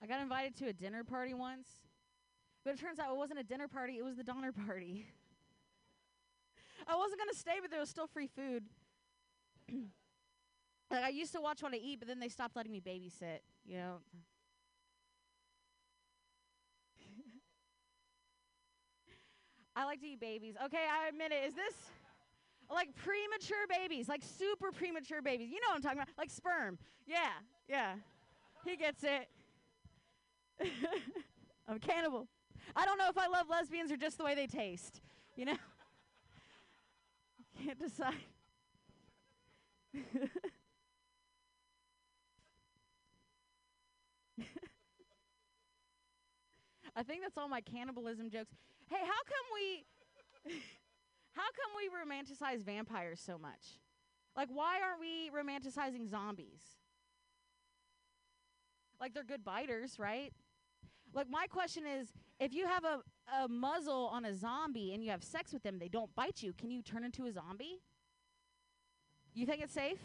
I 0.02 0.06
got 0.06 0.20
invited 0.20 0.56
to 0.56 0.66
a 0.66 0.72
dinner 0.72 1.04
party 1.04 1.32
once, 1.32 1.68
but 2.64 2.74
it 2.74 2.80
turns 2.80 2.98
out 2.98 3.10
it 3.10 3.16
wasn't 3.16 3.38
a 3.38 3.44
dinner 3.44 3.68
party, 3.68 3.98
it 3.98 4.04
was 4.04 4.16
the 4.16 4.24
Donner 4.24 4.50
Party. 4.50 5.06
I 6.88 6.96
wasn't 6.96 7.20
going 7.20 7.30
to 7.30 7.38
stay, 7.38 7.58
but 7.60 7.70
there 7.70 7.78
was 7.78 7.88
still 7.88 8.08
free 8.08 8.26
food. 8.26 8.64
like, 10.90 11.04
I 11.04 11.10
used 11.10 11.32
to 11.34 11.40
watch 11.40 11.62
what 11.62 11.72
I 11.72 11.76
eat, 11.76 12.00
but 12.00 12.08
then 12.08 12.18
they 12.18 12.28
stopped 12.28 12.56
letting 12.56 12.72
me 12.72 12.80
babysit, 12.80 13.38
you 13.64 13.76
know? 13.76 13.98
I 19.76 19.84
like 19.84 20.00
to 20.00 20.06
eat 20.06 20.18
babies. 20.20 20.56
Okay, 20.64 20.84
I 20.90 21.06
admit 21.08 21.30
it. 21.30 21.46
Is 21.46 21.54
this 21.54 21.74
like 22.72 22.94
premature 22.96 23.66
babies, 23.68 24.08
like 24.08 24.22
super 24.22 24.72
premature 24.72 25.22
babies? 25.22 25.50
You 25.50 25.60
know 25.60 25.68
what 25.68 25.76
I'm 25.76 25.82
talking 25.82 25.98
about? 25.98 26.08
Like 26.16 26.30
sperm. 26.30 26.78
Yeah, 27.06 27.30
yeah. 27.68 27.94
He 28.64 28.76
gets 28.76 29.04
it. 29.04 29.28
I'm 31.68 31.78
cannibal. 31.78 32.28
I 32.74 32.84
don't 32.84 32.98
know 32.98 33.08
if 33.08 33.18
I 33.18 33.26
love 33.26 33.46
lesbians 33.50 33.90
or 33.92 33.96
just 33.96 34.18
the 34.18 34.24
way 34.24 34.34
they 34.34 34.46
taste. 34.46 35.00
You 35.36 35.46
know? 35.46 35.56
Can't 37.64 37.78
decide. 37.78 38.14
I 46.94 47.02
think 47.02 47.22
that's 47.22 47.38
all 47.38 47.48
my 47.48 47.62
cannibalism 47.62 48.28
jokes. 48.28 48.50
Hey, 48.88 48.98
how 49.00 49.06
come 49.06 49.46
we 49.54 49.84
how 51.34 51.42
come 51.42 51.72
we 51.76 51.88
romanticize 51.88 52.62
vampires 52.62 53.20
so 53.20 53.38
much? 53.38 53.80
Like 54.36 54.48
why 54.52 54.78
aren't 54.82 55.00
we 55.00 55.30
romanticizing 55.30 56.08
zombies? 56.08 56.60
Like 59.00 59.14
they're 59.14 59.24
good 59.24 59.44
biters, 59.44 59.98
right? 59.98 60.32
Like 61.14 61.28
my 61.28 61.46
question 61.46 61.84
is, 61.86 62.08
if 62.38 62.54
you 62.54 62.66
have 62.66 62.84
a, 62.84 63.00
a 63.42 63.48
muzzle 63.48 64.08
on 64.12 64.24
a 64.24 64.34
zombie 64.34 64.94
and 64.94 65.04
you 65.04 65.10
have 65.10 65.22
sex 65.22 65.52
with 65.52 65.62
them, 65.62 65.78
they 65.78 65.88
don't 65.88 66.14
bite 66.14 66.42
you. 66.42 66.52
Can 66.52 66.70
you 66.70 66.82
turn 66.82 67.04
into 67.04 67.26
a 67.26 67.32
zombie? 67.32 67.80
You 69.34 69.46
think 69.46 69.62
it's 69.62 69.74
safe? 69.74 69.98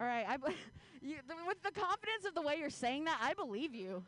All 0.00 0.06
right, 0.06 0.24
I 0.28 0.36
b- 0.36 0.54
you, 1.02 1.14
th- 1.14 1.38
with 1.46 1.62
the 1.62 1.72
confidence 1.72 2.24
of 2.26 2.34
the 2.34 2.42
way 2.42 2.56
you're 2.58 2.70
saying 2.70 3.04
that, 3.04 3.18
I 3.20 3.34
believe 3.34 3.74
you. 3.74 4.04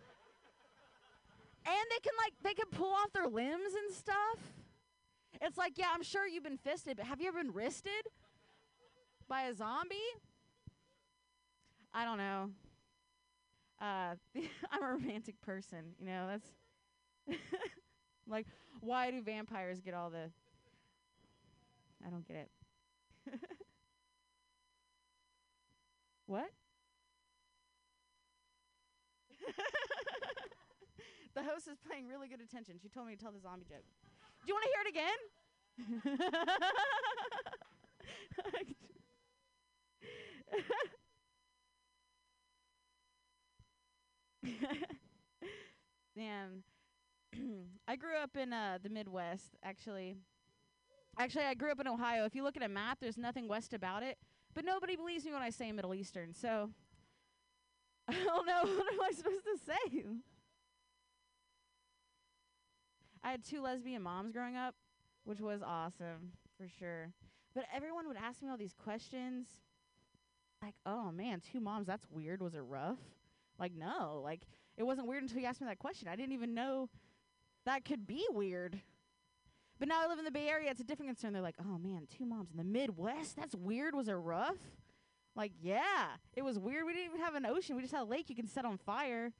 And 1.66 1.86
they 1.90 2.00
can 2.02 2.12
like 2.16 2.32
they 2.42 2.54
can 2.54 2.70
pull 2.70 2.92
off 2.92 3.12
their 3.12 3.26
limbs 3.28 3.74
and 3.74 3.94
stuff. 3.94 4.38
It's 5.40 5.56
like, 5.56 5.78
yeah, 5.78 5.86
I'm 5.94 6.02
sure 6.02 6.26
you've 6.26 6.44
been 6.44 6.58
fisted, 6.58 6.98
but 6.98 7.06
have 7.06 7.20
you 7.20 7.28
ever 7.28 7.42
been 7.42 7.52
wristed 7.52 8.08
by 9.28 9.42
a 9.42 9.54
zombie? 9.54 9.96
I 11.94 12.04
don't 12.04 12.18
know. 12.18 12.50
Uh, 13.80 14.14
I'm 14.70 14.82
a 14.82 14.88
romantic 14.88 15.40
person, 15.40 15.94
you 15.98 16.06
know. 16.06 16.26
That's 16.28 17.38
like, 18.28 18.46
why 18.80 19.10
do 19.10 19.22
vampires 19.22 19.80
get 19.80 19.94
all 19.94 20.10
the? 20.10 20.30
I 22.06 22.10
don't 22.10 22.26
get 22.26 22.36
it. 22.36 22.50
what? 26.26 26.50
the 31.34 31.42
host 31.42 31.68
is 31.68 31.78
paying 31.90 32.08
really 32.08 32.28
good 32.28 32.40
attention. 32.40 32.76
She 32.82 32.88
told 32.88 33.06
me 33.06 33.16
to 33.16 33.22
tell 33.22 33.32
the 33.32 33.40
zombie 33.40 33.66
joke. 33.68 33.84
Do 34.44 34.48
you 34.48 34.54
want 34.54 34.64
to 34.64 34.70
hear 34.70 34.82
it 34.84 34.90
again? 34.90 35.18
Man, 46.16 46.62
I 47.86 47.96
grew 47.96 48.16
up 48.16 48.36
in 48.36 48.52
uh, 48.52 48.78
the 48.82 48.88
Midwest, 48.88 49.56
actually. 49.62 50.16
Actually, 51.18 51.44
I 51.44 51.54
grew 51.54 51.70
up 51.70 51.80
in 51.80 51.88
Ohio. 51.88 52.24
If 52.24 52.34
you 52.34 52.42
look 52.42 52.56
at 52.56 52.62
a 52.62 52.68
map, 52.68 52.98
there's 53.00 53.18
nothing 53.18 53.48
west 53.48 53.74
about 53.74 54.02
it. 54.02 54.18
But 54.54 54.64
nobody 54.64 54.96
believes 54.96 55.24
me 55.24 55.32
when 55.32 55.42
I 55.42 55.50
say 55.50 55.70
Middle 55.72 55.94
Eastern, 55.94 56.34
so 56.34 56.70
I 58.08 58.14
don't 58.24 58.46
know. 58.46 58.62
What 58.64 58.92
am 58.92 59.00
I 59.02 59.12
supposed 59.12 59.44
to 59.44 59.58
say? 59.64 60.04
I 63.22 63.30
had 63.30 63.44
two 63.44 63.62
lesbian 63.62 64.02
moms 64.02 64.32
growing 64.32 64.56
up, 64.56 64.74
which 65.24 65.40
was 65.40 65.62
awesome 65.62 66.32
for 66.56 66.68
sure. 66.78 67.12
But 67.54 67.64
everyone 67.74 68.06
would 68.08 68.16
ask 68.16 68.42
me 68.42 68.48
all 68.48 68.56
these 68.56 68.74
questions. 68.74 69.46
Like, 70.62 70.74
oh 70.86 71.10
man, 71.10 71.40
two 71.40 71.60
moms, 71.60 71.86
that's 71.86 72.06
weird. 72.10 72.40
Was 72.40 72.54
it 72.54 72.62
rough? 72.66 72.98
Like, 73.58 73.72
no. 73.74 74.20
Like, 74.22 74.40
it 74.76 74.84
wasn't 74.84 75.08
weird 75.08 75.22
until 75.22 75.40
you 75.40 75.46
asked 75.46 75.60
me 75.60 75.66
that 75.66 75.78
question. 75.78 76.08
I 76.08 76.16
didn't 76.16 76.32
even 76.32 76.54
know 76.54 76.88
that 77.66 77.84
could 77.84 78.06
be 78.06 78.26
weird. 78.30 78.80
But 79.78 79.88
now 79.88 80.02
I 80.02 80.06
live 80.06 80.18
in 80.18 80.26
the 80.26 80.30
Bay 80.30 80.48
Area, 80.48 80.70
it's 80.70 80.80
a 80.80 80.84
different 80.84 81.08
concern. 81.08 81.32
They're 81.32 81.42
like, 81.42 81.56
oh 81.60 81.78
man, 81.78 82.06
two 82.18 82.26
moms 82.26 82.50
in 82.50 82.58
the 82.58 82.64
Midwest? 82.64 83.36
That's 83.36 83.54
weird. 83.54 83.94
Was 83.94 84.08
it 84.08 84.12
rough? 84.12 84.58
Like, 85.34 85.52
yeah, 85.62 86.08
it 86.34 86.42
was 86.42 86.58
weird. 86.58 86.84
We 86.84 86.92
didn't 86.92 87.06
even 87.06 87.20
have 87.20 87.34
an 87.34 87.46
ocean. 87.46 87.76
We 87.76 87.82
just 87.82 87.94
had 87.94 88.02
a 88.02 88.04
lake 88.04 88.28
you 88.28 88.36
can 88.36 88.46
set 88.46 88.64
on 88.64 88.76
fire. 88.76 89.32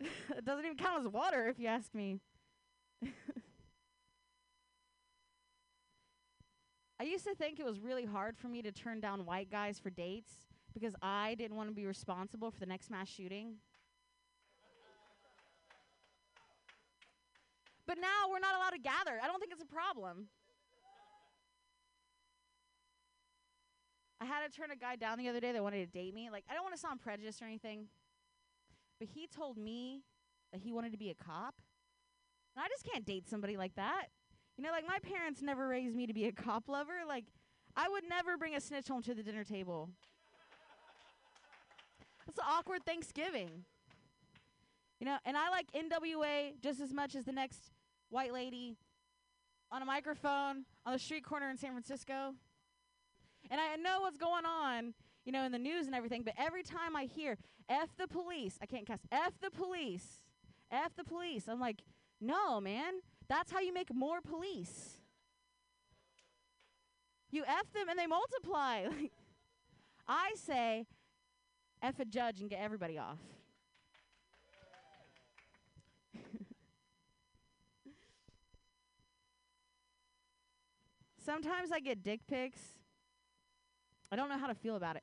it 0.36 0.44
doesn't 0.44 0.64
even 0.64 0.76
count 0.76 1.00
as 1.00 1.08
water, 1.08 1.48
if 1.48 1.58
you 1.58 1.66
ask 1.66 1.94
me. 1.94 2.20
I 7.00 7.04
used 7.04 7.24
to 7.24 7.34
think 7.34 7.60
it 7.60 7.64
was 7.64 7.80
really 7.80 8.04
hard 8.04 8.36
for 8.36 8.48
me 8.48 8.60
to 8.62 8.72
turn 8.72 9.00
down 9.00 9.24
white 9.24 9.50
guys 9.50 9.78
for 9.78 9.90
dates 9.90 10.32
because 10.74 10.94
I 11.00 11.36
didn't 11.38 11.56
want 11.56 11.68
to 11.68 11.74
be 11.74 11.86
responsible 11.86 12.50
for 12.50 12.58
the 12.58 12.66
next 12.66 12.90
mass 12.90 13.08
shooting. 13.08 13.54
But 17.86 17.98
now 17.98 18.28
we're 18.30 18.38
not 18.38 18.54
allowed 18.54 18.70
to 18.70 18.78
gather. 18.78 19.18
I 19.22 19.26
don't 19.26 19.40
think 19.40 19.52
it's 19.52 19.62
a 19.62 19.66
problem. 19.66 20.26
I 24.20 24.24
had 24.24 24.44
to 24.44 24.50
turn 24.54 24.70
a 24.72 24.76
guy 24.76 24.96
down 24.96 25.18
the 25.18 25.28
other 25.28 25.40
day 25.40 25.52
that 25.52 25.62
wanted 25.62 25.90
to 25.90 25.98
date 25.98 26.12
me. 26.12 26.28
Like, 26.30 26.44
I 26.50 26.54
don't 26.54 26.64
want 26.64 26.74
to 26.74 26.80
sound 26.80 27.00
prejudiced 27.00 27.40
or 27.40 27.44
anything, 27.44 27.86
but 28.98 29.08
he 29.14 29.26
told 29.26 29.56
me 29.56 30.02
that 30.52 30.60
he 30.60 30.72
wanted 30.72 30.92
to 30.92 30.98
be 30.98 31.10
a 31.10 31.14
cop. 31.14 31.54
And 32.56 32.64
I 32.64 32.68
just 32.68 32.84
can't 32.84 33.04
date 33.04 33.28
somebody 33.28 33.56
like 33.56 33.74
that. 33.76 34.06
You 34.56 34.64
know, 34.64 34.70
like, 34.70 34.86
my 34.86 34.98
parents 34.98 35.40
never 35.40 35.68
raised 35.68 35.94
me 35.94 36.06
to 36.06 36.12
be 36.12 36.26
a 36.26 36.32
cop 36.32 36.68
lover. 36.68 37.04
Like, 37.06 37.24
I 37.76 37.88
would 37.88 38.04
never 38.08 38.36
bring 38.36 38.56
a 38.56 38.60
snitch 38.60 38.88
home 38.88 39.02
to 39.02 39.14
the 39.14 39.22
dinner 39.22 39.44
table. 39.44 39.90
It's 42.26 42.38
an 42.38 42.44
awkward 42.48 42.84
Thanksgiving. 42.84 43.64
You 44.98 45.06
know, 45.06 45.18
and 45.24 45.36
I 45.36 45.48
like 45.50 45.70
NWA 45.72 46.60
just 46.60 46.80
as 46.80 46.92
much 46.92 47.14
as 47.14 47.24
the 47.24 47.32
next 47.32 47.70
white 48.10 48.32
lady 48.32 48.76
on 49.70 49.82
a 49.82 49.84
microphone 49.84 50.64
on 50.84 50.92
the 50.92 50.98
street 50.98 51.24
corner 51.24 51.48
in 51.50 51.56
San 51.56 51.70
Francisco. 51.70 52.34
And 53.50 53.60
I 53.60 53.76
know 53.76 54.00
what's 54.00 54.18
going 54.18 54.44
on, 54.44 54.94
you 55.28 55.32
know, 55.32 55.44
in 55.44 55.52
the 55.52 55.58
news 55.58 55.84
and 55.84 55.94
everything, 55.94 56.22
but 56.22 56.32
every 56.38 56.62
time 56.62 56.96
I 56.96 57.04
hear 57.04 57.36
F 57.68 57.90
the 57.98 58.08
police, 58.08 58.58
I 58.62 58.66
can't 58.66 58.86
cuss, 58.86 59.00
F 59.12 59.34
the 59.42 59.50
police, 59.50 60.22
F 60.72 60.96
the 60.96 61.04
police, 61.04 61.48
I'm 61.48 61.60
like, 61.60 61.82
no, 62.18 62.62
man, 62.62 62.94
that's 63.28 63.52
how 63.52 63.60
you 63.60 63.74
make 63.74 63.94
more 63.94 64.22
police. 64.22 64.96
You 67.30 67.44
F 67.46 67.70
them 67.74 67.90
and 67.90 67.98
they 67.98 68.06
multiply. 68.06 68.86
I 70.08 70.32
say, 70.34 70.86
F 71.82 72.00
a 72.00 72.06
judge 72.06 72.40
and 72.40 72.48
get 72.48 72.60
everybody 72.62 72.96
off. 72.96 73.18
Sometimes 81.22 81.70
I 81.70 81.80
get 81.80 82.02
dick 82.02 82.20
pics. 82.26 82.62
I 84.10 84.16
don't 84.16 84.30
know 84.30 84.38
how 84.38 84.46
to 84.46 84.54
feel 84.54 84.76
about 84.76 84.96
it. 84.96 85.02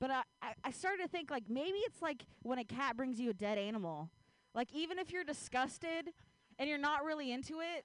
But 0.00 0.10
I, 0.10 0.22
I, 0.62 0.70
started 0.70 1.02
to 1.02 1.08
think, 1.08 1.30
like, 1.30 1.44
maybe 1.48 1.78
it's 1.78 2.00
like 2.00 2.24
when 2.42 2.58
a 2.58 2.64
cat 2.64 2.96
brings 2.96 3.18
you 3.18 3.30
a 3.30 3.34
dead 3.34 3.58
animal. 3.58 4.10
Like, 4.54 4.72
even 4.72 4.98
if 4.98 5.10
you're 5.10 5.24
disgusted 5.24 6.10
and 6.58 6.68
you're 6.68 6.78
not 6.78 7.04
really 7.04 7.32
into 7.32 7.54
it, 7.60 7.84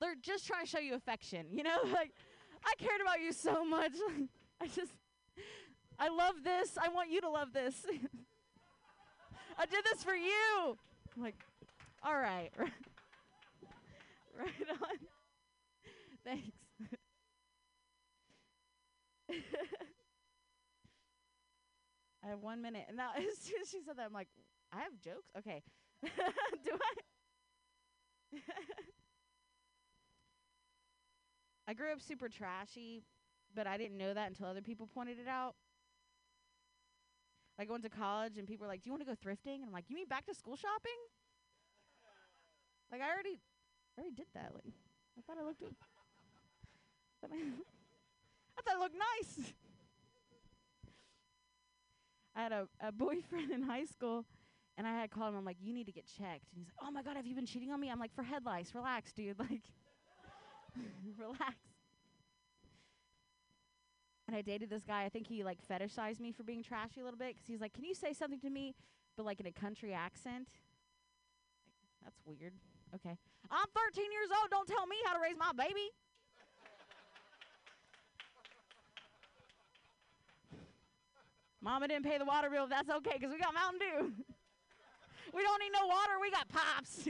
they're 0.00 0.14
just 0.20 0.46
trying 0.46 0.64
to 0.64 0.70
show 0.70 0.78
you 0.78 0.94
affection. 0.94 1.46
You 1.52 1.62
know? 1.62 1.78
like, 1.92 2.12
I 2.64 2.72
cared 2.78 3.00
about 3.00 3.20
you 3.20 3.32
so 3.32 3.64
much. 3.64 3.92
I 4.60 4.66
just, 4.66 4.92
I 5.98 6.08
love 6.08 6.36
this. 6.42 6.78
I 6.82 6.88
want 6.88 7.10
you 7.10 7.20
to 7.20 7.28
love 7.28 7.52
this. 7.52 7.74
I 9.58 9.66
did 9.66 9.84
this 9.84 10.02
for 10.02 10.14
you. 10.14 10.76
I'm 11.16 11.22
like, 11.22 11.44
all 12.02 12.16
right. 12.16 12.50
right 12.58 12.70
on. 14.70 14.98
Thanks. 16.24 16.50
I 22.26 22.30
have 22.30 22.40
one 22.40 22.60
minute. 22.60 22.86
And 22.88 22.96
now, 22.96 23.10
as 23.16 23.38
soon 23.38 23.60
as 23.62 23.70
she 23.70 23.80
said 23.86 23.96
that, 23.98 24.06
I'm 24.06 24.12
like, 24.12 24.28
I 24.72 24.80
have 24.80 24.98
jokes? 25.02 25.30
Okay. 25.38 25.62
Do 26.02 26.10
I? 26.72 28.38
I 31.68 31.74
grew 31.74 31.92
up 31.92 32.00
super 32.00 32.28
trashy, 32.28 33.04
but 33.54 33.66
I 33.66 33.76
didn't 33.76 33.98
know 33.98 34.14
that 34.14 34.28
until 34.28 34.46
other 34.46 34.62
people 34.62 34.88
pointed 34.92 35.18
it 35.18 35.28
out. 35.28 35.54
Like, 37.58 37.68
I 37.68 37.72
went 37.72 37.84
to 37.84 37.90
college 37.90 38.38
and 38.38 38.46
people 38.46 38.66
were 38.66 38.72
like, 38.72 38.82
Do 38.82 38.88
you 38.88 38.92
want 38.92 39.06
to 39.06 39.08
go 39.08 39.14
thrifting? 39.14 39.56
And 39.56 39.64
I'm 39.66 39.72
like, 39.72 39.88
You 39.88 39.96
mean 39.96 40.08
back 40.08 40.26
to 40.26 40.34
school 40.34 40.56
shopping? 40.56 40.98
Like, 42.90 43.00
I 43.02 43.08
already, 43.12 43.40
I 43.96 44.00
already 44.00 44.14
did 44.14 44.26
that. 44.34 44.52
Like, 44.54 44.74
I 45.18 45.22
thought 45.22 45.38
I 45.40 45.44
looked. 45.44 45.62
I 47.22 47.28
thought 48.62 48.76
I 48.76 48.78
looked 48.78 48.94
nice. 48.94 49.52
I 52.36 52.42
had 52.42 52.52
a, 52.52 52.68
a 52.80 52.92
boyfriend 53.04 53.50
in 53.50 53.62
high 53.62 53.84
school, 53.84 54.24
and 54.76 54.86
I 54.86 55.00
had 55.00 55.10
called 55.10 55.32
him. 55.32 55.38
I'm 55.38 55.44
like, 55.44 55.56
"You 55.60 55.72
need 55.72 55.86
to 55.86 55.92
get 55.92 56.06
checked." 56.06 56.52
And 56.52 56.58
he's 56.58 56.66
like, 56.66 56.86
"Oh 56.86 56.90
my 56.90 57.02
god, 57.02 57.16
have 57.16 57.26
you 57.26 57.34
been 57.34 57.46
cheating 57.46 57.72
on 57.72 57.80
me?" 57.80 57.90
I'm 57.90 57.98
like, 57.98 58.14
"For 58.14 58.22
head 58.22 58.44
lice, 58.44 58.72
relax, 58.74 59.12
dude. 59.12 59.38
Like, 59.38 59.62
relax." 61.18 61.56
And 64.28 64.36
I 64.36 64.42
dated 64.42 64.68
this 64.68 64.82
guy. 64.84 65.04
I 65.04 65.08
think 65.08 65.26
he 65.28 65.44
like 65.44 65.58
fetishized 65.66 66.20
me 66.20 66.32
for 66.32 66.42
being 66.42 66.62
trashy 66.62 67.00
a 67.00 67.04
little 67.04 67.18
bit 67.18 67.34
because 67.34 67.46
he's 67.46 67.60
like, 67.60 67.72
"Can 67.72 67.84
you 67.84 67.94
say 67.94 68.12
something 68.12 68.40
to 68.40 68.50
me, 68.50 68.74
but 69.16 69.24
like 69.24 69.40
in 69.40 69.46
a 69.46 69.52
country 69.52 69.94
accent?" 69.94 70.48
Like, 72.04 72.12
That's 72.12 72.20
weird. 72.26 72.52
Okay, 72.94 73.16
I'm 73.50 73.66
13 73.94 74.12
years 74.12 74.28
old. 74.38 74.50
Don't 74.50 74.68
tell 74.68 74.86
me 74.86 74.96
how 75.06 75.14
to 75.14 75.20
raise 75.20 75.36
my 75.38 75.52
baby. 75.56 75.90
Mama 81.66 81.88
didn't 81.88 82.04
pay 82.04 82.16
the 82.16 82.24
water 82.24 82.48
bill. 82.48 82.68
That's 82.68 82.88
okay 82.88 83.16
because 83.18 83.32
we 83.32 83.40
got 83.40 83.52
Mountain 83.52 83.80
Dew. 83.80 84.12
we 85.34 85.42
don't 85.42 85.60
need 85.60 85.72
no 85.72 85.88
water. 85.88 86.12
We 86.20 86.30
got 86.30 86.46
pops. 86.48 87.08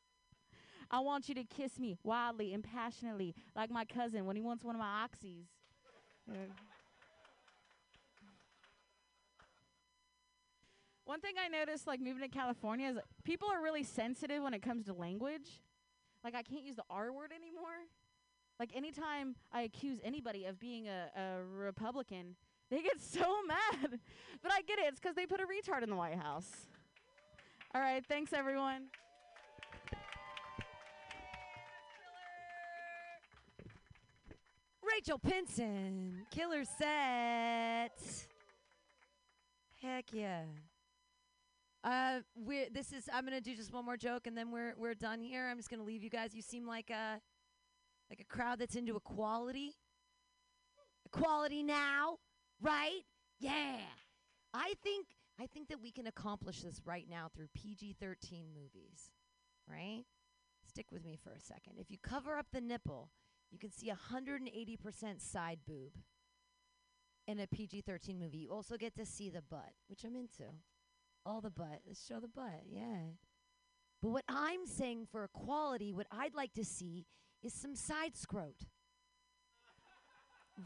I 0.90 0.98
want 0.98 1.28
you 1.28 1.36
to 1.36 1.44
kiss 1.44 1.78
me 1.78 1.96
wildly 2.02 2.54
and 2.54 2.64
passionately, 2.64 3.36
like 3.54 3.70
my 3.70 3.84
cousin 3.84 4.26
when 4.26 4.34
he 4.34 4.42
wants 4.42 4.64
one 4.64 4.74
of 4.74 4.80
my 4.80 5.06
oxys. 5.06 5.44
One 11.04 11.20
thing 11.20 11.34
I 11.40 11.46
noticed, 11.46 11.86
like 11.86 12.00
moving 12.00 12.22
to 12.22 12.28
California, 12.28 12.88
is 12.88 12.94
that 12.96 13.04
people 13.22 13.48
are 13.48 13.62
really 13.62 13.84
sensitive 13.84 14.42
when 14.42 14.54
it 14.54 14.62
comes 14.62 14.86
to 14.86 14.92
language. 14.92 15.60
Like 16.24 16.34
I 16.34 16.42
can't 16.42 16.64
use 16.64 16.74
the 16.74 16.82
R 16.90 17.12
word 17.12 17.30
anymore. 17.30 17.86
Like 18.58 18.70
anytime 18.74 19.36
I 19.52 19.62
accuse 19.62 20.00
anybody 20.02 20.46
of 20.46 20.58
being 20.58 20.88
a, 20.88 21.10
a 21.16 21.44
Republican, 21.44 22.34
they 22.70 22.82
get 22.82 23.00
so 23.00 23.36
mad. 23.46 23.98
But 24.42 24.52
I 24.52 24.62
get 24.62 24.78
it. 24.78 24.86
It's 24.88 25.00
because 25.00 25.16
they 25.16 25.26
put 25.26 25.40
a 25.40 25.44
retard 25.44 25.82
in 25.82 25.90
the 25.90 25.96
White 25.96 26.18
House. 26.18 26.50
All 27.74 27.80
right. 27.80 28.04
Thanks, 28.06 28.32
everyone. 28.32 28.84
Rachel 34.82 35.18
Pinson, 35.18 36.26
killer 36.30 36.64
set. 36.64 37.98
Heck 39.82 40.12
yeah. 40.12 40.42
Uh, 41.84 42.20
we're 42.34 42.68
this 42.70 42.92
is. 42.92 43.08
I'm 43.12 43.24
gonna 43.24 43.40
do 43.40 43.54
just 43.54 43.72
one 43.72 43.84
more 43.84 43.96
joke 43.96 44.26
and 44.26 44.36
then 44.36 44.50
we're 44.50 44.74
we're 44.76 44.94
done 44.94 45.22
here. 45.22 45.48
I'm 45.48 45.56
just 45.56 45.70
gonna 45.70 45.84
leave 45.84 46.02
you 46.02 46.10
guys. 46.10 46.34
You 46.34 46.42
seem 46.42 46.66
like 46.66 46.90
a 46.90 47.20
like 48.10 48.20
a 48.20 48.24
crowd 48.24 48.58
that's 48.58 48.74
into 48.74 48.96
equality. 48.96 49.74
Equality 51.06 51.62
now, 51.62 52.18
right? 52.60 53.00
Yeah. 53.38 53.76
I 54.54 54.74
think 54.82 55.06
I 55.40 55.46
think 55.46 55.68
that 55.68 55.80
we 55.80 55.92
can 55.92 56.06
accomplish 56.06 56.60
this 56.62 56.80
right 56.84 57.06
now 57.08 57.28
through 57.34 57.48
PG 57.54 57.96
13 58.00 58.46
movies, 58.54 59.12
right? 59.68 60.04
Stick 60.66 60.86
with 60.90 61.04
me 61.04 61.16
for 61.22 61.30
a 61.30 61.40
second. 61.40 61.74
If 61.78 61.90
you 61.90 61.98
cover 62.02 62.36
up 62.36 62.46
the 62.52 62.60
nipple, 62.60 63.10
you 63.50 63.58
can 63.58 63.70
see 63.70 63.90
180% 63.90 65.20
side 65.20 65.60
boob 65.66 65.92
in 67.28 67.38
a 67.38 67.46
PG 67.46 67.82
13 67.82 68.18
movie. 68.18 68.38
You 68.38 68.50
also 68.50 68.76
get 68.76 68.96
to 68.96 69.06
see 69.06 69.30
the 69.30 69.42
butt, 69.42 69.72
which 69.88 70.04
I'm 70.04 70.16
into. 70.16 70.50
All 71.24 71.40
the 71.40 71.50
butt. 71.50 71.82
Let's 71.86 72.04
show 72.04 72.20
the 72.20 72.28
butt. 72.28 72.62
Yeah. 72.68 73.12
But 74.02 74.10
what 74.10 74.24
I'm 74.28 74.66
saying 74.66 75.06
for 75.10 75.24
equality, 75.24 75.92
what 75.92 76.06
I'd 76.10 76.34
like 76.34 76.54
to 76.54 76.64
see 76.64 77.06
is 77.42 77.52
some 77.52 77.74
side 77.74 78.16
scrot. 78.16 78.54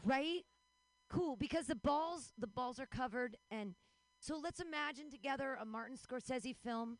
right? 0.05 0.41
Cool, 1.13 1.35
because 1.35 1.67
the 1.67 1.75
balls, 1.75 2.33
the 2.39 2.47
balls 2.47 2.79
are 2.79 2.87
covered 2.87 3.37
and 3.51 3.75
so 4.19 4.39
let's 4.41 4.59
imagine 4.59 5.11
together 5.11 5.57
a 5.61 5.65
Martin 5.65 5.95
Scorsese 5.95 6.55
film, 6.55 6.97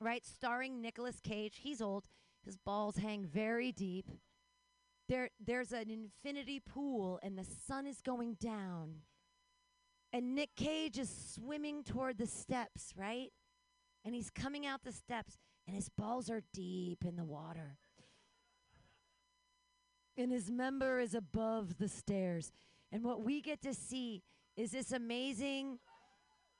right, 0.00 0.24
starring 0.24 0.80
Nicolas 0.80 1.20
Cage. 1.20 1.58
He's 1.60 1.82
old. 1.82 2.06
His 2.44 2.56
balls 2.56 2.96
hang 2.96 3.26
very 3.26 3.72
deep. 3.72 4.08
There 5.08 5.28
there's 5.44 5.72
an 5.72 5.90
infinity 5.90 6.60
pool 6.60 7.18
and 7.22 7.36
the 7.36 7.46
sun 7.66 7.86
is 7.86 8.00
going 8.00 8.36
down. 8.40 9.02
And 10.14 10.34
Nick 10.34 10.54
Cage 10.56 10.98
is 10.98 11.10
swimming 11.34 11.82
toward 11.84 12.16
the 12.16 12.26
steps, 12.26 12.94
right? 12.96 13.32
And 14.04 14.14
he's 14.14 14.30
coming 14.30 14.64
out 14.64 14.84
the 14.84 14.92
steps 14.92 15.36
and 15.66 15.76
his 15.76 15.90
balls 15.90 16.30
are 16.30 16.42
deep 16.54 17.04
in 17.04 17.16
the 17.16 17.24
water. 17.24 17.76
And 20.16 20.32
his 20.32 20.50
member 20.50 21.00
is 21.00 21.12
above 21.12 21.76
the 21.76 21.88
stairs. 21.88 22.52
And 22.92 23.02
what 23.02 23.22
we 23.22 23.40
get 23.40 23.62
to 23.62 23.74
see 23.74 24.22
is 24.56 24.70
this 24.70 24.92
amazing 24.92 25.78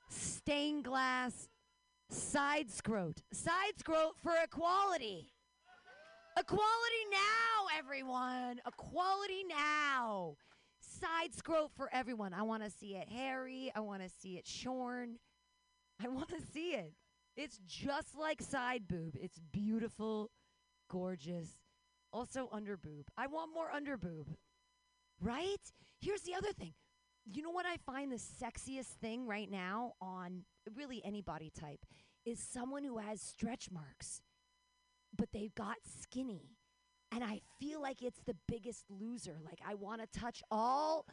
stained 0.08 0.84
glass 0.84 1.48
side 2.10 2.70
scrot. 2.70 3.22
Side 3.32 3.78
scrot 3.78 4.16
for 4.22 4.32
equality. 4.42 5.32
Equality 6.38 7.04
now, 7.10 7.78
everyone. 7.78 8.60
Equality 8.66 9.44
now. 9.48 10.36
Side 10.80 11.34
scrot 11.34 11.70
for 11.74 11.88
everyone. 11.92 12.34
I 12.34 12.42
want 12.42 12.62
to 12.62 12.70
see 12.70 12.96
it 12.96 13.08
hairy. 13.08 13.72
I 13.74 13.80
want 13.80 14.02
to 14.02 14.08
see 14.08 14.36
it 14.36 14.46
shorn. 14.46 15.16
I 16.02 16.08
want 16.08 16.28
to 16.28 16.40
see 16.52 16.70
it. 16.70 16.92
It's 17.36 17.58
just 17.66 18.16
like 18.18 18.40
side 18.40 18.88
boob. 18.88 19.16
It's 19.20 19.38
beautiful, 19.52 20.30
gorgeous. 20.90 21.48
Also 22.12 22.48
under 22.52 22.76
boob. 22.76 23.08
I 23.16 23.26
want 23.26 23.52
more 23.52 23.70
under 23.70 23.96
boob. 23.96 24.28
Right? 25.20 25.72
Here's 26.00 26.22
the 26.22 26.34
other 26.34 26.52
thing. 26.52 26.74
You 27.24 27.42
know 27.42 27.50
what 27.50 27.66
I 27.66 27.76
find 27.78 28.12
the 28.12 28.16
sexiest 28.16 28.98
thing 29.00 29.26
right 29.26 29.50
now 29.50 29.94
on 30.00 30.44
really 30.74 31.02
any 31.04 31.22
body 31.22 31.50
type 31.58 31.84
is 32.24 32.38
someone 32.38 32.84
who 32.84 32.98
has 32.98 33.20
stretch 33.20 33.68
marks, 33.70 34.20
but 35.16 35.28
they've 35.32 35.54
got 35.54 35.76
skinny. 36.00 36.50
And 37.12 37.24
I 37.24 37.40
feel 37.58 37.80
like 37.80 38.02
it's 38.02 38.20
the 38.26 38.36
biggest 38.46 38.84
loser. 38.90 39.38
Like 39.44 39.60
I 39.66 39.74
want 39.74 40.00
to 40.02 40.20
touch 40.20 40.42
all 40.50 41.06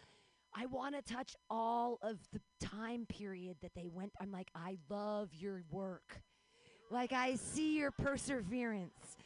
I 0.56 0.68
want 0.68 0.96
to 0.96 1.14
touch 1.14 1.36
all 1.50 1.98
of 2.02 2.20
the 2.32 2.40
time 2.60 3.08
period 3.08 3.58
that 3.62 3.72
they 3.76 3.88
went. 3.92 4.12
I'm 4.22 4.32
like, 4.32 4.50
I 4.54 4.78
love 4.88 5.30
your 5.34 5.64
work. 5.72 6.22
Like, 6.92 7.12
I 7.12 7.36
see 7.36 7.78
your 7.78 7.90
perseverance. 7.90 9.18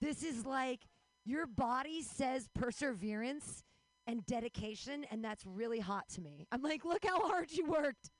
This 0.00 0.22
is 0.22 0.46
like, 0.46 0.80
your 1.24 1.46
body 1.46 2.02
says 2.02 2.48
perseverance 2.54 3.64
and 4.06 4.24
dedication, 4.26 5.04
and 5.10 5.24
that's 5.24 5.44
really 5.46 5.80
hot 5.80 6.08
to 6.10 6.20
me. 6.20 6.46
I'm 6.50 6.62
like, 6.62 6.84
look 6.84 7.04
how 7.04 7.20
hard 7.20 7.50
you 7.50 7.66
worked. 7.66 8.10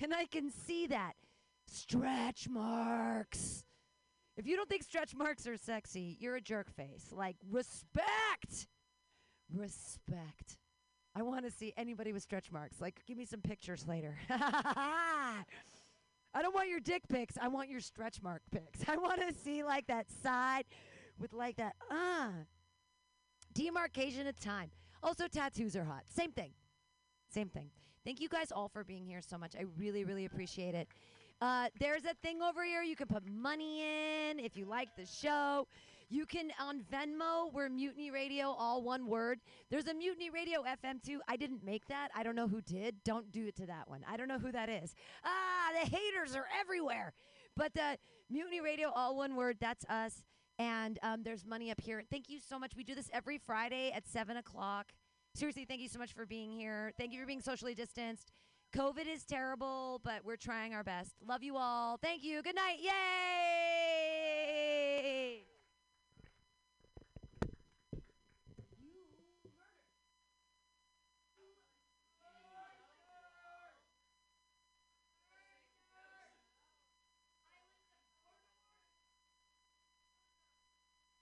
And 0.00 0.14
I 0.14 0.26
can 0.26 0.50
see 0.50 0.86
that. 0.88 1.12
Stretch 1.66 2.48
marks. 2.48 3.64
If 4.36 4.46
you 4.46 4.56
don't 4.56 4.68
think 4.68 4.82
stretch 4.82 5.14
marks 5.14 5.46
are 5.46 5.56
sexy, 5.56 6.16
you're 6.18 6.36
a 6.36 6.40
jerk 6.40 6.70
face. 6.74 7.06
Like, 7.12 7.36
respect. 7.50 8.68
Respect. 9.54 10.58
I 11.14 11.22
want 11.22 11.44
to 11.44 11.50
see 11.50 11.72
anybody 11.76 12.12
with 12.12 12.22
stretch 12.22 12.50
marks. 12.52 12.80
Like, 12.80 13.00
give 13.06 13.16
me 13.18 13.24
some 13.24 13.40
pictures 13.40 13.86
later. 13.86 14.16
I 16.32 16.42
don't 16.42 16.54
want 16.54 16.68
your 16.68 16.80
dick 16.80 17.02
pics. 17.08 17.36
I 17.40 17.48
want 17.48 17.68
your 17.68 17.80
stretch 17.80 18.22
mark 18.22 18.42
pics. 18.52 18.80
I 18.88 18.96
want 18.96 19.20
to 19.20 19.34
see 19.34 19.64
like 19.64 19.86
that 19.88 20.06
side 20.22 20.64
with 21.18 21.32
like 21.32 21.56
that, 21.56 21.74
uh, 21.90 22.30
demarcation 23.52 24.26
of 24.26 24.38
time. 24.38 24.70
Also, 25.02 25.26
tattoos 25.26 25.76
are 25.76 25.84
hot. 25.84 26.02
Same 26.14 26.32
thing. 26.32 26.50
Same 27.28 27.48
thing. 27.48 27.70
Thank 28.04 28.20
you 28.20 28.28
guys 28.28 28.50
all 28.50 28.68
for 28.68 28.84
being 28.84 29.06
here 29.06 29.20
so 29.20 29.38
much. 29.38 29.54
I 29.56 29.64
really, 29.78 30.04
really 30.04 30.24
appreciate 30.24 30.74
it. 30.74 30.88
Uh, 31.40 31.68
there's 31.78 32.04
a 32.04 32.14
thing 32.22 32.42
over 32.42 32.64
here 32.64 32.82
you 32.82 32.96
can 32.96 33.06
put 33.06 33.26
money 33.26 33.82
in 33.82 34.38
if 34.38 34.56
you 34.56 34.66
like 34.66 34.88
the 34.96 35.06
show. 35.06 35.66
You 36.10 36.26
can 36.26 36.50
on 36.60 36.82
Venmo, 36.92 37.52
we're 37.52 37.68
Mutiny 37.68 38.10
Radio, 38.10 38.48
all 38.48 38.82
one 38.82 39.06
word. 39.06 39.38
There's 39.70 39.86
a 39.86 39.94
Mutiny 39.94 40.28
Radio 40.28 40.62
FM 40.62 41.02
too. 41.02 41.20
I 41.28 41.36
didn't 41.36 41.64
make 41.64 41.86
that. 41.86 42.08
I 42.16 42.24
don't 42.24 42.34
know 42.34 42.48
who 42.48 42.60
did. 42.60 42.96
Don't 43.04 43.30
do 43.30 43.46
it 43.46 43.56
to 43.56 43.66
that 43.66 43.88
one. 43.88 44.00
I 44.10 44.16
don't 44.16 44.26
know 44.26 44.38
who 44.38 44.50
that 44.50 44.68
is. 44.68 44.94
Ah, 45.24 45.70
the 45.72 45.88
haters 45.88 46.34
are 46.34 46.46
everywhere. 46.60 47.12
But 47.56 47.74
the 47.74 47.96
Mutiny 48.28 48.60
Radio, 48.60 48.90
all 48.94 49.16
one 49.16 49.36
word. 49.36 49.58
That's 49.60 49.84
us. 49.84 50.24
And 50.60 50.98
um, 51.02 51.22
there's 51.22 51.46
money 51.46 51.70
up 51.70 51.80
here. 51.80 52.02
Thank 52.10 52.28
you 52.28 52.38
so 52.38 52.58
much. 52.58 52.72
We 52.76 52.84
do 52.84 52.94
this 52.94 53.08
every 53.14 53.38
Friday 53.38 53.92
at 53.92 54.06
seven 54.06 54.36
o'clock. 54.36 54.92
Seriously, 55.34 55.64
thank 55.64 55.80
you 55.80 55.88
so 55.88 55.98
much 55.98 56.12
for 56.12 56.26
being 56.26 56.52
here. 56.52 56.92
Thank 56.98 57.14
you 57.14 57.20
for 57.20 57.24
being 57.26 57.40
socially 57.40 57.74
distanced. 57.74 58.30
COVID 58.76 59.06
is 59.10 59.24
terrible, 59.24 60.02
but 60.04 60.22
we're 60.22 60.36
trying 60.36 60.74
our 60.74 60.84
best. 60.84 61.12
Love 61.26 61.42
you 61.42 61.56
all. 61.56 61.96
Thank 61.96 62.22
you. 62.22 62.42
Good 62.42 62.56
night. 62.56 62.76
Yay! 62.78 62.90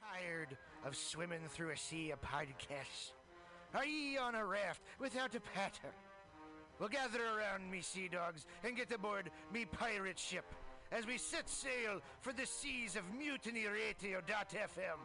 Tired 0.00 0.56
of 0.84 0.96
swimming 0.96 1.48
through 1.48 1.70
a 1.70 1.76
sea 1.76 2.10
of 2.10 2.20
podcasts? 2.20 3.12
Are 3.74 3.84
ye 3.84 4.16
on 4.16 4.34
a 4.34 4.44
raft 4.44 4.82
without 4.98 5.34
a 5.34 5.40
paddle? 5.40 5.94
Well, 6.78 6.88
gather 6.88 7.20
around 7.22 7.70
me, 7.70 7.80
sea 7.80 8.08
dogs, 8.08 8.46
and 8.64 8.76
get 8.76 8.92
aboard 8.92 9.30
me 9.52 9.64
pirate 9.64 10.18
ship 10.18 10.44
as 10.92 11.06
we 11.06 11.18
set 11.18 11.48
sail 11.48 12.00
for 12.20 12.32
the 12.32 12.46
seas 12.46 12.96
of 12.96 13.02
Mutiny 13.16 13.64
mutinyradio.fm. 13.64 14.98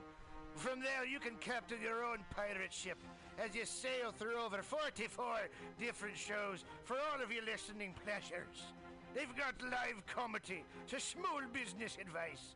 From 0.56 0.82
there, 0.82 1.06
you 1.06 1.20
can 1.20 1.36
captain 1.38 1.82
your 1.82 2.06
own 2.06 2.20
pirate 2.30 2.72
ship 2.72 2.98
as 3.44 3.56
you 3.56 3.66
sail 3.66 4.12
through 4.18 4.38
over 4.38 4.62
44 4.62 5.50
different 5.80 6.16
shows 6.16 6.64
for 6.84 6.95
all 6.95 7.24
of 7.24 7.32
your 7.32 7.44
listening 7.44 7.95
pleasures. 8.06 8.72
They've 9.16 9.36
got 9.36 9.62
live 9.64 10.06
comedy 10.08 10.64
to 10.88 11.00
small 11.00 11.41
business 11.52 11.98
advice, 12.00 12.56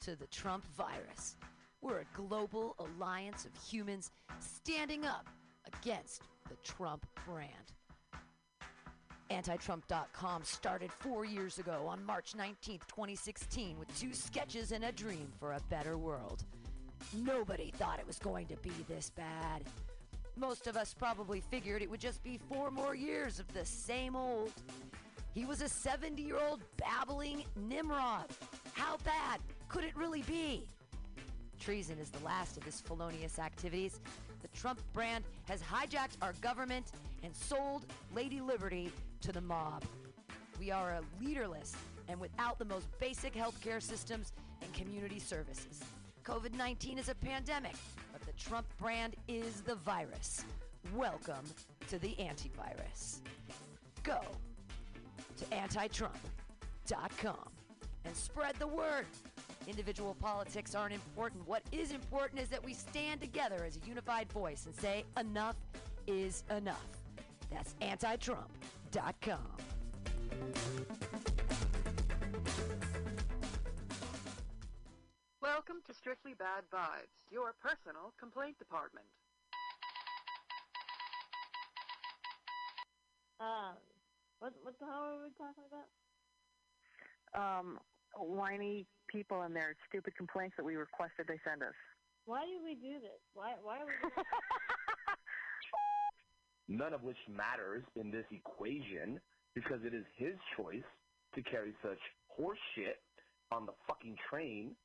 to 0.00 0.16
the 0.16 0.26
Trump 0.26 0.64
virus. 0.76 1.36
We're 1.80 2.00
a 2.00 2.06
global 2.14 2.74
alliance 2.78 3.44
of 3.44 3.52
humans 3.62 4.10
standing 4.40 5.04
up 5.04 5.26
against 5.66 6.22
the 6.48 6.56
Trump 6.64 7.06
brand. 7.26 7.52
AntiTrump.com 9.30 10.42
started 10.42 10.90
four 10.90 11.24
years 11.24 11.58
ago 11.58 11.84
on 11.86 12.04
March 12.04 12.34
19, 12.34 12.78
2016, 12.88 13.78
with 13.78 13.98
two 13.98 14.14
sketches 14.14 14.72
and 14.72 14.84
a 14.84 14.92
dream 14.92 15.30
for 15.38 15.52
a 15.52 15.60
better 15.68 15.98
world. 15.98 16.44
Nobody 17.14 17.70
thought 17.76 17.98
it 17.98 18.06
was 18.06 18.18
going 18.18 18.46
to 18.46 18.56
be 18.56 18.72
this 18.88 19.10
bad. 19.10 19.64
Most 20.36 20.66
of 20.66 20.76
us 20.76 20.94
probably 20.94 21.40
figured 21.40 21.82
it 21.82 21.90
would 21.90 22.00
just 22.00 22.22
be 22.22 22.38
four 22.48 22.70
more 22.70 22.94
years 22.94 23.38
of 23.38 23.52
the 23.52 23.64
same 23.64 24.16
old. 24.16 24.52
He 25.34 25.44
was 25.44 25.60
a 25.60 25.68
70 25.68 26.22
year 26.22 26.38
old 26.38 26.62
babbling 26.76 27.44
Nimrod. 27.56 28.26
How 28.72 28.96
bad 29.04 29.40
could 29.68 29.84
it 29.84 29.96
really 29.96 30.22
be? 30.22 30.64
Treason 31.60 31.98
is 31.98 32.10
the 32.10 32.24
last 32.24 32.56
of 32.56 32.62
his 32.62 32.80
felonious 32.80 33.38
activities. 33.38 34.00
The 34.40 34.48
Trump 34.48 34.80
brand 34.92 35.24
has 35.46 35.60
hijacked 35.60 36.16
our 36.22 36.32
government 36.40 36.92
and 37.22 37.34
sold 37.34 37.84
Lady 38.14 38.40
Liberty 38.40 38.92
to 39.20 39.32
the 39.32 39.40
mob. 39.40 39.84
We 40.58 40.70
are 40.70 40.92
a 40.92 41.00
leaderless, 41.22 41.76
and 42.08 42.18
without 42.18 42.58
the 42.58 42.64
most 42.64 42.86
basic 42.98 43.34
healthcare 43.34 43.82
systems 43.82 44.32
and 44.62 44.72
community 44.72 45.18
services. 45.18 45.80
COVID 46.24 46.54
19 46.54 46.98
is 46.98 47.08
a 47.08 47.14
pandemic, 47.14 47.74
but 48.12 48.22
the 48.22 48.32
Trump 48.32 48.66
brand 48.78 49.16
is 49.28 49.60
the 49.62 49.74
virus. 49.76 50.44
Welcome 50.94 51.44
to 51.88 51.98
the 51.98 52.14
antivirus. 52.16 53.20
Go 54.02 54.20
to 55.36 55.44
antitrump.com 55.46 57.48
and 58.04 58.16
spread 58.16 58.54
the 58.56 58.66
word. 58.66 59.06
Individual 59.68 60.16
politics 60.18 60.74
aren't 60.74 60.94
important. 60.94 61.46
What 61.46 61.62
is 61.72 61.92
important 61.92 62.40
is 62.40 62.48
that 62.48 62.64
we 62.64 62.72
stand 62.72 63.20
together 63.20 63.64
as 63.66 63.76
a 63.76 63.86
unified 63.86 64.32
voice 64.32 64.64
and 64.64 64.74
say, 64.74 65.04
enough 65.20 65.56
is 66.06 66.42
enough. 66.56 66.86
That's 67.50 67.74
antitrump.com. 67.82 69.38
Welcome 75.42 75.76
to 75.86 75.92
Strictly 75.92 76.32
Bad 76.32 76.64
Vibes, 76.72 77.30
your 77.30 77.52
personal 77.62 78.14
complaint 78.18 78.58
department. 78.58 79.04
Um, 83.38 83.76
what 84.38 84.54
what 84.62 84.78
the 84.78 84.86
hell 84.86 85.12
are 85.12 85.22
we 85.22 85.30
talking 85.36 85.64
about? 85.68 87.58
Um, 87.58 87.78
whiny 88.18 88.86
people 89.08 89.42
and 89.42 89.54
their 89.54 89.74
stupid 89.88 90.14
complaints 90.16 90.54
that 90.56 90.64
we 90.64 90.76
requested 90.76 91.26
they 91.26 91.40
send 91.44 91.62
us. 91.62 91.74
Why 92.26 92.44
do 92.44 92.62
we 92.62 92.74
do 92.74 93.00
this? 93.00 93.20
Why 93.34 93.54
why 93.62 93.78
are 93.78 93.86
we? 93.86 93.92
Doing 94.02 94.26
none 96.68 96.92
of 96.92 97.02
which 97.02 97.16
matters 97.28 97.84
in 97.96 98.10
this 98.10 98.26
equation 98.30 99.20
because 99.54 99.80
it 99.84 99.94
is 99.94 100.04
his 100.16 100.36
choice 100.56 100.86
to 101.34 101.42
carry 101.42 101.72
such 101.82 101.98
horseshit 102.28 103.00
on 103.50 103.64
the 103.64 103.72
fucking 103.88 104.16
train. 104.28 104.76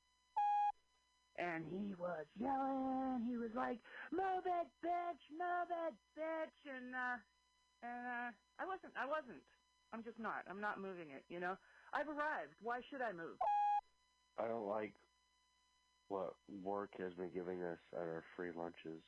And 1.36 1.66
he 1.68 1.94
was 1.98 2.30
yelling. 2.40 3.26
He 3.28 3.36
was 3.38 3.50
like, 3.58 3.82
"Move 4.14 4.46
it, 4.46 4.68
bitch! 4.86 5.24
Move 5.34 5.70
it, 5.90 5.94
bitch!" 6.14 6.58
And 6.70 6.94
uh, 6.94 7.18
and 7.82 8.04
uh, 8.06 8.30
I 8.62 8.64
wasn't. 8.70 8.94
I 8.94 9.10
wasn't. 9.10 9.42
I'm 9.92 10.06
just 10.06 10.22
not. 10.22 10.46
I'm 10.46 10.62
not 10.62 10.78
moving 10.80 11.10
it. 11.10 11.26
You 11.28 11.42
know. 11.42 11.58
I've 11.94 12.10
arrived. 12.10 12.58
Why 12.62 12.82
should 12.90 13.06
I 13.06 13.14
move? 13.14 13.38
I 14.42 14.50
don't 14.50 14.66
like 14.66 14.98
what 16.10 16.34
work 16.66 16.90
has 16.98 17.14
been 17.14 17.30
giving 17.30 17.62
us 17.62 17.78
at 17.94 18.02
our 18.02 18.26
free 18.36 18.50
lunches. 18.50 19.00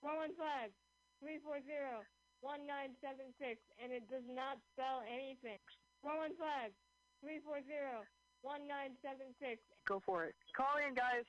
One 0.00 0.16
one 0.16 0.34
five 0.40 0.72
three 1.20 1.36
four 1.44 1.60
zero 1.68 2.00
one 2.40 2.64
nine 2.64 2.96
seven 3.04 3.32
six, 3.36 3.60
and 3.76 3.92
it 3.92 4.08
does 4.08 4.24
not 4.32 4.56
spell 4.72 5.04
anything. 5.04 5.60
One 6.00 6.16
one 6.16 6.34
five 6.40 6.72
three 7.20 7.44
four 7.44 7.60
zero 7.68 8.04
one 8.40 8.64
nine 8.64 8.96
seven 9.04 9.32
six. 9.36 9.60
Go 9.84 10.00
for 10.04 10.24
it. 10.24 10.34
Call 10.56 10.80
in, 10.80 10.96
guys. 10.96 11.28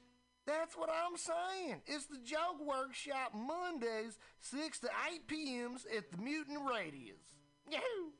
That's 0.51 0.75
what 0.75 0.89
I'm 0.89 1.15
saying. 1.15 1.81
It's 1.87 2.07
the 2.07 2.17
Joke 2.17 2.59
Workshop 2.59 3.33
Mondays, 3.33 4.19
6 4.41 4.79
to 4.79 4.89
8 5.13 5.25
p.m.s 5.25 5.85
at 5.95 6.11
the 6.11 6.17
Mutant 6.17 6.59
Radius. 6.69 7.21
Yahoo! 7.69 8.11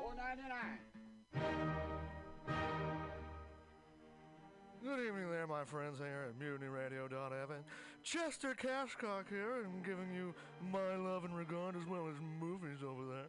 Four 0.00 0.14
ninety 0.16 0.42
nine. 0.48 0.78
Good 4.82 5.06
evening 5.06 5.30
there, 5.30 5.46
my 5.46 5.64
friends 5.64 5.98
here 5.98 6.28
at 6.30 6.38
MutinyRadio.fm. 6.38 7.62
Chester 8.02 8.54
Cashcock 8.54 9.28
here, 9.28 9.64
and 9.64 9.84
giving 9.84 10.14
you 10.14 10.34
my 10.72 10.96
love 10.96 11.24
and 11.24 11.36
regard 11.36 11.76
as 11.76 11.86
well 11.86 12.08
as 12.08 12.14
movies 12.40 12.78
over 12.82 13.04
there. 13.04 13.28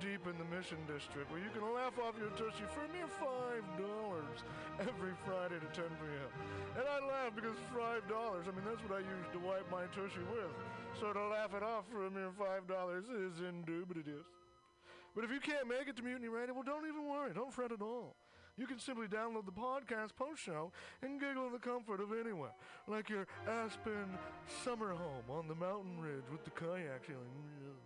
deep 0.00 0.26
in 0.28 0.36
the 0.36 0.48
Mission 0.52 0.78
District 0.84 1.30
where 1.30 1.40
you 1.40 1.48
can 1.52 1.64
laugh 1.72 1.96
off 1.98 2.14
your 2.20 2.30
tushy 2.36 2.64
for 2.68 2.84
a 2.84 2.90
mere 2.92 3.08
$5 3.08 4.84
every 4.84 5.14
Friday 5.24 5.56
to 5.56 5.70
10 5.72 5.84
p.m. 5.98 6.30
And 6.76 6.84
I 6.84 7.00
laugh 7.04 7.32
because 7.34 7.56
$5, 7.72 8.04
I 8.04 8.50
mean, 8.52 8.64
that's 8.64 8.82
what 8.84 8.96
I 8.96 9.02
use 9.02 9.28
to 9.32 9.40
wipe 9.40 9.64
my 9.70 9.88
tushy 9.92 10.24
with. 10.28 10.52
So 11.00 11.12
to 11.12 11.22
laugh 11.28 11.54
it 11.54 11.62
off 11.62 11.84
for 11.90 12.06
a 12.06 12.10
mere 12.10 12.32
$5 12.32 12.66
is 13.08 13.40
indubitious. 13.40 14.26
But 15.14 15.24
if 15.24 15.30
you 15.30 15.40
can't 15.40 15.68
make 15.68 15.88
it 15.88 15.96
to 15.96 16.02
Mutiny 16.02 16.28
Radio, 16.28 16.52
well, 16.52 16.64
don't 16.64 16.86
even 16.86 17.08
worry. 17.08 17.32
Don't 17.32 17.52
fret 17.52 17.72
at 17.72 17.80
all. 17.80 18.16
You 18.56 18.66
can 18.66 18.78
simply 18.78 19.06
download 19.06 19.44
the 19.44 19.52
podcast 19.52 20.16
post 20.16 20.40
show 20.40 20.72
and 21.02 21.20
giggle 21.20 21.46
in 21.46 21.52
the 21.52 21.58
comfort 21.58 22.00
of 22.00 22.12
anywhere, 22.12 22.52
like 22.88 23.08
your 23.08 23.26
Aspen 23.46 24.16
summer 24.64 24.92
home 24.92 25.28
on 25.28 25.48
the 25.48 25.54
mountain 25.54 26.00
ridge 26.00 26.24
with 26.32 26.44
the 26.44 26.50
kayak 26.50 27.04
feeling. 27.04 27.85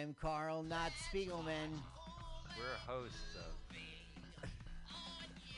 am 0.00 0.14
Carl, 0.20 0.62
not 0.62 0.92
Spiegelman. 1.08 1.76
We're 2.56 2.80
hosts 2.86 3.36
of 3.36 3.52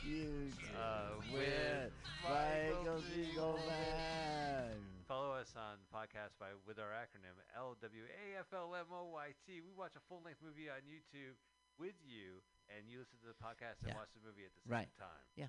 You 0.07 0.51
uh, 0.77 1.15
with 1.33 1.93
Michael 2.27 3.03
Spiegelman. 3.07 4.75
Follow 5.09 5.33
us 5.35 5.53
on 5.57 5.79
podcast 5.95 6.35
by 6.41 6.51
with 6.67 6.79
our 6.79 6.91
acronym 6.91 7.37
LWAFLMOYT. 7.55 9.47
We 9.63 9.73
watch 9.77 9.93
a 9.97 10.03
full 10.09 10.23
length 10.25 10.41
movie 10.43 10.69
on 10.71 10.83
YouTube 10.89 11.37
with 11.79 11.95
you, 12.05 12.43
and 12.71 12.89
you 12.89 12.99
listen 12.99 13.19
to 13.23 13.29
the 13.31 13.39
podcast 13.39 13.79
and 13.83 13.93
Yeah. 13.93 13.99
watch 13.99 14.11
the 14.15 14.21
movie 14.27 14.45
at 14.45 14.53
the 14.55 14.61
same 14.67 14.73
Right. 14.73 14.91
time. 14.99 15.25
Yeah. 15.37 15.49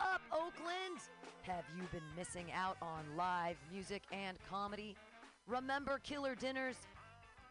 Up, 0.00 0.20
Oakland? 0.32 1.00
Have 1.42 1.64
you 1.76 1.82
been 1.92 2.02
missing 2.16 2.46
out 2.54 2.76
on 2.82 3.04
live 3.16 3.56
music 3.72 4.02
and 4.12 4.36
comedy? 4.50 4.96
Remember 5.46 5.98
Killer 6.02 6.34
Dinners? 6.34 6.76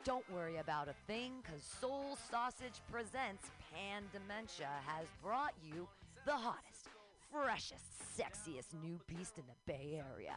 Don't 0.03 0.25
worry 0.33 0.57
about 0.57 0.87
a 0.87 0.93
thing, 1.11 1.33
because 1.41 1.63
Soul 1.63 2.17
Sausage 2.29 2.79
Presents 2.91 3.43
Pan 3.73 4.03
Dementia 4.13 4.69
has 4.85 5.07
brought 5.23 5.53
you 5.61 5.87
the 6.25 6.33
hottest, 6.33 6.89
freshest, 7.31 7.83
sexiest 8.17 8.73
new 8.81 8.99
beast 9.07 9.37
in 9.37 9.43
the 9.47 9.71
Bay 9.71 10.01
Area. 10.13 10.35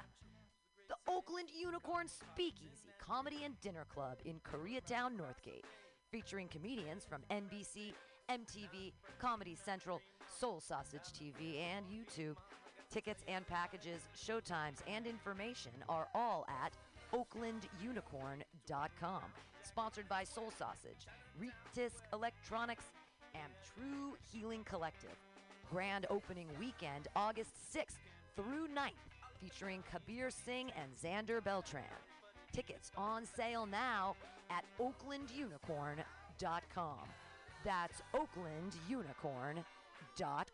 The 0.88 0.96
Oakland 1.12 1.48
Unicorn 1.56 2.08
Speakeasy 2.08 2.90
Comedy 2.98 3.44
and 3.44 3.60
Dinner 3.60 3.86
Club 3.92 4.18
in 4.24 4.40
Koreatown, 4.40 5.12
Northgate, 5.16 5.64
featuring 6.10 6.48
comedians 6.48 7.04
from 7.04 7.22
NBC, 7.30 7.92
MTV, 8.28 8.92
Comedy 9.20 9.56
Central, 9.64 10.00
Soul 10.30 10.60
Sausage 10.60 11.12
TV, 11.18 11.58
and 11.58 11.86
YouTube. 11.86 12.36
Tickets 12.90 13.22
and 13.28 13.46
packages, 13.46 14.00
showtimes, 14.16 14.78
and 14.88 15.06
information 15.06 15.72
are 15.88 16.08
all 16.14 16.44
at 16.48 16.72
oaklandunicorn.com. 17.12 19.22
Sponsored 19.62 20.08
by 20.08 20.24
Soul 20.24 20.50
Sausage, 20.58 21.06
Retisk 21.40 22.02
Electronics, 22.12 22.86
and 23.34 23.52
True 23.74 24.16
Healing 24.32 24.64
Collective. 24.64 25.16
Grand 25.70 26.06
opening 26.10 26.48
weekend, 26.58 27.06
August 27.14 27.52
6th 27.72 27.98
through 28.34 28.66
9th, 28.68 29.04
featuring 29.40 29.84
Kabir 29.90 30.30
Singh 30.30 30.72
and 30.80 30.90
Xander 30.96 31.44
Beltran. 31.44 31.84
Tickets 32.52 32.90
on 32.96 33.24
sale 33.24 33.66
now 33.66 34.16
at 34.50 34.64
oaklandunicorn.com. 34.80 37.08
That's 37.64 38.02
oaklandunicorn.com. 38.14 39.64
Let's 40.18 40.50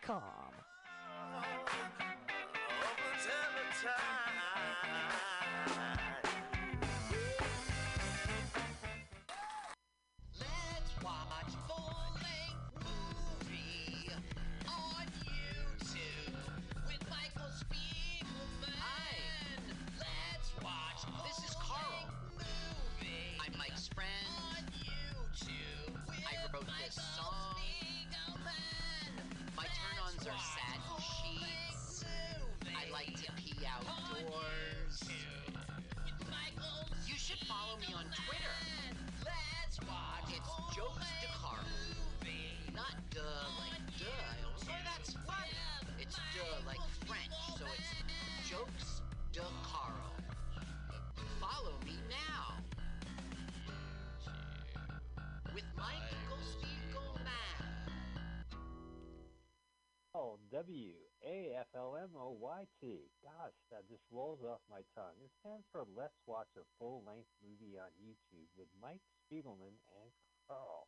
Gosh, 62.86 63.58
that 63.74 63.88
just 63.90 64.06
rolls 64.14 64.38
off 64.46 64.62
my 64.70 64.86
tongue. 64.94 65.18
It 65.18 65.34
stands 65.42 65.66
for 65.74 65.82
Let's 65.98 66.22
Watch 66.26 66.54
a 66.54 66.62
Full-Length 66.78 67.26
Movie 67.42 67.74
on 67.82 67.90
YouTube 67.98 68.46
with 68.54 68.70
Mike 68.78 69.02
Spiegelman 69.26 69.74
and 69.74 70.10
Carl. 70.46 70.86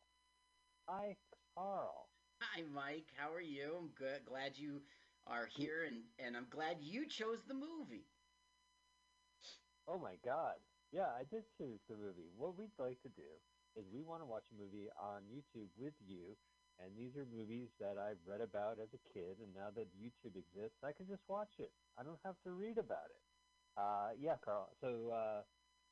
Hi, 0.87 1.19
Carl. 1.55 2.07
Hi, 2.39 2.63
Mike. 2.71 3.11
How 3.19 3.33
are 3.35 3.43
you? 3.43 3.75
I'm 3.75 3.91
good. 3.99 4.23
Glad 4.23 4.55
you 4.55 4.79
are 5.27 5.51
here, 5.51 5.83
and, 5.83 6.07
and 6.23 6.37
I'm 6.39 6.47
glad 6.47 6.77
you 6.79 7.03
chose 7.03 7.43
the 7.47 7.53
movie. 7.53 8.07
Oh 9.83 9.99
my 9.99 10.15
God. 10.23 10.55
Yeah, 10.95 11.11
I 11.11 11.27
did 11.27 11.43
choose 11.57 11.83
the 11.89 11.99
movie. 11.99 12.31
What 12.37 12.55
we'd 12.57 12.71
like 12.79 13.01
to 13.03 13.11
do 13.11 13.27
is 13.75 13.83
we 13.91 14.07
want 14.07 14.21
to 14.21 14.25
watch 14.25 14.47
a 14.55 14.55
movie 14.55 14.87
on 14.95 15.27
YouTube 15.27 15.67
with 15.75 15.93
you, 16.07 16.39
and 16.79 16.95
these 16.95 17.15
are 17.19 17.27
movies 17.27 17.69
that 17.79 17.99
I've 17.99 18.19
read 18.25 18.41
about 18.41 18.79
as 18.79 18.89
a 18.95 19.01
kid, 19.11 19.37
and 19.43 19.51
now 19.53 19.69
that 19.75 19.91
YouTube 19.99 20.39
exists, 20.39 20.79
I 20.83 20.91
can 20.95 21.07
just 21.07 21.23
watch 21.27 21.59
it. 21.59 21.71
I 21.99 22.03
don't 22.03 22.19
have 22.23 22.39
to 22.47 22.51
read 22.51 22.79
about 22.79 23.11
it. 23.11 23.23
Uh, 23.75 24.15
yeah, 24.19 24.35
Carl. 24.43 24.71
So 24.79 25.11
uh, 25.11 25.41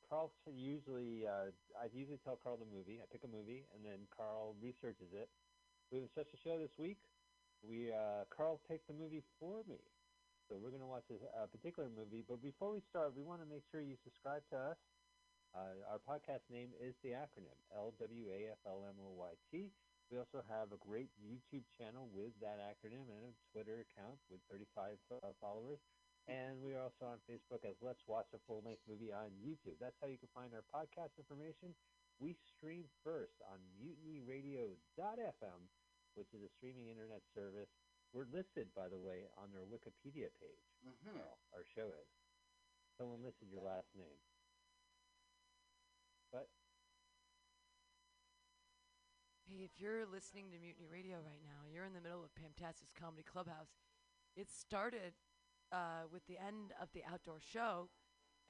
Carl 0.10 0.32
usually, 0.48 1.28
uh, 1.28 1.52
I 1.76 1.92
usually 1.92 2.20
tell 2.24 2.40
Carl 2.40 2.58
the 2.58 2.70
movie. 2.72 3.00
I 3.04 3.06
pick 3.12 3.24
a 3.24 3.32
movie, 3.32 3.68
and 3.76 3.84
then 3.84 4.08
Carl 4.16 4.56
researches 4.64 5.12
it. 5.12 5.30
We 5.92 6.00
have 6.00 6.12
such 6.16 6.32
a 6.34 6.40
show 6.40 6.58
this 6.60 6.76
week. 6.80 7.00
We 7.64 7.92
uh, 7.92 8.24
Carl 8.32 8.60
picked 8.68 8.88
the 8.88 8.96
movie 8.96 9.24
for 9.40 9.64
me. 9.68 9.80
So 10.48 10.56
we're 10.56 10.72
going 10.72 10.84
to 10.84 10.88
watch 10.88 11.04
this 11.12 11.20
uh, 11.36 11.48
particular 11.52 11.92
movie. 11.92 12.24
But 12.24 12.40
before 12.40 12.72
we 12.72 12.80
start, 12.80 13.12
we 13.16 13.24
want 13.24 13.44
to 13.44 13.48
make 13.48 13.68
sure 13.68 13.84
you 13.84 14.00
subscribe 14.00 14.48
to 14.56 14.72
us. 14.72 14.80
Uh, 15.52 15.76
our 15.92 16.00
podcast 16.00 16.48
name 16.52 16.72
is 16.80 16.96
the 17.04 17.12
acronym 17.12 17.56
L-W-A-F-L-M-O-Y-T. 17.76 19.72
We 20.08 20.18
also 20.18 20.40
have 20.48 20.72
a 20.72 20.80
great 20.80 21.12
YouTube 21.20 21.68
channel 21.76 22.08
with 22.16 22.32
that 22.40 22.64
acronym 22.64 23.12
and 23.12 23.28
a 23.28 23.34
Twitter 23.52 23.84
account 23.84 24.16
with 24.32 24.40
35 24.48 24.96
uh, 25.12 25.36
followers. 25.44 25.84
And 26.28 26.60
we 26.64 26.76
are 26.76 26.84
also 26.84 27.08
on 27.08 27.20
Facebook 27.28 27.64
as 27.68 27.76
Let's 27.84 28.04
Watch 28.08 28.32
a 28.36 28.40
Full 28.48 28.64
Length 28.64 28.84
Movie 28.88 29.12
on 29.12 29.36
YouTube. 29.40 29.80
That's 29.80 29.96
how 30.00 30.08
you 30.08 30.20
can 30.20 30.32
find 30.32 30.52
our 30.56 30.64
podcast 30.72 31.16
information. 31.20 31.76
We 32.20 32.36
stream 32.36 32.88
first 33.04 33.36
on 33.48 33.60
mutinyradio.fm, 33.80 35.60
which 36.16 36.32
is 36.36 36.44
a 36.44 36.52
streaming 36.56 36.88
internet 36.88 37.24
service. 37.36 37.72
We're 38.12 38.28
listed, 38.32 38.72
by 38.76 38.88
the 38.88 39.00
way, 39.00 39.28
on 39.36 39.52
their 39.52 39.68
Wikipedia 39.68 40.32
page. 40.40 40.68
Mhm. 40.84 41.16
Carl, 41.16 41.40
our 41.52 41.64
show 41.76 41.92
is. 41.92 42.10
Someone 42.98 43.24
listed 43.24 43.52
your 43.52 43.62
last 43.64 43.94
name. 43.96 44.20
But 46.32 46.48
Hey, 49.48 49.64
if 49.64 49.80
you're 49.80 50.04
listening 50.04 50.52
to 50.52 50.60
Mutiny 50.60 50.92
Radio 50.92 51.24
right 51.24 51.40
now, 51.40 51.64
you're 51.72 51.88
in 51.88 51.96
the 51.96 52.04
middle 52.04 52.20
of 52.20 52.36
Pamtastic's 52.36 52.92
Comedy 52.92 53.24
Clubhouse. 53.24 53.80
It 54.36 54.52
started 54.52 55.16
uh, 55.72 56.12
with 56.12 56.28
the 56.28 56.36
end 56.36 56.76
of 56.84 56.92
the 56.92 57.00
outdoor 57.08 57.40
show, 57.40 57.88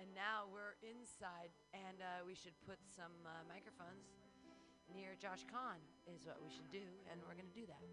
and 0.01 0.09
now 0.17 0.49
we're 0.49 0.73
inside, 0.81 1.53
and 1.69 2.01
uh, 2.01 2.25
we 2.25 2.33
should 2.33 2.57
put 2.65 2.81
some 2.89 3.13
uh, 3.29 3.45
microphones 3.45 4.09
near 4.89 5.13
Josh 5.21 5.45
Kahn, 5.45 5.77
is 6.09 6.25
what 6.25 6.41
we 6.41 6.49
should 6.49 6.73
do, 6.73 6.89
and 7.13 7.21
we're 7.29 7.37
going 7.37 7.45
to 7.45 7.53
do 7.61 7.69
that. 7.69 7.85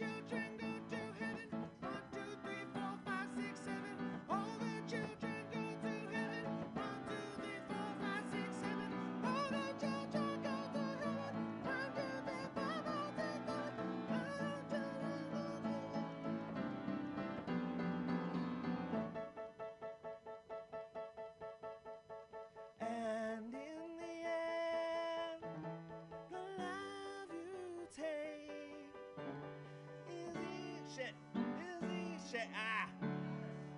Children 0.00 0.59
shit 30.96 31.14
is 31.36 32.30
shit 32.32 32.48
ah, 32.56 32.88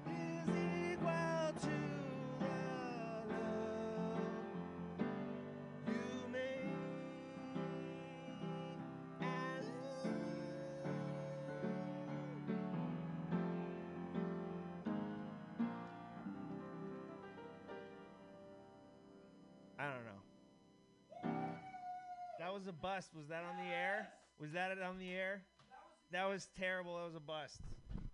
is 0.08 0.48
equal 0.92 1.52
to 1.60 1.76
the 2.40 2.46
love 3.28 3.66
you 5.86 6.24
made 6.32 6.72
and 9.20 9.28
I 19.78 19.84
don't 19.84 20.04
know. 20.04 20.22
That 22.38 22.54
was 22.54 22.66
a 22.68 22.72
bust. 22.72 23.10
Was 23.14 23.28
that 23.28 23.44
on 23.44 23.56
the 23.62 23.70
air? 23.70 24.08
Was 24.40 24.52
that 24.52 24.70
it 24.70 24.80
on 24.82 24.98
the 24.98 25.10
air? 25.10 25.42
That 26.12 26.28
was 26.28 26.48
terrible. 26.58 26.96
That 26.96 27.04
was 27.06 27.14
a 27.14 27.20
bust. 27.20 27.60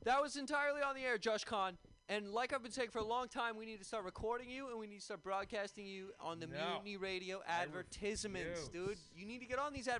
That 0.05 0.23
was 0.23 0.37
entirely 0.37 0.81
on 0.81 0.95
the 0.95 1.03
air, 1.03 1.19
Josh 1.19 1.45
Khan. 1.45 1.77
And 2.09 2.31
like 2.31 2.55
I've 2.55 2.63
been 2.63 2.73
saying 2.73 2.89
for 2.91 3.01
a 3.01 3.05
long 3.05 3.29
time, 3.29 3.59
we 3.59 3.67
need 3.67 3.79
to 3.81 3.85
start 3.85 4.05
recording 4.05 4.49
you 4.49 4.71
and 4.71 4.79
we 4.79 4.87
need 4.87 5.01
to 5.01 5.05
start 5.05 5.23
broadcasting 5.23 5.85
you 5.85 6.13
on 6.21 6.41
the 6.41 6.47
No. 6.47 6.55
Mutiny 6.77 6.97
Radio 6.97 7.43
advertisements, 7.47 8.69
dude. 8.69 8.97
You 9.15 9.27
need 9.27 9.41
to 9.41 9.47
get 9.47 9.59
on 9.59 9.75
these 9.75 9.89
advertisements. 9.89 9.97